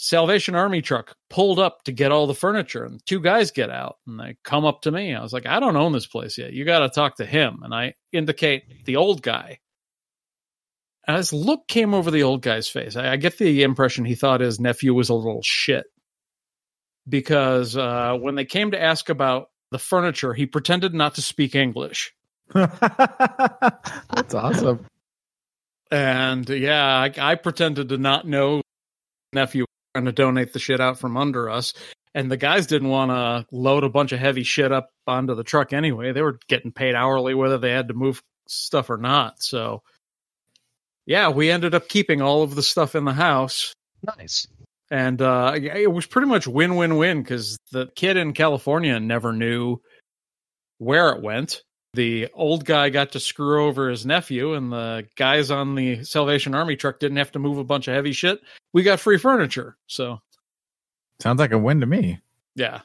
Salvation 0.00 0.54
Army 0.54 0.82
truck 0.82 1.14
pulled 1.28 1.58
up 1.58 1.82
to 1.84 1.92
get 1.92 2.12
all 2.12 2.26
the 2.26 2.34
furniture, 2.34 2.84
and 2.84 3.04
two 3.06 3.20
guys 3.20 3.50
get 3.50 3.70
out 3.70 3.96
and 4.06 4.18
they 4.18 4.36
come 4.44 4.64
up 4.64 4.82
to 4.82 4.90
me. 4.90 5.14
I 5.14 5.22
was 5.22 5.32
like, 5.32 5.46
I 5.46 5.60
don't 5.60 5.76
own 5.76 5.92
this 5.92 6.06
place 6.06 6.38
yet. 6.38 6.52
You 6.52 6.64
got 6.64 6.80
to 6.80 6.88
talk 6.88 7.16
to 7.16 7.26
him. 7.26 7.60
And 7.62 7.74
I 7.74 7.94
indicate 8.12 8.84
the 8.84 8.96
old 8.96 9.22
guy. 9.22 9.58
And 11.06 11.18
this 11.18 11.32
look 11.32 11.66
came 11.68 11.94
over 11.94 12.10
the 12.10 12.22
old 12.22 12.42
guy's 12.42 12.68
face. 12.68 12.96
I, 12.96 13.12
I 13.12 13.16
get 13.16 13.38
the 13.38 13.62
impression 13.62 14.04
he 14.04 14.14
thought 14.14 14.40
his 14.40 14.60
nephew 14.60 14.94
was 14.94 15.08
a 15.08 15.14
little 15.14 15.42
shit 15.42 15.86
because 17.08 17.76
uh, 17.76 18.16
when 18.20 18.34
they 18.34 18.44
came 18.44 18.72
to 18.72 18.82
ask 18.82 19.08
about 19.08 19.48
the 19.70 19.78
furniture, 19.78 20.34
he 20.34 20.46
pretended 20.46 20.94
not 20.94 21.14
to 21.16 21.22
speak 21.22 21.54
English. 21.54 22.12
That's 22.54 24.34
awesome. 24.34 24.86
And 25.90 26.48
yeah, 26.48 26.84
I, 26.84 27.12
I 27.18 27.34
pretended 27.34 27.88
to 27.88 27.98
not 27.98 28.26
know 28.26 28.62
nephew 29.32 29.64
trying 29.98 30.04
to 30.04 30.12
donate 30.12 30.52
the 30.52 30.60
shit 30.60 30.80
out 30.80 30.98
from 30.98 31.16
under 31.16 31.50
us. 31.50 31.74
And 32.14 32.30
the 32.30 32.36
guys 32.36 32.66
didn't 32.68 32.88
want 32.88 33.10
to 33.10 33.46
load 33.50 33.82
a 33.82 33.88
bunch 33.88 34.12
of 34.12 34.20
heavy 34.20 34.44
shit 34.44 34.70
up 34.70 34.90
onto 35.06 35.34
the 35.34 35.44
truck 35.44 35.72
anyway. 35.72 36.12
They 36.12 36.22
were 36.22 36.38
getting 36.48 36.72
paid 36.72 36.94
hourly 36.94 37.34
whether 37.34 37.58
they 37.58 37.70
had 37.70 37.88
to 37.88 37.94
move 37.94 38.22
stuff 38.46 38.90
or 38.90 38.96
not. 38.96 39.42
So, 39.42 39.82
yeah, 41.04 41.30
we 41.30 41.50
ended 41.50 41.74
up 41.74 41.88
keeping 41.88 42.22
all 42.22 42.42
of 42.42 42.54
the 42.54 42.62
stuff 42.62 42.94
in 42.94 43.04
the 43.04 43.12
house. 43.12 43.74
Nice. 44.16 44.46
And 44.90 45.20
uh, 45.20 45.54
it 45.56 45.92
was 45.92 46.06
pretty 46.06 46.28
much 46.28 46.46
win 46.46 46.76
win 46.76 46.96
win 46.96 47.22
because 47.22 47.58
the 47.72 47.88
kid 47.94 48.16
in 48.16 48.32
California 48.32 48.98
never 49.00 49.32
knew 49.32 49.78
where 50.78 51.10
it 51.10 51.22
went. 51.22 51.62
The 51.98 52.28
old 52.32 52.64
guy 52.64 52.90
got 52.90 53.10
to 53.12 53.18
screw 53.20 53.66
over 53.66 53.90
his 53.90 54.06
nephew, 54.06 54.54
and 54.54 54.70
the 54.72 55.08
guys 55.16 55.50
on 55.50 55.74
the 55.74 56.04
Salvation 56.04 56.54
Army 56.54 56.76
truck 56.76 57.00
didn't 57.00 57.16
have 57.16 57.32
to 57.32 57.40
move 57.40 57.58
a 57.58 57.64
bunch 57.64 57.88
of 57.88 57.94
heavy 57.94 58.12
shit. 58.12 58.40
We 58.72 58.84
got 58.84 59.00
free 59.00 59.18
furniture. 59.18 59.76
So, 59.88 60.20
Sounds 61.20 61.40
like 61.40 61.50
a 61.50 61.58
win 61.58 61.80
to 61.80 61.86
me. 61.86 62.20
yeah. 62.54 62.82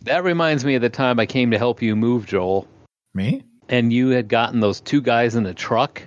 That 0.00 0.24
reminds 0.24 0.64
me 0.64 0.74
of 0.74 0.82
the 0.82 0.88
time 0.90 1.20
I 1.20 1.26
came 1.26 1.52
to 1.52 1.58
help 1.58 1.80
you 1.80 1.94
move, 1.94 2.26
Joel, 2.26 2.66
Me? 3.14 3.44
and 3.68 3.92
you 3.92 4.08
had 4.08 4.26
gotten 4.26 4.58
those 4.58 4.80
two 4.80 5.00
guys 5.00 5.36
in 5.36 5.44
the 5.44 5.54
truck. 5.54 6.02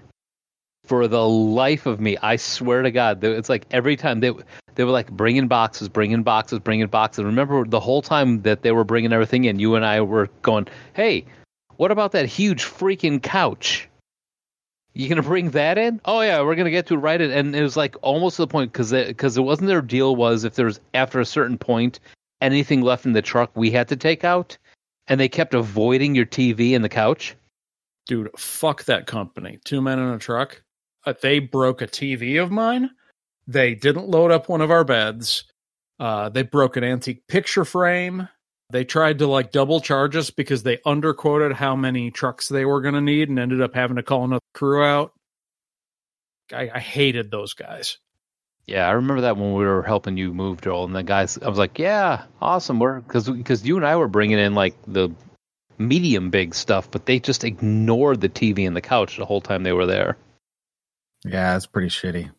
For 0.84 1.07
the 1.07 1.26
life 1.26 1.86
of 1.86 2.02
me, 2.02 2.18
I 2.22 2.36
swear 2.36 2.82
to 2.82 2.91
God, 2.91 3.24
it's 3.24 3.48
like 3.48 3.66
every 3.72 3.95
time 3.95 4.20
they 4.20 4.34
they 4.76 4.84
were 4.84 4.91
like 4.91 5.10
bringing 5.10 5.48
boxes, 5.48 5.88
bringing 5.88 6.22
boxes, 6.24 6.60
bringing 6.60 6.88
boxes. 6.88 7.24
Remember 7.24 7.64
the 7.66 7.80
whole 7.80 8.02
time 8.02 8.41
that 8.41 8.62
they 8.62 8.74
were 8.74 8.84
bringing 8.84 9.14
everything 9.14 9.45
in, 9.45 9.57
you 9.57 9.76
and 9.76 9.86
I 9.86 10.02
were 10.02 10.28
going, 10.41 10.68
"Hey, 10.94 11.26
what 11.77 11.91
about 11.91 12.11
that 12.14 12.26
huge 12.26 12.64
freaking 12.64 13.22
couch? 13.22 13.88
You 14.93 15.10
gonna 15.10 15.22
bring 15.22 15.52
that 15.52 15.77
in? 15.77 15.99
Oh 16.06 16.22
yeah, 16.22 16.41
we're 16.41 16.56
gonna 16.56 16.72
get 16.72 16.88
to 16.88 16.93
it 16.93 16.97
right 16.97 17.19
in." 17.19 17.30
And 17.31 17.56
it 17.56 17.61
was 17.61 17.76
like 17.76 17.95
almost 18.02 18.38
to 18.38 18.43
the 18.43 18.47
point 18.47 18.72
because 18.72 18.91
because 18.91 19.38
it 19.38 19.41
wasn't 19.41 19.68
their 19.68 19.81
deal 19.81 20.15
was 20.15 20.45
if 20.45 20.56
there 20.56 20.68
was 20.68 20.80
after 20.93 21.19
a 21.19 21.26
certain 21.26 21.57
point 21.57 21.99
anything 22.41 22.81
left 22.81 23.06
in 23.06 23.14
the 23.14 23.22
truck 23.22 23.52
we 23.56 23.72
had 23.72 23.88
to 23.89 23.95
take 23.97 24.23
out, 24.23 24.57
and 25.07 25.19
they 25.19 25.27
kept 25.27 25.53
avoiding 25.53 26.15
your 26.15 26.26
TV 26.26 26.76
and 26.76 26.84
the 26.84 26.89
couch. 26.89 27.35
Dude, 28.07 28.30
fuck 28.38 28.85
that 28.85 29.07
company. 29.07 29.60
Two 29.65 29.81
men 29.81 29.99
in 29.99 30.10
a 30.10 30.19
truck. 30.19 30.61
Uh, 31.06 31.14
they 31.22 31.39
broke 31.39 31.81
a 31.81 31.88
TV 31.88 32.41
of 32.41 32.52
mine. 32.52 32.89
They 33.47 33.76
didn't 33.76 34.10
load 34.10 34.31
up 34.31 34.47
one 34.47 34.61
of 34.61 34.72
our 34.72 34.84
beds. 34.84 35.43
Uh, 35.99 36.30
they 36.30 36.43
broke 36.43 36.77
an 36.77 36.84
antique 36.84 37.27
picture 37.27 37.65
frame. 37.65 38.27
They 38.71 38.83
tried 38.83 39.19
to 39.19 39.27
like 39.27 39.51
double 39.51 39.79
charge 39.79 40.15
us 40.15 40.31
because 40.31 40.63
they 40.63 40.77
underquoted 40.77 41.53
how 41.53 41.75
many 41.75 42.11
trucks 42.11 42.47
they 42.47 42.65
were 42.65 42.81
going 42.81 42.95
to 42.95 43.01
need 43.01 43.29
and 43.29 43.37
ended 43.37 43.61
up 43.61 43.75
having 43.75 43.97
to 43.97 44.03
call 44.03 44.25
another 44.25 44.41
crew 44.53 44.83
out. 44.83 45.13
I, 46.51 46.69
I 46.73 46.79
hated 46.79 47.31
those 47.31 47.53
guys. 47.53 47.97
Yeah, 48.67 48.87
I 48.87 48.91
remember 48.93 49.21
that 49.21 49.37
when 49.37 49.53
we 49.53 49.63
were 49.63 49.83
helping 49.83 50.17
you 50.17 50.33
move, 50.33 50.61
Joel, 50.61 50.85
and 50.85 50.95
the 50.95 51.03
guys. 51.03 51.37
I 51.37 51.49
was 51.49 51.59
like, 51.59 51.77
"Yeah, 51.77 52.23
awesome." 52.41 52.79
We're 52.79 53.01
because 53.01 53.29
because 53.29 53.65
you 53.65 53.77
and 53.77 53.85
I 53.85 53.95
were 53.95 54.07
bringing 54.07 54.39
in 54.39 54.55
like 54.55 54.75
the 54.87 55.11
medium 55.77 56.31
big 56.31 56.55
stuff, 56.55 56.89
but 56.89 57.05
they 57.05 57.19
just 57.19 57.43
ignored 57.43 58.21
the 58.21 58.29
TV 58.29 58.65
and 58.65 58.75
the 58.75 58.81
couch 58.81 59.17
the 59.17 59.25
whole 59.25 59.41
time 59.41 59.61
they 59.61 59.73
were 59.73 59.85
there. 59.85 60.17
Yeah, 61.23 61.55
it's 61.55 61.67
pretty 61.67 61.89
shitty. 61.89 62.31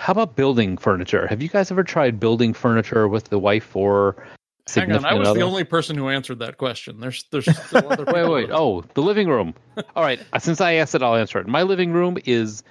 How 0.00 0.12
about 0.12 0.36
building 0.36 0.76
furniture? 0.76 1.26
Have 1.26 1.42
you 1.42 1.48
guys 1.48 1.70
ever 1.70 1.84
tried 1.84 2.20
building 2.20 2.52
furniture 2.54 3.06
with 3.06 3.24
the 3.24 3.38
wife 3.38 3.76
or 3.76 4.26
Hang 4.74 4.92
on, 4.92 5.04
I 5.04 5.14
was 5.14 5.28
other? 5.28 5.38
the 5.38 5.44
only 5.44 5.64
person 5.64 5.96
who 5.96 6.08
answered 6.08 6.38
that 6.40 6.58
question. 6.58 7.00
There's 7.00 7.24
there's 7.30 7.46
still 7.66 7.90
other 7.92 8.04
Wait, 8.06 8.28
wait. 8.28 8.50
Oh, 8.52 8.82
the 8.94 9.02
living 9.02 9.28
room. 9.28 9.54
All 9.96 10.02
right. 10.04 10.20
uh, 10.32 10.38
Since 10.38 10.60
I 10.60 10.74
asked 10.74 10.94
it, 10.94 11.02
I'll 11.02 11.16
answer 11.16 11.38
it. 11.38 11.46
My 11.46 11.62
living 11.62 11.92
room 11.92 12.18
is 12.24 12.62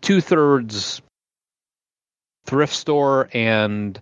two 0.00 0.20
thirds 0.20 1.00
thrift 2.46 2.74
store 2.74 3.28
and 3.32 4.00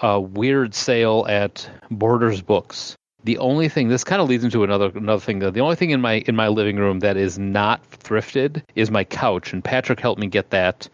a 0.00 0.20
weird 0.20 0.74
sale 0.74 1.26
at 1.28 1.68
Borders 1.90 2.40
Books. 2.40 2.94
The 3.24 3.38
only 3.38 3.68
thing 3.68 3.88
this 3.88 4.04
kind 4.04 4.22
of 4.22 4.28
leads 4.28 4.44
into 4.44 4.62
another 4.64 4.90
another 4.94 5.20
thing. 5.20 5.40
Though. 5.40 5.50
The 5.50 5.60
only 5.60 5.76
thing 5.76 5.90
in 5.90 6.00
my 6.00 6.18
in 6.26 6.36
my 6.36 6.48
living 6.48 6.76
room 6.76 7.00
that 7.00 7.16
is 7.16 7.38
not 7.38 7.82
thrifted 7.90 8.62
is 8.76 8.90
my 8.90 9.04
couch, 9.04 9.52
and 9.52 9.62
Patrick 9.62 10.00
helped 10.00 10.20
me 10.20 10.28
get 10.28 10.50
that 10.50 10.88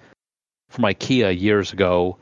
from 0.71 0.85
IKEA 0.85 1.39
years 1.39 1.73
ago. 1.73 2.17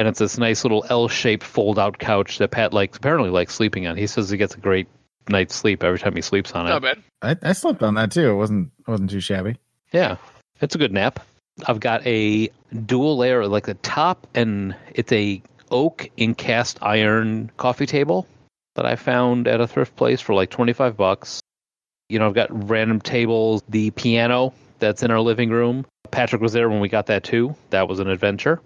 And 0.00 0.08
it's 0.08 0.18
this 0.18 0.38
nice 0.38 0.64
little 0.64 0.86
L-shaped 0.88 1.44
fold-out 1.44 1.98
couch 1.98 2.38
that 2.38 2.52
Pat 2.52 2.72
likes 2.72 2.96
apparently 2.96 3.28
likes 3.28 3.54
sleeping 3.54 3.86
on. 3.86 3.98
He 3.98 4.06
says 4.06 4.30
he 4.30 4.38
gets 4.38 4.54
a 4.54 4.58
great 4.58 4.88
night's 5.28 5.54
sleep 5.54 5.84
every 5.84 5.98
time 5.98 6.16
he 6.16 6.22
sleeps 6.22 6.52
on 6.52 6.66
it. 6.66 6.70
Not 6.70 6.80
bad. 6.80 7.02
I, 7.20 7.36
I 7.50 7.52
slept 7.52 7.82
on 7.82 7.96
that 7.96 8.10
too. 8.10 8.30
It 8.30 8.34
wasn't 8.34 8.70
it 8.78 8.90
wasn't 8.90 9.10
too 9.10 9.20
shabby. 9.20 9.56
Yeah, 9.92 10.16
it's 10.62 10.74
a 10.74 10.78
good 10.78 10.94
nap. 10.94 11.20
I've 11.66 11.80
got 11.80 12.00
a 12.06 12.48
dual 12.86 13.18
layer, 13.18 13.46
like 13.46 13.66
the 13.66 13.74
top, 13.74 14.26
and 14.34 14.74
it's 14.94 15.12
a 15.12 15.42
oak 15.70 16.08
in 16.16 16.34
cast 16.34 16.78
iron 16.80 17.50
coffee 17.58 17.84
table 17.84 18.26
that 18.76 18.86
I 18.86 18.96
found 18.96 19.48
at 19.48 19.60
a 19.60 19.66
thrift 19.66 19.96
place 19.96 20.22
for 20.22 20.34
like 20.34 20.48
twenty 20.48 20.72
five 20.72 20.96
bucks. 20.96 21.42
You 22.08 22.20
know, 22.20 22.26
I've 22.26 22.34
got 22.34 22.70
random 22.70 23.02
tables, 23.02 23.62
the 23.68 23.90
piano 23.90 24.54
that's 24.78 25.02
in 25.02 25.10
our 25.10 25.20
living 25.20 25.50
room. 25.50 25.84
Patrick 26.10 26.40
was 26.40 26.54
there 26.54 26.70
when 26.70 26.80
we 26.80 26.88
got 26.88 27.04
that 27.08 27.22
too. 27.22 27.54
That 27.68 27.86
was 27.86 28.00
an 28.00 28.08
adventure. 28.08 28.62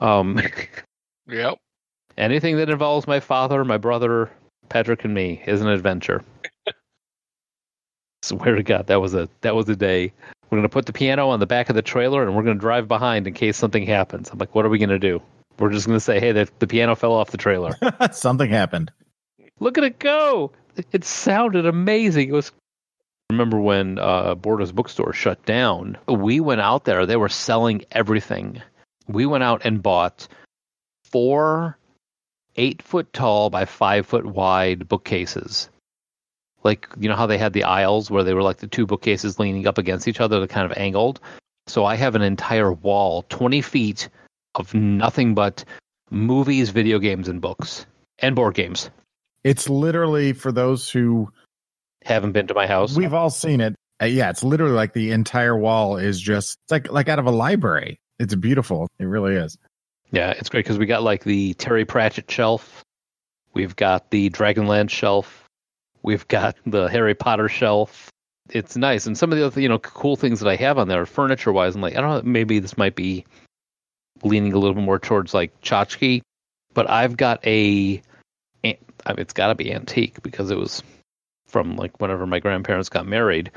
Um, 0.00 0.40
Yep. 1.28 1.58
anything 2.18 2.56
that 2.56 2.70
involves 2.70 3.06
my 3.06 3.20
father, 3.20 3.64
my 3.64 3.76
brother, 3.78 4.30
Patrick, 4.68 5.04
and 5.04 5.14
me 5.14 5.42
is 5.46 5.60
an 5.60 5.68
adventure. 5.68 6.24
Swear 8.22 8.56
to 8.56 8.62
God, 8.62 8.86
that 8.88 9.00
was 9.00 9.14
a 9.14 9.28
that 9.40 9.54
was 9.54 9.68
a 9.68 9.76
day. 9.76 10.12
We're 10.50 10.58
gonna 10.58 10.68
put 10.68 10.86
the 10.86 10.92
piano 10.92 11.28
on 11.28 11.40
the 11.40 11.46
back 11.46 11.70
of 11.70 11.76
the 11.76 11.82
trailer, 11.82 12.22
and 12.26 12.34
we're 12.36 12.42
gonna 12.42 12.58
drive 12.58 12.88
behind 12.88 13.26
in 13.26 13.34
case 13.34 13.56
something 13.56 13.86
happens. 13.86 14.30
I'm 14.30 14.38
like, 14.38 14.54
what 14.54 14.66
are 14.66 14.68
we 14.68 14.78
gonna 14.78 14.98
do? 14.98 15.22
We're 15.58 15.70
just 15.70 15.86
gonna 15.86 16.00
say, 16.00 16.18
hey, 16.20 16.32
the, 16.32 16.48
the 16.58 16.66
piano 16.66 16.96
fell 16.96 17.12
off 17.12 17.30
the 17.30 17.36
trailer. 17.38 17.76
Something 18.12 18.48
happened. 18.50 18.90
Look 19.60 19.76
at 19.78 19.84
it 19.84 19.98
go! 19.98 20.52
It, 20.76 20.86
it 20.92 21.04
sounded 21.04 21.66
amazing. 21.66 22.28
It 22.28 22.32
was. 22.32 22.50
Remember 23.30 23.60
when 23.60 23.98
uh, 23.98 24.34
Borders 24.34 24.72
Bookstore 24.72 25.12
shut 25.12 25.44
down? 25.44 25.96
We 26.08 26.40
went 26.40 26.60
out 26.62 26.84
there. 26.84 27.04
They 27.06 27.16
were 27.16 27.28
selling 27.28 27.84
everything. 27.92 28.60
We 29.12 29.26
went 29.26 29.44
out 29.44 29.62
and 29.64 29.82
bought 29.82 30.28
four 31.04 31.76
eight 32.56 32.82
foot 32.82 33.12
tall 33.12 33.50
by 33.50 33.64
five 33.64 34.06
foot 34.06 34.26
wide 34.26 34.88
bookcases. 34.88 35.68
Like 36.62 36.88
you 36.98 37.08
know 37.08 37.16
how 37.16 37.26
they 37.26 37.38
had 37.38 37.52
the 37.52 37.64
aisles 37.64 38.10
where 38.10 38.22
they 38.24 38.34
were 38.34 38.42
like 38.42 38.58
the 38.58 38.66
two 38.66 38.86
bookcases 38.86 39.38
leaning 39.38 39.66
up 39.66 39.78
against 39.78 40.08
each 40.08 40.20
other, 40.20 40.46
kind 40.46 40.70
of 40.70 40.76
angled. 40.76 41.20
So 41.66 41.84
I 41.84 41.94
have 41.96 42.14
an 42.14 42.22
entire 42.22 42.72
wall, 42.72 43.22
twenty 43.28 43.62
feet 43.62 44.08
of 44.54 44.74
nothing 44.74 45.34
but 45.34 45.64
movies, 46.10 46.70
video 46.70 46.98
games, 46.98 47.28
and 47.28 47.40
books 47.40 47.86
and 48.18 48.36
board 48.36 48.54
games. 48.54 48.90
It's 49.44 49.68
literally 49.68 50.32
for 50.34 50.52
those 50.52 50.90
who 50.90 51.32
Haven't 52.04 52.32
been 52.32 52.46
to 52.48 52.54
my 52.54 52.66
house. 52.66 52.96
we've 52.96 53.14
all 53.14 53.30
seen 53.30 53.60
it. 53.60 53.74
Uh, 54.02 54.06
yeah, 54.06 54.30
it's 54.30 54.42
literally 54.42 54.72
like 54.74 54.92
the 54.92 55.12
entire 55.12 55.56
wall 55.56 55.96
is 55.96 56.20
just 56.20 56.56
it's 56.64 56.72
like 56.72 56.90
like 56.90 57.08
out 57.08 57.18
of 57.18 57.26
a 57.26 57.30
library. 57.30 58.00
It's 58.20 58.34
beautiful. 58.34 58.86
It 58.98 59.06
really 59.06 59.34
is. 59.34 59.56
Yeah, 60.12 60.32
it's 60.32 60.50
great 60.50 60.64
because 60.66 60.78
we 60.78 60.84
got 60.84 61.02
like 61.02 61.24
the 61.24 61.54
Terry 61.54 61.86
Pratchett 61.86 62.30
shelf, 62.30 62.84
we've 63.54 63.74
got 63.74 64.10
the 64.10 64.28
Dragonlance 64.28 64.90
shelf, 64.90 65.46
we've 66.02 66.28
got 66.28 66.54
the 66.66 66.88
Harry 66.88 67.14
Potter 67.14 67.48
shelf. 67.48 68.10
It's 68.50 68.76
nice, 68.76 69.06
and 69.06 69.16
some 69.16 69.32
of 69.32 69.38
the 69.38 69.46
other 69.46 69.60
you 69.60 69.70
know 69.70 69.78
cool 69.78 70.16
things 70.16 70.40
that 70.40 70.50
I 70.50 70.56
have 70.56 70.76
on 70.76 70.86
there, 70.86 71.06
furniture 71.06 71.50
wise, 71.50 71.74
I'm 71.74 71.80
like, 71.80 71.96
I 71.96 72.02
don't 72.02 72.24
know, 72.24 72.30
maybe 72.30 72.58
this 72.58 72.76
might 72.76 72.94
be 72.94 73.24
leaning 74.22 74.52
a 74.52 74.58
little 74.58 74.74
bit 74.74 74.84
more 74.84 74.98
towards 74.98 75.32
like 75.32 75.58
tchotchke, 75.62 76.20
but 76.74 76.90
I've 76.90 77.16
got 77.16 77.40
a, 77.46 78.02
mean, 78.62 78.76
it's 79.06 79.32
got 79.32 79.46
to 79.46 79.54
be 79.54 79.72
antique 79.72 80.22
because 80.22 80.50
it 80.50 80.58
was 80.58 80.82
from 81.46 81.76
like 81.76 81.98
whenever 82.02 82.26
my 82.26 82.38
grandparents 82.38 82.90
got 82.90 83.06
married, 83.06 83.50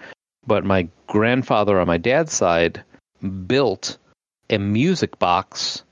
but 0.47 0.63
my 0.63 0.87
grandfather 1.07 1.81
on 1.81 1.87
my 1.87 1.97
dad's 1.97 2.31
side 2.31 2.81
built 3.45 3.97
a 4.49 4.57
music 4.57 5.19
box 5.19 5.83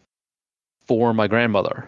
for 0.86 1.14
my 1.14 1.28
grandmother. 1.28 1.88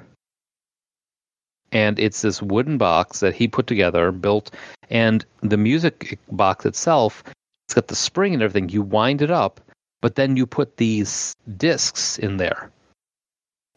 And 1.72 1.98
it's 2.00 2.22
this 2.22 2.42
wooden 2.42 2.78
box 2.78 3.20
that 3.20 3.36
he 3.36 3.48
put 3.48 3.68
together, 3.68 4.12
built, 4.12 4.52
and 4.90 5.26
the 5.42 5.58
music 5.58 6.20
box 6.32 6.66
itself, 6.66 7.24
it's 7.68 7.74
got 7.74 7.88
the 7.88 7.96
spring 7.96 8.34
and 8.34 8.44
everything. 8.44 8.70
You 8.70 8.84
wind 8.84 9.22
it 9.22 9.32
up, 9.32 9.60
but 10.02 10.16
then 10.16 10.38
you 10.38 10.46
put 10.46 10.78
these 10.78 11.36
discs 11.58 12.20
in 12.20 12.38
there. 12.38 12.70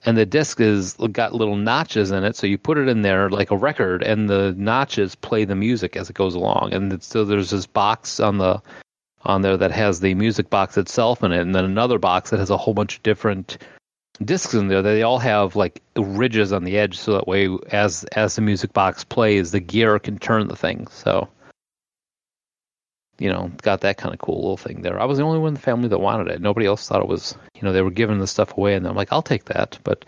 And 0.04 0.16
the 0.16 0.26
disc 0.26 0.60
is 0.60 0.94
got 1.12 1.34
little 1.34 1.56
notches 1.56 2.10
in 2.10 2.22
it, 2.22 2.36
so 2.36 2.46
you 2.46 2.58
put 2.58 2.78
it 2.78 2.86
in 2.86 3.02
there 3.02 3.30
like 3.30 3.50
a 3.50 3.56
record, 3.56 4.02
and 4.02 4.28
the 4.28 4.54
notches 4.56 5.14
play 5.14 5.44
the 5.44 5.56
music 5.56 5.96
as 5.96 6.10
it 6.10 6.14
goes 6.14 6.34
along. 6.34 6.74
And 6.74 7.02
so 7.02 7.24
there's 7.24 7.50
this 7.50 7.66
box 7.66 8.20
on 8.20 8.38
the 8.38 8.60
on 9.26 9.42
there 9.42 9.56
that 9.56 9.72
has 9.72 10.00
the 10.00 10.14
music 10.14 10.50
box 10.50 10.76
itself 10.76 11.22
in 11.22 11.32
it, 11.32 11.40
and 11.40 11.54
then 11.54 11.64
another 11.64 11.98
box 11.98 12.30
that 12.30 12.40
has 12.40 12.50
a 12.50 12.56
whole 12.56 12.74
bunch 12.74 12.96
of 12.96 13.02
different 13.02 13.58
discs 14.24 14.54
in 14.54 14.68
there. 14.68 14.82
They 14.82 15.02
all 15.02 15.18
have 15.18 15.56
like 15.56 15.82
ridges 15.96 16.52
on 16.52 16.64
the 16.64 16.78
edge, 16.78 16.98
so 16.98 17.12
that 17.12 17.28
way, 17.28 17.48
as 17.70 18.04
as 18.12 18.36
the 18.36 18.42
music 18.42 18.72
box 18.72 19.04
plays, 19.04 19.50
the 19.50 19.60
gear 19.60 19.98
can 19.98 20.18
turn 20.18 20.48
the 20.48 20.56
thing. 20.56 20.86
So, 20.88 21.28
you 23.18 23.30
know, 23.30 23.50
got 23.62 23.82
that 23.82 23.98
kind 23.98 24.14
of 24.14 24.20
cool 24.20 24.36
little 24.36 24.56
thing 24.56 24.82
there. 24.82 25.00
I 25.00 25.04
was 25.04 25.18
the 25.18 25.24
only 25.24 25.38
one 25.38 25.48
in 25.48 25.54
the 25.54 25.60
family 25.60 25.88
that 25.88 25.98
wanted 25.98 26.28
it. 26.28 26.40
Nobody 26.40 26.66
else 26.66 26.88
thought 26.88 27.02
it 27.02 27.08
was. 27.08 27.36
You 27.54 27.62
know, 27.62 27.72
they 27.72 27.82
were 27.82 27.90
giving 27.90 28.18
the 28.18 28.26
stuff 28.26 28.56
away, 28.56 28.74
and 28.74 28.86
I'm 28.86 28.96
like, 28.96 29.12
I'll 29.12 29.22
take 29.22 29.46
that. 29.46 29.78
But 29.84 30.04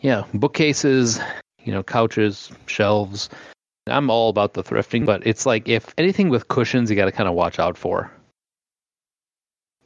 yeah, 0.00 0.24
bookcases, 0.34 1.20
you 1.62 1.72
know, 1.72 1.82
couches, 1.82 2.50
shelves. 2.66 3.28
I'm 3.88 4.10
all 4.10 4.30
about 4.30 4.54
the 4.54 4.62
thrifting, 4.62 5.06
but 5.06 5.26
it's 5.26 5.44
like 5.44 5.68
if 5.68 5.92
anything 5.98 6.28
with 6.28 6.48
cushions, 6.48 6.88
you 6.88 6.96
got 6.96 7.06
to 7.06 7.12
kind 7.12 7.28
of 7.28 7.34
watch 7.34 7.58
out 7.58 7.76
for. 7.76 8.12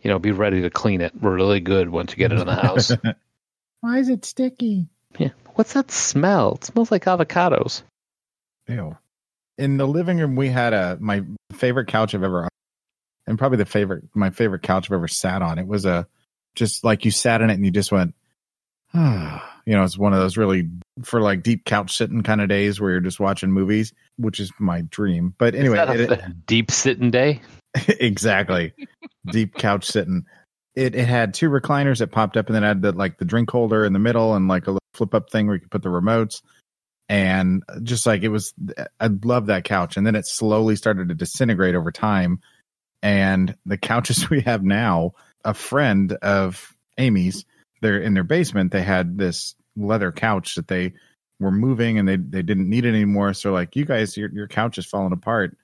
You 0.06 0.12
know, 0.12 0.20
be 0.20 0.30
ready 0.30 0.62
to 0.62 0.70
clean 0.70 1.00
it 1.00 1.10
really 1.20 1.58
good 1.58 1.88
once 1.88 2.12
you 2.12 2.18
get 2.18 2.30
it 2.30 2.38
in 2.38 2.46
the 2.46 2.54
house. 2.54 2.92
Why 3.80 3.98
is 3.98 4.08
it 4.08 4.24
sticky? 4.24 4.86
Yeah. 5.18 5.30
What's 5.56 5.72
that 5.72 5.90
smell? 5.90 6.54
It 6.54 6.64
smells 6.66 6.92
like 6.92 7.06
avocados. 7.06 7.82
Ew. 8.68 8.96
In 9.58 9.78
the 9.78 9.86
living 9.88 10.18
room, 10.18 10.36
we 10.36 10.46
had 10.46 10.74
a 10.74 10.96
my 11.00 11.24
favorite 11.50 11.88
couch 11.88 12.14
I've 12.14 12.22
ever, 12.22 12.48
and 13.26 13.36
probably 13.36 13.58
the 13.58 13.64
favorite 13.64 14.04
my 14.14 14.30
favorite 14.30 14.62
couch 14.62 14.88
I've 14.88 14.94
ever 14.94 15.08
sat 15.08 15.42
on. 15.42 15.58
It 15.58 15.66
was 15.66 15.84
a 15.84 16.06
just 16.54 16.84
like 16.84 17.04
you 17.04 17.10
sat 17.10 17.42
in 17.42 17.50
it 17.50 17.54
and 17.54 17.64
you 17.64 17.72
just 17.72 17.90
went, 17.90 18.14
ah. 18.94 19.54
You 19.66 19.74
know, 19.74 19.82
it's 19.82 19.98
one 19.98 20.12
of 20.12 20.20
those 20.20 20.36
really 20.36 20.68
for 21.02 21.20
like 21.20 21.42
deep 21.42 21.64
couch 21.64 21.96
sitting 21.96 22.22
kind 22.22 22.40
of 22.40 22.48
days 22.48 22.80
where 22.80 22.92
you're 22.92 23.00
just 23.00 23.18
watching 23.18 23.50
movies, 23.50 23.92
which 24.16 24.38
is 24.38 24.52
my 24.60 24.82
dream. 24.82 25.34
But 25.36 25.56
anyway, 25.56 25.78
that 25.78 25.98
it- 25.98 26.12
a 26.12 26.32
deep 26.46 26.70
sitting 26.70 27.10
day. 27.10 27.40
exactly 27.88 28.72
deep 29.26 29.54
couch 29.54 29.84
sitting. 29.84 30.26
It 30.74 30.94
it 30.94 31.08
had 31.08 31.34
two 31.34 31.48
recliners 31.48 31.98
that 31.98 32.12
popped 32.12 32.36
up 32.36 32.46
and 32.46 32.54
then 32.54 32.64
it 32.64 32.68
had 32.68 32.82
the 32.82 32.92
like 32.92 33.18
the 33.18 33.24
drink 33.24 33.50
holder 33.50 33.84
in 33.84 33.92
the 33.92 33.98
middle 33.98 34.34
and 34.34 34.48
like 34.48 34.66
a 34.66 34.72
little 34.72 34.80
flip 34.94 35.14
up 35.14 35.30
thing 35.30 35.46
where 35.46 35.56
you 35.56 35.60
could 35.60 35.70
put 35.70 35.82
the 35.82 35.88
remotes. 35.88 36.42
And 37.08 37.62
just 37.82 38.04
like 38.04 38.22
it 38.22 38.28
was 38.28 38.52
i 39.00 39.08
love 39.22 39.46
that 39.46 39.64
couch. 39.64 39.96
And 39.96 40.06
then 40.06 40.16
it 40.16 40.26
slowly 40.26 40.76
started 40.76 41.08
to 41.08 41.14
disintegrate 41.14 41.74
over 41.74 41.92
time. 41.92 42.40
And 43.02 43.56
the 43.64 43.78
couches 43.78 44.28
we 44.30 44.40
have 44.42 44.62
now 44.62 45.12
a 45.44 45.54
friend 45.54 46.12
of 46.22 46.74
amy's 46.98 47.44
they're 47.82 48.00
in 48.00 48.14
their 48.14 48.24
basement 48.24 48.72
they 48.72 48.82
had 48.82 49.18
this 49.18 49.54
leather 49.76 50.10
couch 50.10 50.54
that 50.54 50.66
they 50.66 50.94
were 51.38 51.52
moving 51.52 51.98
and 51.98 52.08
they 52.08 52.16
they 52.16 52.42
didn't 52.42 52.68
need 52.68 52.84
it 52.84 52.94
anymore. 52.94 53.34
So 53.34 53.52
like 53.52 53.76
you 53.76 53.84
guys 53.84 54.16
your, 54.16 54.30
your 54.30 54.48
couch 54.48 54.78
is 54.78 54.86
falling 54.86 55.12
apart. 55.12 55.56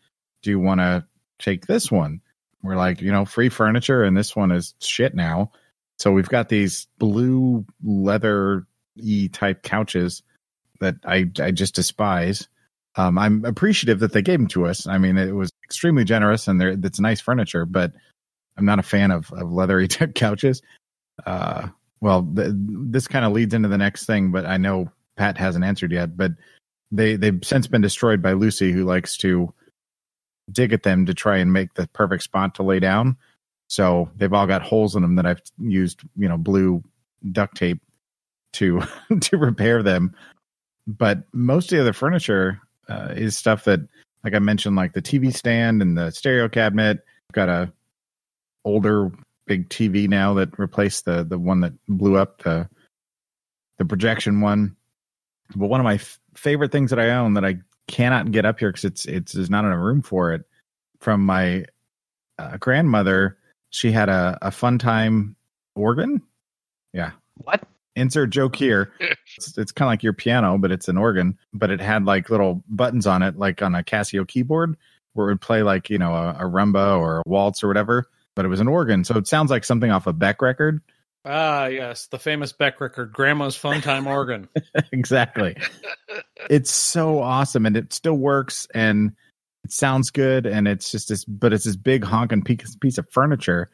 Do 0.42 0.50
you 0.50 0.60
want 0.60 0.80
to 0.80 1.06
take 1.42 1.66
this 1.66 1.90
one. 1.90 2.20
We're 2.62 2.76
like, 2.76 3.00
you 3.00 3.10
know, 3.10 3.24
free 3.24 3.48
furniture, 3.48 4.04
and 4.04 4.16
this 4.16 4.36
one 4.36 4.52
is 4.52 4.74
shit 4.80 5.14
now. 5.14 5.50
So 5.98 6.12
we've 6.12 6.28
got 6.28 6.48
these 6.48 6.86
blue 6.98 7.64
leather 7.82 8.66
e 8.96 9.28
type 9.28 9.62
couches 9.62 10.22
that 10.80 10.96
I 11.04 11.30
I 11.40 11.50
just 11.50 11.74
despise. 11.74 12.48
Um, 12.96 13.18
I'm 13.18 13.44
appreciative 13.44 14.00
that 14.00 14.12
they 14.12 14.22
gave 14.22 14.38
them 14.38 14.48
to 14.48 14.66
us. 14.66 14.86
I 14.86 14.98
mean, 14.98 15.16
it 15.16 15.32
was 15.32 15.50
extremely 15.64 16.04
generous, 16.04 16.46
and 16.46 16.60
they're 16.60 16.76
it's 16.82 17.00
nice 17.00 17.20
furniture, 17.20 17.66
but 17.66 17.92
I'm 18.56 18.64
not 18.64 18.78
a 18.78 18.82
fan 18.82 19.10
of 19.10 19.32
of 19.32 19.50
leathery 19.50 19.88
type 19.88 20.14
couches. 20.14 20.62
Uh, 21.26 21.68
well, 22.00 22.28
th- 22.36 22.52
this 22.54 23.08
kind 23.08 23.24
of 23.24 23.32
leads 23.32 23.54
into 23.54 23.68
the 23.68 23.78
next 23.78 24.06
thing, 24.06 24.32
but 24.32 24.44
I 24.44 24.56
know 24.56 24.90
Pat 25.16 25.38
hasn't 25.38 25.64
answered 25.64 25.92
yet. 25.92 26.16
But 26.16 26.32
they 26.90 27.16
they've 27.16 27.40
since 27.42 27.66
been 27.66 27.80
destroyed 27.80 28.22
by 28.22 28.32
Lucy, 28.32 28.72
who 28.72 28.84
likes 28.84 29.16
to 29.18 29.52
dig 30.50 30.72
at 30.72 30.82
them 30.82 31.06
to 31.06 31.14
try 31.14 31.38
and 31.38 31.52
make 31.52 31.74
the 31.74 31.88
perfect 31.88 32.22
spot 32.22 32.54
to 32.56 32.62
lay 32.62 32.80
down. 32.80 33.16
So 33.68 34.10
they've 34.16 34.32
all 34.32 34.46
got 34.46 34.62
holes 34.62 34.96
in 34.96 35.02
them 35.02 35.16
that 35.16 35.26
I've 35.26 35.40
used, 35.58 36.00
you 36.16 36.28
know, 36.28 36.36
blue 36.36 36.82
duct 37.30 37.56
tape 37.56 37.80
to 38.54 38.82
to 39.20 39.36
repair 39.36 39.82
them. 39.82 40.14
But 40.86 41.24
most 41.32 41.72
of 41.72 41.76
the 41.76 41.82
other 41.82 41.92
furniture 41.92 42.60
uh, 42.88 43.14
is 43.16 43.36
stuff 43.36 43.64
that, 43.64 43.80
like 44.24 44.34
I 44.34 44.40
mentioned, 44.40 44.76
like 44.76 44.92
the 44.92 45.02
TV 45.02 45.34
stand 45.34 45.80
and 45.80 45.96
the 45.96 46.10
stereo 46.10 46.48
cabinet. 46.48 46.98
I've 47.30 47.34
got 47.34 47.48
a 47.48 47.72
older 48.64 49.10
big 49.46 49.68
TV 49.68 50.08
now 50.08 50.34
that 50.34 50.58
replaced 50.58 51.04
the 51.04 51.24
the 51.24 51.38
one 51.38 51.60
that 51.60 51.72
blew 51.88 52.16
up 52.16 52.42
the 52.42 52.68
the 53.78 53.84
projection 53.84 54.40
one. 54.40 54.76
But 55.54 55.68
one 55.68 55.80
of 55.80 55.84
my 55.84 55.94
f- 55.94 56.18
favorite 56.34 56.72
things 56.72 56.90
that 56.90 57.00
I 57.00 57.10
own 57.10 57.34
that 57.34 57.44
I 57.44 57.56
cannot 57.88 58.30
get 58.32 58.44
up 58.44 58.58
here 58.58 58.70
because 58.70 58.84
it's 58.84 59.04
it's 59.06 59.32
there's 59.32 59.50
not 59.50 59.64
enough 59.64 59.78
room 59.78 60.02
for 60.02 60.32
it. 60.32 60.42
From 61.00 61.24
my 61.26 61.64
uh, 62.38 62.56
grandmother, 62.58 63.38
she 63.70 63.92
had 63.92 64.08
a 64.08 64.38
a 64.42 64.50
fun 64.50 64.78
time 64.78 65.36
organ. 65.74 66.22
Yeah, 66.92 67.12
What? 67.36 67.62
insert 67.96 68.30
joke 68.30 68.56
here. 68.56 68.92
It's, 69.38 69.56
it's 69.56 69.72
kind 69.72 69.86
of 69.86 69.92
like 69.92 70.02
your 70.02 70.12
piano, 70.12 70.58
but 70.58 70.70
it's 70.70 70.88
an 70.88 70.98
organ. 70.98 71.38
But 71.54 71.70
it 71.70 71.80
had 71.80 72.04
like 72.04 72.28
little 72.28 72.62
buttons 72.68 73.06
on 73.06 73.22
it, 73.22 73.38
like 73.38 73.62
on 73.62 73.74
a 73.74 73.82
Casio 73.82 74.28
keyboard, 74.28 74.76
where 75.14 75.28
it 75.28 75.32
would 75.32 75.40
play 75.40 75.62
like 75.62 75.88
you 75.88 75.96
know 75.98 76.12
a, 76.12 76.30
a 76.32 76.42
rumba 76.50 76.98
or 76.98 77.18
a 77.18 77.22
waltz 77.24 77.64
or 77.64 77.68
whatever. 77.68 78.04
But 78.36 78.44
it 78.44 78.48
was 78.48 78.60
an 78.60 78.68
organ, 78.68 79.04
so 79.04 79.16
it 79.16 79.26
sounds 79.26 79.50
like 79.50 79.64
something 79.64 79.90
off 79.90 80.06
a 80.06 80.12
Beck 80.12 80.42
record. 80.42 80.82
Ah, 81.24 81.66
yes, 81.66 82.08
the 82.08 82.18
famous 82.18 82.52
Beck 82.52 82.80
record, 82.80 83.12
Grandma's 83.12 83.54
Fun 83.54 83.80
Time 83.80 84.06
Organ. 84.06 84.48
exactly. 84.92 85.56
it's 86.50 86.72
so 86.72 87.20
awesome 87.20 87.66
and 87.66 87.76
it 87.76 87.92
still 87.92 88.16
works 88.16 88.66
and 88.74 89.12
it 89.64 89.72
sounds 89.72 90.10
good 90.10 90.46
and 90.46 90.66
it's 90.66 90.90
just 90.90 91.08
this 91.08 91.24
but 91.24 91.52
it's 91.52 91.64
this 91.64 91.76
big 91.76 92.04
honking 92.04 92.42
piece 92.42 92.74
piece 92.76 92.98
of 92.98 93.08
furniture 93.10 93.70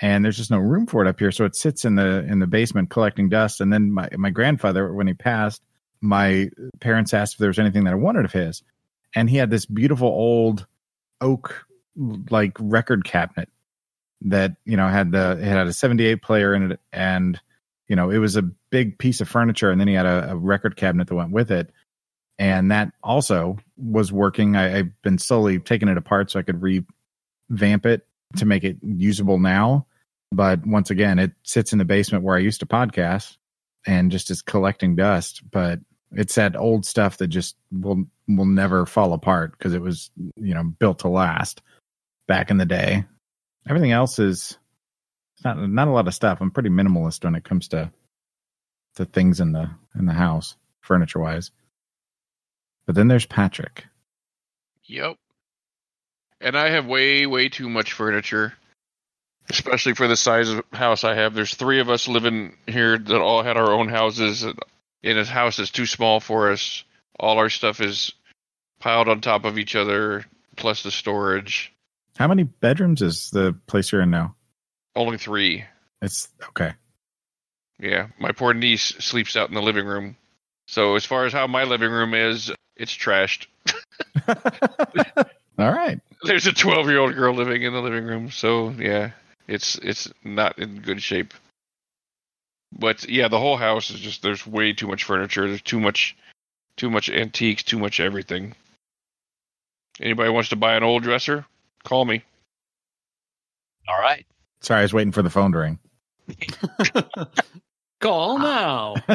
and 0.00 0.24
there's 0.24 0.36
just 0.36 0.50
no 0.50 0.58
room 0.58 0.86
for 0.86 1.04
it 1.04 1.08
up 1.08 1.18
here 1.18 1.30
so 1.30 1.44
it 1.44 1.54
sits 1.54 1.84
in 1.84 1.94
the 1.94 2.24
in 2.24 2.38
the 2.38 2.46
basement 2.46 2.90
collecting 2.90 3.28
dust 3.28 3.60
and 3.60 3.72
then 3.72 3.92
my 3.92 4.08
my 4.16 4.30
grandfather 4.30 4.92
when 4.92 5.06
he 5.06 5.14
passed 5.14 5.62
my 6.00 6.48
parents 6.80 7.12
asked 7.12 7.34
if 7.34 7.38
there 7.38 7.48
was 7.48 7.58
anything 7.58 7.84
that 7.84 7.92
I 7.92 7.96
wanted 7.96 8.24
of 8.24 8.32
his 8.32 8.62
and 9.14 9.28
he 9.28 9.36
had 9.36 9.50
this 9.50 9.66
beautiful 9.66 10.08
old 10.08 10.66
oak 11.20 11.66
like 12.30 12.56
record 12.58 13.04
cabinet 13.04 13.48
that 14.22 14.56
you 14.64 14.76
know 14.76 14.88
had 14.88 15.12
the 15.12 15.32
it 15.32 15.44
had 15.44 15.66
a 15.66 15.72
78 15.72 16.22
player 16.22 16.54
in 16.54 16.72
it 16.72 16.80
and 16.92 17.40
you 17.88 17.96
know 17.96 18.10
it 18.10 18.18
was 18.18 18.36
a 18.36 18.42
big 18.42 18.98
piece 18.98 19.20
of 19.20 19.28
furniture 19.28 19.70
and 19.70 19.80
then 19.80 19.88
he 19.88 19.94
had 19.94 20.06
a, 20.06 20.32
a 20.32 20.36
record 20.36 20.76
cabinet 20.76 21.08
that 21.08 21.14
went 21.14 21.32
with 21.32 21.50
it. 21.50 21.70
And 22.38 22.70
that 22.70 22.92
also 23.02 23.56
was 23.78 24.12
working. 24.12 24.56
I, 24.56 24.78
i've 24.78 25.02
been 25.02 25.18
slowly 25.18 25.58
taking 25.58 25.88
it 25.88 25.96
apart 25.96 26.30
so 26.30 26.38
i 26.38 26.42
could 26.42 26.62
revamp 26.62 27.86
it 27.86 28.06
to 28.36 28.44
make 28.44 28.64
it 28.64 28.76
usable 28.82 29.38
now. 29.38 29.86
But 30.32 30.66
once 30.66 30.90
again 30.90 31.18
it 31.18 31.32
sits 31.42 31.72
in 31.72 31.78
the 31.78 31.84
basement 31.84 32.24
where 32.24 32.36
i 32.36 32.40
used 32.40 32.60
to 32.60 32.66
podcast 32.66 33.36
and 33.86 34.10
just 34.10 34.30
is 34.30 34.42
collecting 34.42 34.96
dust. 34.96 35.42
But 35.50 35.80
it's 36.12 36.34
that 36.36 36.56
old 36.56 36.84
stuff 36.84 37.18
that 37.18 37.28
just 37.28 37.56
will 37.72 38.04
will 38.28 38.46
never 38.46 38.86
fall 38.86 39.12
apart 39.12 39.52
because 39.52 39.74
it 39.74 39.80
was 39.80 40.10
you 40.36 40.54
know 40.54 40.64
built 40.64 41.00
to 41.00 41.08
last 41.08 41.62
back 42.26 42.50
in 42.50 42.56
the 42.56 42.66
day 42.66 43.04
everything 43.68 43.92
else 43.92 44.18
is 44.18 44.58
not 45.44 45.56
not 45.58 45.88
a 45.88 45.92
lot 45.92 46.08
of 46.08 46.14
stuff 46.14 46.38
i'm 46.40 46.50
pretty 46.50 46.70
minimalist 46.70 47.24
when 47.24 47.34
it 47.34 47.44
comes 47.44 47.68
to 47.68 47.90
to 48.94 49.04
things 49.04 49.40
in 49.40 49.52
the 49.52 49.70
in 49.98 50.06
the 50.06 50.12
house 50.12 50.56
furniture 50.80 51.20
wise 51.20 51.50
but 52.86 52.94
then 52.94 53.08
there's 53.08 53.26
patrick 53.26 53.84
Yep. 54.86 55.16
And 56.40 56.56
I 56.56 56.70
have 56.70 56.86
way, 56.86 57.26
way 57.26 57.48
too 57.48 57.68
much 57.68 57.92
furniture, 57.92 58.54
especially 59.50 59.94
for 59.94 60.06
the 60.06 60.16
size 60.16 60.48
of 60.48 60.64
house 60.72 61.02
I 61.02 61.14
have. 61.14 61.34
There's 61.34 61.54
three 61.54 61.80
of 61.80 61.90
us 61.90 62.08
living 62.08 62.56
here 62.66 62.98
that 62.98 63.20
all 63.20 63.42
had 63.42 63.56
our 63.56 63.72
own 63.72 63.88
houses, 63.88 64.44
and 64.44 64.56
his 65.02 65.28
house 65.28 65.58
is 65.58 65.70
too 65.70 65.86
small 65.86 66.20
for 66.20 66.52
us. 66.52 66.84
All 67.18 67.38
our 67.38 67.48
stuff 67.48 67.80
is 67.80 68.12
piled 68.78 69.08
on 69.08 69.20
top 69.20 69.44
of 69.44 69.58
each 69.58 69.74
other, 69.74 70.24
plus 70.56 70.82
the 70.82 70.90
storage. 70.90 71.72
How 72.16 72.28
many 72.28 72.42
bedrooms 72.44 73.02
is 73.02 73.30
the 73.30 73.54
place 73.66 73.92
you're 73.92 74.00
in 74.02 74.10
now 74.10 74.34
Only 74.94 75.18
three. 75.18 75.64
it's 76.02 76.28
okay 76.48 76.72
Yeah, 77.78 78.08
my 78.18 78.32
poor 78.32 78.54
niece 78.54 78.94
sleeps 78.98 79.36
out 79.36 79.48
in 79.48 79.54
the 79.54 79.62
living 79.62 79.86
room. 79.86 80.16
So 80.68 80.96
as 80.96 81.04
far 81.04 81.26
as 81.26 81.32
how 81.32 81.46
my 81.46 81.64
living 81.64 81.90
room 81.90 82.12
is, 82.14 82.50
it's 82.76 82.92
trashed. 82.96 83.46
all 85.58 85.72
right 85.72 86.00
There's 86.22 86.46
a 86.46 86.52
12 86.52 86.88
year 86.88 86.98
old 86.98 87.14
girl 87.14 87.34
living 87.34 87.62
in 87.62 87.72
the 87.72 87.80
living 87.82 88.04
room, 88.04 88.30
so 88.30 88.70
yeah, 88.70 89.10
it's 89.46 89.76
it's 89.78 90.10
not 90.24 90.58
in 90.58 90.80
good 90.80 91.02
shape. 91.02 91.34
But 92.72 93.08
yeah, 93.08 93.28
the 93.28 93.38
whole 93.38 93.56
house 93.56 93.90
is 93.90 94.00
just 94.00 94.22
there's 94.22 94.46
way 94.46 94.72
too 94.72 94.88
much 94.88 95.04
furniture. 95.04 95.46
There's 95.46 95.62
too 95.62 95.80
much, 95.80 96.16
too 96.76 96.90
much 96.90 97.08
antiques, 97.08 97.62
too 97.62 97.78
much 97.78 98.00
everything. 98.00 98.54
Anybody 100.00 100.30
wants 100.30 100.48
to 100.50 100.56
buy 100.56 100.74
an 100.76 100.82
old 100.82 101.02
dresser? 101.04 101.46
Call 101.86 102.04
me. 102.04 102.22
All 103.88 103.98
right. 104.00 104.26
sorry 104.60 104.80
i 104.80 104.82
was 104.82 104.92
waiting 104.92 105.12
for 105.12 105.22
the 105.22 105.30
phone 105.30 105.52
to 105.52 105.58
ring 105.58 105.78
Call 108.00 108.38
now. 108.40 108.96
Buy 109.06 109.14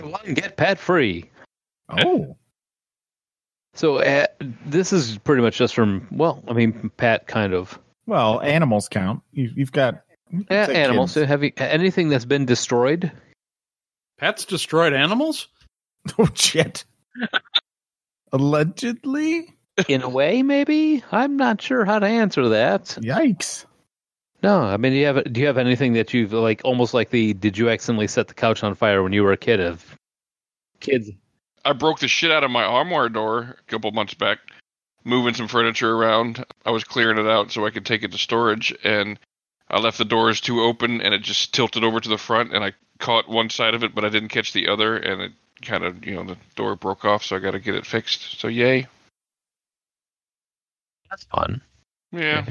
one 0.00 0.34
get 0.34 0.56
Pat 0.56 0.78
free. 0.78 1.28
oh 1.90 2.36
So 3.74 3.96
uh, 3.98 4.26
this 4.64 4.92
is 4.92 5.18
pretty 5.18 5.42
much 5.42 5.58
just 5.58 5.74
from 5.74 6.06
well, 6.12 6.42
I 6.48 6.52
mean, 6.52 6.90
Pat 6.96 7.26
kind 7.26 7.52
of 7.52 7.76
well 8.06 8.40
animals 8.40 8.88
count 8.88 9.22
you, 9.32 9.50
you've 9.56 9.72
got 9.72 10.04
you 10.30 10.38
can 10.38 10.46
yeah, 10.50 10.66
say 10.66 10.76
animals. 10.76 11.14
kids. 11.14 11.26
Have 11.26 11.42
you 11.42 11.52
anything 11.56 12.08
that's 12.08 12.24
been 12.24 12.46
destroyed? 12.46 13.10
Pets 14.18 14.44
destroyed 14.44 14.92
animals? 14.92 15.48
oh 16.18 16.28
shit 16.34 16.84
allegedly 18.32 19.57
In 19.86 20.02
a 20.02 20.08
way, 20.08 20.42
maybe. 20.42 21.02
I'm 21.12 21.36
not 21.36 21.62
sure 21.62 21.84
how 21.84 21.98
to 21.98 22.06
answer 22.06 22.48
that. 22.48 22.84
yikes 23.00 23.64
No, 24.42 24.60
I 24.60 24.76
mean, 24.76 24.92
do 24.92 24.98
you 24.98 25.06
have 25.06 25.32
do 25.32 25.40
you 25.40 25.46
have 25.46 25.58
anything 25.58 25.92
that 25.94 26.12
you've 26.12 26.32
like 26.32 26.60
almost 26.64 26.94
like 26.94 27.10
the 27.10 27.34
did 27.34 27.56
you 27.56 27.70
accidentally 27.70 28.08
set 28.08 28.28
the 28.28 28.34
couch 28.34 28.62
on 28.62 28.74
fire 28.74 29.02
when 29.02 29.12
you 29.12 29.22
were 29.22 29.32
a 29.32 29.36
kid? 29.36 29.60
Of 29.60 29.96
kids, 30.80 31.10
I 31.64 31.72
broke 31.72 32.00
the 32.00 32.08
shit 32.08 32.30
out 32.30 32.44
of 32.44 32.50
my 32.50 32.64
armoire 32.64 33.08
door 33.08 33.56
a 33.58 33.70
couple 33.70 33.90
months 33.92 34.14
back, 34.14 34.38
moving 35.04 35.34
some 35.34 35.48
furniture 35.48 35.94
around. 35.94 36.44
I 36.64 36.70
was 36.70 36.84
clearing 36.84 37.18
it 37.18 37.26
out 37.26 37.52
so 37.52 37.66
I 37.66 37.70
could 37.70 37.86
take 37.86 38.02
it 38.02 38.12
to 38.12 38.18
storage, 38.18 38.74
and 38.84 39.18
I 39.68 39.78
left 39.78 39.98
the 39.98 40.04
doors 40.04 40.40
too 40.40 40.62
open, 40.62 41.00
and 41.00 41.14
it 41.14 41.22
just 41.22 41.52
tilted 41.52 41.84
over 41.84 42.00
to 42.00 42.08
the 42.08 42.18
front, 42.18 42.54
and 42.54 42.64
I 42.64 42.72
caught 42.98 43.28
one 43.28 43.50
side 43.50 43.74
of 43.74 43.84
it, 43.84 43.94
but 43.94 44.04
I 44.04 44.08
didn't 44.08 44.30
catch 44.30 44.52
the 44.52 44.68
other, 44.68 44.96
and 44.96 45.20
it 45.20 45.32
kind 45.62 45.84
of, 45.84 46.04
you 46.04 46.14
know, 46.14 46.24
the 46.24 46.36
door 46.56 46.76
broke 46.76 47.04
off, 47.04 47.24
so 47.24 47.36
I 47.36 47.38
got 47.38 47.52
to 47.52 47.58
get 47.58 47.74
it 47.74 47.86
fixed. 47.86 48.40
So 48.40 48.48
yay, 48.48 48.86
that's 51.10 51.24
fun. 51.24 51.60
yeah, 52.12 52.46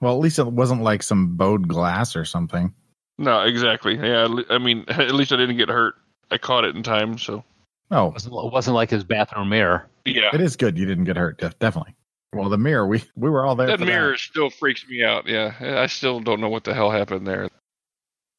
Well, 0.00 0.14
at 0.14 0.20
least 0.20 0.38
it 0.38 0.46
wasn't 0.46 0.82
like 0.82 1.02
some 1.02 1.36
bowed 1.36 1.68
glass 1.68 2.16
or 2.16 2.24
something. 2.24 2.74
no, 3.18 3.42
exactly, 3.42 3.96
yeah. 3.96 4.28
I 4.50 4.58
mean, 4.58 4.84
at 4.88 5.14
least 5.14 5.32
I 5.32 5.36
didn't 5.36 5.56
get 5.58 5.68
hurt. 5.68 5.94
I 6.30 6.38
caught 6.38 6.64
it 6.64 6.74
in 6.76 6.82
time, 6.82 7.18
so 7.18 7.44
Oh, 7.90 8.06
It 8.08 8.12
wasn't, 8.14 8.34
it 8.34 8.52
wasn't 8.52 8.74
like 8.76 8.88
his 8.90 9.04
bathroom 9.04 9.50
mirror. 9.50 9.86
yeah. 10.06 10.30
it 10.32 10.40
is 10.40 10.56
good 10.56 10.78
you 10.78 10.86
didn't 10.86 11.04
get 11.04 11.16
hurt. 11.18 11.38
Definitely. 11.58 11.94
Well, 12.34 12.48
the 12.48 12.56
mirror, 12.56 12.86
we 12.86 13.02
we 13.14 13.28
were 13.28 13.44
all 13.44 13.54
there. 13.54 13.66
That 13.66 13.78
for 13.80 13.84
mirror 13.84 14.16
still 14.16 14.48
freaks 14.48 14.86
me 14.88 15.04
out. 15.04 15.26
Yeah, 15.28 15.52
I 15.60 15.86
still 15.86 16.18
don't 16.20 16.40
know 16.40 16.48
what 16.48 16.64
the 16.64 16.72
hell 16.72 16.90
happened 16.90 17.26
there. 17.26 17.50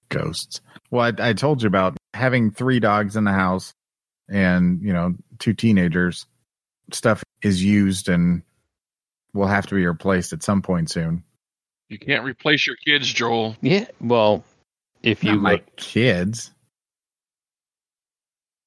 ghosts. 0.09 0.61
Well, 0.89 1.13
I, 1.19 1.29
I 1.29 1.33
told 1.33 1.61
you 1.61 1.67
about 1.67 1.95
having 2.15 2.49
three 2.49 2.79
dogs 2.79 3.15
in 3.15 3.23
the 3.23 3.31
house, 3.31 3.73
and 4.27 4.81
you 4.81 4.93
know, 4.93 5.13
two 5.37 5.53
teenagers. 5.53 6.25
Stuff 6.91 7.23
is 7.43 7.63
used 7.63 8.09
and 8.09 8.41
will 9.33 9.47
have 9.47 9.67
to 9.67 9.75
be 9.75 9.85
replaced 9.85 10.33
at 10.33 10.43
some 10.43 10.61
point 10.61 10.89
soon. 10.89 11.23
You 11.89 11.99
can't 11.99 12.23
replace 12.23 12.65
your 12.65 12.75
kids, 12.75 13.11
Joel. 13.11 13.55
Yeah. 13.61 13.85
Well, 13.99 14.43
if 15.01 15.23
you 15.23 15.31
Not 15.31 15.37
go, 15.37 15.41
my 15.41 15.61
kids. 15.75 16.51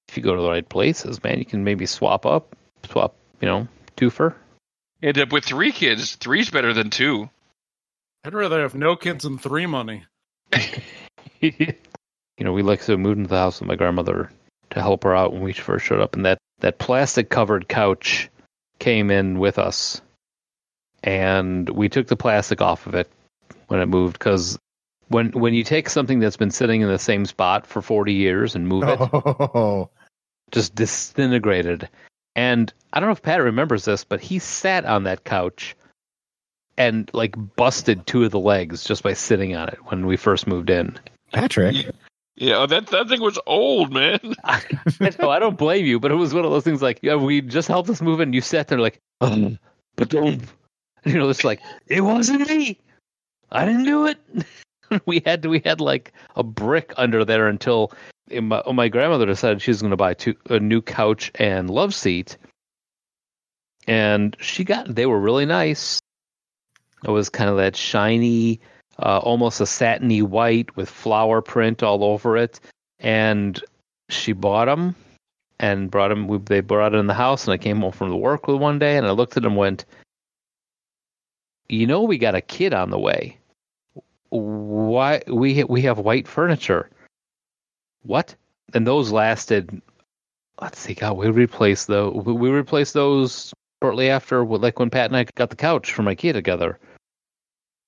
if 0.09 0.17
you 0.17 0.23
go 0.23 0.37
to 0.37 0.43
the 0.43 0.49
right 0.49 0.69
places, 0.69 1.23
man, 1.23 1.39
you 1.39 1.45
can 1.45 1.65
maybe 1.65 1.87
swap 1.87 2.27
up, 2.27 2.55
swap, 2.89 3.15
you 3.41 3.49
know, 3.49 3.69
twofer. 3.97 4.35
End 5.03 5.19
up 5.19 5.29
uh, 5.29 5.35
with 5.35 5.45
three 5.45 5.73
kids. 5.73 6.17
Three's 6.17 6.51
better 6.51 6.73
than 6.73 6.91
two. 6.91 7.29
I'd 8.25 8.35
rather 8.35 8.63
have 8.63 8.75
no 8.75 8.97
kids 8.97 9.25
and 9.25 9.41
three 9.41 9.67
money. 9.67 10.05
you 11.41 11.75
know, 12.41 12.53
we 12.53 12.63
like 12.63 12.83
to 12.83 12.97
move 12.97 13.19
into 13.19 13.29
the 13.29 13.37
house 13.37 13.61
with 13.61 13.69
my 13.69 13.77
grandmother 13.77 14.31
to 14.71 14.81
help 14.81 15.05
her 15.05 15.15
out 15.15 15.33
when 15.33 15.43
we 15.43 15.53
first 15.53 15.87
showed 15.87 16.01
up, 16.01 16.15
and 16.17 16.25
that 16.27 16.39
that 16.61 16.79
plastic 16.79 17.29
covered 17.29 17.69
couch 17.69 18.29
came 18.79 19.11
in 19.11 19.39
with 19.39 19.59
us, 19.59 20.01
and 21.07 21.71
we 21.71 21.89
took 21.89 22.09
the 22.09 22.17
plastic 22.17 22.61
off 22.61 22.87
of 22.87 22.95
it 22.95 23.11
when 23.69 23.81
it 23.81 23.87
moved 23.87 24.19
because 24.19 24.59
when 25.09 25.31
when 25.31 25.55
you 25.55 25.65
take 25.65 25.89
something 25.89 26.19
that's 26.19 26.37
been 26.37 26.51
sitting 26.51 26.83
in 26.83 26.89
the 26.89 26.99
same 26.99 27.25
spot 27.25 27.67
for 27.67 27.81
40 27.81 28.13
years 28.13 28.55
and 28.55 28.69
move 28.69 28.85
it 28.85 28.99
Oh, 29.01 29.89
just 30.51 30.75
disintegrated 30.75 31.89
and 32.35 32.73
i 32.93 33.01
don't 33.01 33.09
know 33.09 33.13
if 33.13 33.23
pat 33.23 33.41
remembers 33.41 33.85
this 33.87 34.05
but 34.05 34.21
he 34.21 34.39
sat 34.39 34.85
on 34.85 35.05
that 35.05 35.25
couch 35.25 35.75
and 36.77 37.11
like 37.15 37.35
busted 37.57 38.07
two 38.07 38.25
of 38.25 38.31
the 38.31 38.39
legs 38.39 38.85
just 38.85 39.03
by 39.03 39.15
sitting 39.15 39.57
on 39.57 39.69
it 39.69 39.79
when 39.87 40.07
we 40.07 40.17
first 40.17 40.47
moved 40.47 40.69
in 40.69 40.99
Patrick. 41.33 41.77
Yeah, 42.37 42.67
that 42.67 42.89
that 42.89 43.09
thing 43.09 43.23
was 43.23 43.39
old, 43.47 43.93
man. 43.93 44.21
I, 44.45 44.63
know, 45.19 45.31
I 45.31 45.39
don't 45.39 45.57
blame 45.57 45.87
you, 45.87 45.99
but 45.99 46.11
it 46.11 46.17
was 46.17 46.35
one 46.35 46.45
of 46.45 46.51
those 46.51 46.65
things 46.65 46.83
like, 46.83 47.01
yeah, 47.03 47.15
we 47.15 47.41
just 47.41 47.69
helped 47.69 47.89
us 47.89 48.03
move 48.03 48.21
in. 48.21 48.29
And 48.29 48.35
you 48.35 48.43
sat 48.43 48.69
there 48.69 48.79
like, 48.79 49.01
oh, 49.23 49.57
but 49.97 50.11
don't, 50.11 50.43
you 51.05 51.15
know, 51.15 51.29
it's 51.29 51.45
like 51.45 51.61
it 51.87 52.01
wasn't 52.03 52.49
me. 52.49 52.79
I 53.51 53.65
didn't 53.65 53.85
do 53.85 54.07
it. 54.07 54.19
we 55.07 55.23
had 55.25 55.45
we 55.45 55.61
had 55.65 55.81
like 55.81 56.13
a 56.35 56.43
brick 56.43 56.93
under 56.97 57.25
there 57.25 57.49
until 57.49 57.93
my, 58.31 58.63
my 58.73 58.89
grandmother 58.89 59.27
decided 59.27 59.63
she 59.63 59.71
was 59.71 59.81
going 59.81 59.91
to 59.91 59.97
buy 59.97 60.15
two, 60.15 60.35
a 60.51 60.59
new 60.59 60.83
couch 60.83 61.31
and 61.37 61.71
love 61.71 61.95
seat, 61.95 62.37
and 63.87 64.37
she 64.41 64.65
got. 64.65 64.95
They 64.95 65.07
were 65.07 65.21
really 65.21 65.47
nice. 65.47 66.01
It 67.05 67.11
was 67.11 67.29
kind 67.29 67.51
of 67.51 67.57
that 67.59 67.77
shiny, 67.77 68.61
uh, 68.99 69.19
almost 69.19 69.61
a 69.61 69.67
satiny 69.67 70.23
white 70.23 70.77
with 70.77 70.89
flower 70.89 71.41
print 71.41 71.83
all 71.83 72.03
over 72.03 72.37
it, 72.37 72.59
and 72.99 73.63
she 74.09 74.33
bought 74.33 74.67
them 74.67 74.97
and 75.61 75.91
brought 75.91 76.09
them. 76.09 76.45
They 76.45 76.61
brought 76.61 76.95
it 76.95 76.99
in 76.99 77.07
the 77.07 77.15
house, 77.15 77.45
and 77.45 77.53
I 77.53 77.59
came 77.59 77.81
home 77.81 77.93
from 77.93 78.11
the 78.11 78.17
work 78.17 78.49
one 78.49 78.79
day, 78.79 78.97
and 78.97 79.07
I 79.07 79.11
looked 79.11 79.37
at 79.37 79.43
them, 79.43 79.57
went, 79.57 79.85
"You 81.69 81.87
know, 81.87 82.03
we 82.03 82.19
got 82.19 82.35
a 82.35 82.41
kid 82.41 82.73
on 82.75 82.91
the 82.91 82.99
way. 82.99 83.39
Why 84.31 85.23
we 85.27 85.65
we 85.65 85.83
have 85.83 85.99
white 85.99 86.27
furniture? 86.29 86.91
What?" 88.03 88.35
And 88.75 88.87
those 88.87 89.13
lasted 89.13 89.81
let's 90.61 90.79
see, 90.79 90.95
God, 90.95 91.17
we 91.17 91.29
replaced 91.31 91.87
though. 91.87 92.11
We 92.11 92.33
we 92.33 92.51
replaced 92.51 92.95
those 92.95 93.53
shortly 93.83 94.09
after, 94.11 94.45
like 94.45 94.79
when 94.79 94.91
Pat 94.91 95.07
and 95.11 95.17
I 95.17 95.27
got 95.37 95.51
the 95.51 95.57
couch 95.57 95.93
from 95.93 96.07
IKEA 96.07 96.33
together. 96.33 96.79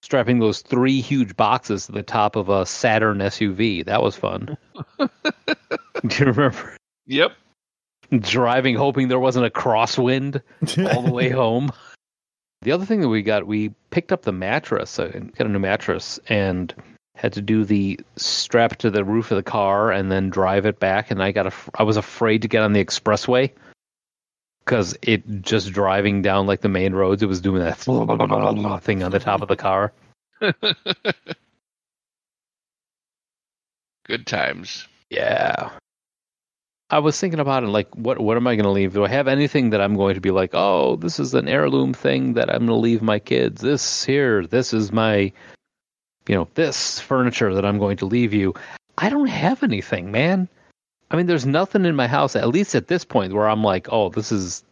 Strapping 0.03 0.39
those 0.39 0.63
three 0.63 1.01
huge 1.01 1.37
boxes 1.37 1.87
to 1.87 1.93
the 1.93 2.05
top 2.05 2.37
of 2.37 2.49
a 2.49 2.65
Saturn 2.65 3.19
SUV. 3.19 3.85
That 3.85 4.01
was 4.03 4.15
fun. 4.15 4.57
Do 4.99 5.09
you 6.19 6.27
remember 6.27 6.77
Yep. 7.07 7.33
driving, 8.21 8.77
hoping 8.77 9.09
there 9.09 9.19
wasn't 9.19 9.47
a 9.47 9.51
crosswind 9.51 10.41
all 10.95 11.03
the 11.03 11.13
way 11.13 11.31
home? 11.31 11.73
The 12.63 12.73
other 12.73 12.85
thing 12.85 13.01
that 13.01 13.09
we 13.09 13.23
got, 13.23 13.47
we 13.47 13.71
picked 13.91 14.13
up 14.13 14.23
the 14.23 14.33
mattress, 14.33 14.99
uh, 14.99 15.09
got 15.37 15.47
a 15.47 15.51
new 15.51 15.59
mattress, 15.59 16.19
and 16.29 16.75
had 17.15 17.33
to 17.35 17.43
do 17.43 17.65
the 17.65 18.01
strap 18.17 18.77
to 18.79 18.91
the 18.91 19.05
roof 19.05 19.31
of 19.31 19.37
the 19.37 19.43
car 19.43 19.91
and 19.91 20.11
then 20.11 20.31
drive 20.31 20.67
it 20.67 20.79
back. 20.79 21.11
And 21.11 21.23
I 21.23 21.33
got, 21.33 21.47
a, 21.47 21.53
I 21.75 21.83
was 21.83 21.97
afraid 21.97 22.43
to 22.43 22.49
get 22.49 22.63
on 22.63 22.73
the 22.73 22.85
expressway 22.85 23.51
because 24.65 24.97
it 25.03 25.43
just 25.43 25.73
driving 25.73 26.23
down 26.23 26.47
like 26.47 26.61
the 26.61 26.69
main 26.69 26.95
roads, 26.95 27.23
it 27.23 27.27
was 27.27 27.41
doing 27.41 27.63
that 27.63 27.79
thing 28.83 29.03
on 29.03 29.11
the 29.11 29.19
top 29.19 29.43
of 29.43 29.49
the 29.49 29.57
car. 29.57 29.93
Good 34.07 34.27
times. 34.27 34.87
Yeah. 35.11 35.71
I 36.91 36.99
was 37.01 37.21
thinking 37.21 37.41
about 37.41 37.65
it 37.65 37.69
like 37.69 37.95
what 37.95 38.19
what 38.19 38.37
am 38.37 38.47
I 38.47 38.57
going 38.57 38.65
to 38.65 38.71
leave? 38.71 38.95
Do 38.95 39.05
I 39.05 39.09
have 39.09 39.29
anything 39.29 39.71
that 39.71 39.81
I'm 39.81 39.95
going 39.95 40.15
to 40.15 40.21
be 40.21 40.31
like, 40.31 40.51
"Oh, 40.55 40.97
this 40.97 41.21
is 41.21 41.35
an 41.35 41.47
heirloom 41.47 41.93
thing 41.93 42.33
that 42.35 42.49
I'm 42.49 42.67
going 42.67 42.69
to 42.69 42.75
leave 42.75 43.03
my 43.03 43.19
kids. 43.19 43.61
This 43.61 44.05
here, 44.05 44.47
this 44.47 44.73
is 44.73 44.91
my 44.91 45.33
you 46.27 46.35
know, 46.35 46.49
this 46.55 47.01
furniture 47.01 47.55
that 47.55 47.65
I'm 47.65 47.79
going 47.79 47.99
to 47.99 48.07
leave 48.07 48.33
you." 48.33 48.55
I 48.97 49.11
don't 49.11 49.29
have 49.29 49.63
anything, 49.63 50.11
man. 50.11 50.49
I 51.11 51.17
mean, 51.17 51.27
there's 51.27 51.47
nothing 51.47 51.85
in 51.85 51.95
my 51.95 52.09
house 52.09 52.35
at 52.35 52.49
least 52.49 52.75
at 52.75 52.89
this 52.89 53.05
point 53.05 53.35
where 53.35 53.49
I'm 53.49 53.63
like, 53.63 53.89
"Oh, 53.93 54.09
this 54.09 54.33
is 54.33 54.65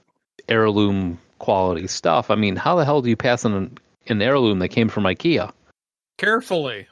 heirloom 0.48 1.18
quality 1.38 1.86
stuff." 1.86 2.30
I 2.30 2.34
mean, 2.34 2.56
how 2.56 2.76
the 2.76 2.84
hell 2.86 3.02
do 3.02 3.10
you 3.10 3.16
pass 3.16 3.44
on 3.44 3.52
an, 3.52 3.78
an 4.06 4.22
heirloom 4.22 4.58
that 4.60 4.68
came 4.68 4.88
from 4.88 5.04
IKEA? 5.04 5.52
Carefully. 6.16 6.86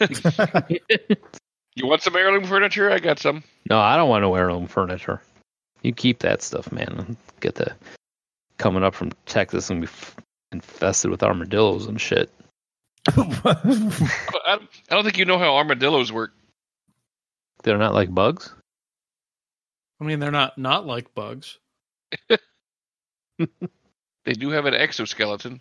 You 1.76 1.86
want 1.86 2.02
some 2.02 2.16
heirloom 2.16 2.44
furniture? 2.44 2.90
I 2.90 2.98
got 2.98 3.18
some. 3.18 3.42
No, 3.68 3.78
I 3.78 3.96
don't 3.96 4.08
want 4.08 4.22
no 4.22 4.34
heirloom 4.34 4.66
furniture. 4.66 5.20
You 5.82 5.92
keep 5.92 6.20
that 6.20 6.42
stuff, 6.42 6.70
man. 6.72 7.16
Get 7.40 7.56
the 7.56 7.74
coming 8.58 8.84
up 8.84 8.94
from 8.94 9.12
Texas 9.26 9.70
and 9.70 9.82
be 9.82 9.88
infested 10.52 11.10
with 11.10 11.22
armadillos 11.22 11.86
and 11.86 12.00
shit. 12.00 12.30
I, 13.08 14.24
I 14.44 14.58
don't 14.88 15.04
think 15.04 15.18
you 15.18 15.24
know 15.24 15.38
how 15.38 15.56
armadillos 15.56 16.12
work. 16.12 16.32
They're 17.62 17.78
not 17.78 17.94
like 17.94 18.14
bugs. 18.14 18.54
I 20.00 20.04
mean, 20.04 20.20
they're 20.20 20.30
not 20.30 20.56
not 20.56 20.86
like 20.86 21.14
bugs. 21.14 21.58
They 24.24 24.32
do 24.32 24.50
have 24.50 24.64
an 24.64 24.74
exoskeleton. 24.74 25.60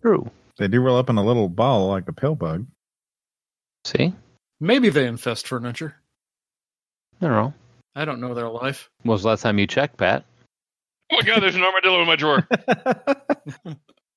True. 0.00 0.30
they 0.56 0.68
do 0.68 0.80
roll 0.80 0.96
up 0.96 1.10
in 1.10 1.18
a 1.18 1.24
little 1.24 1.48
ball 1.48 1.88
like 1.88 2.08
a 2.08 2.12
pill 2.12 2.34
bug. 2.34 2.66
See, 3.84 4.14
Maybe 4.60 4.88
they 4.90 5.06
infest 5.06 5.46
furniture. 5.46 5.94
I 7.20 7.26
don't 7.26 7.32
know. 7.34 7.54
I 7.94 8.04
don't 8.04 8.20
know 8.20 8.34
their 8.34 8.48
life. 8.48 8.90
When 9.02 9.12
was 9.12 9.22
the 9.22 9.28
last 9.28 9.42
time 9.42 9.58
you 9.58 9.66
checked, 9.66 9.96
Pat? 9.96 10.24
Oh 11.10 11.16
my 11.16 11.22
god, 11.22 11.42
there's 11.42 11.54
an 11.56 11.62
armadillo 11.62 12.00
in 12.02 12.06
my 12.06 12.16
drawer. 12.16 12.46
It'd 13.66 13.76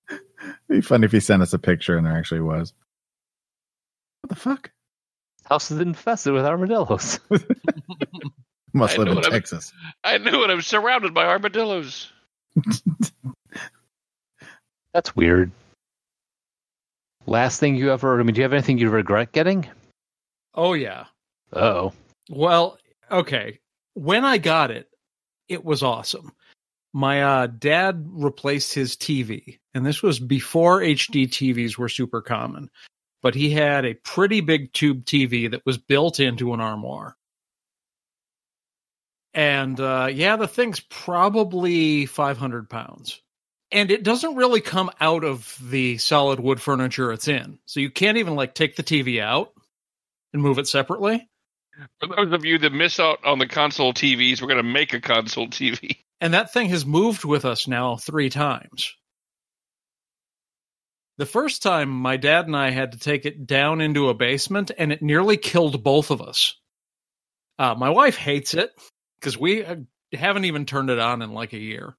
be 0.69 0.81
funny 0.81 1.05
if 1.05 1.11
he 1.11 1.19
sent 1.19 1.41
us 1.41 1.53
a 1.53 1.59
picture 1.59 1.97
and 1.97 2.05
there 2.05 2.17
actually 2.17 2.41
was. 2.41 2.73
What 4.21 4.29
the 4.29 4.35
fuck? 4.35 4.71
House 5.45 5.71
is 5.71 5.79
infested 5.79 6.33
with 6.33 6.45
armadillos. 6.45 7.19
Must 8.73 8.95
I 8.95 8.99
live 8.99 9.07
in 9.09 9.15
what 9.15 9.25
I'm- 9.25 9.31
Texas. 9.33 9.71
I 10.03 10.17
knew 10.17 10.43
it. 10.43 10.49
I 10.49 10.53
was 10.55 10.67
surrounded 10.67 11.13
by 11.13 11.25
armadillos. 11.25 12.11
That's 14.93 15.15
weird. 15.15 15.51
Last 17.25 17.59
thing 17.59 17.75
you 17.75 17.91
ever? 17.91 18.19
I 18.19 18.23
mean, 18.23 18.33
do 18.33 18.39
you 18.39 18.43
have 18.43 18.53
anything 18.53 18.77
you 18.77 18.89
regret 18.89 19.31
getting? 19.31 19.67
Oh 20.53 20.73
yeah. 20.73 21.05
Oh, 21.53 21.93
Well, 22.29 22.77
okay. 23.09 23.59
When 23.93 24.25
I 24.25 24.37
got 24.37 24.71
it, 24.71 24.89
it 25.47 25.63
was 25.63 25.83
awesome. 25.83 26.31
My 26.93 27.23
uh, 27.23 27.47
dad 27.47 28.05
replaced 28.07 28.73
his 28.73 28.95
TV, 28.95 29.59
and 29.73 29.85
this 29.85 30.03
was 30.03 30.19
before 30.19 30.81
HD 30.81 31.27
TVs 31.27 31.77
were 31.77 31.89
super 31.89 32.21
common. 32.21 32.69
But 33.21 33.35
he 33.35 33.51
had 33.51 33.85
a 33.85 33.93
pretty 33.93 34.41
big 34.41 34.73
tube 34.73 35.05
TV 35.05 35.51
that 35.51 35.65
was 35.65 35.77
built 35.77 36.19
into 36.19 36.53
an 36.53 36.59
armoire. 36.59 37.15
And 39.33 39.79
uh, 39.79 40.09
yeah, 40.11 40.35
the 40.35 40.47
thing's 40.47 40.79
probably 40.79 42.05
500 42.05 42.69
pounds. 42.69 43.21
And 43.71 43.89
it 43.91 44.03
doesn't 44.03 44.35
really 44.35 44.59
come 44.59 44.89
out 44.99 45.23
of 45.23 45.57
the 45.61 45.97
solid 45.97 46.39
wood 46.39 46.61
furniture 46.61 47.13
it's 47.13 47.27
in. 47.27 47.59
So 47.65 47.79
you 47.79 47.89
can't 47.89 48.17
even 48.17 48.35
like 48.35 48.53
take 48.53 48.75
the 48.75 48.83
TV 48.83 49.21
out 49.21 49.53
and 50.33 50.41
move 50.41 50.57
it 50.57 50.67
separately. 50.67 51.29
For 51.99 52.07
those 52.07 52.33
of 52.33 52.45
you 52.45 52.57
that 52.59 52.73
miss 52.73 52.99
out 52.99 53.23
on 53.25 53.39
the 53.39 53.47
console 53.47 53.93
TVs, 53.93 54.41
we're 54.41 54.47
going 54.47 54.57
to 54.57 54.63
make 54.63 54.93
a 54.93 55.01
console 55.01 55.47
TV. 55.47 55.97
And 56.19 56.33
that 56.33 56.53
thing 56.53 56.69
has 56.69 56.85
moved 56.85 57.25
with 57.25 57.45
us 57.45 57.67
now 57.67 57.95
three 57.95 58.29
times. 58.29 58.95
The 61.17 61.25
first 61.25 61.63
time, 61.63 61.89
my 61.89 62.17
dad 62.17 62.47
and 62.47 62.55
I 62.55 62.69
had 62.71 62.93
to 62.93 62.99
take 62.99 63.25
it 63.25 63.45
down 63.45 63.81
into 63.81 64.09
a 64.09 64.13
basement, 64.13 64.71
and 64.77 64.91
it 64.91 65.01
nearly 65.01 65.37
killed 65.37 65.83
both 65.83 66.09
of 66.09 66.21
us. 66.21 66.55
Uh, 67.59 67.75
my 67.75 67.89
wife 67.89 68.17
hates 68.17 68.53
it 68.53 68.71
because 69.19 69.37
we 69.37 69.63
uh, 69.63 69.75
haven't 70.13 70.45
even 70.45 70.65
turned 70.65 70.89
it 70.89 70.99
on 70.99 71.21
in 71.21 71.31
like 71.31 71.53
a 71.53 71.59
year. 71.59 71.95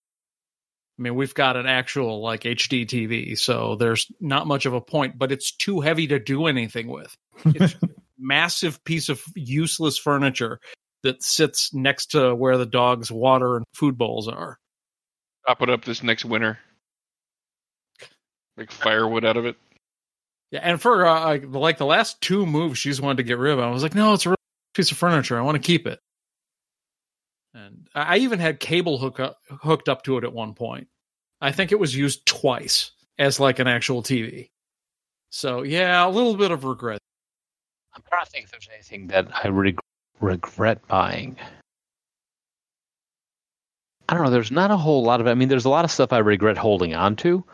I 0.99 1.03
mean, 1.03 1.15
we've 1.15 1.35
got 1.35 1.57
an 1.57 1.67
actual 1.67 2.21
like 2.21 2.43
HD 2.43 2.87
TV, 2.87 3.39
so 3.39 3.77
there's 3.77 4.11
not 4.21 4.47
much 4.47 4.67
of 4.67 4.75
a 4.75 4.81
point, 4.81 5.19
but 5.19 5.33
it's 5.33 5.53
too 5.53 5.81
heavy 5.81 6.09
to 6.09 6.19
do 6.19 6.47
anything 6.47 6.89
with. 6.89 7.17
It's 7.45 7.75
a 7.75 7.89
massive 8.23 8.83
piece 8.85 9.09
of 9.09 9.23
useless 9.35 9.99
furniture 9.99 10.61
that 11.03 11.23
sits 11.23 11.75
next 11.75 12.13
to 12.13 12.35
where 12.35 12.57
the 12.57 12.67
dog's 12.67 13.11
water 13.11 13.57
and 13.57 13.65
food 13.75 13.99
bowls 13.99 14.29
are. 14.29 14.57
Chop 15.47 15.63
it 15.63 15.71
up 15.71 15.85
this 15.85 16.03
next 16.03 16.25
winter. 16.25 16.59
Make 18.57 18.71
firewood 18.71 19.25
out 19.25 19.37
of 19.37 19.47
it. 19.47 19.57
Yeah, 20.51 20.61
and 20.63 20.81
for 20.81 21.07
uh, 21.07 21.25
like- 21.25 21.45
like 21.47 21.79
the 21.79 21.87
last 21.87 22.21
two 22.21 22.45
moves, 22.47 22.79
she's 22.79 23.01
wanted 23.01 23.17
to 23.19 23.23
get 23.23 23.39
rid 23.39 23.53
of 23.55 23.59
it. 23.59 23.63
I 23.63 23.71
was 23.71 23.83
like, 23.83 23.95
no, 23.95 24.13
it's 24.13 24.27
a 24.27 24.31
real 24.31 24.37
piece 24.75 24.91
of 24.91 24.99
furniture. 24.99 25.39
I 25.39 25.43
want 25.43 25.57
to 25.57 25.67
keep 25.67 25.87
it. 25.87 25.99
And 27.55 27.89
I 27.95 28.03
I 28.03 28.17
even 28.19 28.39
had 28.39 28.61
cable 28.61 28.99
hook 28.99 29.19
up, 29.21 29.39
hooked 29.49 29.89
up 29.89 30.03
to 30.05 30.19
it 30.19 30.25
at 30.25 30.33
one 30.33 30.55
point. 30.55 30.89
I 31.41 31.53
think 31.53 31.73
it 31.73 31.79
was 31.79 31.97
used 31.97 32.25
twice 32.27 32.93
as 33.19 33.41
like 33.41 33.59
an 33.59 33.67
actual 33.67 34.03
TV. 34.03 34.51
So 35.31 35.63
yeah, 35.63 36.07
a 36.07 36.11
little 36.11 36.37
bit 36.37 36.51
of 36.51 36.65
regret. 36.65 37.01
I'm 37.95 38.03
trying 38.09 38.25
to 38.25 38.31
think 38.31 38.45
if 38.45 38.51
there's 38.51 38.69
anything 38.73 39.09
that 39.09 39.29
I 39.45 39.49
reg- 39.49 39.79
regret 40.21 40.87
buying. 40.89 41.37
I 44.09 44.15
don't 44.15 44.25
know. 44.25 44.31
There's 44.31 44.51
not 44.51 44.71
a 44.71 44.77
whole 44.77 45.03
lot 45.03 45.21
of. 45.21 45.27
I 45.27 45.35
mean, 45.35 45.49
there's 45.49 45.65
a 45.65 45.71
lot 45.71 45.85
of 45.85 45.91
stuff 45.91 46.13
I 46.13 46.19
regret 46.19 46.57
holding 46.57 46.95
on 46.95 47.17
to, 47.17 47.45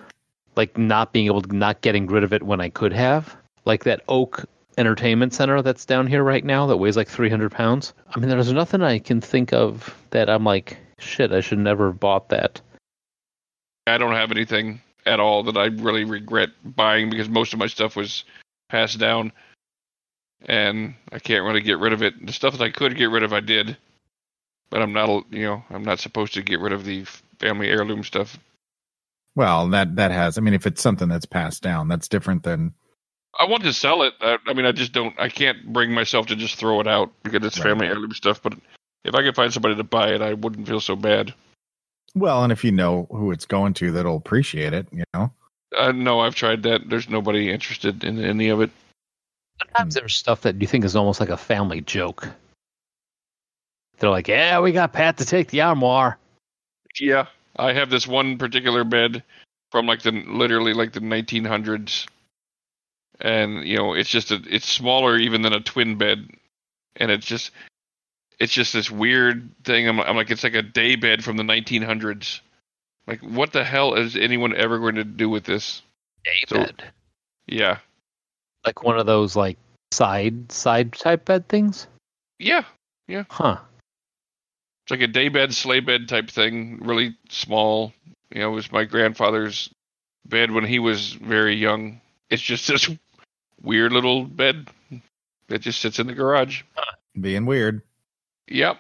like 0.57 0.77
not 0.79 1.13
being 1.13 1.27
able 1.27 1.43
to, 1.43 1.57
not 1.57 1.81
getting 1.81 2.07
rid 2.07 2.25
of 2.25 2.33
it 2.33 2.43
when 2.43 2.61
I 2.61 2.69
could 2.69 2.93
have, 2.93 3.37
like 3.65 3.85
that 3.85 4.03
Oak 4.09 4.45
Entertainment 4.77 5.35
Center 5.35 5.61
that's 5.63 5.85
down 5.85 6.07
here 6.07 6.23
right 6.23 6.45
now 6.45 6.67
that 6.67 6.77
weighs 6.77 6.97
like 6.97 7.09
300 7.09 7.51
pounds. 7.51 7.93
I 8.15 8.19
mean, 8.19 8.29
there's 8.29 8.53
nothing 8.53 8.83
I 8.83 8.99
can 8.99 9.21
think 9.21 9.53
of 9.53 9.95
that 10.11 10.31
I'm 10.31 10.45
like, 10.45 10.79
shit, 10.99 11.33
I 11.33 11.41
should 11.41 11.59
never 11.59 11.89
have 11.89 12.01
bought 12.01 12.29
that. 12.31 12.61
I 13.87 13.99
don't 13.99 14.15
have 14.15 14.31
anything 14.31 14.81
at 15.07 15.21
all 15.21 15.43
that 15.45 15.57
I 15.57 15.67
really 15.67 16.05
regret 16.05 16.51
buying 16.65 17.11
because 17.11 17.29
most 17.29 17.53
of 17.53 17.59
my 17.59 17.67
stuff 17.67 17.97
was 17.97 18.25
passed 18.69 18.99
down, 18.99 19.33
and 20.47 20.95
I 21.13 21.19
can't 21.19 21.45
really 21.45 21.61
get 21.61 21.79
rid 21.79 21.93
of 21.93 22.03
it. 22.03 22.27
The 22.27 22.33
stuff 22.33 22.57
that 22.57 22.65
I 22.65 22.71
could 22.71 22.97
get 22.97 23.11
rid 23.11 23.23
of, 23.23 23.33
I 23.33 23.41
did, 23.41 23.77
but 24.71 24.83
I'm 24.83 24.93
not, 24.93 25.25
you 25.31 25.45
know, 25.45 25.65
I'm 25.71 25.85
not 25.85 26.01
supposed 26.01 26.35
to 26.35 26.43
get 26.43 26.61
rid 26.61 26.73
of 26.73 26.85
the 26.85 27.05
family 27.39 27.69
heirloom 27.69 28.05
stuff. 28.05 28.39
Well, 29.35 29.69
that 29.69 29.97
that 29.97 30.11
has. 30.11 30.37
I 30.37 30.41
mean, 30.41 30.55
if 30.55 30.67
it's 30.67 30.83
something 30.83 31.09
that's 31.09 31.27
passed 31.27 31.63
down, 31.63 31.89
that's 31.89 32.09
different 32.09 32.43
than. 32.43 32.75
I 33.39 33.45
want 33.45 33.63
to 33.63 33.73
sell 33.73 34.03
it. 34.03 34.15
I, 34.21 34.39
I 34.49 34.53
mean, 34.53 34.67
I 34.67 34.73
just 34.73 34.93
don't. 34.93 35.15
I 35.19 35.29
can't 35.29 35.73
bring 35.73 35.93
myself 35.93 36.27
to 36.27 36.37
just 36.37 36.57
throw 36.57 36.81
it 36.81 36.89
out 36.89 37.13
because 37.23 37.45
it's 37.45 37.59
Right. 37.59 37.69
family 37.69 37.87
heirloom 37.87 38.13
stuff. 38.15 38.43
But 38.43 38.55
if 39.05 39.15
I 39.15 39.23
could 39.23 39.37
find 39.37 39.53
somebody 39.53 39.77
to 39.77 39.85
buy 39.85 40.09
it, 40.09 40.23
I 40.23 40.35
wouldn't 40.35 40.67
feel 40.67 40.81
so 40.81 40.97
bad. 40.97 41.35
Well, 42.15 42.43
and 42.43 42.53
if 42.53 42.65
you 42.65 42.73
know 42.73 43.07
who 43.11 43.31
it's 43.31 43.47
going 43.47 43.75
to, 43.75 43.93
that'll 43.93 44.17
appreciate 44.17 44.73
it. 44.73 44.89
You 44.91 45.05
know. 45.15 45.33
Uh, 45.77 45.93
no, 45.93 46.19
I've 46.21 46.35
tried 46.35 46.65
that. 46.65 46.89
There's 46.89 47.09
nobody 47.09 47.51
interested 47.51 48.03
in 48.03 48.19
any 48.25 48.49
of 48.49 48.61
it. 48.61 48.71
Sometimes 49.61 49.95
there's 49.95 50.15
stuff 50.15 50.43
that 50.43 50.61
you 50.61 50.67
think 50.67 50.85
is 50.85 50.97
almost 50.97 51.21
like 51.21 51.31
a 51.31 51.37
family 51.37 51.81
joke. 51.81 52.29
They're 53.99 54.11
like, 54.11 54.29
yeah, 54.29 54.61
we 54.61 54.73
got 54.73 54.93
Pat 54.93 55.19
to 55.19 55.25
take 55.25 55.49
the 55.49 55.63
armoire. 55.63 56.19
Yeah, 57.01 57.27
I 57.57 57.73
have 57.73 57.91
this 57.91 58.07
one 58.07 58.39
particular 58.39 58.85
bed 58.85 59.23
from 59.71 59.87
like 59.87 60.03
the 60.03 60.13
literally 60.13 60.73
like 60.73 60.93
the 60.93 61.01
1900s, 61.01 62.07
and 63.21 63.67
you 63.67 63.77
know 63.77 63.95
it's 63.95 64.09
just 64.09 64.31
a 64.31 64.41
it's 64.49 64.69
smaller 64.69 65.17
even 65.17 65.43
than 65.43 65.53
a 65.53 65.61
twin 65.61 65.99
bed, 65.99 66.29
and 66.97 67.11
it's 67.11 67.27
just 67.27 67.51
it's 68.39 68.53
just 68.53 68.73
this 68.73 68.91
weird 68.91 69.51
thing. 69.65 69.89
I'm, 69.89 70.01
I'm 70.01 70.17
like, 70.17 70.31
it's 70.31 70.45
like 70.45 70.55
a 70.55 70.63
day 70.63 70.95
bed 70.97 71.25
from 71.25 71.37
the 71.37 71.43
1900s. 71.43 72.41
Like, 73.07 73.21
what 73.21 73.53
the 73.53 73.65
hell 73.65 73.95
is 73.95 74.17
anyone 74.17 74.55
ever 74.55 74.79
going 74.79 74.95
to 74.97 75.05
do 75.05 75.29
with 75.29 75.45
this? 75.45 75.83
So- 76.47 76.57
David. 76.57 76.83
Yeah, 77.47 77.79
like 78.65 78.83
one 78.83 78.99
of 78.99 79.07
those 79.07 79.37
like 79.37 79.59
side 79.93 80.51
side 80.53 80.93
type 80.93 81.25
bed 81.25 81.49
things. 81.49 81.87
yeah. 82.39 82.65
Yeah. 83.07 83.25
Huh. 83.31 83.57
It's 84.85 84.91
like 84.91 85.01
a 85.01 85.07
day 85.07 85.29
bed, 85.29 85.55
sleigh 85.55 85.81
bed 85.81 86.09
type 86.09 86.31
thing. 86.31 86.79
Really 86.83 87.17
small. 87.31 87.95
You 88.31 88.41
know, 88.41 88.49
it 88.53 88.55
was 88.55 88.71
my 88.71 88.85
grandfather's 88.85 89.71
bed 90.27 90.51
when 90.51 90.65
he 90.65 90.79
was 90.79 91.13
very 91.13 91.55
young. 91.57 92.03
It's 92.29 92.43
just 92.43 92.69
this 92.69 92.89
weird 93.63 93.93
little 93.93 94.25
bed 94.25 94.69
that 95.49 95.61
just 95.63 95.81
sits 95.81 95.99
in 95.99 96.07
the 96.07 96.13
garage. 96.13 96.63
Being 97.19 97.47
weird. 97.47 97.81
Yep. 98.49 98.79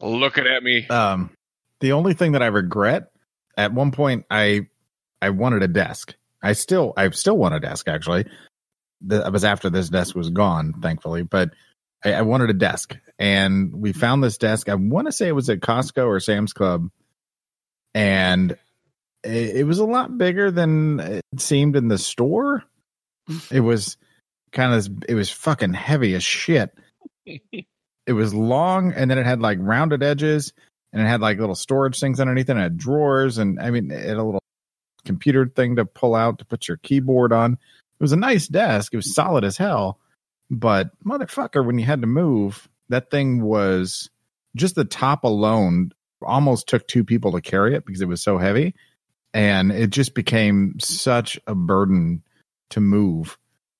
Looking 0.00 0.46
at 0.46 0.64
me. 0.64 0.88
Um, 0.88 1.30
the 1.78 1.92
only 1.92 2.14
thing 2.14 2.32
that 2.32 2.42
I 2.42 2.46
regret 2.46 3.12
at 3.56 3.72
one 3.72 3.92
point, 3.92 4.26
I 4.30 4.66
I 5.22 5.30
wanted 5.30 5.62
a 5.62 5.68
desk. 5.68 6.14
I 6.42 6.54
still 6.54 6.92
I 6.96 7.08
still 7.10 7.36
want 7.36 7.54
a 7.54 7.60
desk 7.60 7.88
actually. 7.88 8.24
That 9.02 9.32
was 9.32 9.44
after 9.44 9.70
this 9.70 9.88
desk 9.88 10.14
was 10.14 10.30
gone, 10.30 10.74
thankfully. 10.80 11.22
But 11.22 11.50
I, 12.04 12.14
I 12.14 12.22
wanted 12.22 12.50
a 12.50 12.54
desk, 12.54 12.96
and 13.18 13.74
we 13.74 13.92
found 13.92 14.22
this 14.22 14.38
desk. 14.38 14.68
I 14.68 14.74
want 14.74 15.06
to 15.06 15.12
say 15.12 15.28
it 15.28 15.34
was 15.34 15.48
at 15.48 15.60
Costco 15.60 16.06
or 16.06 16.20
Sam's 16.20 16.52
Club, 16.52 16.90
and 17.94 18.52
it, 19.22 19.56
it 19.56 19.66
was 19.66 19.78
a 19.78 19.84
lot 19.84 20.16
bigger 20.16 20.50
than 20.50 21.00
it 21.00 21.24
seemed 21.38 21.76
in 21.76 21.88
the 21.88 21.98
store. 21.98 22.64
It 23.52 23.60
was 23.60 23.96
kind 24.50 24.74
of 24.74 25.04
it 25.08 25.14
was 25.14 25.30
fucking 25.30 25.72
heavy 25.72 26.16
as 26.16 26.24
shit. 26.24 26.76
it 27.24 28.12
was 28.12 28.34
long, 28.34 28.92
and 28.92 29.08
then 29.08 29.18
it 29.18 29.26
had 29.26 29.40
like 29.40 29.58
rounded 29.60 30.02
edges, 30.02 30.52
and 30.92 31.00
it 31.00 31.06
had 31.06 31.20
like 31.20 31.38
little 31.38 31.54
storage 31.54 32.00
things 32.00 32.18
underneath 32.18 32.48
it, 32.48 32.52
and 32.52 32.60
it 32.60 32.64
had 32.64 32.76
drawers, 32.76 33.38
and 33.38 33.60
I 33.60 33.70
mean, 33.70 33.92
it 33.92 34.00
had 34.00 34.16
a 34.16 34.24
little 34.24 34.42
computer 35.04 35.46
thing 35.46 35.76
to 35.76 35.84
pull 35.84 36.14
out 36.14 36.38
to 36.38 36.44
put 36.44 36.66
your 36.66 36.78
keyboard 36.78 37.32
on. 37.32 37.58
It 38.00 38.04
was 38.04 38.12
a 38.12 38.16
nice 38.16 38.48
desk. 38.48 38.94
It 38.94 38.96
was 38.96 39.06
mm-hmm. 39.06 39.28
solid 39.28 39.44
as 39.44 39.58
hell, 39.58 39.98
but 40.50 40.90
motherfucker, 41.04 41.64
when 41.64 41.78
you 41.78 41.84
had 41.84 42.00
to 42.00 42.06
move, 42.06 42.68
that 42.88 43.10
thing 43.10 43.42
was 43.42 44.08
just 44.56 44.74
the 44.74 44.84
top 44.84 45.24
alone 45.24 45.92
almost 46.22 46.66
took 46.66 46.86
two 46.88 47.04
people 47.04 47.32
to 47.32 47.40
carry 47.40 47.74
it 47.74 47.84
because 47.86 48.00
it 48.00 48.08
was 48.08 48.22
so 48.22 48.38
heavy, 48.38 48.74
and 49.32 49.70
it 49.70 49.90
just 49.90 50.14
became 50.14 50.74
such 50.80 51.38
a 51.46 51.54
burden 51.54 52.22
to 52.70 52.80
move 52.80 53.38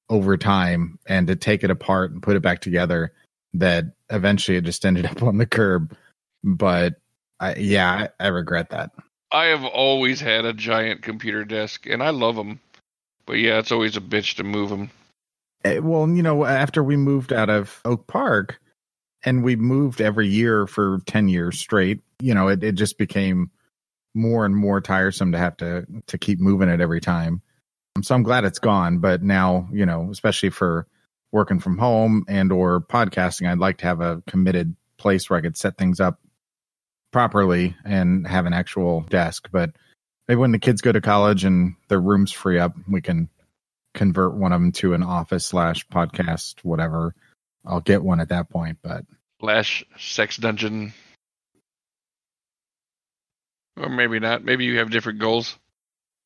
over 0.09 0.37
time 0.37 0.99
and 1.07 1.27
to 1.29 1.37
take 1.37 1.65
it 1.65 1.71
apart 1.71 2.11
and 2.11 2.23
put 2.23 2.37
it 2.37 2.43
back 2.43 2.61
together 2.61 3.13
that 3.55 3.85
eventually 4.11 4.57
it 4.57 4.65
just 4.65 4.85
ended 4.85 5.07
up 5.11 5.23
on 5.23 5.39
the 5.39 5.47
curb. 5.47 5.97
But 6.45 6.95
I, 7.39 7.55
yeah, 7.57 8.09
I, 8.21 8.25
I 8.25 8.29
regret 8.29 8.71
that. 8.71 8.91
I 9.33 9.47
have 9.47 9.65
always 9.65 10.21
had 10.21 10.45
a 10.45 10.53
giant 10.53 11.03
computer 11.03 11.45
desk, 11.45 11.87
and 11.87 12.03
I 12.03 12.11
love 12.11 12.37
them. 12.37 12.61
But 13.31 13.39
yeah, 13.39 13.61
it's 13.61 13.71
always 13.71 13.97
a 13.97 14.01
bitch 14.01 14.35
to 14.39 14.43
move 14.43 14.71
them. 14.71 14.91
Eh, 15.63 15.79
Well, 15.79 16.09
you 16.09 16.21
know, 16.21 16.45
after 16.45 16.83
we 16.83 16.97
moved 16.97 17.33
out 17.33 17.49
of 17.49 17.81
Oak 17.85 18.09
Park 18.09 18.59
and 19.23 19.45
we 19.45 19.55
moved 19.55 20.01
every 20.01 20.27
year 20.27 20.67
for 20.67 20.99
10 21.07 21.29
years 21.29 21.61
straight, 21.61 22.01
you 22.19 22.35
know, 22.35 22.49
it, 22.49 22.65
it 22.65 22.73
just 22.73 22.99
became 22.99 23.53
more 24.17 24.45
and 24.45 24.57
more 24.57 24.81
tiresome 24.81 25.31
to 25.31 25.39
have 25.39 25.57
to 25.59 25.87
to 26.09 26.19
keep 26.19 26.41
moving 26.41 26.69
it 26.69 26.81
every 26.81 27.01
time. 27.01 27.41
Um, 27.95 28.03
So 28.03 28.17
I'm 28.17 28.25
glad 28.25 28.45
it's 28.45 28.59
gone, 28.59 28.99
but 28.99 29.23
now, 29.23 29.69
you 29.73 29.87
know, 29.87 30.09
especially 30.11 30.51
for 30.51 30.89
working 31.31 31.61
from 31.61 31.79
home 31.79 32.25
and 32.27 32.51
or 32.51 32.81
podcasting, 32.81 33.49
I'd 33.49 33.59
like 33.59 33.79
to 33.79 33.87
have 33.87 34.01
a 34.01 34.25
committed 34.27 34.75
place 34.99 35.31
where 35.31 35.39
I 35.39 35.43
could 35.43 35.57
set 35.57 35.79
things 35.79 36.01
up 36.01 36.19
properly 37.13 37.77
and 37.85 38.27
have 38.27 38.47
an 38.47 38.55
actual 38.55 39.03
desk. 39.03 39.51
But 39.53 39.71
maybe 40.31 40.39
when 40.39 40.53
the 40.53 40.61
kids 40.61 40.81
go 40.81 40.93
to 40.93 41.01
college 41.01 41.43
and 41.45 41.75
their 41.89 42.01
rooms 42.01 42.31
free 42.31 42.61
up, 42.61 42.73
we 42.89 43.01
can 43.01 43.29
convert 43.95 44.35
one 44.35 44.53
of 44.53 44.61
them 44.61 44.71
to 44.71 44.95
an 44.95 45.03
office 45.03 45.45
slash 45.45 45.85
podcast, 45.89 46.55
whatever. 46.63 47.17
I'll 47.67 47.81
get 47.81 48.05
one 48.05 48.21
at 48.21 48.29
that 48.29 48.49
point. 48.49 48.79
But 48.81 49.05
Slash 49.41 49.85
sex 49.99 50.37
dungeon. 50.37 50.93
Or 53.77 53.89
maybe 53.89 54.21
not. 54.21 54.45
Maybe 54.45 54.67
you 54.67 54.79
have 54.79 54.91
different 54.91 55.19
goals. 55.19 55.59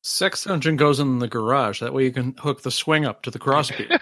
Sex 0.03 0.43
Dungeon 0.43 0.75
goes 0.75 0.99
in 0.99 1.17
the 1.17 1.27
garage. 1.27 1.79
That 1.79 1.91
way 1.91 2.03
you 2.03 2.11
can 2.11 2.35
hook 2.37 2.61
the 2.61 2.69
swing 2.69 3.05
up 3.05 3.23
to 3.23 3.31
the 3.31 3.39
crossbeam. 3.39 3.89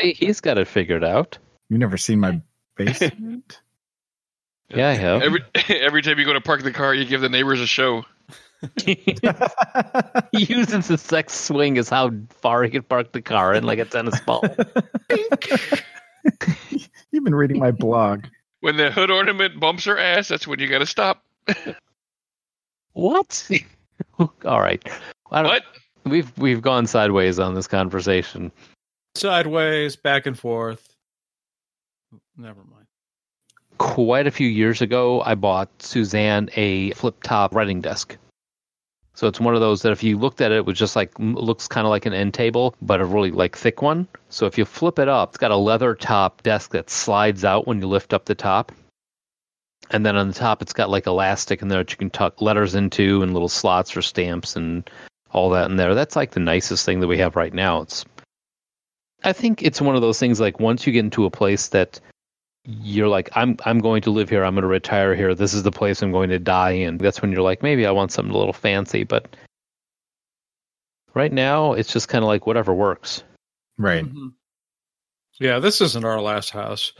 Hey, 0.00 0.12
he's 0.12 0.40
got 0.40 0.58
it 0.58 0.68
figured 0.68 1.02
out. 1.02 1.38
you've 1.68 1.80
never 1.80 1.96
seen 1.96 2.20
my 2.20 2.40
basement? 2.76 3.60
Yeah, 4.68 4.88
I 4.88 4.92
have. 4.92 5.22
Every 5.22 5.44
every 5.68 6.02
time 6.02 6.20
you 6.20 6.24
go 6.24 6.34
to 6.34 6.40
park 6.40 6.62
the 6.62 6.70
car, 6.72 6.94
you 6.94 7.04
give 7.04 7.20
the 7.20 7.28
neighbors 7.28 7.60
a 7.60 7.66
show. 7.66 8.04
He 8.76 9.16
uses 10.32 10.88
the 10.88 10.98
sex 10.98 11.34
swing 11.34 11.78
as 11.78 11.88
how 11.88 12.10
far 12.30 12.64
he 12.64 12.70
could 12.70 12.88
park 12.88 13.12
the 13.12 13.22
car 13.22 13.54
in 13.54 13.64
like 13.64 13.78
a 13.78 13.84
tennis 13.84 14.18
ball. 14.20 14.42
You've 17.10 17.24
been 17.24 17.34
reading 17.34 17.58
my 17.58 17.70
blog. 17.70 18.24
When 18.60 18.76
the 18.76 18.90
hood 18.90 19.10
ornament 19.10 19.60
bumps 19.60 19.84
her 19.84 19.98
ass, 19.98 20.28
that's 20.28 20.46
when 20.46 20.58
you 20.58 20.68
got 20.68 20.80
to 20.80 20.86
stop. 20.86 21.24
what? 22.92 23.48
All 24.44 24.60
right. 24.60 24.82
What? 25.28 25.62
We've 26.04 26.36
we've 26.38 26.62
gone 26.62 26.86
sideways 26.86 27.38
on 27.38 27.54
this 27.54 27.68
conversation. 27.68 28.50
Sideways, 29.14 29.96
back 29.96 30.26
and 30.26 30.38
forth. 30.38 30.94
Never 32.36 32.60
mind. 32.64 32.86
Quite 33.78 34.26
a 34.26 34.30
few 34.30 34.48
years 34.48 34.80
ago, 34.80 35.22
I 35.22 35.34
bought 35.34 35.70
Suzanne 35.80 36.48
a 36.56 36.92
flip 36.92 37.22
top 37.22 37.54
writing 37.54 37.80
desk. 37.80 38.16
So 39.18 39.26
it's 39.26 39.40
one 39.40 39.56
of 39.56 39.60
those 39.60 39.82
that 39.82 39.90
if 39.90 40.04
you 40.04 40.16
looked 40.16 40.40
at 40.40 40.52
it, 40.52 40.58
it 40.58 40.64
was 40.64 40.78
just 40.78 40.94
like 40.94 41.10
looks 41.18 41.66
kind 41.66 41.84
of 41.84 41.90
like 41.90 42.06
an 42.06 42.12
end 42.12 42.34
table, 42.34 42.76
but 42.80 43.00
a 43.00 43.04
really 43.04 43.32
like 43.32 43.56
thick 43.56 43.82
one. 43.82 44.06
So 44.28 44.46
if 44.46 44.56
you 44.56 44.64
flip 44.64 45.00
it 45.00 45.08
up, 45.08 45.30
it's 45.30 45.38
got 45.38 45.50
a 45.50 45.56
leather 45.56 45.96
top 45.96 46.44
desk 46.44 46.70
that 46.70 46.88
slides 46.88 47.44
out 47.44 47.66
when 47.66 47.80
you 47.80 47.88
lift 47.88 48.14
up 48.14 48.26
the 48.26 48.36
top. 48.36 48.70
And 49.90 50.06
then 50.06 50.14
on 50.14 50.28
the 50.28 50.34
top, 50.34 50.62
it's 50.62 50.72
got 50.72 50.88
like 50.88 51.08
elastic 51.08 51.62
in 51.62 51.66
there 51.66 51.80
that 51.80 51.90
you 51.90 51.96
can 51.96 52.10
tuck 52.10 52.40
letters 52.40 52.76
into 52.76 53.24
and 53.24 53.32
little 53.32 53.48
slots 53.48 53.90
for 53.90 54.02
stamps 54.02 54.54
and 54.54 54.88
all 55.32 55.50
that 55.50 55.68
in 55.68 55.76
there. 55.76 55.96
That's 55.96 56.14
like 56.14 56.30
the 56.30 56.38
nicest 56.38 56.86
thing 56.86 57.00
that 57.00 57.08
we 57.08 57.18
have 57.18 57.34
right 57.34 57.52
now. 57.52 57.80
It's, 57.80 58.04
I 59.24 59.32
think 59.32 59.64
it's 59.64 59.80
one 59.80 59.96
of 59.96 60.00
those 60.00 60.20
things 60.20 60.38
like 60.38 60.60
once 60.60 60.86
you 60.86 60.92
get 60.92 61.00
into 61.04 61.24
a 61.24 61.30
place 61.30 61.66
that 61.70 61.98
you're 62.68 63.08
like, 63.08 63.30
I'm 63.34 63.56
I'm 63.64 63.78
going 63.78 64.02
to 64.02 64.10
live 64.10 64.28
here. 64.28 64.44
I'm 64.44 64.54
going 64.54 64.62
to 64.62 64.68
retire 64.68 65.14
here. 65.14 65.34
This 65.34 65.54
is 65.54 65.62
the 65.62 65.70
place 65.70 66.02
I'm 66.02 66.12
going 66.12 66.28
to 66.28 66.38
die 66.38 66.72
in. 66.72 66.98
That's 66.98 67.22
when 67.22 67.32
you're 67.32 67.42
like, 67.42 67.62
maybe 67.62 67.86
I 67.86 67.90
want 67.90 68.12
something 68.12 68.34
a 68.34 68.36
little 68.38 68.52
fancy. 68.52 69.04
But 69.04 69.34
right 71.14 71.32
now, 71.32 71.72
it's 71.72 71.92
just 71.92 72.08
kind 72.08 72.22
of 72.22 72.28
like 72.28 72.46
whatever 72.46 72.74
works. 72.74 73.22
Right. 73.78 74.04
Mhm. 74.04 74.32
Yeah, 75.40 75.60
this 75.60 75.80
isn't 75.80 76.04
our 76.04 76.20
last 76.20 76.50
house. 76.50 76.92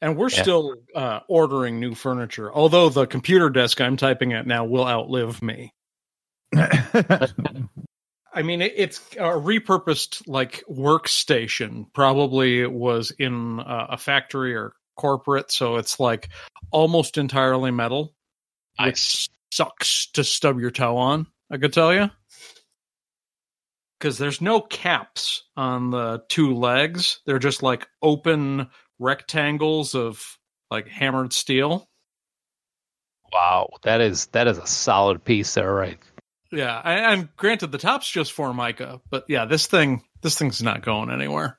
And 0.00 0.16
we're 0.16 0.30
Yeah. 0.30 0.42
still 0.42 0.74
uh, 0.94 1.20
ordering 1.28 1.80
new 1.80 1.94
furniture, 1.94 2.52
although 2.52 2.88
the 2.88 3.06
computer 3.06 3.50
desk 3.50 3.80
I'm 3.80 3.96
typing 3.96 4.32
at 4.32 4.46
now 4.46 4.64
will 4.64 4.86
outlive 4.86 5.42
me. 5.42 5.72
I 8.36 8.42
mean, 8.42 8.62
it's 8.62 8.98
a 9.16 9.30
repurposed 9.30 10.26
like 10.26 10.62
workstation. 10.70 11.86
Probably 11.92 12.60
it 12.60 12.72
was 12.72 13.12
in 13.12 13.60
uh, 13.60 13.86
a 13.90 13.96
factory 13.96 14.54
or 14.54 14.72
corporate, 14.96 15.50
so 15.50 15.76
it's 15.76 15.98
like 16.00 16.28
almost 16.70 17.18
entirely 17.18 17.70
metal, 17.70 18.14
which 18.78 19.28
sucks 19.52 20.10
to 20.12 20.24
stub 20.24 20.58
your 20.60 20.70
toe 20.70 20.96
on. 20.96 21.26
I 21.50 21.58
could 21.58 21.72
tell 21.72 21.94
you, 21.94 22.10
because 23.98 24.18
there's 24.18 24.40
no 24.40 24.60
caps 24.60 25.44
on 25.56 25.90
the 25.90 26.22
two 26.28 26.54
legs; 26.54 27.20
they're 27.26 27.38
just 27.38 27.62
like 27.62 27.86
open 28.02 28.68
rectangles 28.98 29.94
of 29.94 30.38
like 30.70 30.88
hammered 30.88 31.32
steel. 31.32 31.88
Wow, 33.32 33.70
that 33.82 34.00
is 34.00 34.26
that 34.26 34.46
is 34.46 34.58
a 34.58 34.66
solid 34.66 35.24
piece 35.24 35.54
there, 35.54 35.72
right? 35.72 35.98
Yeah, 36.52 36.80
I, 36.82 37.12
and 37.12 37.28
granted, 37.36 37.72
the 37.72 37.78
top's 37.78 38.08
just 38.08 38.32
for 38.32 38.46
Formica, 38.46 39.00
but 39.10 39.24
yeah, 39.28 39.44
this 39.44 39.66
thing, 39.66 40.04
this 40.22 40.38
thing's 40.38 40.62
not 40.62 40.82
going 40.82 41.10
anywhere. 41.10 41.58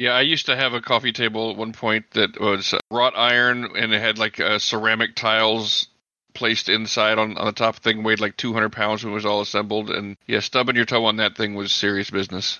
Yeah, 0.00 0.12
I 0.12 0.22
used 0.22 0.46
to 0.46 0.56
have 0.56 0.72
a 0.72 0.80
coffee 0.80 1.12
table 1.12 1.50
at 1.50 1.58
one 1.58 1.74
point 1.74 2.12
that 2.12 2.40
was 2.40 2.74
wrought 2.90 3.12
iron 3.14 3.76
and 3.76 3.92
it 3.92 4.00
had 4.00 4.16
like 4.18 4.40
uh, 4.40 4.58
ceramic 4.58 5.14
tiles 5.14 5.88
placed 6.32 6.70
inside 6.70 7.18
on, 7.18 7.36
on 7.36 7.44
the 7.44 7.52
top 7.52 7.76
thing, 7.76 8.02
weighed 8.02 8.18
like 8.18 8.34
200 8.38 8.72
pounds 8.72 9.04
when 9.04 9.12
it 9.12 9.14
was 9.14 9.26
all 9.26 9.42
assembled. 9.42 9.90
And 9.90 10.16
yeah, 10.26 10.40
stubbing 10.40 10.74
your 10.74 10.86
toe 10.86 11.04
on 11.04 11.16
that 11.16 11.36
thing 11.36 11.54
was 11.54 11.70
serious 11.70 12.08
business. 12.08 12.58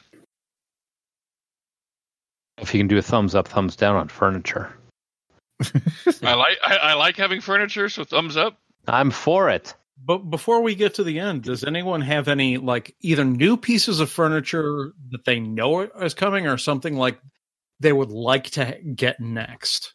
If 2.59 2.75
you 2.75 2.81
can 2.81 2.89
do 2.89 2.99
a 2.99 3.03
thumbs 3.03 3.35
up, 3.35 3.49
thumbs 3.49 3.75
down 3.75 3.97
on 3.97 4.09
furniture, 4.09 4.77
I 6.23 6.35
like 6.35 6.59
I, 6.63 6.77
I 6.77 6.93
like 6.93 7.17
having 7.17 7.41
furniture, 7.41 7.89
so 7.89 8.05
thumbs 8.05 8.37
up. 8.37 8.59
I'm 8.87 9.11
for 9.11 9.49
it. 9.49 9.75
But 10.03 10.31
before 10.31 10.63
we 10.63 10.75
get 10.75 10.95
to 10.95 11.05
the 11.05 11.19
end, 11.19 11.43
does 11.43 11.63
anyone 11.63 12.01
have 12.01 12.29
any 12.29 12.57
like 12.57 12.95
either 13.01 13.25
new 13.25 13.57
pieces 13.57 14.01
of 14.01 14.11
furniture 14.11 14.93
that 15.11 15.25
they 15.25 15.41
know 15.41 15.83
is 15.83 16.15
coming, 16.15 16.47
or 16.47 16.57
something 16.57 16.97
like 16.97 17.21
they 17.81 17.93
would 17.93 18.11
like 18.11 18.45
to 18.51 18.79
get 18.95 19.21
next? 19.21 19.95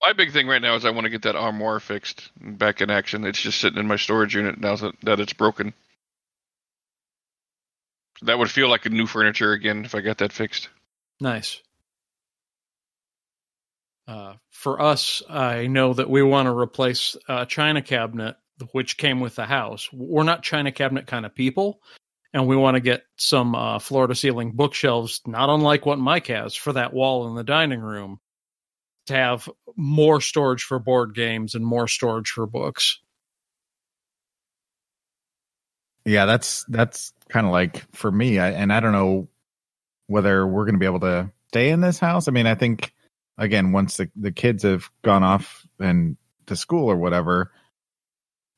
My 0.00 0.12
big 0.12 0.32
thing 0.32 0.46
right 0.46 0.62
now 0.62 0.76
is 0.76 0.84
I 0.84 0.90
want 0.90 1.04
to 1.04 1.10
get 1.10 1.22
that 1.22 1.36
armoire 1.36 1.80
fixed 1.80 2.30
back 2.36 2.80
in 2.80 2.90
action. 2.90 3.24
It's 3.24 3.40
just 3.40 3.60
sitting 3.60 3.78
in 3.78 3.86
my 3.86 3.96
storage 3.96 4.34
unit 4.34 4.60
now 4.60 4.76
that, 4.76 4.94
that 5.02 5.20
it's 5.20 5.32
broken. 5.32 5.74
That 8.22 8.38
would 8.38 8.50
feel 8.50 8.68
like 8.68 8.86
a 8.86 8.90
new 8.90 9.06
furniture 9.06 9.52
again 9.52 9.84
if 9.84 9.94
I 9.94 10.00
got 10.00 10.18
that 10.18 10.32
fixed. 10.32 10.68
Nice. 11.20 11.60
Uh, 14.06 14.34
for 14.50 14.80
us, 14.80 15.22
I 15.28 15.66
know 15.66 15.92
that 15.92 16.08
we 16.08 16.22
want 16.22 16.46
to 16.46 16.56
replace 16.56 17.16
a 17.28 17.44
china 17.44 17.82
cabinet, 17.82 18.36
which 18.72 18.96
came 18.96 19.20
with 19.20 19.36
the 19.36 19.46
house. 19.46 19.88
We're 19.92 20.24
not 20.24 20.42
china 20.42 20.72
cabinet 20.72 21.06
kind 21.06 21.26
of 21.26 21.34
people, 21.34 21.80
and 22.32 22.46
we 22.46 22.56
want 22.56 22.76
to 22.76 22.80
get 22.80 23.02
some 23.16 23.54
uh, 23.54 23.78
floor 23.78 24.06
to 24.06 24.14
ceiling 24.14 24.52
bookshelves, 24.52 25.20
not 25.26 25.50
unlike 25.50 25.86
what 25.86 25.98
Mike 25.98 26.26
has 26.28 26.54
for 26.54 26.72
that 26.72 26.92
wall 26.92 27.28
in 27.28 27.34
the 27.34 27.44
dining 27.44 27.80
room, 27.80 28.18
to 29.06 29.14
have 29.14 29.48
more 29.76 30.20
storage 30.20 30.62
for 30.62 30.78
board 30.78 31.14
games 31.14 31.54
and 31.54 31.64
more 31.64 31.88
storage 31.88 32.30
for 32.30 32.46
books. 32.46 33.00
Yeah, 36.04 36.26
that's 36.26 36.64
that's 36.68 37.12
kind 37.28 37.46
of 37.46 37.52
like 37.52 37.84
for 37.94 38.10
me, 38.10 38.38
I, 38.38 38.50
and 38.50 38.72
I 38.72 38.80
don't 38.80 38.92
know 38.92 39.28
whether 40.06 40.46
we're 40.46 40.64
going 40.64 40.74
to 40.74 40.78
be 40.78 40.86
able 40.86 41.00
to 41.00 41.30
stay 41.48 41.70
in 41.70 41.80
this 41.80 41.98
house. 41.98 42.28
I 42.28 42.30
mean, 42.30 42.46
I 42.46 42.54
think 42.54 42.92
again, 43.36 43.72
once 43.72 43.96
the, 43.96 44.10
the 44.16 44.32
kids 44.32 44.64
have 44.64 44.90
gone 45.02 45.22
off 45.22 45.66
and 45.78 46.16
to 46.46 46.56
school 46.56 46.90
or 46.90 46.96
whatever, 46.96 47.52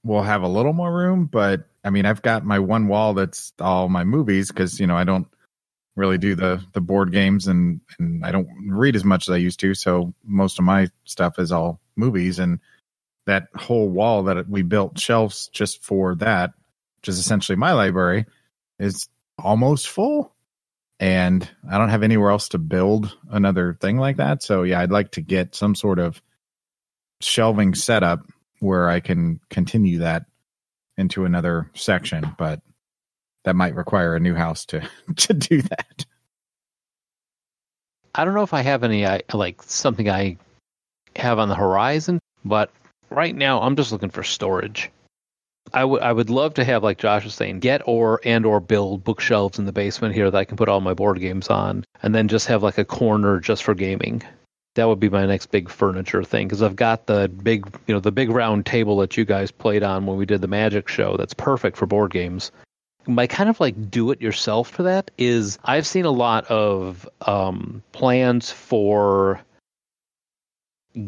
we'll 0.05 0.23
have 0.23 0.43
a 0.43 0.49
little 0.49 0.73
more 0.73 0.93
room. 0.93 1.27
But 1.27 1.65
I 1.85 1.91
mean, 1.91 2.07
I've 2.07 2.23
got 2.23 2.45
my 2.45 2.59
one 2.59 2.89
wall 2.89 3.15
that's 3.15 3.53
all 3.61 3.89
my 3.89 4.05
movies 4.05 4.49
because 4.49 4.81
you 4.81 4.87
know 4.87 4.97
I 4.97 5.05
don't 5.05 5.27
really 5.97 6.19
do 6.19 6.35
the 6.35 6.63
the 6.73 6.81
board 6.81 7.13
games 7.13 7.47
and 7.47 7.81
and 7.99 8.25
I 8.25 8.33
don't 8.33 8.49
read 8.69 8.97
as 8.97 9.05
much 9.05 9.29
as 9.29 9.33
I 9.33 9.39
used 9.39 9.61
to. 9.61 9.75
So 9.75 10.15
most 10.25 10.59
of 10.59 10.65
my 10.65 10.89
stuff 11.05 11.39
is 11.39 11.53
all 11.53 11.81
movies 11.97 12.39
and 12.39 12.61
that 13.27 13.49
whole 13.55 13.89
wall 13.89 14.25
that 14.25 14.49
we 14.49 14.63
built 14.63 14.99
shelves 14.99 15.49
just 15.49 15.85
for 15.85 16.15
that, 16.17 16.53
which 17.01 17.09
is 17.09 17.19
essentially 17.19 17.57
my 17.57 17.73
library, 17.73 18.27
is 18.79 19.09
almost 19.39 19.89
full 19.89 20.35
and 20.99 21.49
I 21.69 21.79
don't 21.79 21.89
have 21.89 22.03
anywhere 22.03 22.31
else 22.31 22.49
to 22.51 22.59
build 22.59 23.17
another 23.31 23.77
thing 23.81 23.97
like 23.99 24.17
that. 24.17 24.43
So 24.43 24.65
yeah, 24.65 24.81
I'd 24.81 24.91
like 24.91 25.13
to 25.13 25.23
get 25.23 25.55
some 25.55 25.75
sort 25.75 25.99
of 25.99 26.21
shelving 27.21 27.75
setup 27.75 28.21
where 28.61 28.89
I 28.89 29.01
can 29.01 29.41
continue 29.51 29.99
that 29.99 30.27
into 30.97 31.25
another 31.25 31.71
section, 31.75 32.35
but 32.39 32.61
that 33.45 33.57
might 33.57 33.75
require 33.75 34.15
a 34.15 34.21
new 34.21 34.35
house 34.35 34.65
to 34.67 34.89
to 35.17 35.35
do 35.35 35.63
that. 35.63 36.07
I 38.15 38.25
don't 38.25 38.35
know 38.35 38.43
if 38.43 38.55
I 38.55 38.63
have 38.63 38.85
any 38.85 39.07
I 39.07 39.23
like 39.33 39.63
something 39.63 40.09
I 40.09 40.37
have 41.17 41.39
on 41.39 41.49
the 41.49 41.55
horizon, 41.55 42.21
but 42.45 42.71
right 43.09 43.35
now 43.35 43.61
I'm 43.63 43.77
just 43.77 43.93
looking 43.93 44.11
for 44.11 44.23
storage. 44.23 44.91
I 45.73 45.85
would 45.85 46.03
I 46.03 46.13
would 46.13 46.31
love 46.31 46.55
to 46.55 46.65
have 46.65 46.83
like 46.83 46.99
Josh 46.99 47.25
was 47.25 47.35
saying, 47.35 47.61
get 47.61 47.83
or 47.87 48.21
and 48.25 48.45
or 48.45 48.61
build 48.61 49.05
bookshelves 49.05 49.59
in 49.59 49.67
the 49.67 49.73
basement 49.73 50.15
here 50.15 50.31
that 50.31 50.39
I 50.39 50.45
can 50.45 50.57
put 50.57 50.69
all 50.69 50.81
my 50.81 50.95
board 50.95 51.21
games 51.21 51.49
on, 51.49 51.85
and 52.03 52.15
then 52.15 52.29
just 52.29 52.47
have 52.49 52.63
like 52.63 52.79
a 52.79 52.85
corner 52.85 53.39
just 53.39 53.63
for 53.63 53.75
gaming. 53.75 54.23
That 54.75 54.87
would 54.87 55.01
be 55.01 55.09
my 55.09 55.27
next 55.27 55.47
big 55.47 55.69
furniture 55.69 56.23
thing 56.23 56.47
because 56.47 56.63
I've 56.63 56.77
got 56.77 57.07
the 57.07 57.29
big 57.29 57.67
you 57.87 57.95
know 57.95 58.01
the 58.01 58.13
big 58.13 58.31
round 58.31 58.67
table 58.67 58.97
that 58.99 59.17
you 59.17 59.25
guys 59.25 59.51
played 59.51 59.83
on 59.83 60.07
when 60.07 60.17
we 60.17 60.27
did 60.27 60.41
the 60.41 60.49
Magic 60.49 60.89
show. 60.89 61.17
That's 61.17 61.35
perfect 61.35 61.77
for 61.77 61.87
board 61.87 62.13
games. 62.13 62.53
My 63.07 63.27
kind 63.27 63.51
of 63.51 63.59
like 63.59 63.91
do 63.91 64.11
it 64.11 64.21
yourself 64.21 64.71
for 64.71 64.85
that 64.85 65.11
is 65.19 65.59
I've 65.65 65.87
seen 65.87 66.05
a 66.05 66.11
lot 66.11 66.45
of 66.47 67.09
um, 67.23 67.83
plans 67.93 68.51
for 68.51 69.41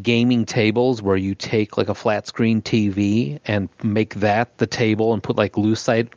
gaming 0.01 0.45
tables 0.45 1.03
where 1.03 1.17
you 1.17 1.35
take 1.35 1.77
like 1.77 1.89
a 1.89 1.95
flat 1.95 2.27
screen 2.27 2.63
TV 2.63 3.41
and 3.47 3.69
make 3.83 4.15
that 4.17 4.59
the 4.59 4.67
table 4.67 5.13
and 5.13 5.23
put 5.23 5.37
like 5.37 5.53
lucite 5.53 6.09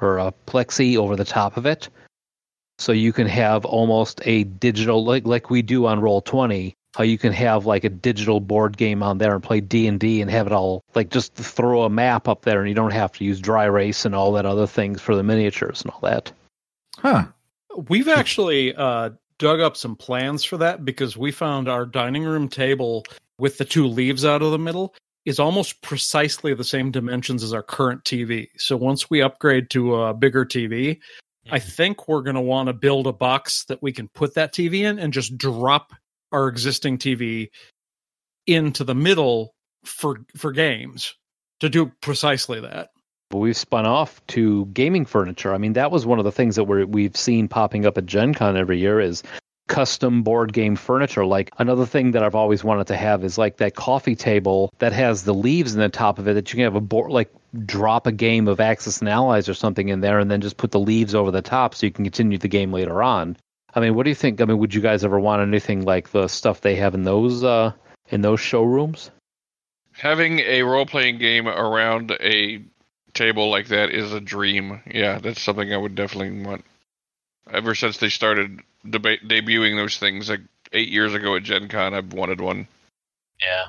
or 0.00 0.18
a 0.18 0.32
plexi 0.46 0.96
over 0.96 1.16
the 1.16 1.24
top 1.24 1.56
of 1.56 1.66
it. 1.66 1.88
So 2.78 2.92
you 2.92 3.12
can 3.12 3.26
have 3.26 3.64
almost 3.64 4.20
a 4.24 4.44
digital 4.44 5.04
like 5.04 5.26
like 5.26 5.50
we 5.50 5.62
do 5.62 5.86
on 5.86 6.00
Roll 6.00 6.20
Twenty. 6.20 6.74
How 6.96 7.04
you 7.04 7.18
can 7.18 7.32
have 7.32 7.66
like 7.66 7.84
a 7.84 7.90
digital 7.90 8.40
board 8.40 8.76
game 8.76 9.02
on 9.02 9.18
there 9.18 9.34
and 9.34 9.42
play 9.42 9.60
D 9.60 9.86
and 9.86 10.00
D 10.00 10.20
and 10.20 10.30
have 10.30 10.46
it 10.46 10.52
all 10.52 10.82
like 10.94 11.10
just 11.10 11.34
throw 11.34 11.82
a 11.82 11.90
map 11.90 12.28
up 12.28 12.42
there 12.42 12.60
and 12.60 12.68
you 12.68 12.74
don't 12.74 12.92
have 12.92 13.12
to 13.12 13.24
use 13.24 13.40
dry 13.40 13.66
erase 13.66 14.04
and 14.04 14.14
all 14.14 14.32
that 14.32 14.46
other 14.46 14.66
things 14.66 15.00
for 15.00 15.14
the 15.14 15.22
miniatures 15.22 15.82
and 15.82 15.90
all 15.90 16.00
that. 16.00 16.32
Huh. 16.98 17.26
We've 17.88 18.08
actually 18.08 18.74
uh, 18.74 19.10
dug 19.38 19.60
up 19.60 19.76
some 19.76 19.96
plans 19.96 20.44
for 20.44 20.56
that 20.56 20.84
because 20.84 21.16
we 21.16 21.30
found 21.30 21.68
our 21.68 21.86
dining 21.86 22.24
room 22.24 22.48
table 22.48 23.04
with 23.38 23.58
the 23.58 23.64
two 23.64 23.86
leaves 23.86 24.24
out 24.24 24.42
of 24.42 24.50
the 24.50 24.58
middle 24.58 24.94
is 25.24 25.38
almost 25.38 25.82
precisely 25.82 26.54
the 26.54 26.64
same 26.64 26.90
dimensions 26.90 27.42
as 27.42 27.52
our 27.52 27.62
current 27.62 28.02
TV. 28.04 28.48
So 28.56 28.76
once 28.76 29.10
we 29.10 29.20
upgrade 29.20 29.70
to 29.70 29.96
a 29.96 30.14
bigger 30.14 30.44
TV, 30.44 31.00
I 31.50 31.58
think 31.58 32.08
we're 32.08 32.22
going 32.22 32.36
to 32.36 32.40
want 32.40 32.68
to 32.68 32.72
build 32.72 33.06
a 33.06 33.12
box 33.12 33.64
that 33.64 33.82
we 33.82 33.92
can 33.92 34.08
put 34.08 34.34
that 34.34 34.54
TV 34.54 34.80
in 34.80 34.98
and 34.98 35.12
just 35.12 35.36
drop 35.36 35.92
our 36.32 36.48
existing 36.48 36.98
TV 36.98 37.48
into 38.46 38.84
the 38.84 38.94
middle 38.94 39.54
for 39.84 40.18
for 40.36 40.52
games 40.52 41.14
to 41.60 41.68
do 41.68 41.92
precisely 42.00 42.60
that. 42.60 42.90
But 43.30 43.38
we've 43.38 43.56
spun 43.56 43.84
off 43.84 44.24
to 44.28 44.66
gaming 44.66 45.04
furniture. 45.04 45.52
I 45.52 45.58
mean, 45.58 45.74
that 45.74 45.90
was 45.90 46.06
one 46.06 46.18
of 46.18 46.24
the 46.24 46.32
things 46.32 46.56
that 46.56 46.64
we're, 46.64 46.86
we've 46.86 47.16
seen 47.16 47.46
popping 47.46 47.84
up 47.84 47.98
at 47.98 48.06
Gen 48.06 48.32
Con 48.32 48.56
every 48.56 48.78
year 48.78 49.00
is 49.00 49.22
custom 49.68 50.22
board 50.22 50.54
game 50.54 50.76
furniture. 50.76 51.26
Like 51.26 51.50
another 51.58 51.86
thing 51.86 52.12
that 52.12 52.22
I've 52.22 52.34
always 52.34 52.64
wanted 52.64 52.86
to 52.86 52.96
have 52.96 53.22
is 53.22 53.36
like 53.36 53.58
that 53.58 53.74
coffee 53.74 54.16
table 54.16 54.72
that 54.78 54.92
has 54.92 55.24
the 55.24 55.34
leaves 55.34 55.74
in 55.74 55.80
the 55.80 55.90
top 55.90 56.18
of 56.18 56.26
it 56.26 56.34
that 56.34 56.50
you 56.50 56.56
can 56.56 56.64
have 56.64 56.74
a 56.74 56.80
board 56.80 57.12
like 57.12 57.30
drop 57.66 58.06
a 58.06 58.12
game 58.12 58.48
of 58.48 58.60
Axis 58.60 59.00
and 59.00 59.08
Allies 59.08 59.48
or 59.48 59.54
something 59.54 59.88
in 59.88 60.00
there 60.00 60.18
and 60.18 60.30
then 60.30 60.40
just 60.40 60.56
put 60.56 60.70
the 60.70 60.80
leaves 60.80 61.14
over 61.14 61.30
the 61.30 61.42
top 61.42 61.74
so 61.74 61.86
you 61.86 61.92
can 61.92 62.04
continue 62.04 62.38
the 62.38 62.48
game 62.48 62.72
later 62.72 63.02
on. 63.02 63.36
I 63.74 63.80
mean, 63.80 63.94
what 63.94 64.04
do 64.04 64.10
you 64.10 64.14
think? 64.14 64.40
I 64.40 64.44
mean, 64.44 64.58
would 64.58 64.74
you 64.74 64.80
guys 64.80 65.04
ever 65.04 65.20
want 65.20 65.42
anything 65.42 65.84
like 65.84 66.10
the 66.10 66.28
stuff 66.28 66.60
they 66.60 66.76
have 66.76 66.94
in 66.94 67.04
those 67.04 67.44
uh 67.44 67.72
in 68.08 68.22
those 68.22 68.40
showrooms? 68.40 69.10
Having 69.92 70.40
a 70.40 70.62
role 70.62 70.86
playing 70.86 71.18
game 71.18 71.48
around 71.48 72.12
a 72.20 72.62
table 73.14 73.50
like 73.50 73.68
that 73.68 73.90
is 73.90 74.12
a 74.12 74.20
dream. 74.20 74.80
Yeah, 74.86 75.18
that's 75.18 75.42
something 75.42 75.72
I 75.72 75.76
would 75.76 75.94
definitely 75.94 76.44
want. 76.44 76.64
Ever 77.50 77.74
since 77.74 77.98
they 77.98 78.08
started 78.08 78.60
deba- 78.86 79.22
debuting 79.26 79.76
those 79.76 79.98
things 79.98 80.28
like 80.28 80.42
eight 80.72 80.88
years 80.88 81.14
ago 81.14 81.36
at 81.36 81.42
Gen 81.42 81.68
Con, 81.68 81.94
I've 81.94 82.12
wanted 82.12 82.40
one. 82.40 82.68
Yeah. 83.40 83.66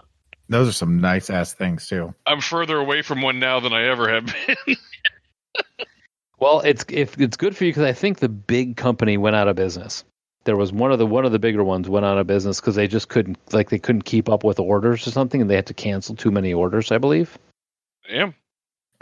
Those 0.50 0.70
are 0.70 0.74
some 0.74 1.00
nice 1.00 1.30
ass 1.30 1.54
things 1.54 1.88
too. 1.88 2.14
I'm 2.26 2.42
further 2.42 2.78
away 2.78 3.02
from 3.02 3.22
one 3.22 3.40
now 3.40 3.60
than 3.60 3.74
I 3.74 3.88
ever 3.88 4.10
have 4.10 4.26
been. 4.26 4.76
Well, 6.40 6.61
it's 6.61 6.86
if 6.90 7.20
it's 7.20 7.38
good 7.38 7.56
for 7.56 7.66
you 7.66 7.72
because 7.72 7.84
I 7.84 7.94
think 7.94 8.20
the 8.20 8.30
big 8.30 8.78
company 8.78 9.18
went 9.18 9.36
out 9.36 9.48
of 9.48 9.56
business. 9.56 10.03
There 10.45 10.56
was 10.56 10.72
one 10.72 10.91
of 10.91 10.99
the 10.99 11.06
one 11.06 11.26
of 11.26 11.32
the 11.32 11.40
bigger 11.40 11.64
ones 11.64 11.90
went 11.90 12.06
out 12.06 12.18
of 12.18 12.28
business 12.28 12.60
because 12.60 12.76
they 12.76 12.88
just 12.88 13.10
couldn't 13.10 13.38
like 13.52 13.70
they 13.70 13.80
couldn't 13.80 14.03
keep 14.03 14.30
up 14.30 14.44
with 14.44 14.60
orders 14.60 15.06
or 15.06 15.11
something, 15.11 15.41
and 15.41 15.49
they 15.49 15.56
had 15.56 15.68
to 15.68 15.74
cancel 15.74 16.16
too 16.16 16.32
many 16.32 16.53
orders. 16.53 16.91
I 16.91 16.98
believe. 16.98 17.38
yeah. 18.10 18.32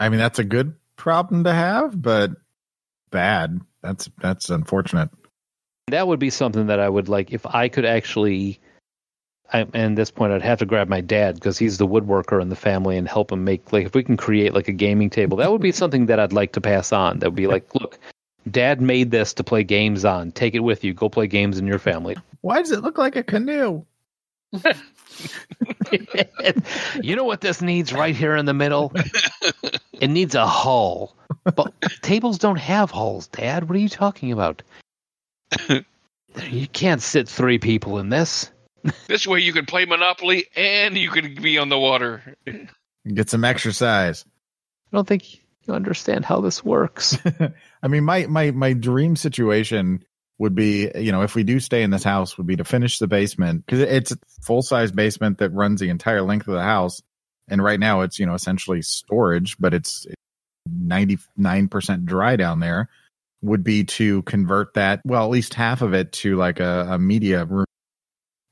I 0.00 0.08
mean, 0.08 0.18
that's 0.18 0.38
a 0.38 0.44
good 0.44 0.74
problem 0.96 1.44
to 1.44 1.52
have, 1.52 2.00
but 2.00 2.32
bad. 3.10 3.60
That's 3.82 4.10
that's 4.18 4.50
unfortunate. 4.50 5.10
That 5.88 6.06
would 6.06 6.18
be 6.18 6.30
something 6.30 6.66
that 6.66 6.80
I 6.80 6.88
would 6.88 7.08
like 7.08 7.32
if 7.32 7.46
I 7.46 7.68
could 7.68 7.84
actually. 7.84 8.60
I, 9.52 9.60
and 9.60 9.92
at 9.92 9.96
this 9.96 10.10
point, 10.10 10.32
I'd 10.32 10.42
have 10.42 10.58
to 10.58 10.66
grab 10.66 10.88
my 10.88 11.00
dad 11.00 11.36
because 11.36 11.58
he's 11.58 11.78
the 11.78 11.86
woodworker 11.86 12.40
in 12.42 12.50
the 12.50 12.56
family 12.56 12.98
and 12.98 13.08
help 13.08 13.32
him 13.32 13.44
make 13.44 13.72
like 13.72 13.86
if 13.86 13.94
we 13.94 14.02
can 14.02 14.16
create 14.16 14.52
like 14.54 14.68
a 14.68 14.72
gaming 14.72 15.10
table. 15.10 15.38
That 15.38 15.50
would 15.50 15.62
be 15.62 15.72
something 15.72 16.06
that 16.06 16.20
I'd 16.20 16.32
like 16.32 16.52
to 16.52 16.60
pass 16.60 16.92
on. 16.92 17.20
That 17.20 17.28
would 17.28 17.36
be 17.36 17.46
like, 17.46 17.74
look, 17.74 17.98
Dad 18.50 18.80
made 18.80 19.10
this 19.10 19.34
to 19.34 19.44
play 19.44 19.64
games 19.64 20.04
on. 20.04 20.32
Take 20.32 20.54
it 20.54 20.60
with 20.60 20.84
you. 20.84 20.92
Go 20.92 21.08
play 21.08 21.26
games 21.26 21.58
in 21.58 21.66
your 21.66 21.78
family. 21.78 22.16
Why 22.40 22.58
does 22.58 22.72
it 22.72 22.82
look 22.82 22.98
like 22.98 23.16
a 23.16 23.22
canoe? 23.22 23.84
you 27.02 27.16
know 27.16 27.24
what 27.24 27.40
this 27.40 27.60
needs 27.60 27.92
right 27.92 28.14
here 28.14 28.36
in 28.36 28.46
the 28.46 28.54
middle? 28.54 28.92
It 29.92 30.08
needs 30.08 30.34
a 30.34 30.46
hull. 30.46 31.14
But 31.44 31.74
tables 32.02 32.38
don't 32.38 32.56
have 32.56 32.90
hulls, 32.90 33.28
Dad. 33.28 33.68
What 33.68 33.76
are 33.76 33.80
you 33.80 33.88
talking 33.88 34.32
about? 34.32 34.62
You 36.50 36.68
can't 36.68 37.02
sit 37.02 37.28
three 37.28 37.58
people 37.58 37.98
in 37.98 38.10
this. 38.10 38.50
This 39.06 39.26
way 39.26 39.40
you 39.40 39.52
can 39.52 39.66
play 39.66 39.84
Monopoly 39.84 40.46
and 40.56 40.96
you 40.96 41.10
can 41.10 41.34
be 41.34 41.58
on 41.58 41.68
the 41.68 41.78
water. 41.78 42.36
Get 43.14 43.30
some 43.30 43.44
exercise. 43.44 44.24
I 44.92 44.96
don't 44.96 45.06
think 45.06 45.40
you 45.66 45.74
understand 45.74 46.24
how 46.24 46.40
this 46.40 46.64
works. 46.64 47.16
I 47.82 47.88
mean, 47.88 48.04
my 48.04 48.26
my 48.26 48.50
my 48.50 48.72
dream 48.72 49.16
situation 49.16 50.04
would 50.38 50.54
be, 50.54 50.90
you 50.94 51.12
know, 51.12 51.22
if 51.22 51.34
we 51.34 51.42
do 51.42 51.60
stay 51.60 51.82
in 51.82 51.90
this 51.90 52.04
house, 52.04 52.38
would 52.38 52.46
be 52.46 52.56
to 52.56 52.64
finish 52.64 52.98
the 52.98 53.06
basement 53.06 53.66
because 53.66 53.80
it's 53.80 54.12
a 54.12 54.18
full 54.42 54.62
size 54.62 54.92
basement 54.92 55.38
that 55.38 55.50
runs 55.50 55.80
the 55.80 55.90
entire 55.90 56.22
length 56.22 56.48
of 56.48 56.54
the 56.54 56.62
house, 56.62 57.02
and 57.48 57.62
right 57.62 57.78
now 57.78 58.02
it's 58.02 58.18
you 58.18 58.26
know 58.26 58.34
essentially 58.34 58.82
storage, 58.82 59.56
but 59.58 59.74
it's 59.74 60.06
ninety 60.66 61.18
nine 61.36 61.68
percent 61.68 62.06
dry 62.06 62.36
down 62.36 62.60
there. 62.60 62.88
Would 63.40 63.62
be 63.62 63.84
to 63.84 64.22
convert 64.22 64.74
that, 64.74 65.00
well, 65.04 65.22
at 65.22 65.30
least 65.30 65.54
half 65.54 65.80
of 65.80 65.94
it 65.94 66.10
to 66.14 66.34
like 66.34 66.58
a, 66.58 66.88
a 66.90 66.98
media 66.98 67.44
room. 67.44 67.66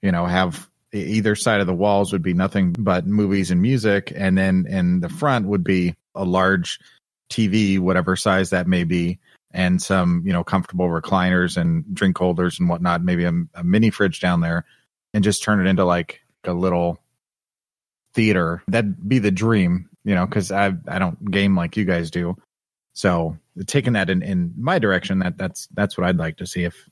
You 0.02 0.12
know, 0.12 0.26
have 0.26 0.68
either 0.92 1.34
side 1.34 1.60
of 1.60 1.66
the 1.66 1.74
walls 1.74 2.12
would 2.12 2.22
be 2.22 2.34
nothing 2.34 2.72
but 2.78 3.06
movies 3.06 3.50
and 3.50 3.60
music, 3.60 4.12
and 4.14 4.36
then 4.36 4.66
in 4.68 5.00
the 5.00 5.08
front 5.08 5.46
would 5.46 5.64
be 5.64 5.94
a 6.14 6.24
large 6.24 6.80
TV, 7.30 7.78
whatever 7.78 8.16
size 8.16 8.50
that 8.50 8.66
may 8.66 8.84
be, 8.84 9.18
and 9.50 9.82
some 9.82 10.22
you 10.24 10.32
know 10.32 10.44
comfortable 10.44 10.88
recliners 10.88 11.56
and 11.56 11.84
drink 11.94 12.16
holders 12.18 12.58
and 12.58 12.68
whatnot. 12.68 13.02
Maybe 13.02 13.24
a, 13.24 13.32
a 13.54 13.64
mini 13.64 13.90
fridge 13.90 14.20
down 14.20 14.40
there, 14.40 14.64
and 15.14 15.24
just 15.24 15.42
turn 15.42 15.64
it 15.64 15.68
into 15.68 15.84
like 15.84 16.20
a 16.44 16.52
little 16.52 16.98
theater. 18.14 18.62
That'd 18.68 19.08
be 19.08 19.18
the 19.18 19.30
dream, 19.30 19.88
you 20.04 20.14
know, 20.14 20.26
because 20.26 20.52
I 20.52 20.74
I 20.88 20.98
don't 20.98 21.30
game 21.30 21.56
like 21.56 21.76
you 21.76 21.84
guys 21.84 22.10
do. 22.10 22.36
So 22.94 23.36
taking 23.66 23.92
that 23.92 24.08
in, 24.08 24.22
in 24.22 24.54
my 24.56 24.78
direction, 24.78 25.18
that 25.20 25.36
that's 25.36 25.68
that's 25.74 25.98
what 25.98 26.06
I'd 26.06 26.16
like 26.16 26.38
to 26.38 26.46
see 26.46 26.64
if 26.64 26.88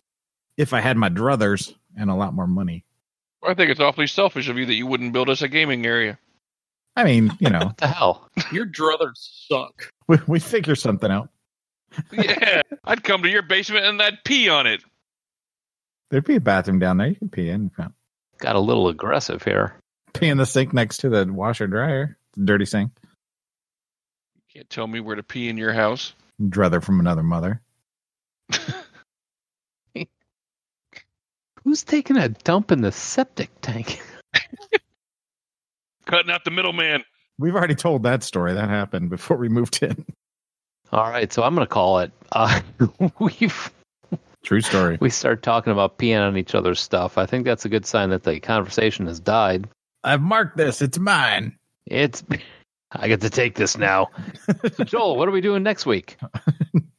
if 0.56 0.72
I 0.72 0.80
had 0.80 0.96
my 0.96 1.08
druthers 1.08 1.74
and 1.96 2.10
a 2.10 2.14
lot 2.14 2.34
more 2.34 2.46
money. 2.46 2.84
I 3.46 3.54
think 3.54 3.70
it's 3.70 3.80
awfully 3.80 4.06
selfish 4.06 4.48
of 4.48 4.56
you 4.58 4.66
that 4.66 4.74
you 4.74 4.86
wouldn't 4.86 5.12
build 5.12 5.28
us 5.28 5.42
a 5.42 5.48
gaming 5.48 5.86
area. 5.86 6.18
I 6.96 7.04
mean, 7.04 7.32
you 7.40 7.50
know, 7.50 7.58
What 7.66 7.76
the 7.78 7.88
hell? 7.88 8.28
Your 8.52 8.66
druthers 8.66 9.46
suck. 9.48 9.90
we, 10.08 10.18
we 10.26 10.40
figure 10.40 10.74
something 10.76 11.10
out. 11.10 11.28
Yeah, 12.12 12.62
I'd 12.84 13.02
come 13.04 13.22
to 13.22 13.28
your 13.28 13.42
basement 13.42 13.84
and 13.84 14.00
I'd 14.00 14.24
pee 14.24 14.48
on 14.48 14.66
it. 14.66 14.82
There'd 16.10 16.24
be 16.24 16.36
a 16.36 16.40
bathroom 16.40 16.78
down 16.78 16.98
there. 16.98 17.08
You 17.08 17.16
can 17.16 17.28
pee 17.28 17.48
in. 17.50 17.70
Got 18.38 18.56
a 18.56 18.60
little 18.60 18.88
aggressive 18.88 19.42
here. 19.42 19.74
Pee 20.12 20.28
in 20.28 20.38
the 20.38 20.46
sink 20.46 20.72
next 20.72 20.98
to 20.98 21.08
the 21.08 21.26
washer 21.32 21.66
dryer. 21.66 22.16
Dirty 22.42 22.64
sink. 22.66 22.92
You 24.36 24.42
can't 24.60 24.70
tell 24.70 24.86
me 24.86 25.00
where 25.00 25.16
to 25.16 25.22
pee 25.24 25.48
in 25.48 25.56
your 25.56 25.72
house. 25.72 26.14
Druther 26.48 26.80
from 26.80 27.00
another 27.00 27.22
mother. 27.24 27.60
Who's 31.64 31.82
taking 31.82 32.16
a 32.16 32.28
dump 32.28 32.70
in 32.72 32.82
the 32.82 32.92
septic 32.92 33.50
tank? 33.62 34.00
Cutting 36.06 36.30
out 36.30 36.44
the 36.44 36.50
middleman. 36.50 37.02
We've 37.38 37.54
already 37.54 37.74
told 37.74 38.02
that 38.02 38.22
story. 38.22 38.52
That 38.52 38.68
happened 38.68 39.10
before 39.10 39.36
we 39.38 39.48
moved 39.48 39.82
in. 39.82 40.04
All 40.92 41.10
right, 41.10 41.32
so 41.32 41.42
I'm 41.42 41.54
going 41.54 41.66
to 41.66 41.72
call 41.72 42.00
it. 42.00 42.12
Uh, 42.30 42.60
we've 43.18 43.72
True 44.44 44.60
story. 44.60 44.98
we 45.00 45.08
start 45.08 45.42
talking 45.42 45.72
about 45.72 45.96
peeing 45.98 46.20
on 46.20 46.36
each 46.36 46.54
other's 46.54 46.80
stuff. 46.80 47.16
I 47.16 47.24
think 47.24 47.46
that's 47.46 47.64
a 47.64 47.70
good 47.70 47.86
sign 47.86 48.10
that 48.10 48.24
the 48.24 48.38
conversation 48.40 49.06
has 49.06 49.18
died. 49.18 49.66
I've 50.04 50.20
marked 50.20 50.58
this. 50.58 50.82
It's 50.82 50.98
mine. 50.98 51.56
It's 51.86 52.22
I 52.92 53.08
get 53.08 53.22
to 53.22 53.30
take 53.30 53.54
this 53.56 53.76
now. 53.78 54.10
so 54.74 54.84
Joel, 54.84 55.16
what 55.16 55.28
are 55.28 55.32
we 55.32 55.40
doing 55.40 55.62
next 55.62 55.86
week? 55.86 56.18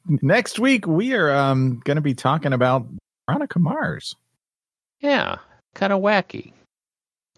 Next 0.08 0.60
week 0.60 0.88
we 0.88 1.14
are 1.14 1.32
um 1.34 1.80
going 1.86 1.96
to 1.96 2.02
be 2.02 2.16
talking 2.16 2.52
about 2.52 2.88
Veronica 3.30 3.60
Mars. 3.60 4.16
Yeah, 5.06 5.38
kind 5.76 5.94
of 5.94 6.02
wacky. 6.02 6.54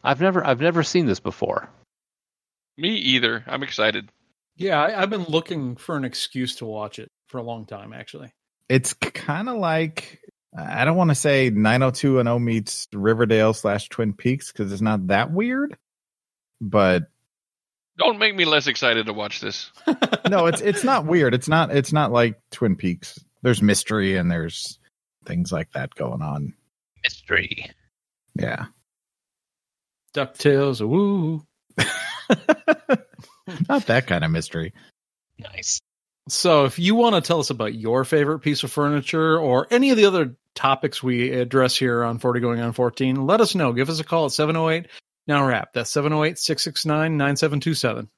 I've 0.01 0.21
never 0.21 0.45
I've 0.45 0.61
never 0.61 0.83
seen 0.83 1.05
this 1.05 1.19
before. 1.19 1.69
Me 2.77 2.95
either. 2.95 3.43
I'm 3.45 3.61
excited. 3.61 4.09
Yeah, 4.55 4.81
I, 4.81 5.01
I've 5.01 5.09
been 5.09 5.25
looking 5.25 5.75
for 5.75 5.97
an 5.97 6.05
excuse 6.05 6.55
to 6.57 6.65
watch 6.65 6.97
it 6.97 7.09
for 7.27 7.39
a 7.39 7.43
long 7.43 7.65
time, 7.65 7.91
actually. 7.91 8.31
It's 8.69 8.93
kind 8.93 9.49
of 9.49 9.57
like 9.57 10.21
I 10.57 10.85
don't 10.85 10.95
want 10.95 11.09
to 11.11 11.15
say 11.15 11.49
90210 11.49 12.45
meets 12.45 12.87
Riverdale 12.93 13.53
slash 13.53 13.89
Twin 13.89 14.13
Peaks 14.13 14.49
because 14.49 14.71
it's 14.71 14.81
not 14.81 15.07
that 15.07 15.31
weird, 15.31 15.75
but 16.61 17.03
Don't 17.97 18.17
make 18.17 18.33
me 18.33 18.45
less 18.45 18.67
excited 18.67 19.07
to 19.07 19.13
watch 19.13 19.41
this. 19.41 19.73
no, 20.29 20.45
it's 20.45 20.61
it's 20.61 20.85
not 20.85 21.05
weird. 21.05 21.33
It's 21.33 21.49
not 21.49 21.75
it's 21.75 21.91
not 21.91 22.13
like 22.13 22.39
Twin 22.49 22.77
Peaks. 22.77 23.19
There's 23.41 23.61
mystery 23.61 24.15
and 24.15 24.31
there's 24.31 24.79
things 25.25 25.51
like 25.51 25.69
that 25.73 25.93
going 25.95 26.21
on. 26.21 26.53
Mystery. 27.03 27.71
Yeah. 28.35 28.65
DuckTales, 30.13 30.85
woo. 30.87 31.43
not 33.69 33.85
that 33.87 34.07
kind 34.07 34.23
of 34.23 34.31
mystery. 34.31 34.73
Nice. 35.37 35.79
So, 36.29 36.65
if 36.65 36.77
you 36.77 36.95
want 36.95 37.15
to 37.15 37.21
tell 37.21 37.39
us 37.39 37.51
about 37.51 37.73
your 37.73 38.03
favorite 38.03 38.39
piece 38.39 38.63
of 38.63 38.71
furniture 38.71 39.39
or 39.39 39.67
any 39.71 39.91
of 39.91 39.97
the 39.97 40.05
other 40.05 40.35
topics 40.55 41.01
we 41.01 41.31
address 41.31 41.77
here 41.77 42.03
on 42.03 42.19
40 42.19 42.39
Going 42.41 42.59
on 42.59 42.73
14, 42.73 43.25
let 43.25 43.39
us 43.39 43.55
know. 43.55 43.71
Give 43.71 43.89
us 43.89 43.99
a 43.99 44.03
call 44.03 44.25
at 44.25 44.31
708 44.31 44.87
Now 45.27 45.45
Wrap. 45.45 45.73
That's 45.73 45.91
708 45.91 46.37
669 46.37 47.17
9727. 47.17 48.09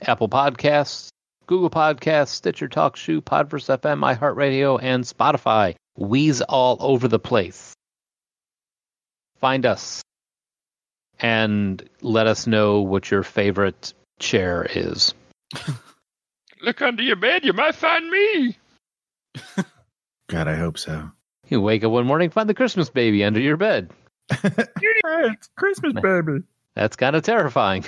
Apple 0.00 0.28
Podcasts, 0.28 1.10
Google 1.46 1.70
Podcasts, 1.70 2.28
Stitcher 2.28 2.68
TalkShoe, 2.68 3.20
Podverse 3.20 3.78
FM, 3.78 4.16
iHeartRadio, 4.16 4.82
and 4.82 5.04
Spotify. 5.04 5.76
We's 5.96 6.40
all 6.42 6.76
over 6.80 7.08
the 7.08 7.18
place. 7.18 7.74
Find 9.40 9.64
us 9.66 10.02
and 11.20 11.82
let 12.00 12.26
us 12.26 12.46
know 12.46 12.80
what 12.80 13.10
your 13.10 13.22
favorite 13.22 13.94
chair 14.18 14.66
is. 14.74 15.14
Look 16.62 16.82
under 16.82 17.02
your 17.02 17.16
bed. 17.16 17.44
You 17.44 17.52
might 17.52 17.74
find 17.74 18.10
me. 18.10 18.56
God, 20.28 20.48
I 20.48 20.56
hope 20.56 20.78
so. 20.78 21.10
You 21.48 21.60
wake 21.60 21.84
up 21.84 21.92
one 21.92 22.06
morning, 22.06 22.30
find 22.30 22.48
the 22.48 22.54
Christmas 22.54 22.88
baby 22.88 23.22
under 23.22 23.40
your 23.40 23.56
bed. 23.56 23.90
it's 24.30 25.48
Christmas, 25.56 25.92
baby. 25.92 26.42
That's 26.74 26.96
kind 26.96 27.14
of 27.14 27.22
terrifying. 27.22 27.84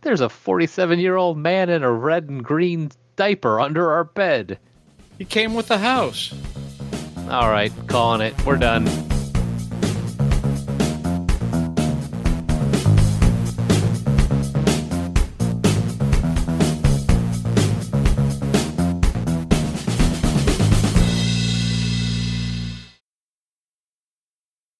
There's 0.00 0.20
a 0.20 0.28
47 0.28 0.98
year 0.98 1.16
old 1.16 1.38
man 1.38 1.70
in 1.70 1.82
a 1.82 1.90
red 1.90 2.28
and 2.28 2.42
green 2.44 2.90
diaper 3.16 3.60
under 3.60 3.92
our 3.92 4.04
bed. 4.04 4.58
He 5.18 5.24
came 5.24 5.54
with 5.54 5.68
the 5.68 5.78
house. 5.78 6.34
All 7.30 7.48
right, 7.48 7.72
calling 7.86 8.20
it. 8.20 8.34
We're 8.44 8.56
done. 8.56 8.84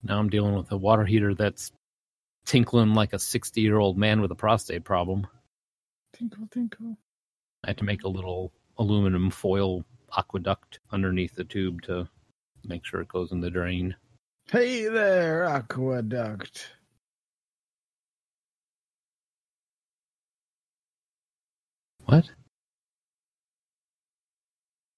Now 0.02 0.18
I'm 0.18 0.28
dealing 0.28 0.54
with 0.54 0.70
a 0.70 0.76
water 0.76 1.04
heater 1.04 1.34
that's 1.34 1.72
tinkling 2.44 2.92
like 2.92 3.12
a 3.12 3.18
60 3.18 3.60
year 3.60 3.78
old 3.78 3.96
man 3.96 4.20
with 4.20 4.30
a 4.32 4.36
prostate 4.36 4.84
problem. 4.84 5.26
Tinkle, 6.12 6.48
tinkle. 6.52 6.98
I 7.64 7.68
had 7.68 7.78
to 7.78 7.84
make 7.84 8.04
a 8.04 8.08
little 8.08 8.52
aluminum 8.76 9.30
foil 9.30 9.84
aqueduct 10.16 10.80
underneath 10.92 11.34
the 11.34 11.44
tube 11.44 11.82
to 11.82 12.08
make 12.64 12.84
sure 12.84 13.00
it 13.00 13.08
goes 13.08 13.32
in 13.32 13.40
the 13.40 13.50
drain. 13.50 13.94
Hey 14.50 14.86
there, 14.88 15.44
aqueduct. 15.44 16.70
What? 22.04 22.30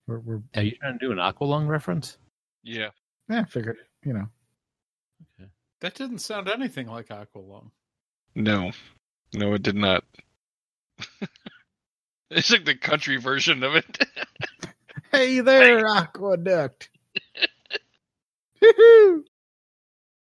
We're, 0.06 0.18
we're 0.20 0.42
Are 0.54 0.62
you 0.62 0.72
trying 0.72 0.98
to 0.98 1.06
do 1.06 1.12
an 1.12 1.18
Aqualung 1.18 1.68
reference? 1.68 2.18
Yeah. 2.62 2.90
yeah, 3.28 3.44
figured 3.44 3.76
it. 3.76 4.06
You 4.06 4.14
know, 4.14 4.28
Okay. 5.40 5.50
That 5.80 5.94
didn't 5.94 6.18
sound 6.18 6.48
anything 6.48 6.86
like 6.86 7.08
Aqualung. 7.08 7.70
No. 8.34 8.72
No, 9.34 9.54
it 9.54 9.62
did 9.62 9.76
not. 9.76 10.04
it's 12.30 12.50
like 12.50 12.64
the 12.64 12.74
country 12.74 13.16
version 13.16 13.62
of 13.62 13.76
it. 13.76 13.98
hey 15.16 15.40
there, 15.40 15.86
aqueduct. 15.86 16.90